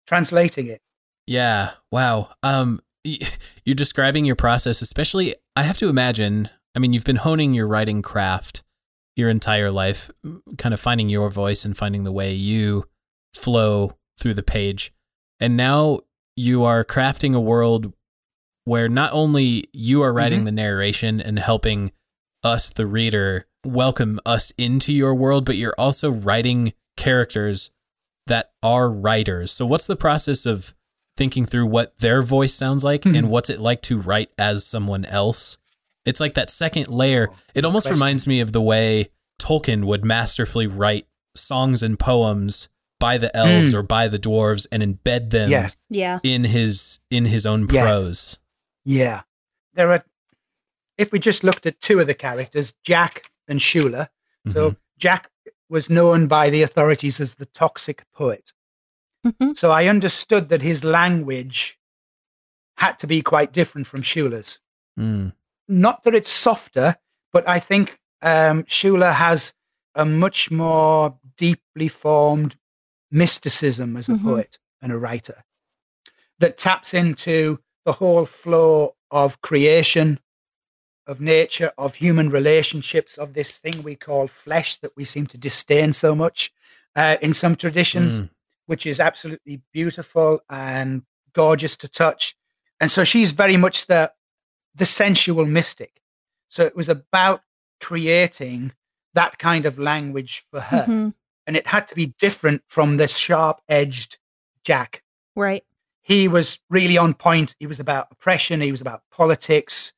Translating 0.06 0.68
it. 0.68 0.82
Yeah. 1.26 1.72
Wow. 1.90 2.32
Um, 2.44 2.82
you're 3.04 3.76
describing 3.76 4.26
your 4.26 4.36
process, 4.36 4.82
especially. 4.82 5.36
I 5.56 5.64
have 5.64 5.78
to 5.78 5.88
imagine. 5.88 6.50
I 6.76 6.80
mean, 6.80 6.92
you've 6.92 7.06
been 7.06 7.16
honing 7.16 7.54
your 7.54 7.68
writing 7.68 8.02
craft 8.02 8.62
your 9.16 9.30
entire 9.30 9.72
life, 9.72 10.10
kind 10.58 10.74
of 10.74 10.80
finding 10.80 11.10
your 11.10 11.30
voice 11.30 11.66
and 11.66 11.78
finding 11.78 12.04
the 12.04 12.12
way 12.12 12.34
you 12.34 12.86
flow 13.34 13.98
through 14.20 14.34
the 14.34 14.44
page, 14.44 14.92
and 15.40 15.56
now 15.58 16.00
you 16.36 16.64
are 16.64 16.84
crafting 16.86 17.36
a 17.36 17.40
world 17.40 17.94
where 18.66 18.88
not 18.90 19.12
only 19.14 19.64
you 19.74 20.02
are 20.02 20.14
writing 20.14 20.42
Mhm. 20.42 20.46
the 20.46 20.52
narration 20.52 21.20
and 21.22 21.40
helping 21.40 21.92
us, 22.44 22.70
the 22.70 22.86
reader, 22.86 23.48
welcome 23.66 24.20
us 24.26 24.52
into 24.58 24.94
your 24.94 25.14
world, 25.16 25.44
but 25.46 25.58
you're 25.58 25.76
also 25.78 26.10
writing 26.10 26.74
characters 26.96 27.72
that 28.28 28.52
are 28.62 28.90
writers. 28.90 29.52
So 29.52 29.66
what's 29.66 29.88
the 29.88 29.96
process 29.96 30.46
of 30.46 30.76
thinking 31.18 31.46
through 31.46 31.66
what 31.66 31.98
their 31.98 32.22
voice 32.22 32.54
sounds 32.54 32.84
like 32.84 33.02
Mhm. 33.04 33.18
and 33.18 33.30
what's 33.30 33.50
it 33.50 33.60
like 33.60 33.82
to 33.84 34.00
write 34.00 34.32
as 34.38 34.66
someone 34.66 35.04
else? 35.06 35.58
It's 36.10 36.20
like 36.20 36.34
that 36.34 36.50
second 36.50 36.88
layer. 36.88 37.30
It 37.54 37.64
almost 37.66 37.86
question. 37.86 38.00
reminds 38.02 38.26
me 38.28 38.40
of 38.42 38.52
the 38.52 38.62
way 38.62 39.10
Tolkien 39.40 39.86
would 39.86 40.04
masterfully 40.04 40.66
write 40.68 41.08
songs 41.36 41.84
and 41.84 41.98
poems 42.00 42.68
by 43.00 43.18
the 43.18 43.34
elves 43.38 43.72
Mm. 43.72 43.76
or 43.76 43.84
by 43.84 44.08
the 44.08 44.20
dwarves 44.20 44.66
and 44.72 44.82
embed 44.84 45.30
them 45.30 45.50
Yes. 45.50 45.78
Yeah. 45.90 46.20
in 46.24 46.44
his 46.46 47.00
in 47.12 47.26
his 47.26 47.46
own 47.46 47.68
Yes. 47.70 47.84
prose. 47.86 48.40
Yeah. 48.84 49.22
There 49.74 49.92
are, 49.92 50.04
if 50.98 51.12
we 51.12 51.20
just 51.20 51.44
looked 51.44 51.66
at 51.66 51.80
two 51.80 52.00
of 52.00 52.08
the 52.08 52.14
characters, 52.16 52.74
Jack 52.84 53.32
and 53.48 53.60
Shula. 53.60 54.10
So 54.50 54.72
Mhm. 54.72 54.78
Jack 54.98 55.30
was 55.70 55.90
known 55.90 56.28
by 56.28 56.50
the 56.50 56.64
authorities 56.64 57.20
as 57.22 57.36
the 57.36 57.46
toxic 57.46 58.04
poet. 58.12 58.52
Mhm. 59.26 59.56
So 59.56 59.70
I 59.72 59.86
understood 59.86 60.50
that 60.50 60.62
his 60.64 60.84
language 60.84 61.78
had 62.78 62.98
to 63.00 63.08
be 63.08 63.22
quite 63.22 63.54
different 63.54 63.86
from 63.88 64.02
Shula's. 64.02 64.60
Mm. 65.00 65.34
Not 65.70 66.04
that 66.04 66.16
it's 66.16 66.32
softer, 66.32 66.96
but 67.32 67.48
I 67.48 67.60
think 67.60 68.00
um, 68.22 68.64
Shula 68.64 69.14
has 69.14 69.54
a 69.96 70.04
much 70.04 70.50
more 70.52 71.18
deeply 71.38 71.88
formed 71.88 72.58
mysticism 73.12 73.96
as 73.96 74.10
a 74.10 74.14
Mhm. 74.14 74.24
poet 74.24 74.60
and 74.82 74.92
a 74.92 74.98
writer 74.98 75.44
that 76.40 76.58
taps 76.58 76.94
into 76.94 77.60
the 77.86 77.94
whole 77.94 78.26
flow 78.26 78.96
of 79.12 79.42
creation, 79.42 80.20
of 81.08 81.22
nature, 81.22 81.72
of 81.78 81.96
human 81.96 82.30
relationships, 82.30 83.18
of 83.18 83.34
this 83.34 83.58
thing 83.58 83.82
we 83.84 83.96
call 83.96 84.28
flesh 84.28 84.76
that 84.78 84.96
we 84.96 85.06
seem 85.06 85.28
to 85.28 85.38
disdain 85.38 85.94
so 85.94 86.14
much 86.16 86.52
uh, 86.96 87.18
in 87.22 87.34
some 87.34 87.56
traditions, 87.56 88.22
Mm. 88.22 88.30
which 88.66 88.86
is 88.86 89.00
absolutely 89.00 89.62
beautiful 89.72 90.42
and 90.50 91.04
gorgeous 91.34 91.76
to 91.78 91.88
touch. 91.88 92.36
And 92.80 92.92
so 92.92 93.04
she's 93.04 93.32
very 93.32 93.58
much 93.58 93.86
the 93.88 94.12
the 94.76 94.86
sensual 94.86 95.46
mystic. 95.46 96.02
So 96.48 96.64
it 96.66 96.76
was 96.76 96.90
about 96.90 97.44
creating 97.80 98.74
that 99.14 99.38
kind 99.40 99.66
of 99.66 99.80
language 99.80 100.46
for 100.52 100.62
her. 100.62 100.86
Mhm. 100.88 101.14
And 101.48 101.58
it 101.58 101.68
had 101.68 101.88
to 101.90 101.96
be 101.96 102.08
different 102.20 102.64
from 102.68 102.98
this 102.98 103.18
sharp 103.18 103.62
edged 103.68 104.18
Jack 104.64 105.04
Right. 105.36 105.64
he 106.02 106.28
was 106.28 106.60
really 106.70 106.98
on 106.98 107.14
point. 107.14 107.56
He 107.60 107.66
was 107.68 107.80
about 107.80 108.08
oppression. 108.12 108.62
He 108.62 108.72
was 108.72 108.82
about 108.82 109.04
politics. 109.12 109.94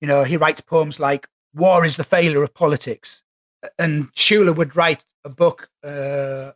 You 0.00 0.08
know, 0.08 0.24
he 0.24 0.36
writes 0.36 0.60
poems 0.60 0.98
like 1.00 1.26
"War 1.54 1.84
is 1.84 1.96
the 1.96 2.04
failure 2.04 2.42
of 2.42 2.54
politics," 2.54 3.22
and 3.78 4.12
Shula 4.14 4.54
would 4.54 4.76
write 4.76 5.04
a 5.24 5.28
book 5.28 5.70
uh, 5.82 6.52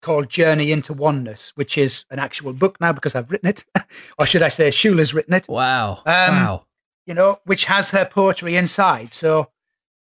called 0.00 0.28
"Journey 0.28 0.72
into 0.72 0.92
Oneness," 0.92 1.52
which 1.54 1.76
is 1.78 2.04
an 2.10 2.18
actual 2.18 2.52
book 2.52 2.80
now 2.80 2.92
because 2.92 3.14
I've 3.14 3.30
written 3.30 3.48
it, 3.48 3.64
or 4.18 4.26
should 4.26 4.42
I 4.42 4.48
say, 4.48 4.70
Shula's 4.70 5.14
written 5.14 5.34
it. 5.34 5.46
Wow. 5.48 6.02
Um, 6.06 6.34
wow. 6.34 6.66
You 7.06 7.14
know, 7.14 7.40
which 7.44 7.64
has 7.66 7.90
her 7.90 8.04
poetry 8.04 8.56
inside. 8.56 9.12
So, 9.12 9.50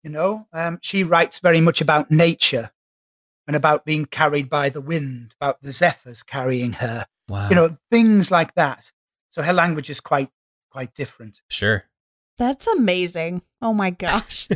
you 0.04 0.10
know, 0.10 0.48
um, 0.54 0.80
she 0.82 1.04
writes 1.04 1.40
very 1.40 1.62
much 1.62 1.82
about 1.82 2.12
nature 2.12 2.72
and 3.48 3.56
about 3.56 3.86
being 3.86 4.06
carried 4.06 4.50
by 4.50 4.70
the 4.70 4.82
wind, 4.82 5.36
about 5.40 5.62
the 5.62 5.72
zephyrs 5.72 6.22
carrying 6.24 6.74
her 6.74 7.06
Wow. 7.30 7.48
you 7.48 7.56
know 7.56 7.78
things 7.90 8.30
like 8.30 8.56
that 8.56 8.92
so 9.30 9.42
her 9.42 9.54
language 9.54 9.90
is 9.90 10.02
quite 10.02 10.30
quite 10.70 10.94
different 10.94 11.40
sure. 11.48 11.86
That's 12.38 12.68
amazing. 12.68 13.44
Oh 13.62 13.72
my 13.74 13.92
gosh. 13.92 14.50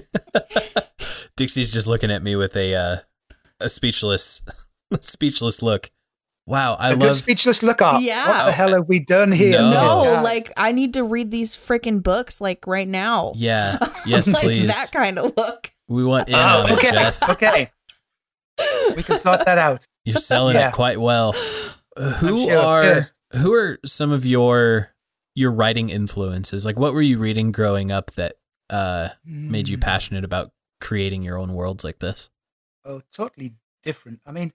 Dixie's 1.38 1.72
just 1.72 1.88
looking 1.88 2.12
at 2.12 2.24
me 2.24 2.36
with 2.36 2.56
a 2.57 2.76
uh, 2.76 2.98
a 3.62 3.70
speechless 3.70 4.41
speechless 5.02 5.62
look. 5.62 5.91
Wow, 6.48 6.76
I 6.76 6.91
a 6.91 6.95
good 6.95 7.06
love 7.07 7.16
speechless 7.16 7.64
look 7.64 7.82
up 7.82 8.02
Yeah. 8.03 8.28
what 8.28 8.45
the 8.45 8.52
hell 8.52 8.70
have 8.76 8.88
we 8.88 8.99
done 8.99 9.32
here 9.32 9.60
No. 9.60 9.72
no, 9.72 10.22
like 10.24 10.52
I 10.56 10.72
need 10.74 10.94
to 10.94 11.03
read 11.03 11.32
these 11.32 11.56
freaking 11.56 12.03
books 12.03 12.40
like 12.40 12.68
right 12.68 12.88
now. 12.88 13.34
Yeah. 13.36 13.80
Yes, 14.06 14.28
like 14.28 14.44
please. 14.44 14.68
that 14.68 14.91
kind 14.91 15.18
of 15.18 15.34
look. 15.36 15.72
We 15.88 16.03
want 16.03 16.30
in 16.30 16.36
Oh, 16.36 16.40
on 16.40 16.70
it, 16.70 16.74
okay 16.74 16.91
Jeff. 16.91 17.30
okay 17.32 17.68
we 18.95 19.02
can 19.03 19.18
sort 19.18 19.44
that 19.45 19.57
out 19.57 19.86
You're 20.06 20.16
selling 20.18 20.56
Yeah. 20.56 20.70
it 20.70 20.74
quite 20.74 20.99
well. 21.02 21.34
Uh, 21.98 22.14
Who 22.18 22.45
sure. 22.45 22.60
are 22.60 22.82
Good. 22.84 23.06
who 23.40 23.53
are 23.53 23.80
some 23.86 24.12
of 24.12 24.26
your 24.26 24.91
your 25.34 25.52
writing 25.52 25.90
influences? 25.90 26.64
Like 26.66 26.78
what 26.78 26.94
were 26.94 27.02
you 27.02 27.18
reading 27.18 27.52
growing 27.52 27.91
up 27.91 28.12
that 28.12 28.36
uh 28.70 29.10
made 29.26 29.68
you 29.68 29.78
Mm. 29.78 29.82
passionate 29.82 30.24
about 30.24 30.52
creating 30.80 31.24
your 31.24 31.38
own 31.40 31.53
worlds 31.53 31.84
like 31.84 31.99
this? 31.99 32.30
oh 32.86 33.02
totally 33.12 33.56
different 33.84 34.20
i 34.28 34.32
mean 34.32 34.53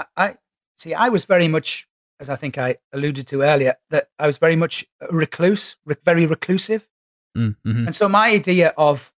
I, 0.00 0.04
I 0.26 0.34
see 0.76 0.94
i 0.94 1.08
was 1.08 1.24
very 1.24 1.48
much 1.48 1.86
as 2.20 2.28
i 2.28 2.36
think 2.36 2.56
i 2.58 2.76
alluded 2.92 3.26
to 3.28 3.42
earlier 3.42 3.74
that 3.90 4.08
i 4.18 4.26
was 4.26 4.38
very 4.38 4.56
much 4.56 4.84
a 5.00 5.06
recluse 5.14 5.76
re- 5.84 5.96
very 6.04 6.26
reclusive 6.26 6.86
Mm, 7.38 7.54
mhm. 7.64 7.86
And 7.86 7.94
so 7.94 8.08
my 8.08 8.30
idea 8.30 8.74
of 8.76 9.12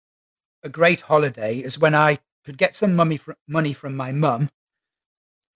a 0.63 0.69
great 0.69 1.01
holiday 1.01 1.57
is 1.61 1.79
when 1.79 1.95
I 1.95 2.19
could 2.45 2.59
get 2.59 2.75
some 2.77 2.95
money 2.95 3.17
from, 3.17 3.37
money 3.49 3.73
from 3.73 3.97
my 3.97 4.13
mum 4.13 4.51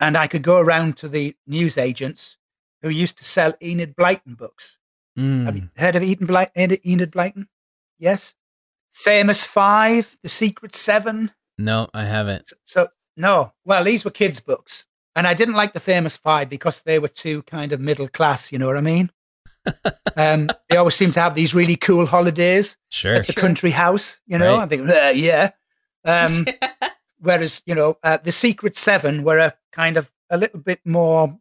and 0.01 0.17
I 0.17 0.27
could 0.27 0.43
go 0.43 0.59
around 0.59 0.97
to 0.99 1.09
the 1.09 1.37
newsagents 1.47 2.39
who 2.81 2.89
used 2.89 3.19
to 3.19 3.25
sell 3.25 3.53
Enid 3.63 3.95
Blyton 3.95 4.39
books. 4.39 4.79
Have 5.17 5.25
Mm. 5.25 5.55
you 5.57 5.71
heard 5.77 5.97
of 5.97 6.03
Enid, 6.03 6.27
Bly- 6.27 6.51
Enid 6.57 7.11
Blyton? 7.13 7.49
Yes. 7.99 8.35
Famous 8.91 9.45
Five, 9.45 10.17
The 10.23 10.31
Secret 10.31 10.75
Seven. 10.75 11.33
No, 11.59 11.91
I 11.93 12.05
haven't. 12.05 12.49
So, 12.49 12.57
so 12.65 12.89
no, 13.19 13.53
well, 13.67 13.85
these 13.85 14.03
were 14.03 14.11
kids' 14.11 14.41
books. 14.41 14.87
And 15.17 15.27
I 15.27 15.33
didn't 15.35 15.55
like 15.55 15.73
the 15.73 15.81
Famous 15.81 16.17
Five 16.17 16.51
because 16.51 16.83
they 16.83 16.99
were 16.99 17.09
too 17.09 17.43
kind 17.45 17.73
of 17.73 17.81
middle 17.81 18.07
class, 18.07 18.53
you 18.53 18.59
know 18.59 18.67
what 18.67 18.77
I 18.77 18.83
mean? 18.83 19.11
um, 20.17 20.49
they 20.69 20.77
always 20.77 20.95
seem 20.95 21.11
to 21.13 21.21
have 21.21 21.35
these 21.35 21.55
really 21.55 21.75
cool 21.75 22.05
holidays 22.07 22.77
Sure. 22.91 23.15
at 23.15 23.27
the 23.27 23.33
country 23.33 23.71
house, 23.71 24.21
you 24.27 24.39
know. 24.39 24.57
Right. 24.57 24.63
I 24.63 24.67
think, 24.67 24.89
uh, 24.89 25.13
yeah. 25.15 25.51
Um, 26.05 26.47
whereas, 27.19 27.63
you 27.67 27.75
know, 27.75 27.97
uh, 28.03 28.19
the 28.23 28.31
Secret 28.31 28.77
Seven 28.77 29.25
were 29.25 29.39
a 29.39 29.55
kind 29.73 29.97
of 29.97 30.13
a 30.29 30.37
little 30.37 30.61
bit 30.61 30.81
more, 30.85 31.39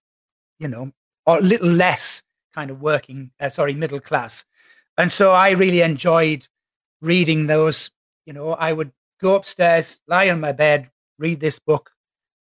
you 0.57 0.69
know, 0.69 0.93
or 1.25 1.39
a 1.39 1.41
little 1.41 1.69
less 1.69 2.23
kind 2.53 2.71
of 2.71 2.81
working, 2.81 3.31
uh, 3.41 3.49
sorry, 3.49 3.73
middle 3.73 3.99
class. 3.99 4.45
And 4.97 5.11
so 5.11 5.33
I 5.33 5.49
really 5.51 5.81
enjoyed 5.81 6.47
reading 7.01 7.47
those. 7.47 7.91
You 8.25 8.31
know, 8.31 8.53
I 8.53 8.71
would 8.71 8.93
go 9.19 9.35
upstairs, 9.35 9.99
lie 10.07 10.29
on 10.29 10.39
my 10.39 10.53
bed, 10.53 10.89
read 11.19 11.41
this 11.41 11.59
book. 11.59 11.91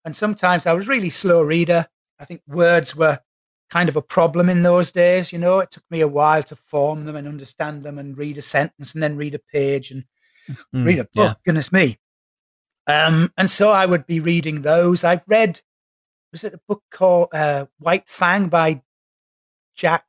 And 0.04 0.14
sometimes 0.14 0.66
I 0.66 0.72
was 0.72 0.88
really 0.88 1.10
slow 1.10 1.42
reader. 1.42 1.86
I 2.18 2.24
think 2.24 2.42
words 2.46 2.94
were 2.94 3.20
kind 3.70 3.88
of 3.88 3.96
a 3.96 4.02
problem 4.02 4.48
in 4.50 4.62
those 4.62 4.92
days. 4.92 5.32
You 5.32 5.38
know, 5.38 5.58
it 5.60 5.70
took 5.70 5.84
me 5.90 6.00
a 6.00 6.08
while 6.08 6.42
to 6.44 6.56
form 6.56 7.06
them 7.06 7.16
and 7.16 7.26
understand 7.26 7.82
them 7.82 7.98
and 7.98 8.16
read 8.16 8.38
a 8.38 8.42
sentence 8.42 8.94
and 8.94 9.02
then 9.02 9.16
read 9.16 9.34
a 9.34 9.38
page 9.38 9.90
and 9.90 10.04
Mm, 10.74 10.84
read 10.84 10.98
a 10.98 11.08
yeah. 11.14 11.28
book. 11.28 11.38
Goodness 11.46 11.72
me. 11.72 11.98
Um, 12.86 13.32
and 13.38 13.48
so 13.48 13.70
I 13.70 13.86
would 13.86 14.06
be 14.06 14.20
reading 14.20 14.60
those. 14.60 15.02
I've 15.02 15.22
read, 15.26 15.62
was 16.32 16.44
it 16.44 16.52
a 16.52 16.60
book 16.68 16.82
called 16.90 17.28
uh, 17.32 17.64
White 17.78 18.10
Fang 18.10 18.48
by 18.48 18.82
Jack, 19.74 20.04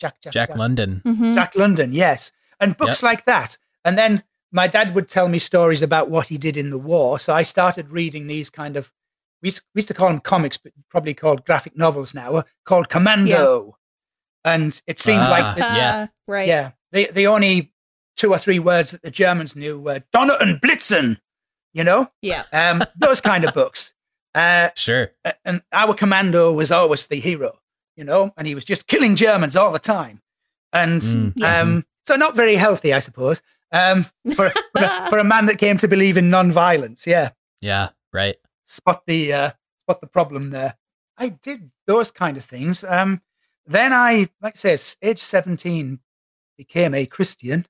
Jack, 0.00 0.20
Jack, 0.20 0.32
Jack 0.32 0.56
London. 0.56 1.00
Mhm. 1.04 1.32
Jack 1.34 1.54
London, 1.54 1.92
yes. 1.92 2.32
And 2.58 2.76
books 2.76 3.04
like 3.04 3.24
that. 3.26 3.56
And 3.84 3.96
then 3.96 4.24
my 4.50 4.66
dad 4.66 4.96
would 4.96 5.08
tell 5.08 5.28
me 5.28 5.38
stories 5.38 5.80
about 5.80 6.10
what 6.10 6.26
he 6.26 6.38
did 6.38 6.56
in 6.56 6.70
the 6.70 6.78
war. 6.78 7.20
So 7.20 7.32
I 7.32 7.44
started 7.44 7.90
reading 7.90 8.26
these 8.26 8.50
kind 8.50 8.76
of, 8.76 8.92
we 9.42 9.48
used, 9.48 9.62
we 9.74 9.80
used 9.80 9.88
to 9.88 9.94
call 9.94 10.08
them 10.08 10.20
comics, 10.20 10.56
but 10.56 10.72
probably 10.88 11.14
called 11.14 11.44
graphic 11.44 11.76
novels 11.76 12.14
now, 12.14 12.36
uh, 12.36 12.42
called 12.64 12.88
Commando. 12.88 13.76
And 14.44 14.80
it 14.86 14.98
seemed 14.98 15.22
Ah. 15.22 15.30
like, 15.30 15.54
the, 15.56 15.60
Yeah. 15.62 16.06
Ah, 16.08 16.12
right. 16.26 16.48
yeah, 16.48 16.70
the, 16.92 17.10
the 17.12 17.26
only 17.26 17.72
two 18.16 18.32
or 18.32 18.38
three 18.38 18.58
words 18.58 18.90
that 18.92 19.02
the 19.02 19.10
Germans 19.10 19.54
knew 19.54 19.78
were 19.78 20.02
Donner 20.12 20.36
and 20.40 20.60
Blitzen, 20.60 21.20
you 21.72 21.84
know, 21.84 22.10
Yeah. 22.22 22.44
um, 22.52 22.82
those 22.98 23.20
kind 23.20 23.44
of 23.44 23.54
books. 23.54 23.92
Uh, 24.34 24.70
Sure. 24.74 25.12
and 25.44 25.62
our 25.72 25.94
commando 25.94 26.52
was 26.52 26.70
always 26.70 27.06
the 27.06 27.20
hero, 27.20 27.60
you 27.96 28.04
know, 28.04 28.32
and 28.36 28.46
he 28.46 28.54
was 28.54 28.64
just 28.64 28.86
killing 28.86 29.16
Germans 29.16 29.56
all 29.56 29.72
the 29.72 29.78
time. 29.78 30.22
And 30.72 31.00
Mm, 31.02 31.32
Yeah. 31.36 31.60
um, 31.60 31.86
so 32.06 32.14
not 32.16 32.36
very 32.36 32.56
healthy, 32.56 32.92
I 32.92 32.98
suppose, 33.00 33.42
um, 33.72 34.04
for, 34.34 34.50
for, 34.50 34.84
a, 34.84 35.06
for 35.10 35.18
a 35.18 35.24
man 35.24 35.46
that 35.46 35.58
came 35.58 35.76
to 35.78 35.88
believe 35.88 36.16
in 36.16 36.30
non-violence. 36.30 37.06
Yeah, 37.06 37.30
Yeah. 37.60 37.90
Right. 38.12 38.36
Spot 38.68 39.02
the 39.06 39.32
uh, 39.32 39.50
spot 39.84 40.00
the 40.00 40.06
problem 40.06 40.50
there. 40.50 40.76
I 41.16 41.30
did 41.30 41.70
those 41.86 42.10
kind 42.12 42.36
of 42.36 42.44
things. 42.44 42.84
Um, 42.84 43.22
then 43.66 43.92
I, 43.92 44.28
like 44.40 44.54
I 44.64 44.76
say, 44.76 44.78
age 45.02 45.20
seventeen, 45.20 46.00
became 46.56 46.94
a 46.94 47.06
Christian 47.06 47.66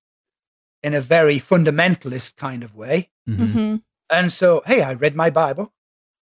in 0.82 0.94
a 0.94 1.00
very 1.00 1.38
fundamentalist 1.38 2.36
kind 2.36 2.62
of 2.62 2.74
way. 2.76 3.10
Mhm. 3.28 3.48
Mhm. 3.48 3.82
And 4.10 4.32
so, 4.32 4.62
hey, 4.66 4.82
I 4.82 4.94
read 4.94 5.16
my 5.16 5.30
Bible. 5.30 5.72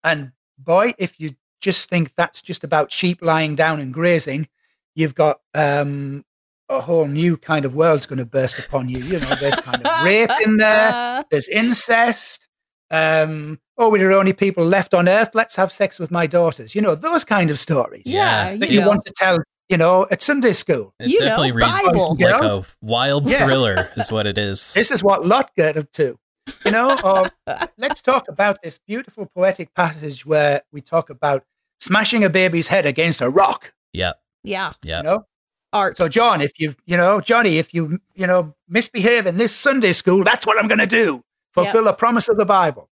And 0.03 0.33
boy, 0.57 0.93
if 0.99 1.19
you 1.19 1.35
just 1.61 1.89
think 1.89 2.15
that's 2.15 2.41
just 2.41 2.63
about 2.63 2.91
sheep 2.91 3.21
lying 3.21 3.55
down 3.55 3.79
and 3.79 3.93
grazing, 3.93 4.49
you've 4.95 5.15
got 5.15 5.41
um, 5.53 6.25
a 6.69 6.81
whole 6.81 7.07
new 7.07 7.37
kind 7.37 7.65
of 7.65 7.75
world's 7.75 8.05
going 8.05 8.19
to 8.19 8.25
burst 8.25 8.59
upon 8.59 8.89
you. 8.89 8.99
You 8.99 9.19
know, 9.21 9.35
there's 9.35 9.59
kind 9.61 9.85
of 9.85 10.03
rape 10.05 10.31
in 10.45 10.57
there, 10.57 11.23
there's 11.31 11.47
incest, 11.49 12.48
Um, 12.91 13.59
oh, 13.77 13.89
we're 13.89 14.09
the 14.09 14.15
only 14.17 14.33
people 14.33 14.65
left 14.65 14.93
on 14.93 15.07
earth. 15.07 15.31
Let's 15.33 15.55
have 15.55 15.71
sex 15.71 15.99
with 15.99 16.11
my 16.11 16.27
daughters. 16.27 16.73
You 16.75 16.81
know, 16.81 16.95
those 16.95 17.23
kind 17.23 17.49
of 17.49 17.59
stories 17.59 18.03
Yeah, 18.05 18.51
Yeah. 18.51 18.57
that 18.57 18.69
you 18.69 18.75
you 18.75 18.81
know. 18.81 18.87
want 18.87 19.05
to 19.05 19.13
tell, 19.15 19.39
you 19.69 19.77
know, 19.77 20.07
at 20.11 20.21
Sunday 20.21 20.53
school. 20.53 20.93
It 20.99 21.09
You 21.09 21.19
know, 21.19 21.25
definitely 21.27 21.51
reads 21.51 21.83
Bible. 21.83 22.17
like 22.19 22.41
a 22.51 22.65
wild 22.81 23.29
Yeah. 23.29 23.45
thriller, 23.45 23.89
is 23.97 24.11
what 24.11 24.25
it 24.27 24.37
is. 24.37 24.73
This 24.73 24.91
is 24.91 25.03
what 25.03 25.25
Lot 25.25 25.51
got 25.55 25.77
up 25.77 25.91
to. 25.93 26.17
You 26.65 26.71
know, 26.71 26.97
or 27.03 27.29
let's 27.77 28.01
talk 28.01 28.27
about 28.27 28.61
this 28.63 28.79
beautiful 28.87 29.27
poetic 29.27 29.73
passage 29.75 30.25
where 30.25 30.63
we 30.71 30.81
talk 30.81 31.09
about 31.11 31.43
smashing 31.79 32.23
a 32.23 32.29
baby's 32.29 32.69
head 32.69 32.85
against 32.87 33.21
a 33.21 33.29
rock. 33.29 33.73
Yeah, 33.93 34.13
Yeah. 34.43 34.73
yeah. 34.83 34.97
You 34.97 35.03
know, 35.03 35.25
Art. 35.71 35.97
so 35.97 36.09
John, 36.09 36.41
if 36.41 36.59
you, 36.59 36.75
you 36.87 36.97
know, 36.97 37.21
Johnny, 37.21 37.59
if 37.59 37.71
you, 37.73 37.99
you 38.15 38.25
know, 38.25 38.55
misbehave 38.67 39.27
in 39.27 39.37
this 39.37 39.55
Sunday 39.55 39.93
school, 39.93 40.23
that's 40.23 40.47
what 40.47 40.57
I'm 40.57 40.67
going 40.67 40.79
to 40.79 40.87
do. 40.87 41.21
Fulfill 41.53 41.85
the 41.85 41.93
promise 41.93 42.29
of 42.29 42.37
the 42.37 42.45
Bible, 42.45 42.89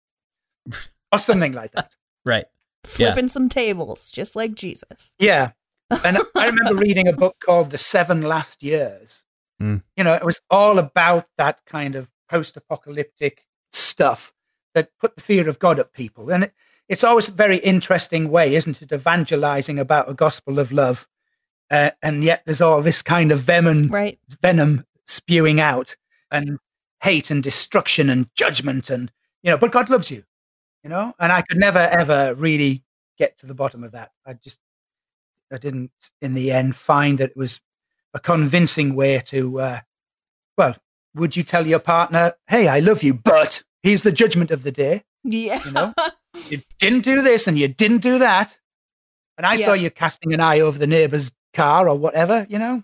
or 1.12 1.18
something 1.18 1.52
like 1.52 1.72
that. 1.72 1.94
Right. 2.24 2.46
Flipping 2.82 3.28
some 3.28 3.48
tables, 3.48 4.10
just 4.10 4.34
like 4.34 4.54
Jesus. 4.54 5.14
Yeah. 5.18 5.52
And 6.04 6.18
I 6.34 6.46
remember 6.46 6.74
reading 6.74 7.06
a 7.06 7.12
book 7.12 7.36
called 7.38 7.70
The 7.70 7.78
Seven 7.78 8.22
Last 8.22 8.64
Years. 8.64 9.24
Mm. 9.62 9.84
You 9.96 10.02
know, 10.02 10.14
it 10.14 10.24
was 10.24 10.40
all 10.50 10.80
about 10.80 11.28
that 11.38 11.64
kind 11.66 11.94
of 11.94 12.10
post 12.28 12.56
apocalyptic 12.56 13.46
stuff 13.72 14.32
that 14.74 14.90
put 14.98 15.14
the 15.14 15.22
fear 15.22 15.48
of 15.48 15.60
God 15.60 15.78
at 15.78 15.92
people. 15.92 16.30
And 16.32 16.42
it, 16.44 16.52
it's 16.88 17.04
always 17.04 17.28
a 17.28 17.32
very 17.32 17.58
interesting 17.58 18.28
way, 18.28 18.56
isn't 18.56 18.82
it, 18.82 18.90
evangelizing 18.90 19.78
about 19.78 20.10
a 20.10 20.14
gospel 20.14 20.58
of 20.58 20.72
love. 20.72 21.06
Uh, 21.70 21.90
and 22.02 22.24
yet 22.24 22.42
there's 22.46 22.60
all 22.60 22.82
this 22.82 23.02
kind 23.02 23.30
of 23.30 23.38
venom, 23.40 23.86
Right. 23.88 24.18
venom 24.40 24.84
spewing 25.06 25.60
out 25.60 25.94
and 26.32 26.58
hate 27.06 27.30
and 27.30 27.40
destruction 27.40 28.10
and 28.10 28.28
judgment. 28.34 28.90
And, 28.90 29.12
you 29.40 29.52
know, 29.52 29.56
but 29.56 29.70
God 29.70 29.88
loves 29.88 30.10
you, 30.10 30.24
you 30.82 30.90
know? 30.90 31.14
And 31.20 31.30
I 31.30 31.42
could 31.42 31.56
never, 31.56 31.78
ever 31.78 32.34
really 32.34 32.82
get 33.16 33.38
to 33.38 33.46
the 33.46 33.54
bottom 33.54 33.84
of 33.84 33.92
that. 33.92 34.10
I 34.26 34.32
just, 34.32 34.58
I 35.52 35.58
didn't 35.58 35.92
in 36.20 36.34
the 36.34 36.50
end 36.50 36.74
find 36.74 37.18
that 37.18 37.30
it 37.30 37.36
was 37.36 37.60
a 38.12 38.18
convincing 38.18 38.96
way 38.96 39.20
to, 39.26 39.60
uh, 39.60 39.80
well, 40.58 40.74
would 41.14 41.36
you 41.36 41.44
tell 41.44 41.64
your 41.64 41.78
partner, 41.78 42.32
hey, 42.48 42.66
I 42.66 42.80
love 42.80 43.04
you, 43.04 43.14
but 43.14 43.62
here's 43.84 44.02
the 44.02 44.10
judgment 44.10 44.50
of 44.50 44.64
the 44.64 44.72
day? 44.72 45.04
Yeah. 45.22 45.64
You 45.64 45.70
know? 45.70 45.94
You 46.48 46.62
didn't 46.80 47.04
do 47.04 47.22
this 47.22 47.46
and 47.46 47.56
you 47.56 47.68
didn't 47.68 48.02
do 48.02 48.18
that. 48.18 48.58
And 49.38 49.46
I 49.46 49.54
saw 49.54 49.74
you 49.74 49.90
casting 49.90 50.34
an 50.34 50.40
eye 50.40 50.58
over 50.58 50.76
the 50.76 50.88
neighbor's 50.88 51.30
car 51.54 51.88
or 51.88 51.96
whatever, 51.96 52.48
you 52.48 52.58
know? 52.58 52.82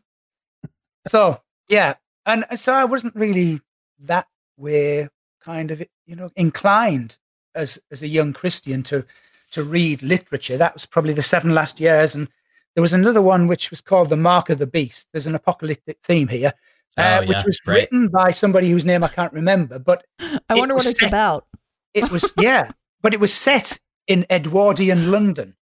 So, 1.09 1.41
yeah. 1.69 1.95
And 2.25 2.45
so 2.55 2.73
I 2.73 2.85
wasn't 2.85 3.17
really 3.17 3.61
that 4.03 4.27
we're 4.57 5.09
kind 5.43 5.71
of, 5.71 5.83
you 6.07 6.17
know, 6.17 6.31
inclined 6.37 7.19
as, 7.55 7.81
as 7.91 8.03
a 8.03 8.09
young 8.09 8.33
Christian 8.33 8.83
to, 8.85 9.05
to 9.53 9.65
read 9.65 10.03
literature. 10.03 10.57
That 10.57 10.75
was 10.75 10.87
probably 10.87 11.13
the 11.13 11.23
seven 11.23 11.55
last 11.55 11.81
years. 11.81 12.15
And 12.15 12.29
there 12.75 12.83
was 12.83 12.93
another 12.93 13.23
one 13.23 13.47
which 13.49 13.71
was 13.71 13.81
called 13.81 14.09
The 14.09 14.17
Mark 14.17 14.51
of 14.51 14.59
the 14.59 14.67
Beast. 14.67 15.09
There's 15.13 15.27
an 15.27 15.35
apocalyptic 15.35 15.99
theme 16.03 16.29
here, 16.29 16.53
uh, 16.97 17.21
Oh, 17.23 17.27
which 17.27 17.45
was 17.45 17.59
right. 17.67 17.75
written 17.75 18.09
by 18.09 18.31
somebody 18.31 18.71
whose 18.71 18.85
name 18.85 19.05
I 19.05 19.09
can't 19.09 19.33
remember, 19.33 19.79
but 19.79 20.05
I 20.21 20.55
wonder 20.55 20.75
what 20.75 20.85
was 20.85 20.93
it's 20.93 21.03
about. 21.03 21.47
it 21.95 22.11
was, 22.11 22.33
yeah, 22.41 22.71
but 23.03 23.13
it 23.15 23.21
was 23.21 23.33
set 23.33 23.79
in 24.07 24.27
Edwardian 24.31 25.11
London 25.11 25.55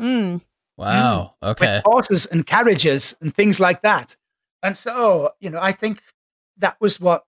Mm. 0.00 0.40
Wow. 0.76 1.36
Okay. 1.40 1.76
with 1.76 1.82
horses 1.84 2.26
and 2.26 2.44
carriages 2.44 3.14
and 3.20 3.32
things 3.32 3.60
like 3.60 3.82
that. 3.82 4.16
And 4.60 4.76
so, 4.76 5.30
you 5.38 5.50
know, 5.50 5.60
I 5.60 5.70
think 5.70 6.02
that 6.56 6.76
was 6.80 6.98
what 6.98 7.22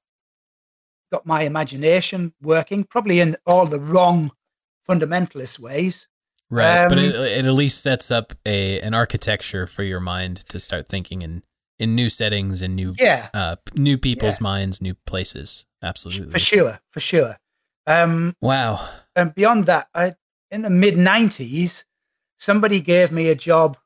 got 1.13 1.27
my 1.27 1.43
imagination 1.43 2.33
working, 2.43 2.85
probably 2.85 3.21
in 3.21 3.37
all 3.47 3.67
the 3.67 3.79
wrong 3.81 4.33
fundamentalist 4.89 5.59
ways. 5.59 6.09
Right. 6.49 6.89
but 6.89 6.99
um, 6.99 7.05
it, 7.05 7.15
it 7.15 7.45
at 7.45 7.53
least 7.55 7.83
sets 7.83 8.11
up 8.13 8.33
a 8.47 8.81
an 8.81 8.95
architecture 8.95 9.67
for 9.67 9.83
your 9.83 9.99
mind 9.99 10.37
to 10.49 10.61
start 10.61 10.87
thinking 10.89 11.23
in 11.23 11.43
in 11.81 11.95
new 11.97 12.09
settings 12.09 12.63
and 12.63 12.77
new 12.77 12.95
Yeah, 12.99 13.29
uh 13.35 13.57
new 13.75 13.99
people's 13.99 14.37
Yeah. 14.39 14.45
minds, 14.45 14.81
new 14.81 14.95
places. 15.07 15.67
Absolutely. 15.83 16.31
for 16.31 16.39
sure, 16.39 16.79
for 16.91 17.01
sure. 17.01 17.37
Um, 17.87 18.35
Wow. 18.41 18.89
and 19.17 19.35
beyond 19.35 19.67
that, 19.67 19.89
I, 19.95 20.13
in 20.51 20.63
the 20.63 20.71
mid 20.71 20.95
90s, 20.95 21.85
somebody 22.39 22.81
gave 22.81 23.11
me 23.13 23.29
a 23.29 23.35
job 23.35 23.77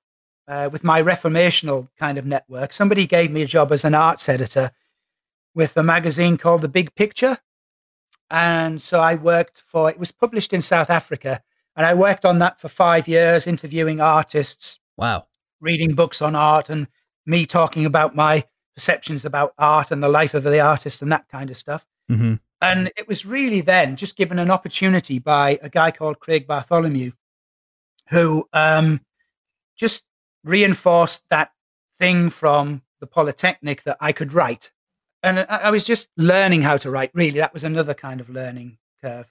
uh, 0.47 0.69
with 0.71 0.85
my 0.85 1.03
reformational 1.03 1.89
kind 1.99 2.19
of 2.19 2.27
network. 2.27 2.73
Somebody 2.73 3.07
gave 3.07 3.31
me 3.31 3.43
a 3.43 3.47
job 3.47 3.73
as 3.73 3.85
an 3.85 3.95
arts 3.95 4.29
editor 4.29 4.71
with 5.55 5.77
a 5.77 5.83
magazine 5.83 6.37
called 6.37 6.63
The 6.63 6.69
Big 6.69 6.95
Picture. 6.95 7.39
And 8.31 8.81
so 8.81 9.01
I 9.01 9.17
worked 9.17 9.61
for, 9.67 9.91
it 9.91 9.99
was 9.99 10.13
published 10.13 10.53
in 10.53 10.63
South 10.63 10.91
Africa. 10.91 11.43
And 11.77 11.87
I 11.87 11.95
worked 11.95 12.25
on 12.25 12.39
that 12.39 12.61
for 12.61 12.69
five 12.69 13.09
years, 13.09 13.47
interviewing 13.47 14.01
artists, 14.01 14.79
Wow. 14.97 15.27
reading 15.61 15.95
books 15.95 16.21
on 16.23 16.35
art, 16.37 16.69
and 16.69 16.89
me 17.27 17.47
talking 17.47 17.85
about 17.85 18.15
my 18.15 18.45
perceptions 18.77 19.25
about 19.25 19.53
art 19.59 19.91
and 19.91 20.03
the 20.03 20.09
life 20.09 20.35
of 20.35 20.45
the 20.45 20.61
artist 20.61 21.03
and 21.03 21.11
that 21.13 21.29
kind 21.29 21.51
of 21.51 21.57
stuff. 21.57 21.87
hmm 22.09 22.35
And 22.61 22.93
it 22.97 23.09
was 23.09 23.27
really 23.27 23.61
then 23.61 23.97
just 23.97 24.17
given 24.17 24.39
an 24.39 24.51
opportunity 24.51 25.19
by 25.19 25.59
a 25.63 25.69
guy 25.69 25.91
called 25.91 26.21
Craig 26.21 26.47
Bartholomew, 26.47 27.13
who 28.11 28.49
um, 28.53 29.01
just 29.77 30.05
reinforced 30.45 31.25
that 31.31 31.53
thing 31.99 32.31
from 32.31 32.83
the 33.01 33.07
Polytechnic 33.07 33.83
that 33.85 33.97
I 34.01 34.13
could 34.13 34.33
write. 34.33 34.71
And 35.23 35.41
I, 35.41 35.45
I 35.65 35.71
was 35.71 35.85
just 35.85 36.09
learning 36.17 36.63
how 36.63 36.77
to 36.79 36.91
write, 36.91 37.11
really. 37.15 37.39
That 37.39 37.53
was 37.53 37.65
another 37.65 37.95
kind 37.95 38.21
of 38.21 38.31
learning 38.31 38.79
curve. 39.03 39.31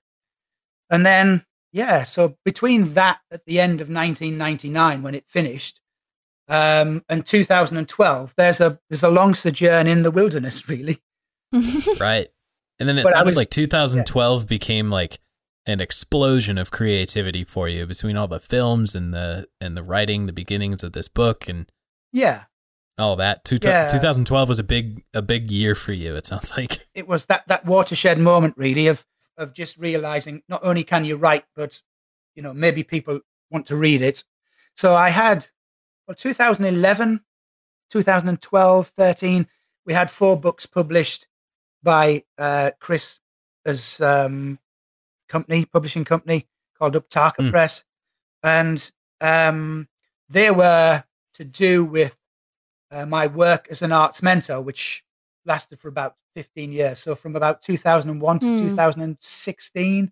And 0.89 1.05
then, 1.05 1.45
yeah, 1.71 2.03
so 2.03 2.37
between 2.45 2.93
that 2.93 3.19
at 3.31 3.45
the 3.45 3.59
end 3.59 3.81
of 3.81 3.89
1999, 3.89 5.01
when 5.01 5.15
it 5.15 5.27
finished, 5.27 5.81
um, 6.47 7.03
and 7.09 7.25
2012, 7.25 8.33
there's 8.37 8.59
a 8.59 8.79
there's 8.89 9.03
a 9.03 9.09
long 9.09 9.35
sojourn 9.35 9.85
in 9.87 10.03
the 10.03 10.11
wilderness, 10.11 10.67
really. 10.69 10.99
Right. 11.99 12.27
And 12.79 12.87
then 12.87 12.97
it 12.97 13.03
But 13.03 13.13
sounded 13.13 13.31
was- 13.31 13.35
like 13.37 13.49
2012 13.49 14.47
became 14.47 14.89
like 14.89 15.19
an 15.65 15.79
explosion 15.81 16.57
of 16.57 16.71
creativity 16.71 17.43
for 17.43 17.67
you 17.67 17.85
between 17.85 18.15
all 18.17 18.27
the 18.27 18.39
films 18.39 18.95
and 18.95 19.13
the 19.13 19.47
and 19.61 19.75
the 19.77 19.83
writing, 19.83 20.25
the 20.25 20.33
beginnings 20.33 20.81
of 20.83 20.93
this 20.93 21.07
book 21.07 21.47
and 21.49 21.69
Yeah, 22.13 22.43
all 22.99 23.15
that. 23.17 23.43
Two, 23.45 23.57
Yeah. 23.61 23.87
2012 23.87 24.49
was 24.49 24.59
a 24.59 24.63
big 24.63 25.03
a 25.13 25.21
big 25.21 25.49
year 25.51 25.75
for 25.75 25.93
you. 25.93 26.15
It 26.15 26.25
sounds 26.27 26.51
like. 26.57 26.87
it 26.93 27.07
was 27.07 27.25
that 27.25 27.47
that 27.47 27.65
watershed 27.65 28.19
moment 28.19 28.55
really 28.57 28.87
of 28.87 29.05
of 29.37 29.53
just 29.53 29.77
realizing 29.77 30.43
not 30.49 30.59
only 30.63 30.83
can 30.83 31.05
you 31.05 31.15
write 31.15 31.45
but 31.55 31.81
you 32.35 32.43
know 32.43 32.53
maybe 32.53 32.83
people 32.83 33.21
want 33.49 33.65
to 33.65 33.75
read 33.77 34.01
it 34.01 34.25
so 34.75 34.95
i 34.95 35.09
had 35.09 35.47
well 36.07 36.13
2011 36.15 37.21
2012 37.89 38.87
13 38.97 39.47
we 39.85 39.93
had 39.93 40.11
four 40.11 40.37
books 40.39 40.65
published 40.65 41.27
by 41.81 42.21
uh 42.37 42.71
chris 42.79 43.19
as 43.65 44.01
um 44.01 44.59
company 45.29 45.63
publishing 45.65 46.03
company 46.03 46.45
called 46.77 46.93
uptaka 46.95 47.37
Mm. 47.37 47.51
press 47.51 47.83
and 48.43 48.91
um 49.21 49.87
they 50.27 50.51
were 50.51 51.03
to 51.33 51.43
do 51.45 51.85
with 51.85 52.18
uh, 52.91 53.05
my 53.05 53.27
work 53.27 53.67
as 53.69 53.81
an 53.81 53.91
arts 53.91 54.21
mentor 54.23 54.61
which 54.61 55.03
lasted 55.45 55.79
for 55.79 55.87
about 55.87 56.15
15 56.35 56.71
years. 56.71 56.99
So 56.99 57.15
from 57.15 57.35
about 57.35 57.61
2001 57.61 58.39
to 58.39 58.47
Hmm. 58.47 58.55
2016, 58.55 60.11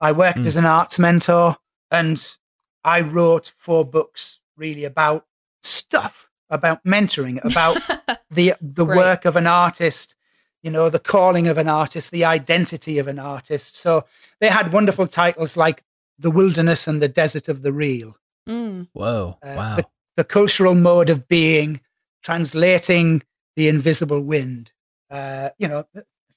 I 0.00 0.12
worked 0.12 0.38
Hmm. 0.40 0.46
as 0.46 0.56
an 0.56 0.64
arts 0.64 0.98
mentor 0.98 1.56
and 1.90 2.36
I 2.84 3.00
wrote 3.00 3.52
four 3.56 3.84
books 3.84 4.40
really 4.56 4.84
about 4.84 5.26
stuff, 5.62 6.28
about 6.50 6.82
mentoring, 6.84 7.42
about 7.44 7.76
the 8.30 8.54
the 8.60 8.86
Right. 8.86 8.96
work 8.96 9.24
of 9.24 9.36
an 9.36 9.46
artist, 9.46 10.14
you 10.62 10.70
know, 10.70 10.88
the 10.90 10.98
calling 10.98 11.48
of 11.48 11.58
an 11.58 11.68
artist, 11.68 12.10
the 12.10 12.24
identity 12.24 12.98
of 12.98 13.06
an 13.08 13.18
artist. 13.18 13.76
So 13.76 14.04
they 14.40 14.48
had 14.48 14.72
wonderful 14.72 15.06
titles 15.06 15.56
like 15.56 15.84
The 16.18 16.30
Wilderness 16.30 16.88
and 16.88 17.00
the 17.00 17.08
Desert 17.08 17.48
of 17.48 17.62
the 17.62 17.72
Real 17.72 18.16
Mm. 18.48 18.88
Whoa. 18.92 19.38
uh, 19.42 19.54
wow. 19.56 19.76
the, 19.76 19.86
the 20.16 20.24
cultural 20.24 20.74
mode 20.74 21.10
of 21.10 21.28
being, 21.28 21.80
translating 22.22 23.22
the 23.56 23.68
invisible 23.68 24.22
wind, 24.22 24.72
uh, 25.10 25.50
you 25.58 25.68
know, 25.68 25.84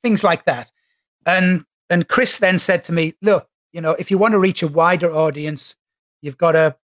things 0.02 0.24
like 0.24 0.46
that. 0.46 0.72
And 1.26 1.66
and 1.90 2.08
Chris 2.08 2.40
then 2.40 2.60
said 2.60 2.84
to 2.86 2.92
me, 2.94 3.14
"Look, 3.22 3.48
you 3.72 3.82
know, 3.82 3.92
if 3.92 4.12
you 4.12 4.18
want 4.18 4.34
to 4.34 4.40
reach 4.40 4.64
a 4.64 4.68
wider 4.68 5.12
audience, 5.12 5.76
you've 6.22 6.38
got 6.38 6.54
to 6.54 6.76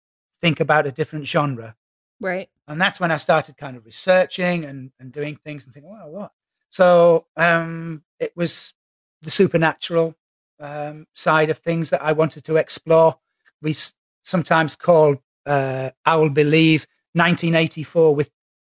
think 0.41 0.59
about 0.59 0.87
a 0.87 0.91
different 0.91 1.27
genre." 1.27 1.75
Right. 2.19 2.49
And 2.67 2.79
that's 2.79 2.99
when 2.99 3.11
I 3.11 3.17
started 3.17 3.57
kind 3.57 3.75
of 3.75 3.85
researching 3.85 4.63
and, 4.65 4.91
and 4.99 5.11
doing 5.11 5.35
things 5.35 5.65
and 5.65 5.73
thinking, 5.73 5.91
"Wow, 5.91 6.07
what?" 6.07 6.31
So 6.69 7.25
um, 7.35 8.03
it 8.19 8.31
was 8.35 8.73
the 9.21 9.31
supernatural 9.31 10.15
um, 10.59 11.07
side 11.13 11.49
of 11.49 11.57
things 11.57 11.89
that 11.89 12.01
I 12.03 12.13
wanted 12.13 12.43
to 12.45 12.55
explore. 12.55 13.17
We 13.61 13.71
s- 13.71 13.93
sometimes 14.23 14.75
call 14.75 15.17
uh, 15.45 15.89
Owl 16.05 16.29
Believe 16.29 16.87
1984 17.13 18.15
with 18.15 18.31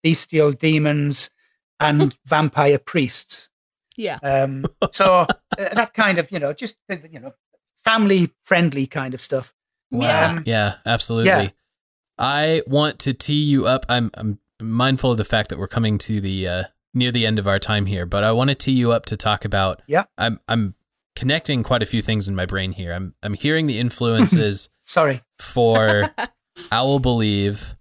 bestial 0.08 0.54
demons 0.54 1.30
and 1.80 2.16
vampire 2.26 2.80
priests. 2.80 3.50
Yeah. 3.98 4.20
Um, 4.24 4.66
so 4.92 5.14
uh, 5.26 5.28
that 5.58 5.94
kind 5.94 6.18
of, 6.18 6.32
you 6.32 6.40
know, 6.40 6.54
just 6.54 6.78
uh, 6.90 6.96
you 7.12 7.20
know, 7.20 7.34
family 7.84 8.30
friendly 8.44 8.88
kind 8.88 9.14
of 9.14 9.22
stuff. 9.22 9.54
Wow. 9.92 10.32
Um, 10.32 10.44
yeah, 10.46 10.76
absolutely. 10.86 11.30
yeah. 11.32 11.50
I 12.18 12.62
want 12.68 13.00
to 13.00 13.14
tee 13.14 13.44
you 13.44 13.68
up. 13.68 13.86
I'm 13.90 14.12
I'm 14.14 14.40
mindful 14.62 15.12
of 15.12 15.18
the 15.18 15.26
fact 15.26 15.50
that 15.50 15.60
we're 15.60 15.68
coming 15.68 15.98
to 16.00 16.22
the 16.22 16.48
uh, 16.48 16.64
near 16.94 17.12
the 17.12 17.26
end 17.26 17.38
of 17.38 17.48
our 17.48 17.60
time 17.60 17.86
here, 17.86 18.06
but 18.06 18.24
I 18.24 18.32
want 18.32 18.50
to 18.50 18.56
tee 18.56 18.72
you 18.72 18.92
up 18.92 19.06
to 19.08 19.18
talk 19.18 19.46
about. 19.46 19.82
Yeah. 19.88 20.06
I'm 20.18 20.40
I'm 20.48 20.76
connecting 21.16 21.64
quite 21.64 21.84
a 21.84 21.86
few 21.86 22.02
things 22.02 22.28
in 22.28 22.36
my 22.36 22.46
brain 22.46 22.72
here. 22.72 22.94
I'm 22.94 23.14
I'm 23.22 23.34
hearing 23.34 23.68
the 23.68 23.80
influences 23.86 24.70
Sorry. 24.86 25.22
for 25.38 26.14
Owl 26.72 27.00
Believe. 27.00 27.76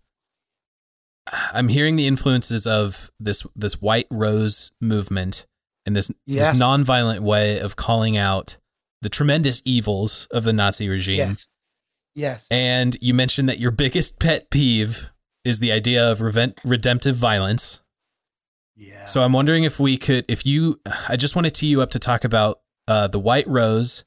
I'm 1.33 1.69
hearing 1.69 1.97
the 1.97 2.07
influences 2.07 2.67
of 2.67 3.11
this 3.19 3.45
this 3.57 3.81
white 3.81 4.07
rose 4.11 4.73
movement 4.81 5.47
and 5.85 5.95
this 5.97 6.11
Yes. 6.27 6.51
this 6.51 6.59
nonviolent 6.59 7.21
way 7.21 7.59
of 7.59 7.77
calling 7.77 8.17
out 8.17 8.57
the 9.03 9.09
tremendous 9.09 9.61
evils 9.65 10.27
of 10.31 10.45
the 10.45 10.53
Nazi 10.53 10.89
regime. 10.89 11.17
Yes. 11.31 11.47
Yes. 12.15 12.47
And 12.51 12.97
you 13.01 13.13
mentioned 13.13 13.49
that 13.49 13.59
your 13.59 13.71
biggest 13.71 14.19
pet 14.21 14.51
peeve 14.51 15.11
is 15.45 15.59
the 15.59 15.71
idea 15.73 16.11
of 16.11 16.21
reven- 16.21 16.57
redemptive 16.65 17.15
violence. 17.17 17.81
yeah. 18.75 19.05
So 19.07 19.23
I'm 19.23 19.33
wondering 19.33 19.65
if 19.65 19.79
we 19.79 19.97
could, 19.99 20.25
if 20.29 20.45
you, 20.47 20.81
I 21.09 21.17
just 21.17 21.37
want 21.37 21.45
to 21.47 21.51
tee 21.53 21.67
you 21.67 21.83
up 21.83 21.91
to 21.91 21.99
talk 21.99 22.25
about 22.25 22.61
uh, 22.89 23.07
the 23.09 23.19
White 23.19 23.47
Rose 23.49 24.05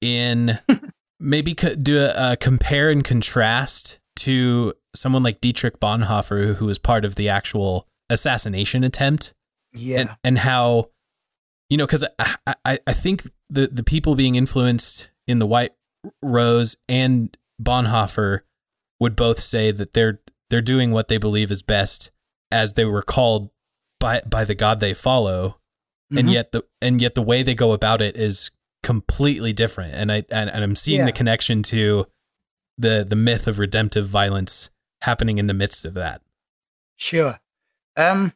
in 0.00 0.58
maybe 1.20 1.54
co- 1.54 1.74
do 1.74 1.98
a, 1.98 2.32
a 2.32 2.36
compare 2.36 2.90
and 2.90 3.04
contrast 3.04 3.98
to 4.16 4.74
someone 5.00 5.22
like 5.22 5.40
Dietrich 5.40 5.80
Bonhoeffer, 5.80 6.56
who 6.56 6.66
was 6.66 6.78
part 6.78 7.04
of 7.04 7.14
the 7.14 7.28
actual 7.28 7.86
assassination 8.10 8.84
attempt, 8.84 9.32
yeah. 9.72 10.00
and, 10.00 10.10
and 10.22 10.38
how, 10.38 10.90
you 11.68 11.76
know, 11.76 11.86
because 11.86 12.04
I, 12.18 12.36
I, 12.64 12.78
I 12.86 12.92
think 12.92 13.22
the, 13.48 13.66
the 13.68 13.82
people 13.82 14.14
being 14.14 14.34
influenced 14.36 15.10
in 15.26 15.38
the 15.38 15.46
White 15.46 15.72
Rose 16.22 16.76
and 16.88 17.36
Bonhoeffer 17.62 18.40
would 19.00 19.16
both 19.16 19.40
say 19.40 19.70
that 19.70 19.92
they're 19.94 20.20
they're 20.50 20.60
doing 20.60 20.90
what 20.90 21.08
they 21.08 21.18
believe 21.18 21.50
is 21.50 21.62
best 21.62 22.10
as 22.50 22.72
they 22.74 22.84
were 22.84 23.02
called 23.02 23.50
by 24.00 24.20
by 24.28 24.44
the 24.44 24.54
God 24.54 24.80
they 24.80 24.94
follow, 24.94 25.58
and 26.10 26.28
Mhm. 26.28 26.32
yet 26.32 26.52
the 26.52 26.64
and 26.82 27.00
yet 27.00 27.14
the 27.14 27.22
way 27.22 27.42
they 27.42 27.54
go 27.54 27.72
about 27.72 28.02
it 28.02 28.16
is 28.16 28.50
completely 28.82 29.52
different. 29.52 29.94
And 29.94 30.10
I 30.10 30.24
and, 30.30 30.50
and 30.50 30.64
I'm 30.64 30.74
seeing 30.76 31.00
Yeah. 31.00 31.06
the 31.06 31.12
connection 31.12 31.62
to 31.64 32.06
the 32.78 33.06
the 33.08 33.16
myth 33.16 33.46
of 33.46 33.58
redemptive 33.58 34.06
violence 34.06 34.70
happening 35.02 35.38
in 35.38 35.46
the 35.46 35.54
midst 35.54 35.84
of 35.84 35.94
that. 35.94 36.22
Sure. 36.96 37.40
Um, 37.96 38.34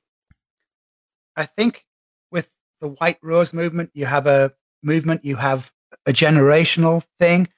I 1.36 1.44
think 1.46 1.84
with 2.30 2.50
the 2.80 2.88
White 2.88 3.18
Rose 3.22 3.52
movement, 3.52 3.90
you 3.94 4.06
have 4.06 4.26
a 4.26 4.54
movement, 4.82 5.24
you 5.24 5.36
have 5.36 5.72
a 6.06 6.12
generational 6.12 7.04
thing. 7.18 7.48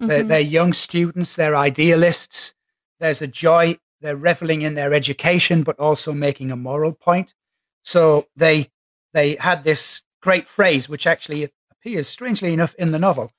They're, 0.00 0.24
Mhm. 0.24 0.28
they're 0.28 0.40
young 0.40 0.72
students, 0.72 1.36
they're 1.36 1.56
idealists. 1.56 2.54
There's 3.00 3.22
a 3.22 3.26
joy, 3.26 3.76
they're 4.00 4.16
reveling 4.16 4.62
in 4.62 4.74
their 4.74 4.92
education, 4.92 5.62
but 5.62 5.78
also 5.78 6.12
making 6.12 6.50
a 6.50 6.56
moral 6.56 6.92
point. 6.92 7.34
So 7.82 8.28
they 8.36 8.70
they 9.14 9.36
had 9.36 9.62
this 9.62 10.00
great 10.22 10.46
phrase, 10.48 10.88
which 10.88 11.06
actually 11.06 11.50
appears 11.70 12.08
strangely 12.08 12.54
enough 12.54 12.74
in 12.76 12.92
the 12.92 12.98
novel, 12.98 13.30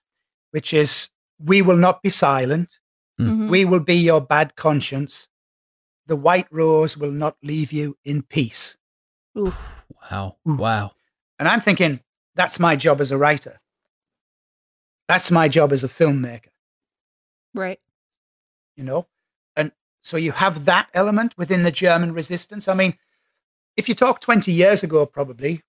which 0.51 0.71
is, 0.71 1.09
"We 1.39 1.63
will 1.63 1.77
not 1.77 2.03
be 2.03 2.09
silent. 2.11 2.77
Mhm. 3.19 3.49
We 3.49 3.65
will 3.65 3.79
be 3.79 3.95
your 3.95 4.21
bad 4.21 4.55
conscience. 4.55 5.29
The 6.07 6.15
white 6.15 6.47
rose 6.51 6.97
will 6.97 7.11
not 7.11 7.37
leave 7.43 7.71
you 7.71 7.95
in 8.03 8.23
peace." 8.23 8.77
Oof. 9.37 9.85
Wow. 10.11 10.37
Ooh. 10.47 10.55
Wow. 10.55 10.91
And 11.39 11.47
I'm 11.47 11.61
thinking, 11.61 12.01
that's 12.35 12.59
my 12.59 12.75
job 12.75 12.99
as 12.99 13.11
a 13.11 13.17
writer. 13.17 13.61
That's 15.07 15.31
my 15.31 15.47
job 15.47 15.71
as 15.71 15.83
a 15.83 15.87
filmmaker, 15.87 16.49
Right. 17.53 17.79
you 18.75 18.83
know? 18.83 19.07
And 19.55 19.71
so 20.01 20.17
you 20.17 20.31
have 20.33 20.65
that 20.65 20.89
element 20.93 21.37
within 21.37 21.63
the 21.63 21.71
German 21.71 22.13
resistance. 22.13 22.67
I 22.67 22.73
mean, 22.73 22.97
if 23.77 23.87
you 23.89 23.95
talk 23.95 24.19
20 24.21 24.51
years 24.51 24.83
ago, 24.83 25.05
probably 25.05 25.63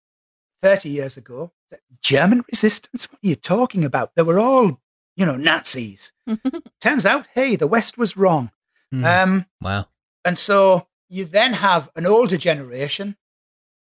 30 0.63 0.89
years 0.89 1.17
ago, 1.17 1.53
German 2.01 2.45
resistance, 2.51 3.11
what 3.11 3.19
are 3.25 3.29
you 3.29 3.37
talking 3.37 3.85
about? 3.85 4.15
They 4.15 4.23
were 4.23 4.39
all, 4.41 4.81
you 5.17 5.25
know, 5.27 5.37
Nazis. 5.37 6.13
Turns 6.81 7.07
out, 7.07 7.27
hey, 7.35 7.57
the 7.57 7.67
West 7.67 7.99
was 7.99 8.17
wrong. 8.17 8.51
Hmm. 8.91 9.05
Um, 9.05 9.47
wow. 9.61 9.87
And 10.25 10.37
so 10.39 10.87
you 11.09 11.25
then 11.25 11.53
have 11.55 11.91
an 11.97 12.07
older 12.07 12.37
generation, 12.37 13.17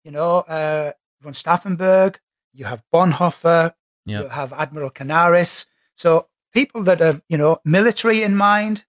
you 0.05 0.11
know, 0.11 0.39
uh, 0.41 0.93
von 1.21 1.33
Stauffenberg, 1.33 2.17
you 2.53 2.65
have 2.65 2.83
Bonhoeffer, 2.93 3.73
Yep. 4.05 4.23
you 4.23 4.29
have 4.31 4.53
Admiral 4.53 4.91
Canaris. 4.91 5.67
So 5.95 6.27
people 6.53 6.83
that 6.85 7.01
are, 7.01 7.21
you 7.29 7.39
know, 7.39 7.59
military 7.65 8.23
in 8.23 8.37
mind, 8.37 8.85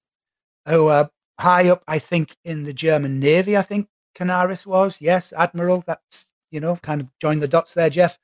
who 0.68 0.88
are 0.88 1.12
high 1.40 1.70
up, 1.70 1.84
I 1.88 2.00
think, 2.00 2.36
in 2.44 2.64
the 2.64 2.74
German 2.74 3.20
Navy, 3.20 3.56
I 3.58 3.62
think 3.62 3.90
Canaris 4.18 4.66
was. 4.66 5.02
Yes, 5.02 5.34
Admiral. 5.38 5.84
That's, 5.86 6.34
you 6.52 6.60
know, 6.60 6.78
kind 6.78 7.02
of 7.02 7.08
join 7.20 7.40
the 7.40 7.48
dots 7.48 7.74
there, 7.74 7.90
Jeff. 7.90 8.18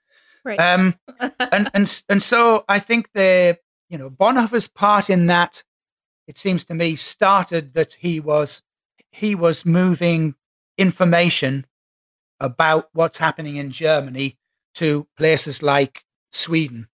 Right. 0.44 0.60
Um, 0.60 0.96
and, 1.52 1.70
and, 1.74 2.04
and 2.10 2.24
so 2.24 2.64
I 2.68 2.80
think 2.80 3.10
the, 3.14 3.60
you 3.90 3.98
know, 3.98 4.10
Bonhoeffer's 4.10 4.68
part 4.68 5.10
in 5.10 5.26
that, 5.26 5.64
it 6.28 6.38
seems 6.38 6.64
to 6.66 6.76
me, 6.76 6.96
started 6.96 7.74
that 7.74 7.94
he 8.00 8.20
was 8.20 8.64
he 9.12 9.34
was 9.34 9.66
moving 9.66 10.36
information 10.78 11.66
about 12.40 12.90
what's 12.94 13.18
happening 13.18 13.56
in 13.56 13.72
Germany 13.72 14.38
to 14.76 15.08
places 15.18 15.64
like 15.64 16.06
Sweden, 16.32 16.88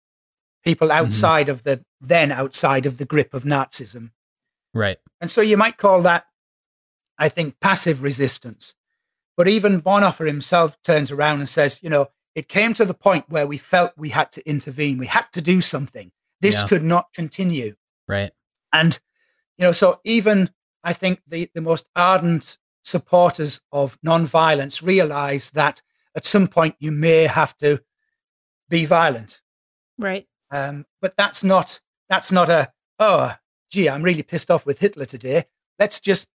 people 0.64 0.90
mm-hmm. 0.90 1.06
outside 1.06 1.50
of 1.50 1.64
the 1.64 1.84
then 2.00 2.32
outside 2.32 2.86
of 2.86 2.98
the 2.98 3.06
grip 3.06 3.34
of 3.34 3.44
Nazism. 3.44 4.12
Right. 4.74 4.98
And 5.20 5.30
so 5.30 5.42
you 5.42 5.58
might 5.58 5.78
call 5.78 6.02
that, 6.04 6.26
I 7.18 7.30
think, 7.30 7.60
passive 7.60 8.04
resistance. 8.04 8.76
But 9.36 9.48
even 9.48 9.82
Bonhoeffer 9.82 10.28
himself 10.28 10.78
turns 10.84 11.12
around 11.12 11.40
and 11.40 11.50
says, 11.50 11.80
you 11.82 11.90
know, 11.90 12.08
it 12.36 12.48
came 12.48 12.74
to 12.76 12.86
the 12.86 12.94
point 12.94 13.30
where 13.30 13.48
we 13.48 13.58
felt 13.58 13.94
we 13.98 14.10
had 14.10 14.32
to 14.34 14.48
intervene. 14.48 14.98
We 14.98 15.08
had 15.08 15.32
to 15.34 15.42
do 15.42 15.62
something. 15.62 16.12
This 16.44 16.56
Yeah. 16.62 16.68
could 16.68 16.84
not 16.84 17.12
continue. 17.14 17.76
Right. 18.08 18.32
And, 18.72 19.00
you 19.58 19.66
know, 19.66 19.72
so 19.72 20.00
even 20.04 20.52
I 20.84 20.94
think 20.94 21.22
the, 21.28 21.50
the 21.56 21.62
most 21.62 21.88
ardent 21.96 22.58
supporters 22.84 23.62
of 23.72 24.00
nonviolence 24.02 24.82
realize 24.86 25.50
that 25.52 25.82
at 26.16 26.26
some 26.26 26.48
point 26.48 26.76
you 26.80 26.92
may 26.92 27.24
have 27.24 27.56
to 27.58 27.82
be 28.70 28.86
violent. 28.86 29.42
Right. 29.98 30.28
Um, 30.52 30.86
but 31.02 31.16
that's 31.18 31.44
not 31.44 31.80
that's 32.10 32.32
not 32.32 32.50
a 32.50 32.72
oh 33.00 33.34
gee 33.72 33.88
I'm 33.90 34.04
really 34.04 34.22
pissed 34.24 34.52
off 34.52 34.66
with 34.66 34.80
Hitler 34.80 35.06
today. 35.06 35.46
Let's 35.80 36.00
just 36.00 36.28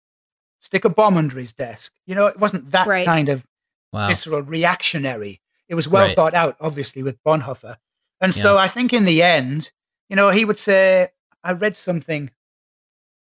stick 0.60 0.84
a 0.84 0.88
bomb 0.88 1.16
under 1.16 1.38
his 1.38 1.52
desk. 1.52 1.92
You 2.06 2.14
know, 2.14 2.26
it 2.26 2.38
wasn't 2.38 2.70
that 2.70 2.86
Right. 2.86 3.04
kind 3.04 3.28
of 3.28 3.44
Wow. 3.92 4.08
visceral 4.08 4.42
reactionary. 4.42 5.40
It 5.68 5.74
was 5.74 5.88
well 5.88 6.06
Right. 6.06 6.14
thought 6.14 6.34
out, 6.34 6.56
obviously, 6.60 7.02
with 7.02 7.22
Bonhoeffer. 7.24 7.76
And 8.20 8.32
so 8.34 8.56
I 8.56 8.68
think 8.68 8.92
in 8.92 9.04
the 9.04 9.22
end, 9.22 9.70
you 10.08 10.16
know, 10.16 10.30
he 10.30 10.44
would 10.44 10.58
say, 10.58 11.08
I 11.42 11.52
read 11.52 11.76
something 11.76 12.30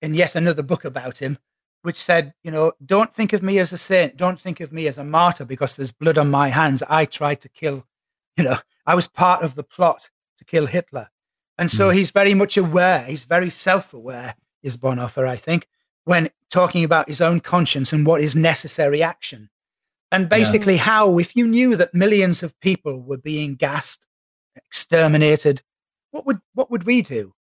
in 0.02 0.14
yet 0.14 0.34
another 0.34 0.62
book 0.62 0.84
about 0.84 1.18
him, 1.18 1.38
which 1.82 1.96
said, 1.96 2.34
you 2.42 2.50
know, 2.50 2.72
don't 2.84 3.12
think 3.12 3.32
of 3.32 3.42
me 3.42 3.58
as 3.58 3.72
a 3.72 3.78
saint, 3.78 4.16
don't 4.16 4.40
think 4.40 4.60
of 4.60 4.72
me 4.72 4.86
as 4.86 4.98
a 4.98 5.04
martyr 5.04 5.44
because 5.44 5.76
there's 5.76 5.92
blood 5.92 6.18
on 6.18 6.30
my 6.30 6.48
hands. 6.48 6.82
I 6.88 7.04
tried 7.04 7.40
to 7.42 7.48
kill, 7.48 7.86
you 8.36 8.44
know, 8.44 8.58
I 8.86 8.94
was 8.94 9.06
part 9.06 9.42
of 9.42 9.54
the 9.54 9.62
plot 9.62 10.10
to 10.38 10.44
kill 10.44 10.66
Hitler. 10.66 11.10
And 11.58 11.70
so 11.70 11.90
hmm. 11.90 11.96
he's 11.96 12.10
very 12.10 12.34
much 12.34 12.56
aware, 12.56 13.04
he's 13.04 13.24
very 13.24 13.50
self 13.50 13.92
aware, 13.92 14.34
is 14.62 14.76
Bonhoeffer, 14.76 15.26
I 15.26 15.36
think, 15.36 15.68
when 16.04 16.30
talking 16.50 16.84
about 16.84 17.08
his 17.08 17.20
own 17.20 17.40
conscience 17.40 17.92
and 17.92 18.06
what 18.06 18.22
is 18.22 18.34
necessary 18.34 19.02
action. 19.02 19.50
And 20.12 20.28
basically, 20.28 20.78
how, 20.78 21.18
if 21.18 21.36
you 21.36 21.46
knew 21.46 21.76
that 21.76 21.94
millions 21.94 22.42
of 22.42 22.58
people 22.58 23.00
were 23.00 23.18
being 23.18 23.54
gassed, 23.54 24.08
exterminated, 24.56 25.62
what 26.10 26.26
would 26.26 26.40
what 26.54 26.70
would 26.70 26.84
we 26.84 27.02
do? 27.02 27.32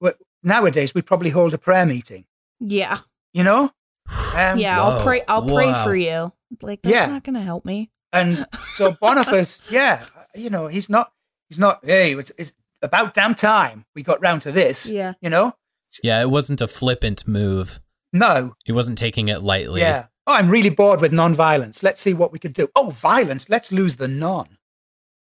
Well, 0.00 0.14
nowadays, 0.42 0.94
we'd 0.94 1.06
probably 1.06 1.30
hold 1.30 1.54
a 1.54 1.58
prayer 1.58 1.86
meeting. 1.86 2.24
Yeah. 2.60 2.98
You 3.32 3.44
know? 3.44 3.72
Um, 4.36 4.58
yeah. 4.58 4.80
I'll 4.80 4.98
Whoa. 4.98 5.04
pray. 5.04 5.22
I'll 5.28 5.42
pray 5.42 5.72
for 5.84 5.94
you. 5.94 6.32
Like 6.62 6.80
that's 6.82 6.94
Yeah. 6.94 7.06
not 7.06 7.24
gonna 7.24 7.42
help 7.42 7.64
me. 7.66 7.90
And 8.12 8.46
so 8.72 8.92
Boniface, 9.00 9.62
yeah, 9.70 10.04
you 10.34 10.48
know, 10.48 10.66
he's 10.68 10.88
not, 10.88 11.12
he's 11.48 11.58
not. 11.58 11.84
Hey, 11.84 12.14
it's, 12.14 12.30
it's 12.38 12.54
about 12.80 13.12
damn 13.14 13.34
time 13.34 13.84
we 13.94 14.02
got 14.02 14.20
round 14.22 14.42
to 14.42 14.52
this. 14.52 14.88
Yeah. 14.88 15.14
You 15.20 15.28
know? 15.28 15.54
Yeah, 16.02 16.20
it 16.22 16.30
wasn't 16.30 16.60
a 16.60 16.68
flippant 16.68 17.26
move. 17.28 17.80
No. 18.12 18.54
He 18.64 18.72
wasn't 18.72 18.96
taking 18.98 19.28
it 19.28 19.42
lightly. 19.42 19.80
Yeah. 19.80 20.06
Oh, 20.26 20.34
I'm 20.34 20.48
really 20.50 20.70
bored 20.70 21.00
with 21.00 21.12
non-violence. 21.12 21.82
Let's 21.82 22.00
see 22.00 22.14
what 22.14 22.32
we 22.32 22.38
could 22.38 22.52
do. 22.52 22.68
Oh, 22.76 22.90
violence. 22.90 23.48
Let's 23.50 23.72
lose 23.72 23.96
the 23.96 24.08
non. 24.08 24.46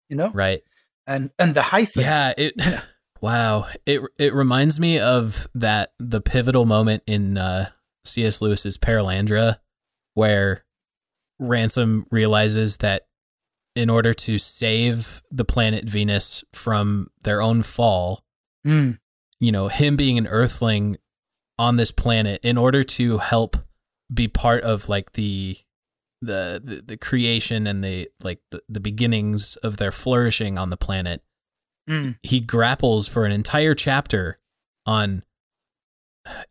You 0.09 0.15
know? 0.15 0.30
Right. 0.30 0.63
And 1.07 1.31
and 1.39 1.53
the 1.55 1.61
hyphen. 1.63 2.01
Yeah, 2.03 2.33
it 2.37 2.53
wow. 3.21 3.67
It 3.85 4.01
it 4.19 4.33
reminds 4.33 4.79
me 4.79 4.99
of 4.99 5.47
that 5.55 5.93
the 5.99 6.21
pivotal 6.21 6.65
moment 6.65 7.03
in 7.07 7.37
uh 7.37 7.69
C.S. 8.05 8.41
Lewis's 8.41 8.77
Perelandra 8.77 9.57
where 10.13 10.65
Ransom 11.39 12.05
realizes 12.11 12.77
that 12.77 13.03
in 13.75 13.89
order 13.89 14.13
to 14.13 14.37
save 14.37 15.21
the 15.31 15.45
planet 15.45 15.85
Venus 15.85 16.43
from 16.53 17.09
their 17.23 17.41
own 17.41 17.61
fall, 17.61 18.23
Mm. 18.67 18.99
you 19.39 19.51
know, 19.51 19.69
him 19.69 19.95
being 19.95 20.17
an 20.19 20.27
earthling 20.27 20.97
on 21.57 21.77
this 21.77 21.91
planet 21.91 22.39
in 22.43 22.57
order 22.57 22.83
to 22.83 23.17
help 23.19 23.57
be 24.13 24.27
part 24.27 24.63
of 24.63 24.89
like 24.89 25.13
the 25.13 25.57
the 26.22 26.61
the, 26.64 26.81
the 26.85 26.98
creation 26.98 27.68
and 27.68 27.84
the 27.84 28.10
like 28.23 28.39
the, 28.52 28.61
the 28.69 28.80
beginnings 28.80 29.56
of 29.57 29.77
their 29.77 29.91
flourishing 29.91 30.57
on 30.57 30.69
the 30.69 30.77
planet. 30.77 31.22
Mm. 31.89 32.18
He 32.22 32.39
grapples 32.39 33.07
for 33.07 33.26
an 33.26 33.31
entire 33.31 33.73
chapter 33.73 34.39
on 34.85 35.23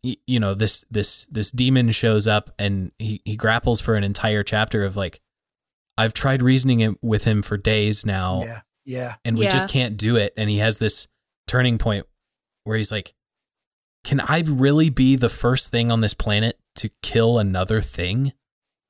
you 0.02 0.40
know 0.40 0.54
this 0.54 0.84
this 0.90 1.26
this 1.26 1.50
demon 1.52 1.90
shows 1.92 2.26
up 2.26 2.50
and 2.58 2.90
he 2.98 3.20
he 3.24 3.36
grapples 3.36 3.80
for 3.80 3.94
an 3.94 4.02
entire 4.02 4.42
chapter 4.42 4.84
of 4.84 4.96
like 4.96 5.20
I've 5.96 6.12
tried 6.14 6.42
reasoning 6.42 6.80
it 6.80 6.96
with 7.02 7.24
him 7.24 7.42
for 7.42 7.56
days 7.56 8.04
now 8.04 8.42
Yeah. 8.44 8.60
Yeah. 8.84 9.14
and 9.24 9.38
we 9.38 9.46
just 9.46 9.68
can't 9.68 9.96
do 9.96 10.16
it. 10.16 10.32
And 10.36 10.50
he 10.50 10.58
has 10.58 10.78
this 10.78 11.06
turning 11.46 11.78
point 11.78 12.06
where 12.64 12.76
he's 12.76 12.90
like, 12.90 13.14
"Can 14.02 14.18
I 14.20 14.40
really 14.46 14.90
be 14.90 15.14
the 15.14 15.28
first 15.28 15.68
thing 15.68 15.92
on 15.92 16.00
this 16.00 16.14
planet 16.14 16.58
to 16.76 16.90
kill 17.02 17.38
another 17.38 17.80
thing?" 17.80 18.32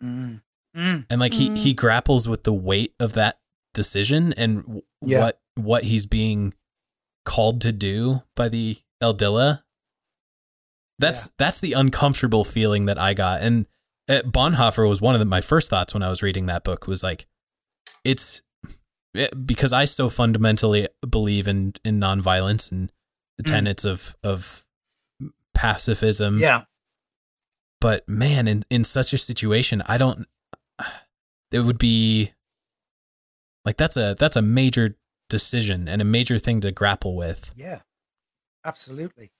Mm. 0.02 0.40
Mm. 0.80 1.06
And 1.10 1.20
like 1.20 1.32
Mm. 1.32 1.56
he 1.56 1.62
he 1.62 1.74
grapples 1.74 2.26
with 2.28 2.44
the 2.44 2.52
weight 2.52 2.94
of 2.98 3.12
that 3.12 3.38
decision 3.74 4.32
and 4.34 4.62
w- 4.62 4.82
Yeah. 5.04 5.20
what 5.20 5.40
what 5.56 5.84
he's 5.84 6.06
being 6.06 6.54
called 7.24 7.60
to 7.62 7.72
do 7.72 8.22
by 8.34 8.48
the 8.48 8.78
Eldila. 9.02 9.62
That's 10.98 11.26
Yeah. 11.26 11.32
that's 11.38 11.60
the 11.60 11.72
uncomfortable 11.74 12.44
feeling 12.44 12.86
that 12.86 12.98
I 12.98 13.14
got. 13.14 13.42
And 13.42 13.66
uh, 14.08 14.22
Bonhoeffer 14.24 14.88
was 14.88 15.00
one 15.00 15.14
of 15.14 15.18
the, 15.20 15.24
my 15.24 15.40
first 15.40 15.70
thoughts 15.70 15.94
when 15.94 16.02
I 16.02 16.08
was 16.10 16.22
reading 16.22 16.46
that 16.46 16.64
book 16.64 16.86
was 16.86 17.02
like, 17.02 17.26
it's 18.04 18.42
it- 19.14 19.46
because 19.46 19.72
I 19.72 19.84
so 19.84 20.08
fundamentally 20.08 20.88
believe 21.08 21.46
in 21.48 21.74
in 21.84 21.98
nonviolence 22.00 22.70
and 22.72 22.90
the 23.38 23.44
Mm. 23.44 23.50
tenets 23.50 23.84
of 23.84 24.16
of 24.22 24.64
pacifism. 25.54 26.38
Yeah. 26.38 26.64
But 27.80 28.08
man, 28.08 28.46
in 28.48 28.64
in 28.70 28.84
such 28.84 29.12
a 29.12 29.18
situation, 29.18 29.82
I 29.86 29.96
don't. 29.98 30.26
It 31.50 31.60
would 31.60 31.78
be 31.78 32.32
like 33.64 33.76
that's 33.76 33.96
a 33.96 34.14
that's 34.18 34.36
a 34.36 34.42
major 34.42 34.96
decision 35.28 35.88
and 35.88 36.00
a 36.02 36.04
major 36.04 36.38
thing 36.38 36.60
to 36.62 36.72
grapple 36.72 37.14
with. 37.16 37.52
Yeah. 37.56 37.80
Absolutely. 38.64 39.32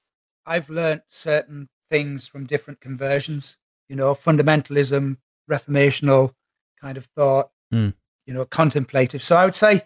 I've 0.47 0.71
learnt 0.71 1.03
certain 1.09 1.69
things 1.91 2.27
from 2.27 2.47
different 2.47 2.81
conversions, 2.81 3.59
you 3.89 3.97
know, 3.97 4.15
fundamentalism, 4.15 5.19
reformational 5.51 6.35
kind 6.81 6.97
of 6.97 7.07
thought, 7.17 7.51
Mm. 7.73 7.95
you 8.27 8.35
know, 8.35 8.45
contemplative. 8.45 9.23
So 9.23 9.37
I 9.37 9.45
would 9.45 9.55
say 9.55 9.83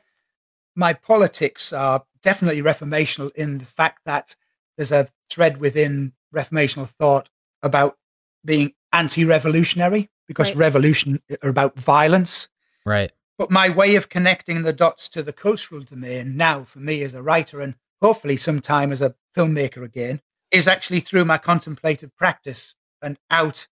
my 0.76 0.92
politics 0.92 1.72
are 1.72 2.04
definitely 2.22 2.62
reformational 2.62 3.30
in 3.34 3.58
the 3.58 3.64
fact 3.64 4.00
that 4.04 4.36
there's 4.76 4.92
a 4.92 5.08
thread 5.30 5.58
within 5.58 6.12
reformational 6.34 6.88
thought 6.88 7.28
about 7.62 7.98
being 8.44 8.72
anti-revolutionary 8.92 10.10
because 10.26 10.48
Right. 10.50 10.56
revolution 10.56 11.22
are 11.42 11.48
about 11.50 11.78
violence 11.78 12.48
Right. 12.86 13.12
but 13.38 13.50
my 13.50 13.68
way 13.68 13.96
of 13.96 14.08
connecting 14.08 14.62
the 14.62 14.72
dots 14.72 15.08
to 15.10 15.22
the 15.22 15.32
cultural 15.32 15.80
domain 15.82 16.36
now 16.36 16.64
for 16.64 16.78
me 16.80 17.02
as 17.02 17.14
a 17.14 17.22
writer 17.22 17.60
and 17.60 17.74
hopefully 18.02 18.36
sometime 18.36 18.92
as 18.92 19.00
a 19.00 19.14
filmmaker 19.36 19.82
again 19.84 20.20
is 20.50 20.68
actually 20.68 21.00
through 21.00 21.24
my 21.24 21.38
contemplative 21.38 22.14
practice 22.16 22.74
and 23.02 23.18
out 23.30 23.66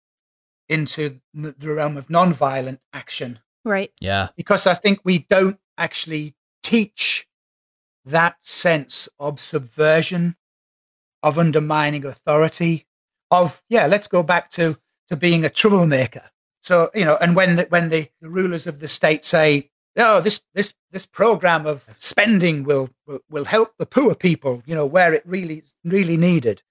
into 0.68 1.20
the 1.35 1.52
the 1.59 1.72
realm 1.72 1.97
of 1.97 2.09
non-violent 2.10 2.81
action 2.93 3.40
Right. 3.64 3.93
Yeah. 4.01 4.28
because 4.36 4.66
I 4.66 4.74
think 4.74 5.01
we 5.05 5.18
don't 5.28 5.60
actually 5.77 6.35
teach 6.62 7.27
that 8.05 8.36
sense 8.43 9.09
of 9.18 9.39
subversion, 9.40 10.36
of 11.22 11.36
undermining 11.39 12.05
authority, 12.06 12.86
of 13.31 13.62
yeah, 13.68 13.86
let's 13.86 14.09
go 14.09 14.22
back 14.22 14.51
to 14.52 14.78
to 15.09 15.16
being 15.16 15.44
a 15.44 15.51
troublemaker. 15.51 16.31
So 16.60 16.90
you 16.94 17.04
know, 17.04 17.16
and 17.20 17.34
when 17.36 17.56
the, 17.56 17.62
when 17.68 17.88
the, 17.88 18.08
the 18.20 18.28
rulers 18.28 18.66
of 18.66 18.80
the 18.80 18.88
state 18.88 19.24
say, 19.24 19.70
"Oh, 19.96 20.20
this 20.20 20.42
this 20.54 20.74
this 20.92 21.06
program 21.06 21.66
of 21.66 21.88
spending 21.98 22.64
will 22.64 22.90
will, 23.06 23.20
will 23.30 23.44
help 23.46 23.74
the 23.78 23.86
poor 23.86 24.14
people," 24.14 24.62
you 24.66 24.74
know, 24.74 24.86
where 24.86 25.14
it 25.14 25.22
really 25.26 25.62
really 25.84 26.16
needed, 26.16 26.62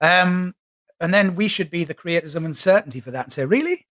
um, 0.00 0.54
and 1.00 1.14
then 1.14 1.34
we 1.36 1.46
should 1.48 1.70
be 1.70 1.84
the 1.84 1.94
creators 1.94 2.34
of 2.34 2.44
uncertainty 2.44 3.00
for 3.00 3.10
that 3.12 3.26
and 3.26 3.32
say, 3.32 3.44
"Really? 3.44 3.86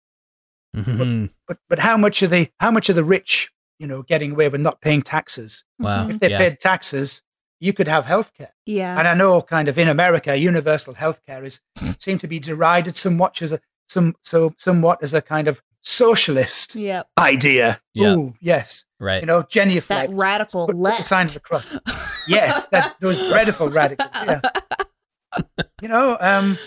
Mhm. 0.74 1.30
but 1.48 1.58
but 1.68 1.78
how 1.78 1.96
much 1.96 2.22
are 2.22 2.26
the 2.26 2.50
how 2.60 2.70
much 2.70 2.90
are 2.90 2.92
the 2.94 3.04
rich 3.04 3.50
you 3.78 3.86
know 3.86 4.02
getting 4.02 4.32
away 4.32 4.48
with 4.48 4.60
not 4.60 4.80
paying 4.82 5.00
taxes 5.00 5.64
Wow. 5.78 6.04
Mhm. 6.06 6.10
if 6.10 6.20
they 6.20 6.30
Yeah. 6.30 6.38
paid 6.38 6.60
taxes 6.60 7.22
you 7.60 7.72
could 7.72 7.88
have 7.88 8.04
healthcare 8.04 8.50
Yeah. 8.66 8.98
and 8.98 9.08
i 9.08 9.14
know 9.14 9.40
kind 9.40 9.68
of 9.68 9.78
in 9.78 9.88
america 9.88 10.36
universal 10.36 10.94
healthcare 10.94 11.44
is 11.46 11.60
seem 11.98 12.18
to 12.18 12.26
be 12.28 12.38
derided 12.38 12.94
somewhat 12.96 13.40
as 13.40 13.52
a 13.52 13.60
some 13.88 14.14
so 14.22 14.52
somewhat 14.58 15.02
as 15.02 15.14
a 15.14 15.22
kind 15.22 15.48
of 15.48 15.62
socialist 15.82 16.74
Yep. 16.74 17.08
idea 17.18 17.80
Yeah. 17.94 18.14
oh 18.16 18.34
yes 18.40 18.84
Right. 18.98 19.20
you 19.22 19.26
know 19.26 19.42
genuflect 19.48 20.10
That 20.10 20.16
radical 20.16 20.66
put, 20.66 20.72
put 20.72 20.76
the 20.76 20.82
left. 20.82 21.06
sign 21.06 21.26
of 21.26 21.34
the 21.34 21.40
cross 21.40 21.64
yes 22.28 22.66
that 22.72 22.96
those 23.00 23.18
dreadful 23.28 23.68
radicals 23.68 24.10
yeah 24.26 24.40
you 25.82 25.88
know 25.88 26.16
um 26.20 26.58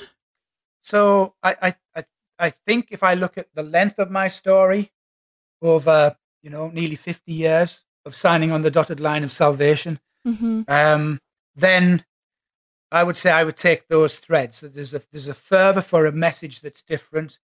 so 0.82 1.34
I, 1.44 1.56
I 1.62 1.76
i 1.96 2.04
i 2.40 2.50
think 2.50 2.88
if 2.92 3.04
i 3.04 3.14
look 3.14 3.38
at 3.38 3.48
the 3.54 3.64
length 3.64 4.00
of 4.00 4.10
my 4.12 4.28
story 4.30 4.92
over 5.62 6.16
you 6.42 6.50
know 6.50 6.70
nearly 6.70 6.96
50 6.96 7.32
years 7.34 7.84
of 8.06 8.16
signing 8.16 8.52
on 8.52 8.62
the 8.62 8.72
dotted 8.72 9.00
line 9.00 9.24
of 9.24 9.32
salvation 9.32 10.00
hmm 10.26 10.62
um 10.68 11.20
then 11.56 12.06
i 12.92 13.04
would 13.04 13.18
say 13.18 13.32
i 13.32 13.44
would 13.44 13.56
take 13.56 13.88
those 13.88 14.20
threads 14.20 14.62
that 14.62 14.74
there's 14.74 14.94
a 14.94 15.02
there's 15.12 15.28
a 15.28 15.34
fervor 15.34 15.82
for 15.82 16.06
a 16.06 16.12
message 16.12 16.62
that's 16.62 16.82
different 16.82 17.40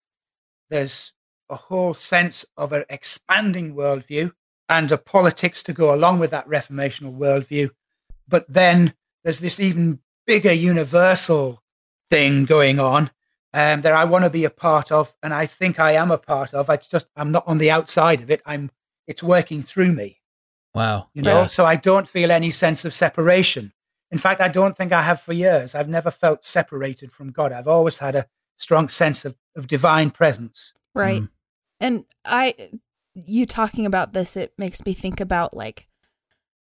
there's 0.71 1.13
a 1.51 1.57
whole 1.57 1.95
sense 1.95 2.45
of 2.57 2.73
an 2.73 2.85
expanding 2.89 3.75
worldview 3.75 4.33
and 4.69 4.91
a 4.91 4.99
politics 4.99 5.63
to 5.63 5.73
go 5.73 5.95
along 5.95 6.19
with 6.19 6.31
that 6.31 6.49
reformational 6.49 7.17
worldview 7.17 7.71
but 8.29 8.47
then 8.49 8.95
there's 9.25 9.41
this 9.41 9.61
even 9.61 10.01
bigger 10.27 10.53
universal 10.53 11.63
thing 12.11 12.45
going 12.45 12.79
on 12.79 13.11
um, 13.55 13.83
that 13.83 13.93
I 13.93 14.05
want 14.05 14.25
to 14.25 14.31
be 14.31 14.45
a 14.45 14.51
part 14.51 14.91
of, 14.91 15.15
and 15.23 15.35
I 15.35 15.47
think 15.47 15.79
I 15.79 15.93
am 15.93 16.11
a 16.11 16.19
part 16.19 16.55
of. 16.55 16.71
I 16.71 16.77
just 16.77 17.07
I'm 17.17 17.33
not 17.33 17.45
on 17.47 17.59
the 17.59 17.71
outside 17.71 18.21
of 18.21 18.31
it. 18.31 18.41
I'm 18.47 18.71
it's 19.07 19.23
working 19.23 19.63
through 19.63 19.93
me, 19.93 20.21
wow. 20.75 21.09
you 21.13 21.23
know. 21.23 21.43
Yeah. 21.43 21.47
So 21.47 21.67
I 21.67 21.77
don't 21.77 22.09
feel 22.09 22.31
any 22.31 22.51
sense 22.51 22.85
of 22.85 22.95
separation. 22.95 23.73
In 24.13 24.19
fact, 24.19 24.41
I 24.41 24.49
don't 24.49 24.77
think 24.77 24.93
I 24.93 25.03
have 25.03 25.21
for 25.21 25.33
years. 25.33 25.75
I've 25.75 25.89
never 25.89 26.11
felt 26.11 26.45
separated 26.45 27.11
from 27.11 27.33
God. 27.33 27.51
I've 27.51 27.67
always 27.67 27.99
had 27.99 28.15
a 28.15 28.27
strong 28.59 28.89
sense 28.91 29.25
of, 29.25 29.37
of 29.57 29.67
divine 29.67 30.11
presence. 30.11 30.73
Right. 30.95 31.23
Mm. 31.23 31.29
And 31.81 32.05
I, 32.25 32.55
you 33.15 33.47
talking 33.47 33.87
about 33.87 34.13
this, 34.13 34.37
it 34.37 34.53
makes 34.59 34.85
me 34.85 34.93
think 34.93 35.19
about 35.19 35.57
like 35.57 35.89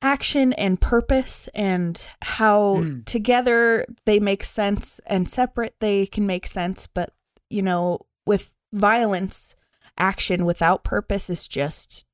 action 0.02 0.52
and 0.54 0.80
purpose 0.80 1.48
and 1.54 2.08
how 2.22 2.76
Mm. 2.76 3.04
together 3.04 3.86
they 4.04 4.18
make 4.18 4.42
sense 4.42 4.98
and 5.06 5.28
separate 5.28 5.74
they 5.80 6.06
can 6.06 6.26
make 6.26 6.46
sense. 6.46 6.86
But, 6.86 7.10
you 7.50 7.62
know, 7.62 8.00
with 8.26 8.54
violence, 8.72 9.56
action 9.98 10.44
without 10.44 10.84
purpose 10.84 11.30
is 11.30 11.46
just, 11.46 12.06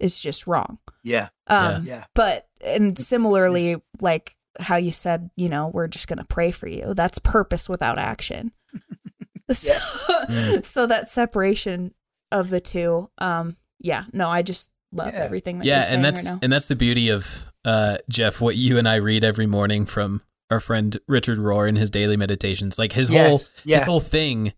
is 0.00 0.18
just 0.18 0.46
wrong. 0.46 0.78
Yeah, 1.02 1.28
Um, 1.46 1.84
yeah, 1.84 2.04
but 2.14 2.47
and 2.64 2.98
similarly 2.98 3.76
like 4.00 4.36
how 4.60 4.76
you 4.76 4.90
said 4.92 5.30
you 5.36 5.48
know 5.48 5.68
we're 5.68 5.86
just 5.86 6.08
going 6.08 6.18
to 6.18 6.24
pray 6.24 6.50
for 6.50 6.66
you 6.68 6.92
that's 6.94 7.18
purpose 7.18 7.68
without 7.68 7.98
action 7.98 8.52
so, 9.50 9.72
Mm. 10.28 10.62
so 10.64 10.86
that 10.86 11.08
separation 11.08 11.94
of 12.32 12.50
the 12.50 12.60
two 12.60 13.08
um 13.18 13.56
yeah 13.80 14.04
no 14.12 14.28
i 14.28 14.42
just 14.42 14.70
love 14.92 15.12
Yeah. 15.14 15.20
everything 15.20 15.58
that 15.60 15.64
yeah 15.64 15.86
you're 15.86 15.94
and 15.94 16.04
that's 16.04 16.24
right 16.24 16.32
now 16.34 16.38
and 16.42 16.52
that's 16.52 16.66
the 16.66 16.76
beauty 16.76 17.08
of 17.08 17.44
uh 17.64 17.96
jeff 18.10 18.40
what 18.42 18.56
you 18.56 18.76
and 18.78 18.86
i 18.88 18.96
read 18.96 19.24
every 19.24 19.46
morning 19.46 19.86
from 19.86 20.20
our 20.50 20.60
friend 20.60 20.98
richard 21.08 21.38
rohr 21.38 21.66
in 21.68 21.76
his 21.76 21.90
daily 21.90 22.16
meditations 22.16 22.78
like 22.78 22.92
his 22.92 23.08
whole 23.08 23.40
yeah. 23.64 23.78
his 23.78 23.86
whole 23.86 24.00
thing 24.00 24.52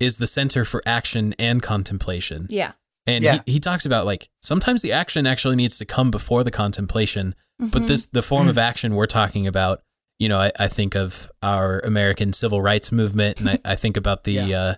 is 0.00 0.16
the 0.18 0.26
center 0.26 0.64
for 0.64 0.82
action 0.84 1.34
and 1.38 1.62
contemplation 1.62 2.46
yeah 2.50 2.72
and 3.06 3.22
Yeah. 3.24 3.40
he, 3.46 3.52
he 3.52 3.60
talks 3.60 3.86
about 3.86 4.04
like 4.04 4.28
sometimes 4.42 4.82
the 4.82 4.92
action 4.92 5.26
actually 5.26 5.56
needs 5.56 5.78
to 5.78 5.84
come 5.86 6.10
before 6.10 6.44
the 6.44 6.50
contemplation 6.50 7.34
but 7.58 7.82
Mhm. 7.82 7.86
this 7.86 8.06
the 8.06 8.22
form 8.22 8.46
Mm. 8.46 8.50
of 8.50 8.58
action 8.58 8.94
we're 8.94 9.06
talking 9.06 9.46
about 9.46 9.82
you 10.18 10.28
know 10.28 10.38
I, 10.40 10.52
I 10.58 10.68
think 10.68 10.94
of 10.94 11.30
our 11.42 11.80
american 11.80 12.32
civil 12.32 12.60
rights 12.62 12.90
movement 12.92 13.40
and 13.40 13.50
i, 13.50 13.58
I 13.64 13.74
think 13.76 13.96
about 13.96 14.24
the 14.24 14.32
Yeah. 14.32 14.60
uh 14.60 14.74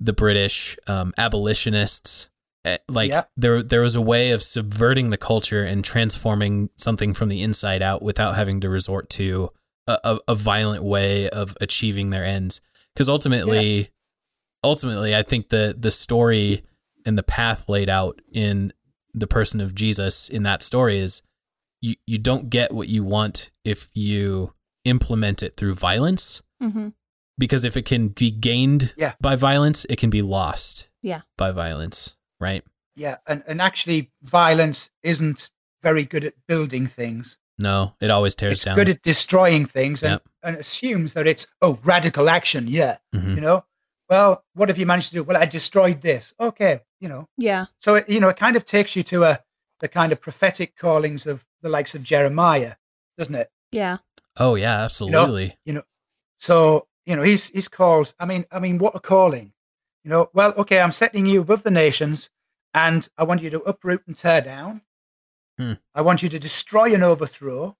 the 0.00 0.12
british 0.12 0.76
um, 0.86 1.12
abolitionists 1.18 2.28
Eh, 2.66 2.76
like 2.90 3.08
Yeah. 3.08 3.24
there 3.38 3.62
there 3.62 3.80
was 3.80 3.94
a 3.94 4.02
way 4.02 4.32
of 4.32 4.42
subverting 4.42 5.08
the 5.08 5.16
culture 5.16 5.64
and 5.64 5.82
transforming 5.82 6.68
something 6.76 7.14
from 7.14 7.30
the 7.30 7.40
inside 7.42 7.80
out 7.82 8.02
without 8.02 8.36
having 8.36 8.60
to 8.60 8.68
resort 8.68 9.08
to 9.10 9.48
a, 9.86 9.98
a, 10.04 10.18
a 10.28 10.34
violent 10.34 10.84
way 10.84 11.30
of 11.30 11.56
achieving 11.62 12.10
their 12.10 12.22
ends 12.24 12.60
because 12.94 13.08
ultimately 13.08 13.88
ultimately 14.62 15.16
i 15.16 15.22
think 15.22 15.48
the 15.48 15.74
the 15.78 15.90
story 15.90 16.62
and 17.06 17.16
the 17.16 17.22
path 17.22 17.66
laid 17.68 17.88
out 17.88 18.20
in 18.30 18.72
the 19.14 19.26
person 19.26 19.60
of 19.62 19.74
jesus 19.74 20.28
in 20.28 20.42
that 20.42 20.60
story 20.62 20.98
is 20.98 21.22
you, 21.80 21.94
you 22.06 22.18
don't 22.18 22.50
get 22.50 22.72
what 22.72 22.88
you 22.88 23.02
want 23.04 23.50
if 23.64 23.88
you 23.94 24.54
implement 24.84 25.42
it 25.42 25.56
through 25.56 25.74
violence 25.74 26.42
Mm-hmm. 26.62 26.88
because 27.38 27.64
if 27.64 27.74
it 27.76 27.86
can 27.86 28.08
be 28.08 28.30
gained 28.30 28.92
Yeah. 28.98 29.14
by 29.20 29.34
violence, 29.36 29.86
it 29.88 29.96
can 29.96 30.10
be 30.10 30.20
lost 30.20 30.88
Yeah. 31.02 31.22
by 31.38 31.52
violence, 31.52 32.16
right? 32.38 32.62
Yeah, 32.96 33.16
and, 33.26 33.42
and 33.46 33.62
actually, 33.62 34.10
violence 34.22 34.90
isn't 35.02 35.48
very 35.82 36.04
good 36.04 36.22
at 36.24 36.34
building 36.46 36.86
things. 36.86 37.38
No, 37.58 37.94
it 38.00 38.10
always 38.10 38.34
tears 38.34 38.52
It's 38.54 38.64
down. 38.64 38.76
good 38.76 38.90
at 38.90 39.00
destroying 39.02 39.64
things 39.64 40.02
and, 40.02 40.12
Yep. 40.12 40.22
and 40.42 40.56
assumes 40.56 41.14
that 41.14 41.26
it's, 41.26 41.46
oh, 41.62 41.78
radical 41.82 42.28
action. 42.28 42.66
Yeah. 42.68 42.98
Mhm. 43.14 43.36
You 43.36 43.40
know, 43.40 43.64
well, 44.10 44.44
what 44.54 44.68
have 44.68 44.76
you 44.78 44.84
managed 44.86 45.08
to 45.10 45.14
do? 45.14 45.22
Well, 45.22 45.36
I 45.38 45.46
destroyed 45.46 46.02
this. 46.02 46.34
Okay. 46.38 46.80
You 47.00 47.08
know, 47.08 47.28
Yeah. 47.38 47.66
so, 47.78 47.94
it, 47.94 48.08
you 48.08 48.20
know, 48.20 48.28
it 48.28 48.36
kind 48.36 48.56
of 48.56 48.64
takes 48.66 48.96
you 48.96 49.02
to 49.04 49.24
a, 49.24 49.40
the 49.80 49.88
kind 49.88 50.12
of 50.12 50.20
prophetic 50.20 50.76
callings 50.76 51.26
of 51.26 51.46
the 51.62 51.68
likes 51.68 51.94
of 51.94 52.02
Jeremiah, 52.02 52.74
doesn't 53.18 53.34
it? 53.34 53.50
Yeah. 53.72 53.98
Oh 54.36 54.54
yeah, 54.54 54.82
absolutely. 54.82 55.58
You 55.64 55.74
know. 55.74 55.82
So, 56.38 56.86
you 57.04 57.16
know, 57.16 57.22
he's, 57.22 57.48
he's 57.48 57.68
called, 57.68 58.14
I 58.18 58.24
mean, 58.24 58.46
I 58.50 58.60
mean, 58.60 58.78
what 58.78 58.94
a 58.94 59.00
calling, 59.00 59.52
you 60.04 60.10
know, 60.10 60.30
well, 60.32 60.54
okay, 60.56 60.80
I'm 60.80 60.92
setting 60.92 61.26
you 61.26 61.42
above 61.42 61.62
the 61.62 61.70
nations 61.70 62.30
and 62.72 63.08
I 63.18 63.24
want 63.24 63.42
you 63.42 63.50
to 63.50 63.60
uproot 63.60 64.02
and 64.06 64.16
tear 64.16 64.40
down. 64.40 64.82
Hmm. 65.58 65.74
I 65.94 66.00
want 66.02 66.22
you 66.22 66.28
to 66.30 66.38
destroy 66.38 66.94
and 66.94 67.04
overthrow. 67.04 67.76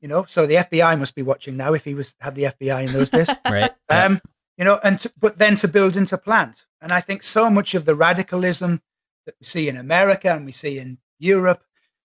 You 0.00 0.08
know, 0.08 0.24
so 0.26 0.46
the 0.46 0.56
FBI 0.56 0.98
must 0.98 1.14
be 1.14 1.22
watching 1.22 1.56
now 1.56 1.74
if 1.74 1.84
he 1.84 1.94
was 1.94 2.14
had 2.20 2.34
the 2.34 2.44
FBI 2.44 2.86
in 2.86 2.92
those 2.92 3.10
days. 3.10 3.28
right? 3.50 3.70
Yeah. 3.90 4.04
um, 4.04 4.20
you 4.56 4.64
know, 4.64 4.80
and 4.82 5.00
to, 5.00 5.12
but 5.18 5.38
then 5.38 5.56
to 5.56 5.68
build 5.68 5.96
and 5.96 6.06
to 6.08 6.18
plant. 6.18 6.66
And 6.80 6.92
I 6.92 7.00
think 7.00 7.22
so 7.22 7.50
much 7.50 7.74
of 7.74 7.84
the 7.84 7.94
radicalism 7.94 8.82
that 9.30 9.36
we 9.40 9.46
see 9.46 9.68
in 9.68 9.76
America 9.76 10.30
and 10.32 10.44
we 10.44 10.52
see 10.52 10.78
in 10.78 10.98
Europe, 11.18 11.62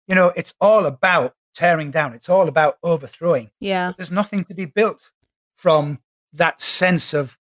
you 0.07 0.15
know, 0.15 0.31
it's 0.35 0.53
all 0.61 0.85
about 0.85 1.35
tearing 1.56 1.89
down. 1.91 2.14
It's 2.14 2.30
all 2.30 2.47
about 2.47 2.77
overthrowing. 2.84 3.49
Yeah. 3.60 3.93
There's 3.97 4.11
nothing 4.11 4.45
to 4.45 4.53
be 4.53 4.65
built 4.65 5.11
from 5.56 5.99
that 6.34 6.61
sense 6.61 7.14
of, 7.14 7.38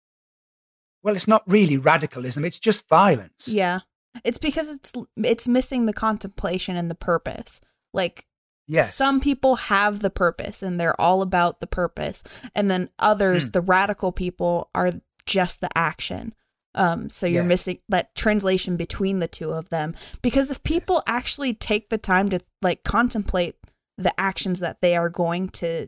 well, 1.03 1.15
it's 1.15 1.27
not 1.27 1.43
really 1.47 1.77
radicalism. 1.77 2.45
It's 2.45 2.59
just 2.59 2.87
violence. 2.87 3.47
Yeah. 3.47 3.79
It's 4.23 4.37
because 4.37 4.69
it's 4.69 4.93
it's 5.17 5.47
missing 5.47 5.85
the 5.85 5.93
contemplation 5.93 6.75
and 6.77 6.89
the 6.89 6.95
purpose. 6.95 7.59
Like 7.93 8.25
Yes. 8.67 8.95
some 8.95 9.19
people 9.19 9.55
have 9.55 9.99
the 9.99 10.09
purpose 10.11 10.63
and 10.63 10.79
they're 10.79 10.99
all 11.01 11.21
about 11.21 11.59
the 11.59 11.67
purpose, 11.67 12.23
and 12.55 12.71
then 12.71 12.89
others, 12.97 13.45
Hmm. 13.45 13.51
the 13.51 13.61
radical 13.61 14.11
people, 14.13 14.69
are 14.73 14.91
just 15.25 15.59
the 15.59 15.69
action. 15.77 16.33
Um, 16.75 17.09
so 17.09 17.25
you're 17.27 17.43
Yes. 17.43 17.47
missing 17.49 17.79
that 17.89 18.15
translation 18.15 18.77
between 18.77 19.19
the 19.19 19.27
two 19.27 19.51
of 19.51 19.69
them 19.69 19.95
because 20.21 20.49
if 20.51 20.61
people 20.63 21.03
actually 21.05 21.53
take 21.53 21.89
the 21.89 21.97
time 21.97 22.29
to 22.29 22.39
like 22.61 22.83
contemplate 22.83 23.55
the 23.97 24.11
actions 24.19 24.59
that 24.61 24.81
they 24.81 24.95
are 24.95 25.09
going 25.09 25.49
to, 25.49 25.87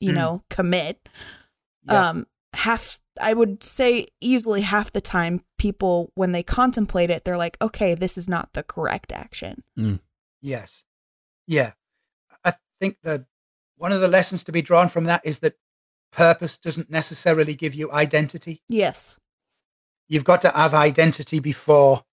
you 0.00 0.10
Hmm. 0.10 0.16
know, 0.16 0.42
commit, 0.50 1.08
Yeah. 1.86 2.08
um 2.10 2.26
half 2.54 2.98
i 3.20 3.34
would 3.34 3.62
say 3.62 4.06
easily 4.20 4.62
half 4.62 4.90
the 4.92 5.00
time 5.00 5.42
people 5.58 6.10
when 6.14 6.32
they 6.32 6.42
contemplate 6.42 7.10
it 7.10 7.24
they're 7.24 7.36
like 7.36 7.56
okay 7.60 7.94
this 7.94 8.16
is 8.16 8.28
not 8.28 8.52
the 8.54 8.62
correct 8.62 9.12
action 9.12 9.62
Yes. 10.40 10.84
Yeah. 11.46 11.72
I 12.44 12.54
think 12.80 12.98
that 13.02 13.24
one 13.76 13.90
of 13.92 14.00
the 14.00 14.08
lessons 14.08 14.44
to 14.44 14.52
be 14.52 14.62
drawn 14.62 14.88
from 14.88 15.04
that 15.04 15.20
is 15.24 15.40
that 15.40 15.54
purpose 16.12 16.56
doesn't 16.58 16.90
necessarily 16.90 17.54
give 17.54 17.74
you 17.74 17.90
identity. 17.92 18.62
yes 18.68 19.18
You've 20.08 20.24
got 20.24 20.40
to 20.42 20.50
have 20.50 20.74
identity 20.74 21.38
before 21.40 22.04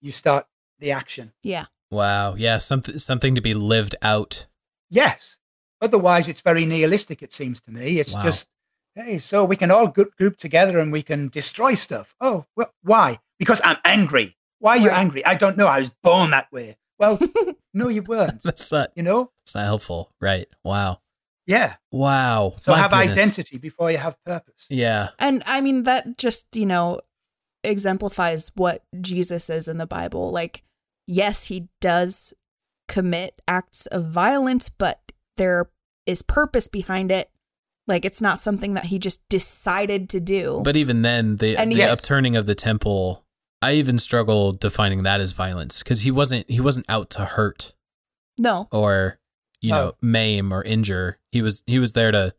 you 0.00 0.12
start 0.12 0.46
the 0.78 0.90
action. 0.92 1.32
yeah 1.42 1.66
Wow. 1.90 2.34
Yeah. 2.34 2.58
Something 2.58 2.98
something 2.98 3.34
to 3.36 3.40
be 3.40 3.54
lived 3.54 3.94
out. 4.02 4.46
Yes. 4.90 5.36
Otherwise, 5.80 6.28
it's 6.28 6.40
very 6.40 6.64
nihilistic, 6.66 7.22
it 7.22 7.32
seems 7.32 7.60
to 7.62 7.70
me. 7.70 7.98
It's 8.00 8.14
Wow. 8.14 8.22
just, 8.24 8.48
hey, 8.96 9.18
so 9.18 9.44
we 9.44 9.56
can 9.56 9.70
all 9.70 9.86
group, 9.88 10.16
group 10.16 10.36
together 10.36 10.78
and 10.78 10.90
we 10.90 11.02
can 11.02 11.28
destroy 11.28 11.74
stuff. 11.74 12.14
Oh, 12.20 12.46
well, 12.56 12.72
why? 12.82 13.20
Because 13.38 13.60
I'm 13.64 13.76
angry. 13.84 14.36
Why 14.58 14.72
are 14.72 14.78
you 14.78 14.88
Right. 14.88 14.98
angry? 14.98 15.24
I 15.24 15.34
don't 15.34 15.56
know. 15.56 15.66
I 15.68 15.78
was 15.78 15.90
born 15.90 16.30
that 16.30 16.50
way. 16.50 16.76
Well, 16.98 17.18
no, 17.74 17.88
you 17.88 18.02
weren't. 18.02 18.42
That's 18.44 18.72
not. 18.72 18.90
You 18.96 19.02
know? 19.02 19.30
That's 19.44 19.54
not 19.54 19.64
helpful. 19.64 20.10
Right. 20.20 20.48
Wow. 20.64 21.00
Yeah. 21.46 21.76
Wow. 21.92 22.56
So 22.62 22.72
My 22.72 22.78
have 22.78 22.90
goodness. 22.92 23.16
identity 23.18 23.58
before 23.58 23.90
you 23.90 23.98
have 23.98 24.16
purpose. 24.24 24.66
Yeah. 24.70 25.10
and 25.18 25.42
i 25.46 25.60
mean 25.60 25.82
that 25.84 26.16
just 26.16 26.46
you 26.56 26.66
know 26.66 26.98
exemplifies 27.64 28.50
what 28.54 28.84
jesus 29.00 29.48
is 29.50 29.68
in 29.68 29.78
the 29.78 29.86
bible 29.86 30.30
like 30.30 30.62
yes 31.06 31.44
he 31.44 31.68
does 31.80 32.34
commit 32.88 33.40
acts 33.48 33.86
of 33.86 34.06
violence 34.06 34.68
but 34.68 35.00
there 35.36 35.68
is 36.06 36.22
purpose 36.22 36.68
behind 36.68 37.10
it 37.10 37.30
like 37.86 38.04
it's 38.04 38.20
not 38.22 38.38
something 38.38 38.74
that 38.74 38.84
he 38.86 38.98
just 38.98 39.26
decided 39.28 40.08
to 40.10 40.20
do 40.20 40.60
But 40.64 40.76
even 40.76 41.02
then, 41.02 41.36
the 41.36 41.56
And 41.56 41.70
the 41.70 41.76
yes. 41.76 41.90
upturning 41.90 42.34
of 42.34 42.46
the 42.46 42.54
temple, 42.54 43.24
I 43.60 43.72
even 43.72 43.98
struggle 43.98 44.52
defining 44.52 45.02
that 45.02 45.20
as 45.20 45.32
violence 45.32 45.82
because 45.82 46.00
he 46.00 46.10
wasn't 46.10 46.48
he 46.50 46.60
wasn't 46.60 46.86
out 46.88 47.10
to 47.10 47.24
hurt 47.26 47.74
no 48.40 48.68
or 48.72 49.18
you 49.60 49.70
No. 49.72 49.76
know 49.86 49.92
maim 50.00 50.52
or 50.52 50.62
injure. 50.62 51.18
He 51.30 51.42
was 51.42 51.62
he 51.66 51.78
was 51.78 51.92
there 51.92 52.10
to 52.10 52.34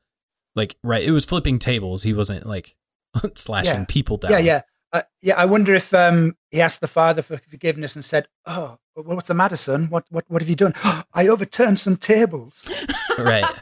like 0.56 0.78
right. 0.84 1.04
It 1.04 1.12
was 1.12 1.26
flipping 1.26 1.60
tables. 1.60 2.02
He 2.04 2.14
wasn't 2.14 2.46
like 2.48 2.76
slashing 3.36 3.72
Yeah. 3.82 3.86
people 3.88 4.18
down. 4.18 4.32
Yeah, 4.32 4.40
yeah. 4.40 4.62
Uh, 4.96 5.02
yeah, 5.22 5.36
I 5.36 5.44
wonder 5.44 5.76
if 5.76 5.94
um, 5.94 6.38
he 6.52 6.62
asked 6.62 6.80
the 6.80 6.88
father 6.88 7.22
for 7.22 7.38
forgiveness 7.38 7.98
and 7.98 8.06
said, 8.06 8.28
"Oh, 8.46 8.78
well, 8.96 9.16
what's 9.16 9.28
the 9.28 9.34
matter, 9.34 9.58
son? 9.58 9.90
What, 9.90 10.06
what, 10.10 10.24
what 10.30 10.42
have 10.42 10.48
you 10.48 10.56
done? 10.56 10.74
I 11.14 11.28
overturned 11.28 11.80
some 11.80 11.98
tables." 11.98 12.66
right. 13.20 13.46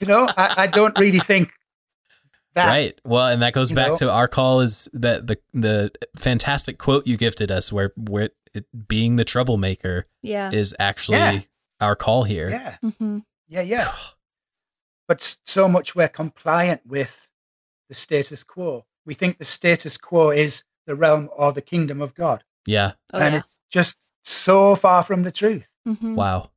You 0.00 0.06
know, 0.06 0.26
I, 0.34 0.54
I 0.62 0.66
don't 0.66 0.98
really 0.98 1.18
think 1.18 1.52
that. 2.54 2.66
Right. 2.66 2.98
Well, 3.04 3.26
and 3.26 3.42
that 3.42 3.52
goes 3.52 3.68
you 3.68 3.76
back 3.76 3.90
know? 3.90 3.96
to 3.96 4.10
our 4.10 4.28
call 4.28 4.60
is 4.60 4.88
that 4.94 5.26
the 5.26 5.36
the 5.52 5.92
fantastic 6.16 6.78
quote 6.78 7.06
you 7.06 7.18
gifted 7.18 7.50
us, 7.50 7.70
where 7.70 7.92
where 7.98 8.30
it, 8.54 8.64
being 8.88 9.16
the 9.16 9.26
troublemaker 9.26 10.06
yeah 10.22 10.50
is 10.52 10.74
actually 10.78 11.18
Yeah. 11.18 11.40
our 11.82 11.96
call 11.96 12.24
here. 12.24 12.48
Yeah, 12.48 12.76
hmm 12.98 13.18
yeah, 13.46 13.60
yeah. 13.60 13.92
But 15.06 15.36
so 15.44 15.68
much 15.68 15.94
we're 15.94 16.08
compliant 16.08 16.80
with 16.86 17.30
the 17.90 17.94
status 17.94 18.42
quo. 18.42 18.86
We 19.06 19.14
think 19.14 19.38
the 19.38 19.44
status 19.44 19.96
quo 19.98 20.30
is 20.30 20.64
the 20.86 20.94
realm 20.94 21.28
or 21.36 21.52
the 21.52 21.62
kingdom 21.62 22.00
of 22.02 22.14
God, 22.14 22.44
Yeah. 22.66 22.92
oh, 23.12 23.18
and 23.18 23.34
yeah. 23.34 23.40
it's 23.40 23.56
just 23.70 23.96
so 24.24 24.74
far 24.74 25.02
from 25.02 25.22
the 25.22 25.32
truth. 25.32 25.68
Mhm. 25.86 26.14
Wow. 26.14 26.50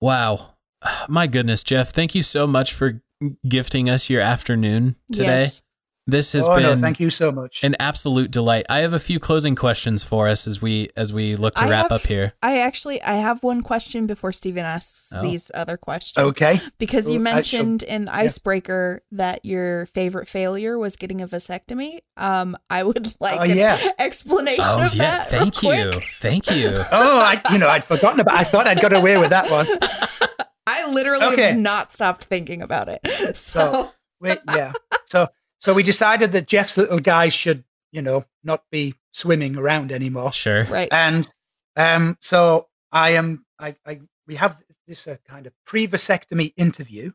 Wow. 0.00 0.54
My 1.08 1.26
goodness, 1.26 1.62
Jeff, 1.62 1.90
thank 1.92 2.14
you 2.14 2.22
so 2.22 2.46
much 2.46 2.72
for 2.72 3.00
gifting 3.48 3.90
us 3.90 4.08
your 4.08 4.20
afternoon 4.20 4.96
today. 5.12 5.42
Yes. 5.42 5.62
This 6.10 6.32
has 6.32 6.48
oh 6.48 6.54
been 6.54 6.62
no, 6.62 6.74
thank 6.76 7.00
you 7.00 7.10
so 7.10 7.30
much. 7.30 7.62
an 7.62 7.76
absolute 7.78 8.30
delight. 8.30 8.64
I 8.70 8.78
have 8.78 8.94
a 8.94 8.98
few 8.98 9.20
closing 9.20 9.54
questions 9.54 10.02
for 10.02 10.26
us 10.26 10.46
as 10.46 10.62
we 10.62 10.88
as 10.96 11.12
we 11.12 11.36
look 11.36 11.56
to 11.56 11.64
I 11.64 11.68
wrap 11.68 11.90
have- 11.90 12.00
up 12.00 12.06
here. 12.06 12.32
I 12.42 12.60
actually 12.60 13.02
I 13.02 13.16
have 13.16 13.42
one 13.42 13.62
question 13.62 14.06
before 14.06 14.32
Stephen 14.32 14.64
asks 14.64 15.12
Oh. 15.14 15.20
these 15.20 15.50
other 15.54 15.76
questions. 15.76 16.16
okay. 16.28 16.60
Because 16.78 17.10
you 17.10 17.22
Well, 17.22 17.36
I 17.36 17.42
shall- 17.42 17.58
mentioned 17.60 17.82
in 17.82 18.06
the 18.06 18.14
icebreaker 18.14 19.02
that 19.12 19.44
your 19.44 19.84
favorite 19.86 20.28
failure 20.28 20.78
was 20.78 20.96
getting 20.96 21.20
a 21.20 21.28
vasectomy. 21.28 21.98
Um, 22.16 22.56
I 22.70 22.84
would 22.84 23.14
like 23.20 23.40
Oh, 23.40 23.42
an 23.42 23.58
yeah. 23.58 23.78
explanation 23.98 24.64
Oh 24.66 24.86
of 24.86 24.94
yeah, 24.94 25.26
that. 25.28 25.32
real 25.32 25.40
thank 25.42 25.62
you. 25.62 25.90
quick. 25.92 26.04
Thank 26.20 26.50
you. 26.56 26.74
Oh, 26.90 27.20
I, 27.20 27.40
you 27.52 27.58
know, 27.58 27.68
I'd 27.68 27.84
forgotten 27.84 28.18
about. 28.20 28.34
I 28.34 28.44
thought 28.44 28.66
I'd 28.66 28.80
got 28.80 28.94
away 28.94 29.18
with 29.18 29.28
that 29.28 29.50
one. 29.50 29.66
I 30.66 30.90
literally 30.90 31.26
Okay. 31.34 31.48
have 31.50 31.58
not 31.58 31.92
stopped 31.92 32.24
thinking 32.24 32.62
about 32.62 32.88
it. 32.88 33.00
So, 33.36 33.72
So, 33.72 33.92
Wait, 34.20 34.38
yeah. 34.48 34.72
So, 35.04 35.28
so 35.58 35.74
we 35.74 35.82
decided 35.82 36.32
that 36.32 36.46
Jeff's 36.46 36.76
little 36.78 36.98
guys 37.00 37.32
should, 37.34 37.64
you 37.92 38.02
know, 38.02 38.24
not 38.44 38.64
be 38.70 38.94
swimming 39.12 39.56
around 39.56 39.90
anymore. 39.92 40.32
Sure. 40.32 40.64
right. 40.64 40.88
And 40.92 41.30
um, 41.76 42.16
so 42.20 42.68
I 42.92 43.10
am. 43.10 43.44
I, 43.58 43.74
I 43.86 44.00
we 44.26 44.36
have 44.36 44.58
this 44.86 45.06
uh, 45.08 45.16
kind 45.26 45.46
of 45.46 45.52
pre-vasectomy 45.66 46.52
interview, 46.56 47.12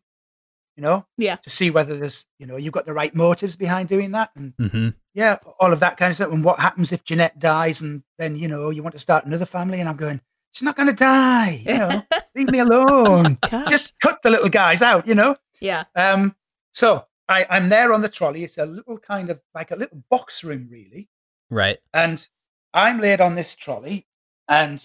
you 0.76 0.82
know, 0.84 1.06
Yeah. 1.18 1.36
to 1.38 1.50
see 1.50 1.70
whether 1.70 1.98
there's, 1.98 2.26
you 2.40 2.46
know, 2.46 2.56
you've 2.58 2.74
got 2.74 2.86
the 2.86 2.94
right 2.94 3.14
motives 3.16 3.56
behind 3.56 3.88
doing 3.90 4.12
that, 4.12 4.32
and 4.36 4.54
hmm 4.58 4.90
yeah, 5.16 5.38
all 5.60 5.72
of 5.72 5.80
that 5.82 5.96
kind 5.98 6.10
of 6.10 6.16
stuff. 6.16 6.32
And 6.32 6.44
what 6.44 6.60
happens 6.60 6.92
if 6.92 7.04
Jeanette 7.04 7.38
dies, 7.38 7.82
and 7.82 8.02
then 8.18 8.36
you 8.36 8.48
know 8.48 8.72
you 8.72 8.82
want 8.82 8.94
to 8.94 9.00
start 9.00 9.26
another 9.26 9.46
family, 9.46 9.80
and 9.80 9.88
I'm 9.88 9.96
going, 9.96 10.20
she's 10.54 10.64
not 10.64 10.76
going 10.76 10.88
to 10.88 10.94
die, 10.94 11.64
you 11.68 11.78
know, 11.78 12.02
leave 12.36 12.50
me 12.50 12.58
alone. 12.60 13.38
Gosh. 13.50 13.70
Just 13.70 13.94
cut 14.00 14.22
the 14.24 14.32
little 14.32 14.50
guys 14.50 14.82
out, 14.82 15.08
you 15.08 15.14
know. 15.16 15.36
yeah. 15.62 15.84
Um, 15.96 16.36
so 16.74 17.06
I, 17.30 17.46
I'm 17.50 17.70
there 17.70 17.94
on 17.94 18.02
the 18.02 18.10
trolley. 18.10 18.44
It's 18.44 18.58
a 18.58 18.66
little 18.66 18.98
kind 18.98 19.30
of 19.30 19.42
like 19.56 19.72
a 19.72 19.76
little 19.76 20.04
box 20.10 20.44
room, 20.44 20.68
really. 20.70 21.10
Right. 21.50 21.78
And 21.94 22.28
I'm 22.74 23.00
laid 23.00 23.22
on 23.22 23.36
this 23.36 23.56
trolley, 23.56 24.08
and 24.48 24.84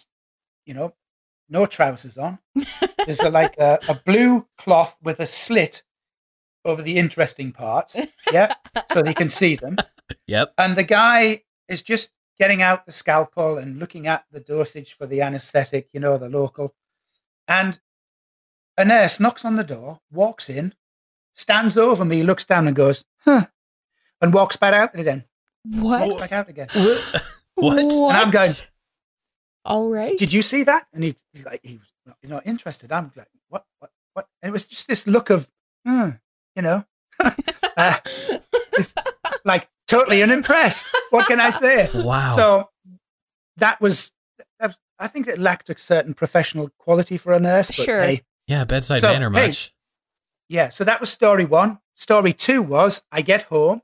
you 0.67 0.75
know, 0.75 0.95
no 1.49 1.67
trousers 1.67 2.19
on. 2.19 2.39
There's 3.07 3.21
a, 3.21 3.31
like 3.31 3.57
a, 3.59 3.79
a 3.89 3.95
blue 3.95 4.47
cloth 4.59 4.97
with 5.03 5.21
a 5.21 5.27
slit 5.27 5.83
over 6.65 6.83
the 6.83 6.99
interesting 6.99 7.53
parts, 7.53 7.97
yeah, 8.33 8.53
so 8.93 9.03
they 9.03 9.15
can 9.15 9.29
see 9.29 9.57
them. 9.57 9.77
Yep. 10.27 10.55
And 10.59 10.77
the 10.77 10.85
guy 10.85 11.45
is 11.69 11.83
just 11.83 12.11
getting 12.39 12.63
out 12.63 12.87
the 12.87 12.93
scalpel 12.93 13.59
and 13.59 13.79
looking 13.79 14.07
at 14.07 14.25
the 14.31 14.41
dosage 14.41 14.97
for 14.97 15.07
the 15.07 15.23
anesthetic, 15.23 15.89
you 15.93 16.01
know, 16.01 16.19
the 16.19 16.29
local. 16.29 16.75
And 17.47 17.81
a 18.77 18.85
nurse 18.85 19.19
knocks 19.19 19.45
on 19.45 19.57
the 19.57 19.65
door, 19.65 20.01
walks 20.11 20.49
in, 20.49 20.75
stands 21.39 21.79
over 21.79 22.05
me, 22.05 22.23
looks 22.23 22.45
down 22.45 22.67
and 22.67 22.77
goes, 22.77 23.05
huh, 23.25 23.47
and 24.21 24.35
walks 24.35 24.57
back 24.57 24.75
out 24.75 24.99
again. 24.99 25.25
What? 25.65 26.07
Walks 26.09 26.29
back 26.29 26.39
out 26.41 26.49
again. 26.49 26.69
what? 27.55 27.79
And 27.79 27.93
I'm 27.93 28.31
going, 28.31 28.51
All 29.65 29.89
right. 29.89 30.19
did 30.19 30.33
you 30.33 30.43
see 30.43 30.65
that? 30.65 30.87
And 30.93 31.05
he, 31.05 31.15
he's 31.33 31.45
like, 31.45 31.61
he 31.63 31.77
was 31.79 31.93
not, 32.07 32.17
not 32.25 32.47
interested. 32.47 32.91
I'm 32.93 33.13
like, 33.17 33.29
what, 33.49 33.65
what, 33.79 33.91
what? 34.15 34.29
And 34.43 34.51
it 34.51 34.53
was 34.53 34.67
just 34.67 34.89
this 34.89 35.07
look 35.07 35.31
of, 35.31 35.49
hmm, 35.87 36.11
you 36.57 36.63
know, 36.63 36.85
uh, 37.77 37.99
like 39.45 39.69
totally 39.87 40.23
unimpressed. 40.23 40.87
What 41.11 41.27
can 41.27 41.41
I 41.41 41.51
say? 41.51 41.89
Wow. 41.95 42.33
So 42.35 42.71
that 43.57 43.81
was, 43.81 44.13
that 44.61 44.69
was- 44.69 44.79
I 45.01 45.07
think 45.07 45.29
it 45.29 45.39
lacked 45.39 45.71
a 45.71 45.79
certain 45.79 46.13
professional 46.15 46.71
quality 46.79 47.17
for 47.17 47.33
a 47.33 47.39
nurse. 47.39 47.69
But 47.69 47.85
Sure. 47.87 48.01
hey, 48.03 48.23
yeah, 48.49 48.65
bedside 48.65 48.99
So, 49.01 49.13
manner 49.13 49.31
hey. 49.31 49.47
much. 49.47 49.73
Yeah. 50.49 50.69
So 50.71 50.85
that 50.85 51.01
was 51.01 51.11
story 51.11 51.45
one. 51.45 51.79
Story 51.95 52.33
two 52.33 52.63
was 52.63 53.03
I 53.13 53.23
get 53.23 53.43
home. 53.43 53.83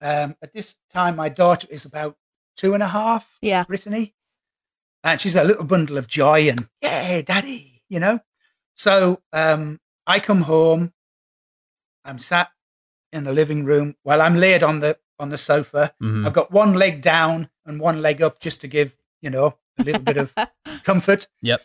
Um, 0.00 0.36
at 0.42 0.52
this 0.52 0.76
time, 0.92 1.16
my 1.16 1.28
daughter 1.28 1.66
is 1.70 1.84
about 1.84 2.16
two 2.56 2.74
and 2.74 2.82
a 2.82 2.88
half. 2.88 3.38
Yeah. 3.42 3.64
Brittany. 3.64 4.14
And 5.02 5.20
she's 5.20 5.36
a 5.36 5.44
little 5.44 5.64
bundle 5.64 5.98
of 5.98 6.08
joy 6.08 6.48
and, 6.48 6.68
yeah, 6.82 7.22
daddy, 7.22 7.82
you 7.88 8.00
know? 8.00 8.20
So 8.74 9.22
um, 9.32 9.80
I 10.06 10.20
come 10.20 10.42
home. 10.42 10.92
I'm 12.04 12.18
sat 12.18 12.50
in 13.12 13.24
the 13.24 13.32
living 13.32 13.64
room 13.64 13.96
while 14.02 14.20
I'm 14.20 14.36
laid 14.36 14.62
on 14.62 14.80
the 14.80 14.98
on 15.18 15.30
the 15.30 15.38
sofa. 15.38 15.94
Mhm. 16.02 16.26
I've 16.26 16.34
got 16.34 16.50
one 16.52 16.74
leg 16.74 17.00
down 17.00 17.48
and 17.64 17.80
one 17.80 18.02
leg 18.02 18.20
up 18.22 18.38
just 18.38 18.60
to 18.60 18.68
give, 18.68 18.96
you 19.22 19.30
know, 19.30 19.56
a 19.78 19.82
little 19.82 20.02
bit 20.02 20.18
of 20.18 20.34
comfort. 20.84 21.26
Yep. 21.40 21.64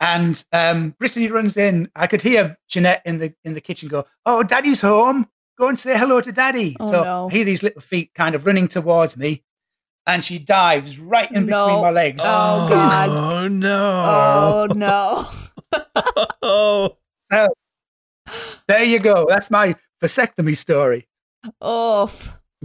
And 0.00 0.42
um, 0.52 0.90
Brittany 0.98 1.28
runs 1.28 1.56
in. 1.56 1.90
I 1.96 2.06
could 2.06 2.22
hear 2.22 2.56
Jeanette 2.68 3.02
in 3.04 3.18
the 3.18 3.34
in 3.44 3.54
the 3.54 3.60
kitchen 3.60 3.88
go, 3.88 4.04
"Oh, 4.24 4.42
Daddy's 4.42 4.80
home. 4.80 5.28
Go 5.58 5.68
and 5.68 5.78
say 5.78 5.98
hello 5.98 6.20
to 6.20 6.30
Daddy." 6.30 6.76
Oh, 6.78 6.90
so 6.90 7.04
no. 7.04 7.28
I 7.28 7.32
hear 7.32 7.44
these 7.44 7.62
little 7.64 7.80
feet 7.80 8.14
kind 8.14 8.34
of 8.36 8.46
running 8.46 8.68
towards 8.68 9.16
me, 9.16 9.42
and 10.06 10.24
she 10.24 10.38
dives 10.38 11.00
right 11.00 11.30
in 11.32 11.46
No. 11.46 11.66
between 11.66 11.82
my 11.82 11.90
legs. 11.90 12.20
Oh, 12.22 12.68
God. 12.68 13.08
Oh 13.08 13.48
no. 13.48 14.68
Oh 14.70 14.74
no. 14.74 15.24
Oh. 16.42 16.96
So 17.30 17.48
there 18.68 18.84
you 18.84 18.98
go. 18.98 19.26
That's 19.28 19.50
my 19.50 19.74
vasectomy 20.02 20.56
story. 20.56 21.08
Oh. 21.60 22.10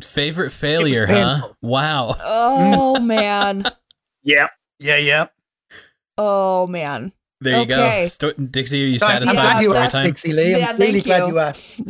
Favorite 0.02 0.52
failure, 0.52 1.06
huh? 1.06 1.50
Wow. 1.62 2.16
Oh 2.22 3.00
man. 3.00 3.64
Yeah, 4.26 4.48
yeah, 4.80 4.98
yeah. 4.98 5.28
Oh 6.18 6.66
man. 6.66 7.12
There 7.44 7.56
you 7.58 7.62
Okay. 7.64 8.02
go. 8.02 8.06
Sto- 8.08 8.32
Dixie, 8.34 8.84
are 8.84 8.88
you 8.88 9.00
So 9.00 9.08
satisfied 9.08 9.36
glad 9.36 9.56
with 9.58 9.64
story 9.66 9.78
asked, 9.80 9.92
time? 9.94 10.06
Dixie 10.08 10.34
Lee. 10.34 10.54
I'm 10.56 10.60
Yeah, 10.62 10.72
really 10.78 10.92
thank 11.02 11.06
glad 11.06 11.28
you. 11.28 11.34
you 11.34 11.40
asked. 11.40 11.82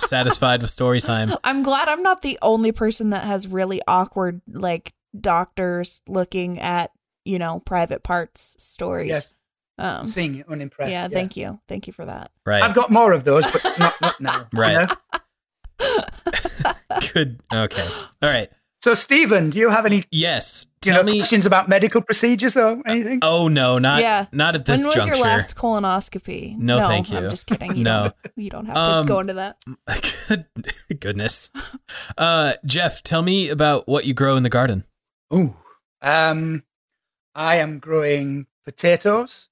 satisfied 0.08 0.62
with 0.62 0.70
story 0.70 1.00
time. 1.00 1.32
I'm 1.44 1.62
glad 1.62 1.88
I'm 1.88 2.02
not 2.02 2.22
the 2.22 2.38
only 2.42 2.72
person 2.72 3.10
that 3.10 3.24
has 3.24 3.46
really 3.46 3.80
awkward 3.86 4.40
like 4.48 4.92
doctors 5.18 6.02
looking 6.08 6.58
at, 6.58 6.90
you 7.24 7.38
know, 7.38 7.60
private 7.60 8.02
parts 8.02 8.56
stories. 8.58 9.08
Yes, 9.08 9.34
Um 9.78 10.06
seeing 10.08 10.34
you 10.34 10.44
unimpressed. 10.48 10.90
yeah, 10.92 11.08
thank 11.08 11.36
you. 11.36 11.60
Thank 11.68 11.86
you 11.86 11.92
for 11.92 12.04
that. 12.04 12.30
Right. 12.46 12.62
I've 12.62 12.74
got 12.74 12.90
more 12.90 13.12
of 13.12 13.24
those, 13.24 13.44
but 13.50 13.64
not 13.78 14.00
not 14.00 14.20
now. 14.20 14.46
you 14.52 14.60
Right. 14.60 14.88
know? 14.88 14.96
Good. 17.12 17.42
Okay. 17.52 17.88
All 18.22 18.30
right. 18.30 18.50
So, 18.82 18.94
Stephen, 18.94 19.50
do 19.50 19.58
you 19.58 19.70
have 19.70 19.86
any 19.86 20.04
Yes. 20.10 20.66
You 20.86 20.92
Tell 20.94 21.02
know 21.04 21.12
me. 21.12 21.18
questions 21.18 21.46
about 21.46 21.68
medical 21.68 22.00
procedures 22.02 22.56
or 22.56 22.80
anything? 22.86 23.18
Oh 23.22 23.48
no, 23.48 23.78
not 23.78 24.00
Yeah. 24.00 24.26
not 24.32 24.54
at 24.54 24.64
this 24.64 24.80
juncture. 24.82 25.00
when 25.00 25.08
was 25.10 25.18
juncture. 25.18 25.24
your 25.28 25.34
last 25.36 25.56
colonoscopy? 25.56 26.56
No, 26.58 26.78
thank 26.88 27.10
you. 27.10 27.18
I'm 27.18 27.30
just 27.30 27.46
kidding. 27.46 27.76
You 27.76 27.84
No. 27.84 28.02
don't, 28.02 28.14
you 28.36 28.50
don't 28.50 28.66
have 28.66 28.74
to 28.74 28.80
Um, 28.80 29.06
go 29.06 29.20
into 29.20 29.34
that. 29.34 29.56
Good 30.28 30.46
goodness. 31.00 31.50
Uh, 32.18 32.54
Jeff, 32.64 33.02
tell 33.02 33.22
me 33.22 33.48
about 33.48 33.86
what 33.88 34.04
you 34.06 34.14
grow 34.14 34.36
in 34.36 34.42
the 34.42 34.50
garden. 34.50 34.84
Ooh. 35.34 35.56
Um, 36.00 36.64
I 37.34 37.56
am 37.56 37.78
growing 37.78 38.46
potatoes. 38.64 39.48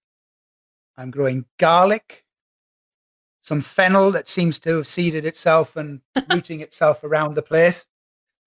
I'm 0.96 1.10
growing 1.10 1.46
garlic. 1.58 2.24
Some 3.42 3.62
fennel 3.62 4.10
that 4.12 4.28
seems 4.28 4.58
to 4.60 4.76
have 4.76 4.86
seeded 4.86 5.24
itself 5.24 5.74
and 5.76 6.02
rooting 6.30 6.60
itself 6.60 7.02
around 7.02 7.34
the 7.34 7.42
place. 7.42 7.86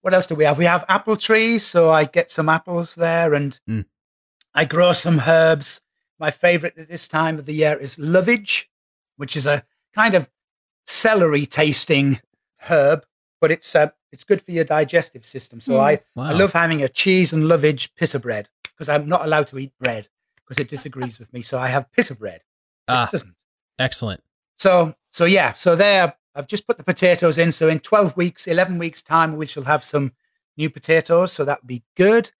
What 0.04 0.12
else 0.12 0.26
do 0.26 0.34
we 0.34 0.44
have? 0.44 0.58
We 0.58 0.66
have 0.66 0.84
apple 0.86 1.16
trees, 1.16 1.64
so 1.64 1.90
I 1.90 2.04
get 2.04 2.30
some 2.30 2.50
apples 2.50 2.94
there, 2.94 3.32
and 3.32 3.58
Mm. 3.66 3.86
I 4.52 4.66
grow 4.66 4.92
some 4.92 5.20
herbs. 5.26 5.80
My 6.18 6.30
favorite 6.30 6.76
at 6.76 6.88
this 6.90 7.08
time 7.08 7.38
of 7.38 7.46
the 7.46 7.54
year 7.54 7.74
is 7.80 7.96
lovage, 7.98 8.70
which 9.16 9.34
is 9.34 9.46
a 9.46 9.64
kind 9.94 10.12
of 10.12 10.28
celery 10.86 11.46
tasting 11.46 12.20
herb, 12.68 13.06
but 13.40 13.50
it's 13.50 13.74
uh, 13.74 13.88
it's 14.12 14.24
good 14.24 14.42
for 14.42 14.50
your 14.52 14.64
digestive 14.64 15.24
system. 15.24 15.62
So 15.62 15.72
Mm. 15.72 15.80
I 15.80 16.00
Wow. 16.14 16.24
I 16.24 16.32
love 16.32 16.52
having 16.52 16.82
a 16.82 16.88
cheese 16.90 17.32
and 17.32 17.48
lovage 17.48 17.94
pita 17.94 18.18
bread 18.18 18.50
because 18.62 18.90
I'm 18.90 19.08
not 19.08 19.24
allowed 19.24 19.46
to 19.48 19.58
eat 19.58 19.72
bread 19.80 20.10
because 20.36 20.58
it 20.58 20.68
disagrees 20.68 21.18
with 21.18 21.32
me. 21.32 21.40
So 21.40 21.58
I 21.58 21.68
have 21.68 21.90
pita 21.92 22.14
bread, 22.14 22.42
Ah, 22.88 23.08
doesn't. 23.10 23.34
excellent. 23.78 24.22
So 24.54 24.94
so 25.10 25.24
yeah, 25.24 25.54
so 25.54 25.74
there 25.74 26.14
I've 26.34 26.46
just 26.46 26.66
put 26.66 26.78
the 26.78 26.84
potatoes 26.84 27.38
in. 27.38 27.52
So 27.52 27.68
in 27.68 27.80
12 27.80 28.16
weeks, 28.16 28.46
11 28.46 28.78
weeks 28.78 29.02
time, 29.02 29.36
we 29.36 29.46
shall 29.46 29.64
have 29.64 29.84
some 29.84 30.12
new 30.56 30.68
potatoes. 30.68 31.32
So 31.32 31.44
that 31.44 31.62
would 31.62 31.68
be 31.68 31.84
good. 31.96 32.30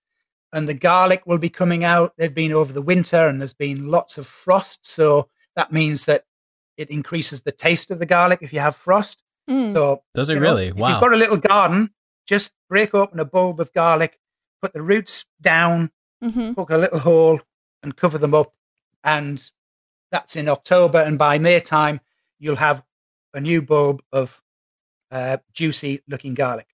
And 0.52 0.68
the 0.68 0.74
garlic 0.74 1.22
will 1.26 1.38
be 1.38 1.50
coming 1.50 1.84
out. 1.84 2.12
They've 2.16 2.34
been 2.34 2.52
over 2.52 2.72
the 2.72 2.82
winter 2.82 3.28
and 3.28 3.40
there's 3.40 3.54
been 3.54 3.88
lots 3.88 4.18
of 4.18 4.26
frost. 4.26 4.86
So 4.86 5.28
that 5.56 5.72
means 5.72 6.06
that 6.06 6.24
it 6.76 6.90
increases 6.90 7.42
the 7.42 7.52
taste 7.52 7.90
of 7.90 7.98
the 7.98 8.06
garlic 8.06 8.40
if 8.42 8.52
you 8.52 8.60
have 8.60 8.76
frost. 8.76 9.22
Mm. 9.48 9.72
So 9.72 10.02
Does 10.14 10.30
it 10.30 10.34
you 10.34 10.40
know, 10.40 10.46
really? 10.46 10.68
If 10.68 10.76
you've 10.76 11.00
got 11.00 11.12
a 11.12 11.16
little 11.16 11.36
garden, 11.36 11.90
just 12.26 12.52
break 12.68 12.94
open 12.94 13.20
a 13.20 13.24
bulb 13.24 13.60
of 13.60 13.72
garlic, 13.72 14.18
put 14.62 14.72
the 14.72 14.82
roots 14.82 15.26
down, 15.40 15.90
hmm 16.22 16.54
poke 16.54 16.70
a 16.70 16.78
little 16.78 17.00
hole, 17.00 17.40
and 17.82 17.96
cover 17.96 18.18
them 18.18 18.34
up. 18.34 18.54
And 19.02 19.50
that's 20.10 20.36
in 20.36 20.48
October. 20.48 20.98
And 20.98 21.18
by 21.18 21.38
May 21.38 21.60
time, 21.60 22.00
you'll 22.38 22.56
have 22.56 22.82
a 23.35 23.40
new 23.40 23.61
bulb 23.62 24.02
of 24.12 24.40
uh, 25.11 25.39
juicy 25.52 26.01
looking 26.09 26.35
garlic. 26.35 26.69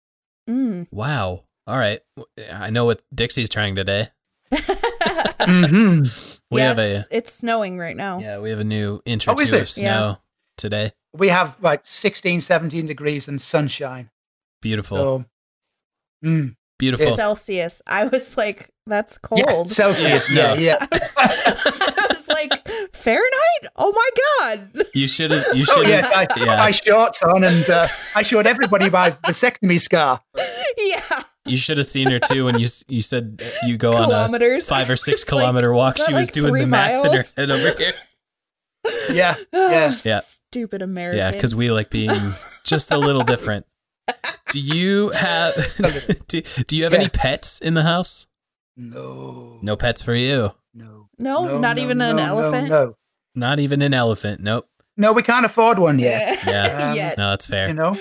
Mm. 0.49 0.87
Wow. 0.91 1.45
All 1.67 1.79
right. 1.79 2.01
I 2.53 2.71
know 2.71 2.85
what 2.85 3.03
Dixie's 3.15 3.49
trying 3.49 3.77
today. 3.77 4.09
hmm 4.53 6.03
We 6.51 6.61
yeah, 6.61 6.69
have 6.69 6.79
a 6.81 6.97
it's, 6.97 7.09
it's 7.13 7.33
snowing 7.33 7.79
right 7.79 7.97
now. 7.97 8.19
yeah, 8.19 8.39
we 8.41 8.51
have 8.51 8.59
a 8.59 8.65
new 8.65 9.01
intro 9.05 9.35
Oh, 9.35 9.41
is 9.41 9.53
of 9.53 9.69
snow 9.69 10.19
today. 10.57 10.93
We 11.13 11.29
have 11.29 11.57
like 11.61 11.83
16, 11.85 12.41
17 12.41 12.87
degrees 12.87 13.29
and 13.29 13.41
sunshine. 13.41 14.11
Beautiful. 14.61 14.97
So, 14.97 15.25
mm, 16.25 16.57
Beautiful. 16.79 17.15
Celsius. 17.15 17.83
I 17.87 18.07
was 18.07 18.37
like, 18.37 18.71
that's 18.91 19.19
yeah, 19.37 19.45
cold. 19.45 19.71
Celsius. 19.73 20.31
Yeah, 20.31 20.55
Yeah, 20.55 20.55
no. 20.55 20.61
yeah. 20.61 20.77
I 20.81 20.99
was, 20.99 21.15
I 21.19 22.07
was 22.09 22.29
like, 22.29 22.69
Fahrenheit? 22.95 23.73
Oh 23.77 23.93
my 23.93 24.11
God. 24.41 24.87
You 24.95 25.07
should 25.07 25.31
have 25.31 25.45
you 25.55 25.65
Oh 25.69 25.77
should 25.79 25.89
yes, 25.89 26.11
I 26.15 26.23
yeah. 26.37 26.45
got 26.45 26.59
my 26.59 26.71
shorts 26.71 27.23
on, 27.23 27.45
and 27.45 27.69
uh, 27.71 27.89
I 28.15 28.23
showed 28.23 28.47
everybody 28.47 28.91
my 28.91 29.11
vasectomy 29.11 29.81
scar. 29.81 30.21
yeah. 30.77 31.03
You 31.47 31.57
should 31.57 31.79
have 31.79 31.87
seen 31.87 32.11
her 32.11 32.19
too 32.19 32.45
when 32.45 32.59
you 32.59 32.69
you 32.89 33.03
said 33.03 33.43
you 33.65 33.77
go 33.79 33.93
on 33.93 34.11
a 34.35 34.61
five 34.61 34.91
or 34.91 34.97
six 34.97 35.23
was 35.25 35.33
like, 35.33 35.41
kilometer 35.43 35.73
walk. 35.73 35.99
"Is 35.99 36.07
She 36.07 36.13
was 36.13 36.29
like 36.29 36.33
doing 36.35 36.55
the 36.55 36.67
math 36.67 37.07
in 37.07 37.13
her 37.13 37.23
head 37.37 37.51
over 37.51 37.79
here. 37.79 37.95
Yeah, 39.13 39.35
yeah. 39.53 39.95
Yeah. 40.05 40.21
Stupid 40.21 40.81
Americans. 40.81 41.19
Yeah, 41.19 41.31
because 41.33 41.55
we 41.55 41.71
like 41.71 41.91
being 41.91 42.11
just 42.65 42.91
a 42.91 42.97
little 42.97 43.23
different. 43.23 43.67
Do 44.51 44.59
you 44.59 45.11
have 45.11 45.55
do, 46.29 46.43
do 46.67 46.77
you 46.77 46.85
have 46.85 46.95
any 46.95 47.09
pets 47.09 47.61
in 47.61 47.75
the 47.75 47.83
house? 47.83 48.27
No, 48.77 49.59
No 49.63 49.77
pets 49.77 50.03
for 50.03 50.15
you. 50.15 50.53
no, 50.75 51.09
No, 51.19 51.59
not 51.59 51.79
even 51.79 52.01
an 52.01 52.17
no, 52.17 52.23
elephant? 52.25 52.69
No, 52.71 52.97
Not 53.35 53.59
even 53.61 53.83
an 53.83 53.93
elephant. 53.95 54.41
Nope. 54.41 54.69
no, 54.97 55.13
we 55.13 55.23
can't 55.23 55.45
afford 55.47 55.79
one 55.79 55.99
yet. 55.99 56.39
Yeah. 56.47 56.89
Um, 56.91 56.97
Yet. 56.97 57.19
No, 57.19 57.31
that's 57.31 57.47
fair. 57.47 57.69
You 57.69 57.75
know, 57.75 57.95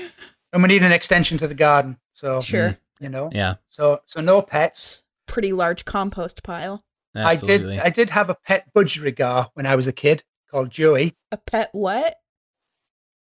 and 0.54 0.62
we 0.64 0.68
need 0.68 0.84
an 0.84 0.92
extension 0.92 1.38
to 1.40 1.48
the 1.48 1.56
garden. 1.56 1.98
So 2.14 2.40
Sure. 2.42 2.78
you 3.00 3.10
know, 3.10 3.30
Yeah, 3.34 3.56
so 3.68 4.02
so 4.06 4.22
no 4.22 4.42
pets. 4.42 5.04
Pretty 5.28 5.52
large 5.54 5.86
compost 5.86 6.44
pile. 6.44 6.84
absolutely. 7.16 7.80
I 7.80 7.84
did 7.84 7.86
I 7.88 7.90
did 7.90 8.10
have 8.12 8.30
a 8.30 8.36
pet 8.36 8.66
budgerigar 8.76 9.50
when 9.54 9.66
I 9.66 9.76
was 9.76 9.88
a 9.88 9.92
kid 9.94 10.24
called 10.50 10.70
Joey. 10.72 11.16
A 11.32 11.38
pet 11.38 11.70
what? 11.74 12.16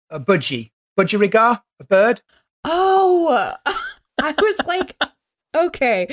A 0.10 0.20
budgie, 0.20 0.72
budgerigar, 0.98 1.62
a 1.80 1.84
bird. 1.84 2.22
Oh, 2.64 3.54
I 4.22 4.34
was 4.42 4.58
like, 4.68 4.96
okay. 5.56 6.08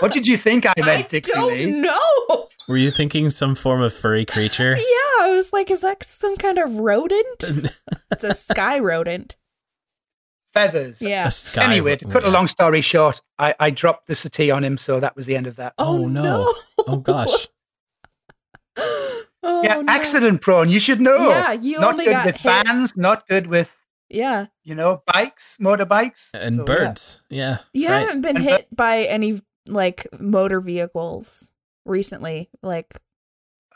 What 0.00 0.12
did 0.12 0.26
you 0.26 0.36
think 0.36 0.66
I 0.66 0.74
I 0.78 0.84
meant, 0.84 1.08
Dixie 1.08 1.32
don't 1.32 1.52
Lee? 1.52 1.70
know. 1.70 2.48
Were 2.68 2.76
you 2.76 2.90
thinking 2.90 3.30
some 3.30 3.54
form 3.54 3.80
of 3.82 3.92
furry 3.94 4.24
creature? 4.24 4.76
Yeah, 4.76 5.24
I 5.24 5.30
was 5.32 5.52
like, 5.52 5.70
is 5.70 5.80
that 5.80 6.02
some 6.04 6.36
kind 6.36 6.58
of 6.58 6.76
rodent? 6.76 7.44
it's 8.12 8.24
a 8.24 8.34
sky 8.34 8.78
rodent. 8.78 9.36
Feathers. 10.52 11.00
Yeah. 11.02 11.28
A 11.28 11.30
sky 11.30 11.64
Anyway, 11.64 11.96
to 11.96 12.06
cut 12.06 12.24
a 12.24 12.30
long 12.30 12.46
story 12.46 12.80
short, 12.80 13.20
I, 13.38 13.54
I 13.58 13.70
dropped 13.70 14.06
the 14.06 14.14
settee 14.14 14.50
on 14.50 14.64
him, 14.64 14.78
so 14.78 15.00
that 15.00 15.16
was 15.16 15.26
the 15.26 15.34
end 15.36 15.46
of 15.46 15.56
that. 15.56 15.74
Oh, 15.78 16.04
oh 16.04 16.06
no. 16.06 16.54
Oh 16.86 16.96
gosh. 16.98 17.48
Oh, 19.42 19.62
yeah, 19.62 19.80
no. 19.80 19.84
accident 19.92 20.40
prone. 20.40 20.68
You 20.68 20.78
should 20.80 21.00
know. 21.00 21.28
Yeah, 21.28 21.52
you 21.52 21.80
not 21.80 21.92
only 21.92 22.04
good 22.06 22.12
got 22.12 22.26
with 22.26 22.36
hit. 22.36 22.66
vans, 22.66 22.96
not 22.96 23.26
good 23.28 23.46
with 23.46 23.74
Yeah. 24.10 24.46
you 24.64 24.74
know 24.74 25.02
bikes, 25.12 25.56
motorbikes, 25.60 26.30
And 26.34 26.56
So, 26.56 26.64
birds. 26.64 27.22
Yeah. 27.30 27.58
You 27.72 27.88
right. 27.88 28.00
haven't 28.06 28.22
been 28.22 28.36
And- 28.36 28.44
hit 28.44 28.68
by 28.74 29.02
any 29.02 29.40
like 29.68 30.06
motor 30.20 30.60
vehicles 30.60 31.54
recently. 31.84 32.48
Like 32.62 32.94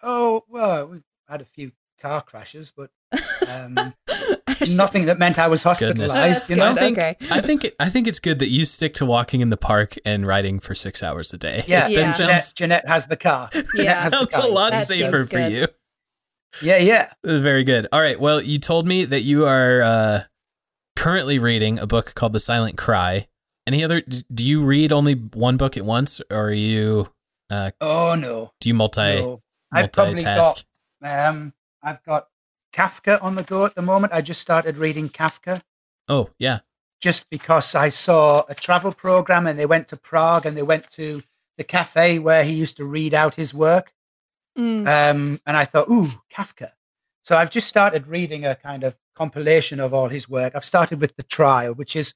Oh 0.02 0.44
well, 0.48 0.86
we 0.86 0.98
had 1.28 1.40
a 1.40 1.44
few 1.44 1.72
car 2.00 2.20
crashes, 2.22 2.72
but 2.76 2.90
um, 3.48 3.74
nothing 4.76 5.04
that 5.06 5.18
meant 5.18 5.38
I 5.38 5.46
was 5.48 5.62
hospitalized. 5.62 6.44
Oh, 6.50 6.54
you 6.54 6.56
know, 6.56 6.70
I 6.70 6.74
think, 6.74 6.98
Okay. 6.98 7.16
I 7.30 7.40
think 7.40 7.66
I 7.78 7.88
think 7.88 8.06
it's 8.08 8.18
good 8.18 8.38
that 8.40 8.48
you 8.48 8.64
stick 8.64 8.94
to 8.94 9.06
walking 9.06 9.40
in 9.40 9.50
the 9.50 9.56
park 9.56 9.96
and 10.04 10.26
riding 10.26 10.58
for 10.60 10.74
six 10.74 11.02
hours 11.02 11.32
a 11.32 11.38
day. 11.38 11.64
yeah. 11.66 11.86
Yeah. 11.88 12.16
Jeanette, 12.16 12.16
sounds, 12.40 12.52
Jeanette 12.52 12.88
has 12.88 13.06
the 13.06 13.16
car. 13.16 13.48
Jeanette 13.52 13.66
Yeah. 13.74 13.94
has 14.02 14.10
the 14.12 14.18
sounds 14.18 14.34
car. 14.34 14.44
a 14.46 14.48
lot 14.48 14.72
That 14.72 14.86
safer 14.88 15.22
for 15.22 15.28
good. 15.28 15.52
you. 15.52 15.66
Yeah, 16.60 16.76
yeah. 16.78 17.12
This 17.22 17.34
is 17.34 17.40
Very 17.40 17.64
good. 17.64 17.86
All 17.92 18.00
right. 18.00 18.18
Well, 18.20 18.42
you 18.42 18.58
told 18.58 18.86
me 18.86 19.04
that 19.06 19.22
you 19.22 19.46
are 19.46 19.82
uh, 19.82 20.20
currently 20.96 21.38
reading 21.38 21.78
a 21.78 21.86
book 21.86 22.14
called 22.14 22.32
The 22.32 22.40
Silent 22.40 22.76
Cry. 22.76 23.26
Any 23.66 23.84
other? 23.84 24.02
Do 24.02 24.44
you 24.44 24.64
read 24.64 24.92
only 24.92 25.14
one 25.14 25.56
book 25.56 25.76
at 25.76 25.84
once, 25.84 26.20
or 26.30 26.48
are 26.48 26.52
you? 26.52 27.10
Uh, 27.48 27.70
Oh 27.80 28.14
no, 28.14 28.52
do 28.60 28.68
you 28.68 28.74
multi 28.74 29.00
no. 29.00 29.42
I've 29.70 29.92
probably 29.92 30.22
got 30.22 30.64
um, 31.02 31.52
I've 31.82 32.02
got 32.02 32.28
Kafka 32.72 33.22
on 33.22 33.34
the 33.34 33.42
go 33.42 33.64
at 33.66 33.74
the 33.74 33.82
moment. 33.82 34.12
I 34.12 34.20
just 34.22 34.40
started 34.40 34.78
reading 34.78 35.08
Kafka. 35.10 35.62
Oh 36.08 36.30
yeah. 36.38 36.60
just 37.00 37.28
because 37.30 37.74
I 37.74 37.90
saw 37.90 38.44
a 38.48 38.54
travel 38.54 38.92
program 38.92 39.46
and 39.46 39.58
they 39.58 39.66
went 39.66 39.88
to 39.88 39.96
Prague 39.96 40.46
and 40.46 40.56
they 40.56 40.62
went 40.62 40.90
to 40.92 41.22
the 41.58 41.64
cafe 41.64 42.18
where 42.18 42.42
he 42.44 42.52
used 42.54 42.76
to 42.78 42.84
read 42.84 43.12
out 43.14 43.34
his 43.34 43.52
work. 43.52 43.92
Mm. 44.58 44.86
Um, 44.86 45.40
and 45.46 45.56
I 45.56 45.64
thought, 45.64 45.88
ooh, 45.88 46.10
Kafka. 46.32 46.72
So 47.22 47.36
I've 47.36 47.50
just 47.50 47.68
started 47.68 48.06
reading 48.06 48.44
a 48.44 48.54
kind 48.54 48.84
of 48.84 48.96
compilation 49.14 49.80
of 49.80 49.94
all 49.94 50.08
his 50.08 50.28
work. 50.28 50.54
I've 50.54 50.64
started 50.64 51.00
with 51.00 51.16
The 51.16 51.22
Trial, 51.22 51.72
which 51.74 51.94
is, 51.96 52.14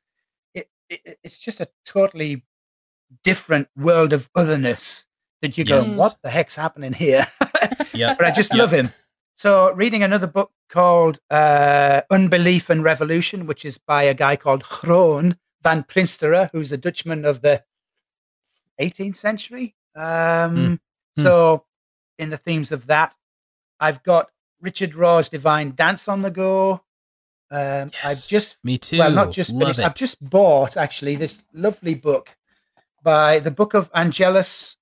it, 0.53 0.69
it, 0.91 1.19
it's 1.23 1.39
just 1.39 1.61
a 1.61 1.69
totally 1.85 2.45
different 3.23 3.69
world 3.77 4.13
of 4.13 4.29
otherness 4.35 5.07
that 5.43 5.57
you 5.57 5.65
Yes. 5.67 5.87
go, 5.95 5.99
what 6.03 6.17
the 6.23 6.31
heck's 6.31 6.57
happening 6.57 6.93
here? 6.93 7.27
Yeah. 7.95 8.15
but 8.19 8.27
I 8.27 8.31
just 8.31 8.51
Yep. 8.53 8.59
love 8.59 8.71
him. 8.73 8.91
So, 9.37 9.73
reading 9.73 10.03
another 10.03 10.27
book 10.27 10.51
called 10.69 11.19
uh, 11.31 12.03
Unbelief 12.11 12.69
and 12.69 12.83
Revolution, 12.85 13.47
which 13.47 13.65
is 13.65 13.79
by 13.79 14.03
a 14.03 14.13
guy 14.15 14.37
called 14.37 14.65
Groen 14.65 15.39
van 15.63 15.83
Prinsterer, 15.85 16.51
who's 16.53 16.73
a 16.73 16.77
Dutchman 16.77 17.25
of 17.25 17.41
the 17.41 17.63
18th 18.81 19.15
century. 19.17 19.75
Um, 19.95 20.81
Hmm. 21.17 21.23
So, 21.23 21.65
in 22.19 22.31
the 22.31 22.37
themes 22.37 22.73
of 22.73 22.87
that, 22.87 23.17
I've 23.81 24.03
got 24.03 24.31
Richard 24.61 24.95
Rohr's 24.95 25.29
Divine 25.29 25.75
Dance 25.75 26.09
on 26.09 26.23
the 26.23 26.31
go. 26.31 26.83
Um, 27.51 27.91
I've 28.03 28.11
Yes. 28.13 28.29
just 28.29 28.65
Me 28.65 28.79
too. 28.79 28.99
well, 28.99 29.13
not 29.13 29.33
just 29.33 29.51
Love 29.51 29.61
finished. 29.61 29.79
it. 29.81 29.85
I've 29.85 29.95
just 29.95 30.29
bought 30.31 30.77
actually 30.77 31.15
this 31.17 31.43
lovely 31.53 31.95
book 31.95 32.37
by 33.03 33.39
the 33.39 33.51
Book 33.53 33.75
of 33.75 33.91
Angelus 33.95 34.77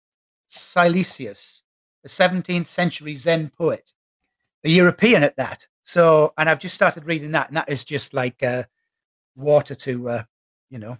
Silesius, 0.50 1.62
the 2.02 2.08
17th 2.08 2.66
century 2.66 3.16
Zen 3.16 3.50
poet, 3.50 3.92
a 4.62 4.70
European 4.70 5.22
at 5.22 5.36
that. 5.36 5.66
So, 5.82 6.32
and 6.38 6.48
I've 6.48 6.60
just 6.60 6.74
started 6.74 7.06
reading 7.06 7.32
that, 7.32 7.48
and 7.48 7.56
that 7.58 7.68
is 7.68 7.84
just 7.84 8.14
like 8.14 8.42
uh, 8.42 8.64
water 9.36 9.74
to, 9.74 10.08
uh, 10.08 10.22
you 10.70 10.78
know, 10.78 10.96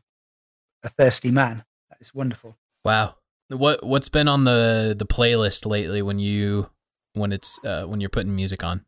a 0.83 0.89
thirsty 0.91 1.31
man. 1.31 1.65
That 1.89 1.99
is 2.01 2.15
wonderful. 2.15 2.59
Wow. 2.85 3.15
What 3.55 3.85
what's 3.85 4.09
been 4.09 4.29
on 4.29 4.45
the 4.45 4.95
the 4.99 5.07
playlist 5.07 5.65
lately 5.67 6.03
when 6.03 6.19
you 6.19 6.71
when 7.15 7.33
it's 7.33 7.59
uh, 7.65 7.85
when 7.85 8.01
you're 8.01 8.11
putting 8.11 8.35
music 8.37 8.63
on? 8.65 8.85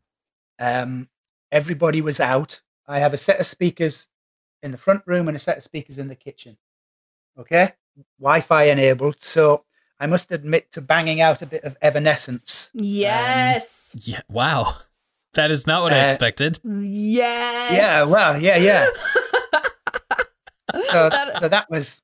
Um, 0.59 1.09
everybody 1.51 2.01
was 2.01 2.19
out. 2.19 2.61
I 2.87 2.99
have 2.99 3.13
a 3.13 3.17
set 3.17 3.39
of 3.39 3.45
speakers 3.45 4.07
in 4.63 4.71
the 4.71 4.77
front 4.77 5.03
room 5.05 5.27
and 5.27 5.35
a 5.37 5.39
set 5.39 5.57
of 5.57 5.63
speakers 5.63 5.97
in 5.97 6.07
the 6.07 6.15
kitchen. 6.15 6.57
Okay, 7.37 7.73
Wi-Fi 8.19 8.63
enabled. 8.65 9.21
So 9.21 9.65
I 9.99 10.05
must 10.07 10.31
admit 10.31 10.71
to 10.73 10.81
banging 10.81 11.21
out 11.21 11.41
a 11.41 11.45
bit 11.45 11.63
of 11.63 11.77
Evanescence. 11.81 12.69
yes. 12.73 13.95
Yeah. 14.05 14.21
Wow. 14.29 14.75
That 15.33 15.51
is 15.51 15.67
not 15.67 15.83
what 15.83 15.93
I 15.93 15.99
Uh, 15.99 16.07
expected. 16.07 16.59
yes. 16.63 17.71
Yeah, 17.73 18.05
well, 18.05 18.41
yeah, 18.41 18.57
yeah. 18.57 18.87
So, 20.91 21.09
That- 21.09 21.37
so 21.39 21.47
that 21.49 21.69
was 21.69 22.01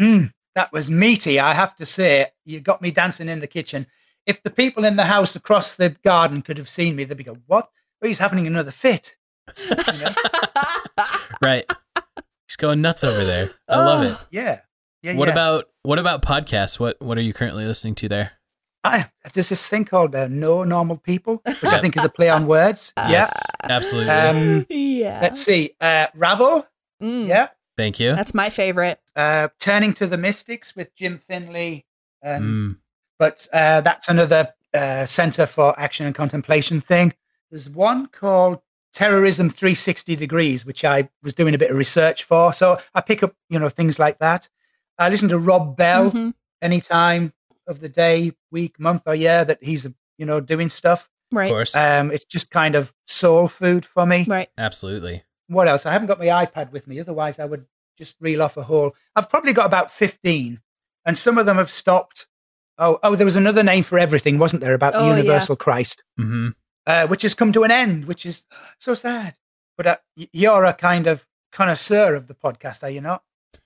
mm, 0.00 0.30
that 0.56 0.72
was 0.72 0.90
meaty. 0.90 1.38
I 1.38 1.54
have 1.54 1.76
to 1.76 1.86
say, 1.86 2.26
you 2.44 2.58
got 2.60 2.82
me 2.82 2.90
dancing 2.90 3.28
in 3.28 3.38
the 3.38 3.46
kitchen. 3.46 3.86
If 4.26 4.42
the 4.42 4.50
people 4.50 4.84
in 4.84 4.96
the 4.96 5.04
house 5.04 5.36
across 5.36 5.76
the 5.76 5.90
garden 5.90 6.42
could 6.42 6.58
have 6.58 6.68
seen 6.68 6.96
me, 6.96 7.04
they'd 7.04 7.16
be 7.16 7.22
going, 7.22 7.42
"What? 7.46 7.70
Oh, 8.02 8.08
he's 8.08 8.18
having 8.18 8.44
another 8.48 8.72
fit." 8.72 9.16
You 9.70 9.76
know? 9.76 10.10
Right. 11.42 11.64
He's 12.48 12.56
going 12.56 12.80
nuts 12.80 13.04
over 13.04 13.24
there. 13.24 13.50
I 13.68 13.76
love 13.76 14.02
it. 14.04 14.16
Yeah, 14.30 14.60
yeah. 15.02 15.14
What 15.14 15.28
yeah. 15.28 15.34
about 15.34 15.64
what 15.82 15.98
about 15.98 16.22
podcasts? 16.22 16.80
What 16.80 16.96
what 17.00 17.18
are 17.18 17.22
you 17.22 17.32
currently 17.32 17.66
listening 17.66 17.94
to 17.96 18.08
there? 18.08 18.32
I, 18.82 19.10
there's 19.34 19.48
this 19.48 19.68
thing 19.68 19.84
called 19.84 20.14
uh, 20.14 20.28
No 20.28 20.62
Normal 20.64 20.96
People, 20.96 21.42
which 21.44 21.64
I 21.64 21.80
think 21.80 21.96
is 21.96 22.04
a 22.04 22.08
play 22.08 22.28
on 22.30 22.46
words. 22.46 22.92
yeah. 22.96 23.10
Yes, 23.10 23.42
absolutely. 23.64 24.10
Um, 24.10 24.66
yeah. 24.70 25.18
let's 25.20 25.42
see. 25.42 25.72
Uh, 25.80 26.06
Ravel. 26.14 26.66
Mm, 27.02 27.26
Yeah. 27.26 27.48
Thank 27.76 28.00
you. 28.00 28.14
That's 28.14 28.34
my 28.34 28.48
favorite. 28.50 29.00
Uh, 29.14 29.48
Turning 29.60 29.92
to 29.94 30.06
the 30.06 30.16
Mystics 30.16 30.74
with 30.74 30.94
Jim 30.94 31.18
Finley. 31.18 31.86
Um, 32.24 32.42
Mm, 32.42 32.78
But 33.18 33.46
uh, 33.52 33.80
that's 33.82 34.08
another 34.08 34.54
uh, 34.74 35.06
Center 35.06 35.46
for 35.46 35.78
Action 35.78 36.06
and 36.06 36.14
Contemplation 36.14 36.80
thing. 36.80 37.12
There's 37.50 37.68
one 37.70 38.06
called 38.08 38.60
Terrorism 38.94 39.48
360 39.50 40.16
Degrees, 40.16 40.64
which 40.66 40.84
I 40.84 41.08
was 41.22 41.34
doing 41.34 41.54
a 41.54 41.58
bit 41.58 41.70
of 41.70 41.76
research 41.76 42.24
for. 42.24 42.52
So 42.52 42.78
I 42.94 43.00
pick 43.02 43.22
up, 43.22 43.34
you 43.50 43.58
know, 43.58 43.68
things 43.68 43.98
like 43.98 44.18
that. 44.18 44.48
I 44.98 45.08
listen 45.10 45.28
to 45.28 45.38
Rob 45.38 45.76
Bell 45.76 46.10
Mhm. 46.10 46.34
any 46.62 46.80
time 46.80 47.32
of 47.66 47.80
the 47.80 47.88
day, 47.88 48.32
week, 48.50 48.80
month, 48.80 49.02
or 49.06 49.14
year 49.14 49.44
that 49.44 49.62
he's, 49.62 49.86
you 50.18 50.24
know, 50.26 50.40
doing 50.40 50.68
stuff. 50.70 51.10
Right. 51.32 51.46
Of 51.46 51.50
course. 51.52 51.76
Um, 51.76 52.10
it's 52.10 52.24
just 52.24 52.50
kind 52.50 52.74
of 52.74 52.94
soul 53.06 53.48
food 53.48 53.84
for 53.84 54.06
me. 54.06 54.24
Right. 54.26 54.48
absolutely. 54.56 55.24
What 55.48 55.68
else? 55.68 55.86
I 55.86 55.92
haven't 55.92 56.08
got 56.08 56.18
my 56.18 56.26
iPad 56.26 56.72
with 56.72 56.86
me. 56.86 56.98
Otherwise, 57.00 57.38
I 57.38 57.44
would 57.44 57.66
just 57.98 58.16
reel 58.20 58.42
off 58.42 58.56
a 58.56 58.62
whole. 58.64 58.94
I've 59.14 59.30
probably 59.30 59.52
got 59.52 59.66
about 59.66 59.90
15, 59.90 60.60
and 61.04 61.16
some 61.18 61.38
of 61.38 61.46
them 61.46 61.56
have 61.56 61.70
stopped. 61.70 62.26
Oh, 62.78 62.98
oh, 63.02 63.16
there 63.16 63.24
was 63.24 63.36
another 63.36 63.62
name 63.62 63.82
for 63.82 63.98
everything, 63.98 64.38
wasn't 64.38 64.60
there, 64.62 64.74
about 64.74 64.94
Oh, 64.94 65.00
the 65.00 65.04
yeah. 65.06 65.16
universal 65.16 65.56
Christ, 65.56 66.02
hmm 66.16 66.50
uh, 66.86 67.06
which 67.08 67.22
has 67.22 67.34
come 67.34 67.52
to 67.52 67.64
an 67.64 67.70
end, 67.70 68.04
which 68.04 68.24
is 68.26 68.44
so 68.78 68.94
sad. 68.94 69.34
But 69.76 69.86
uh, 69.86 69.96
you're 70.14 70.64
a 70.64 70.72
kind 70.74 71.06
of 71.06 71.26
connoisseur 71.52 72.14
of 72.14 72.26
the 72.28 72.34
podcast, 72.34 72.82
are 72.82 72.90
you 72.90 73.00
not? 73.00 73.22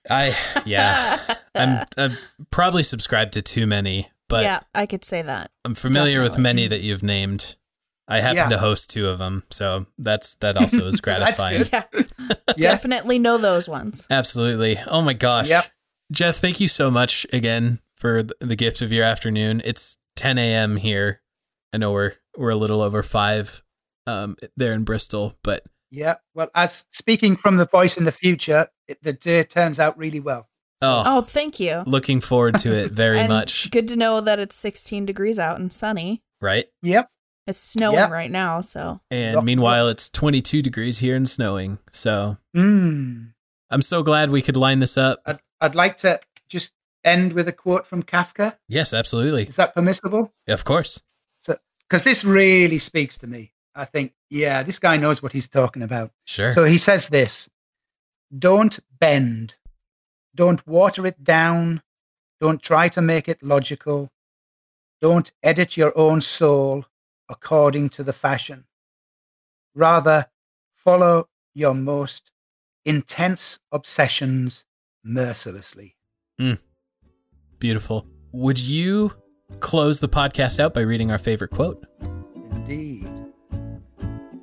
I 0.09 0.35
yeah. 0.65 1.19
I'm, 1.55 1.85
I'm 1.97 2.17
probably 2.51 2.83
subscribed 2.83 3.33
to 3.33 3.41
too 3.41 3.67
many, 3.67 4.09
but 4.29 4.43
yeah, 4.43 4.61
I 4.73 4.85
could 4.85 5.03
say 5.03 5.21
that. 5.21 5.51
I'm 5.65 5.75
familiar 5.75 6.21
with 6.21 6.37
many 6.37 6.67
that 6.67 6.81
you've 6.81 7.03
named. 7.03 7.57
I 8.11 8.19
happen 8.21 8.37
Yeah. 8.37 8.49
to 8.49 8.57
host 8.57 8.89
two 8.89 9.07
of 9.09 9.17
them, 9.19 9.43
so 9.49 9.85
that's 9.97 10.35
that 10.35 10.57
also 10.57 10.85
is 10.87 10.95
That's 10.99 11.01
gratifying. 11.01 11.57
good. 11.63 11.69
Yeah. 11.71 11.83
Yeah. 12.57 12.71
Definitely 12.73 13.17
know 13.17 13.37
those 13.37 13.69
ones. 13.69 14.07
Absolutely. 14.09 14.77
Oh 14.85 15.01
my 15.01 15.13
gosh. 15.13 15.47
Yep. 15.49 15.65
Jeff, 16.11 16.37
thank 16.37 16.59
you 16.59 16.67
so 16.67 16.91
much 16.91 17.25
again 17.31 17.79
for 17.95 18.23
the 18.41 18.55
gift 18.57 18.81
of 18.81 18.91
your 18.91 19.05
afternoon. 19.05 19.61
It's 19.63 19.97
10 20.17 20.37
a.m. 20.37 20.75
here. 20.75 21.21
I 21.71 21.77
know 21.77 21.93
we're 21.93 22.13
we're 22.37 22.49
a 22.49 22.55
little 22.57 22.81
over 22.81 23.03
five 23.03 23.63
um, 24.05 24.35
there 24.57 24.73
in 24.73 24.83
Bristol, 24.83 25.37
but 25.43 25.63
Yeah. 25.91 26.15
Well, 26.35 26.49
as 26.53 26.85
speaking 26.91 27.37
from 27.37 27.55
the 27.55 27.65
voice 27.65 27.97
in 27.97 28.03
the 28.03 28.11
future, 28.11 28.67
it, 28.89 29.01
the 29.01 29.13
day 29.13 29.43
turns 29.45 29.79
out 29.79 29.97
really 29.97 30.19
well. 30.19 30.49
oh, 30.81 31.03
Oh, 31.05 31.21
thank 31.21 31.57
you. 31.59 31.83
looking 31.87 32.19
forward 32.19 32.57
to 32.59 32.73
it 32.77 32.91
very 32.91 33.25
much. 33.29 33.71
Good 33.71 33.87
to 33.89 33.95
know 33.95 34.19
that 34.19 34.39
it's 34.39 34.55
16 34.55 35.05
degrees 35.05 35.39
out 35.39 35.57
and 35.59 35.71
sunny. 35.71 36.21
Right? 36.41 36.65
Yep. 36.81 37.09
It's 37.47 37.57
snowing 37.59 37.95
Yeah. 37.95 38.09
right 38.09 38.29
now, 38.31 38.61
so 38.61 39.01
And 39.09 39.43
meanwhile, 39.43 39.87
it's 39.87 40.09
22 40.09 40.61
degrees 40.61 40.99
here 40.99 41.15
and 41.15 41.27
snowing. 41.29 41.79
So 41.91 42.37
Mm. 42.55 43.33
I'm 43.69 43.81
so 43.81 44.03
glad 44.03 44.29
we 44.29 44.41
could 44.41 44.55
line 44.57 44.79
this 44.79 44.97
up. 44.97 45.21
I'd, 45.25 45.39
I'd 45.59 45.75
like 45.75 45.97
to 45.97 46.19
just 46.49 46.71
end 47.03 47.33
with 47.33 47.47
a 47.47 47.53
quote 47.53 47.87
from 47.87 48.03
Kafka. 48.03 48.57
Yes, 48.67 48.93
absolutely. 48.93 49.43
Is 49.47 49.55
that 49.55 49.73
permissible? 49.73 50.33
Of 50.47 50.63
course. 50.63 51.01
So, 51.39 51.57
because 51.79 52.03
this 52.03 52.23
really 52.23 52.77
speaks 52.77 53.17
to 53.19 53.27
me. 53.27 53.53
I 53.73 53.85
think, 53.85 54.13
yeah, 54.29 54.63
this 54.63 54.79
guy 54.79 54.97
knows 54.97 55.23
what 55.23 55.31
he's 55.33 55.47
talking 55.47 55.81
about. 55.81 56.11
Sure. 56.25 56.51
So 56.53 56.65
he 56.65 56.77
says 56.77 57.07
this 57.09 57.49
Don't 58.37 58.79
bend, 58.99 59.55
don't 60.35 60.65
water 60.67 61.07
it 61.07 61.23
down, 61.23 61.81
don't 62.39 62.61
try 62.61 62.87
to 62.89 63.01
make 63.01 63.27
it 63.29 63.41
logical, 63.41 64.09
don't 65.01 65.31
edit 65.41 65.77
your 65.77 65.97
own 65.97 66.21
soul 66.21 66.85
according 67.31 67.89
to 67.89 68.03
the 68.03 68.13
fashion. 68.13 68.65
Rather, 69.73 70.27
follow 70.75 71.29
your 71.53 71.73
most 71.73 72.31
intense 72.85 73.59
obsessions 73.71 74.65
mercilessly. 75.03 75.95
Hmm. 76.37 76.55
Beautiful. 77.57 78.05
Would 78.31 78.59
you 78.59 79.13
close 79.59 79.99
the 79.99 80.09
podcast 80.09 80.59
out 80.59 80.73
by 80.73 80.81
reading 80.81 81.11
our 81.11 81.17
favorite 81.17 81.51
quote? 81.51 81.83
indeed. 82.71 83.07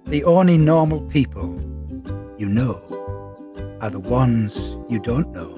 The 0.06 0.24
only 0.24 0.58
normal 0.58 1.00
people 1.02 1.48
you 2.38 2.48
know 2.48 2.82
are 3.80 3.90
the 3.90 4.00
ones 4.00 4.56
you 4.88 4.98
don't 4.98 5.30
know 5.32 5.54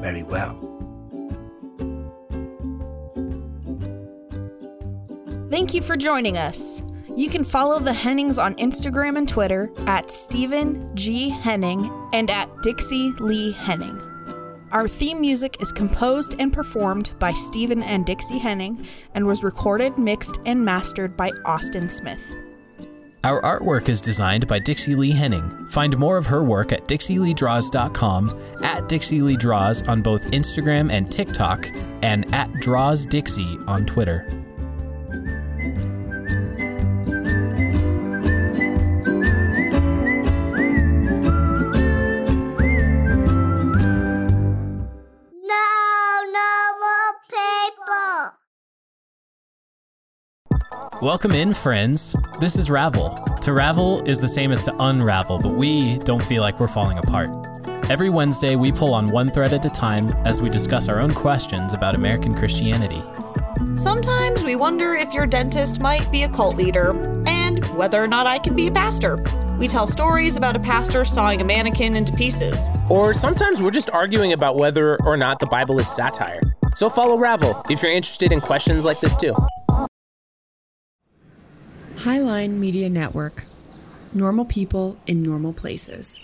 very 0.00 0.22
well. 0.22 0.69
Thank 5.50 5.74
you 5.74 5.82
for 5.82 5.96
joining 5.96 6.38
us. 6.38 6.84
You 7.16 7.28
can 7.28 7.42
follow 7.42 7.80
the 7.80 7.92
Hennings 7.92 8.38
on 8.38 8.54
Instagram 8.54 9.18
and 9.18 9.28
Twitter 9.28 9.72
at 9.78 10.08
Stephen 10.08 10.94
G. 10.94 11.28
Henning 11.28 11.90
and 12.12 12.30
at 12.30 12.48
Dixie 12.62 13.10
Lee 13.18 13.50
Henning. 13.50 14.00
Our 14.70 14.86
theme 14.86 15.20
music 15.20 15.56
is 15.60 15.72
composed 15.72 16.36
and 16.38 16.52
performed 16.52 17.10
by 17.18 17.32
Stephen 17.32 17.82
and 17.82 18.06
Dixie 18.06 18.38
Henning 18.38 18.86
and 19.14 19.26
was 19.26 19.42
recorded, 19.42 19.98
mixed, 19.98 20.38
and 20.46 20.64
mastered 20.64 21.16
by 21.16 21.32
Austin 21.44 21.88
Smith. 21.88 22.32
Our 23.24 23.42
artwork 23.42 23.88
is 23.88 24.00
designed 24.00 24.46
by 24.46 24.60
Dixie 24.60 24.94
Lee 24.94 25.10
Henning. 25.10 25.66
Find 25.66 25.98
more 25.98 26.16
of 26.16 26.26
her 26.26 26.44
work 26.44 26.72
at 26.72 26.86
dixieleedraws.com, 26.86 28.40
at 28.62 28.88
Dixie 28.88 29.20
Lee 29.20 29.36
Draws 29.36 29.82
on 29.88 30.00
both 30.00 30.30
Instagram 30.30 30.92
and 30.92 31.10
TikTok, 31.10 31.70
and 32.02 32.32
at 32.32 32.48
DrawsDixie 32.52 33.68
on 33.68 33.84
Twitter. 33.84 34.26
Welcome 51.02 51.32
in, 51.32 51.54
friends. 51.54 52.14
This 52.40 52.56
is 52.56 52.68
Ravel. 52.68 53.14
To 53.40 53.54
ravel 53.54 54.02
is 54.06 54.20
the 54.20 54.28
same 54.28 54.52
as 54.52 54.62
to 54.64 54.74
unravel, 54.80 55.38
but 55.38 55.54
we 55.54 55.96
don't 56.00 56.22
feel 56.22 56.42
like 56.42 56.60
we're 56.60 56.68
falling 56.68 56.98
apart. 56.98 57.30
Every 57.88 58.10
Wednesday, 58.10 58.54
we 58.54 58.70
pull 58.70 58.92
on 58.92 59.08
one 59.08 59.30
thread 59.30 59.54
at 59.54 59.64
a 59.64 59.70
time 59.70 60.10
as 60.26 60.42
we 60.42 60.50
discuss 60.50 60.90
our 60.90 61.00
own 61.00 61.14
questions 61.14 61.72
about 61.72 61.94
American 61.94 62.34
Christianity. 62.34 63.02
Sometimes 63.76 64.44
we 64.44 64.56
wonder 64.56 64.92
if 64.92 65.14
your 65.14 65.26
dentist 65.26 65.80
might 65.80 66.12
be 66.12 66.24
a 66.24 66.28
cult 66.28 66.56
leader 66.56 66.90
and 67.26 67.64
whether 67.74 67.98
or 67.98 68.06
not 68.06 68.26
I 68.26 68.38
can 68.38 68.54
be 68.54 68.66
a 68.66 68.70
pastor. 68.70 69.24
We 69.58 69.68
tell 69.68 69.86
stories 69.86 70.36
about 70.36 70.54
a 70.54 70.60
pastor 70.60 71.06
sawing 71.06 71.40
a 71.40 71.44
mannequin 71.44 71.96
into 71.96 72.12
pieces. 72.12 72.68
Or 72.90 73.14
sometimes 73.14 73.62
we're 73.62 73.70
just 73.70 73.88
arguing 73.88 74.34
about 74.34 74.56
whether 74.56 75.02
or 75.06 75.16
not 75.16 75.38
the 75.38 75.46
Bible 75.46 75.78
is 75.78 75.88
satire. 75.88 76.42
So 76.74 76.90
follow 76.90 77.16
Ravel 77.16 77.64
if 77.70 77.82
you're 77.82 77.90
interested 77.90 78.32
in 78.32 78.40
questions 78.42 78.84
like 78.84 79.00
this 79.00 79.16
too. 79.16 79.34
Highline 82.04 82.52
Media 82.52 82.88
Network. 82.88 83.44
Normal 84.14 84.46
people 84.46 84.96
in 85.06 85.22
normal 85.22 85.52
places. 85.52 86.18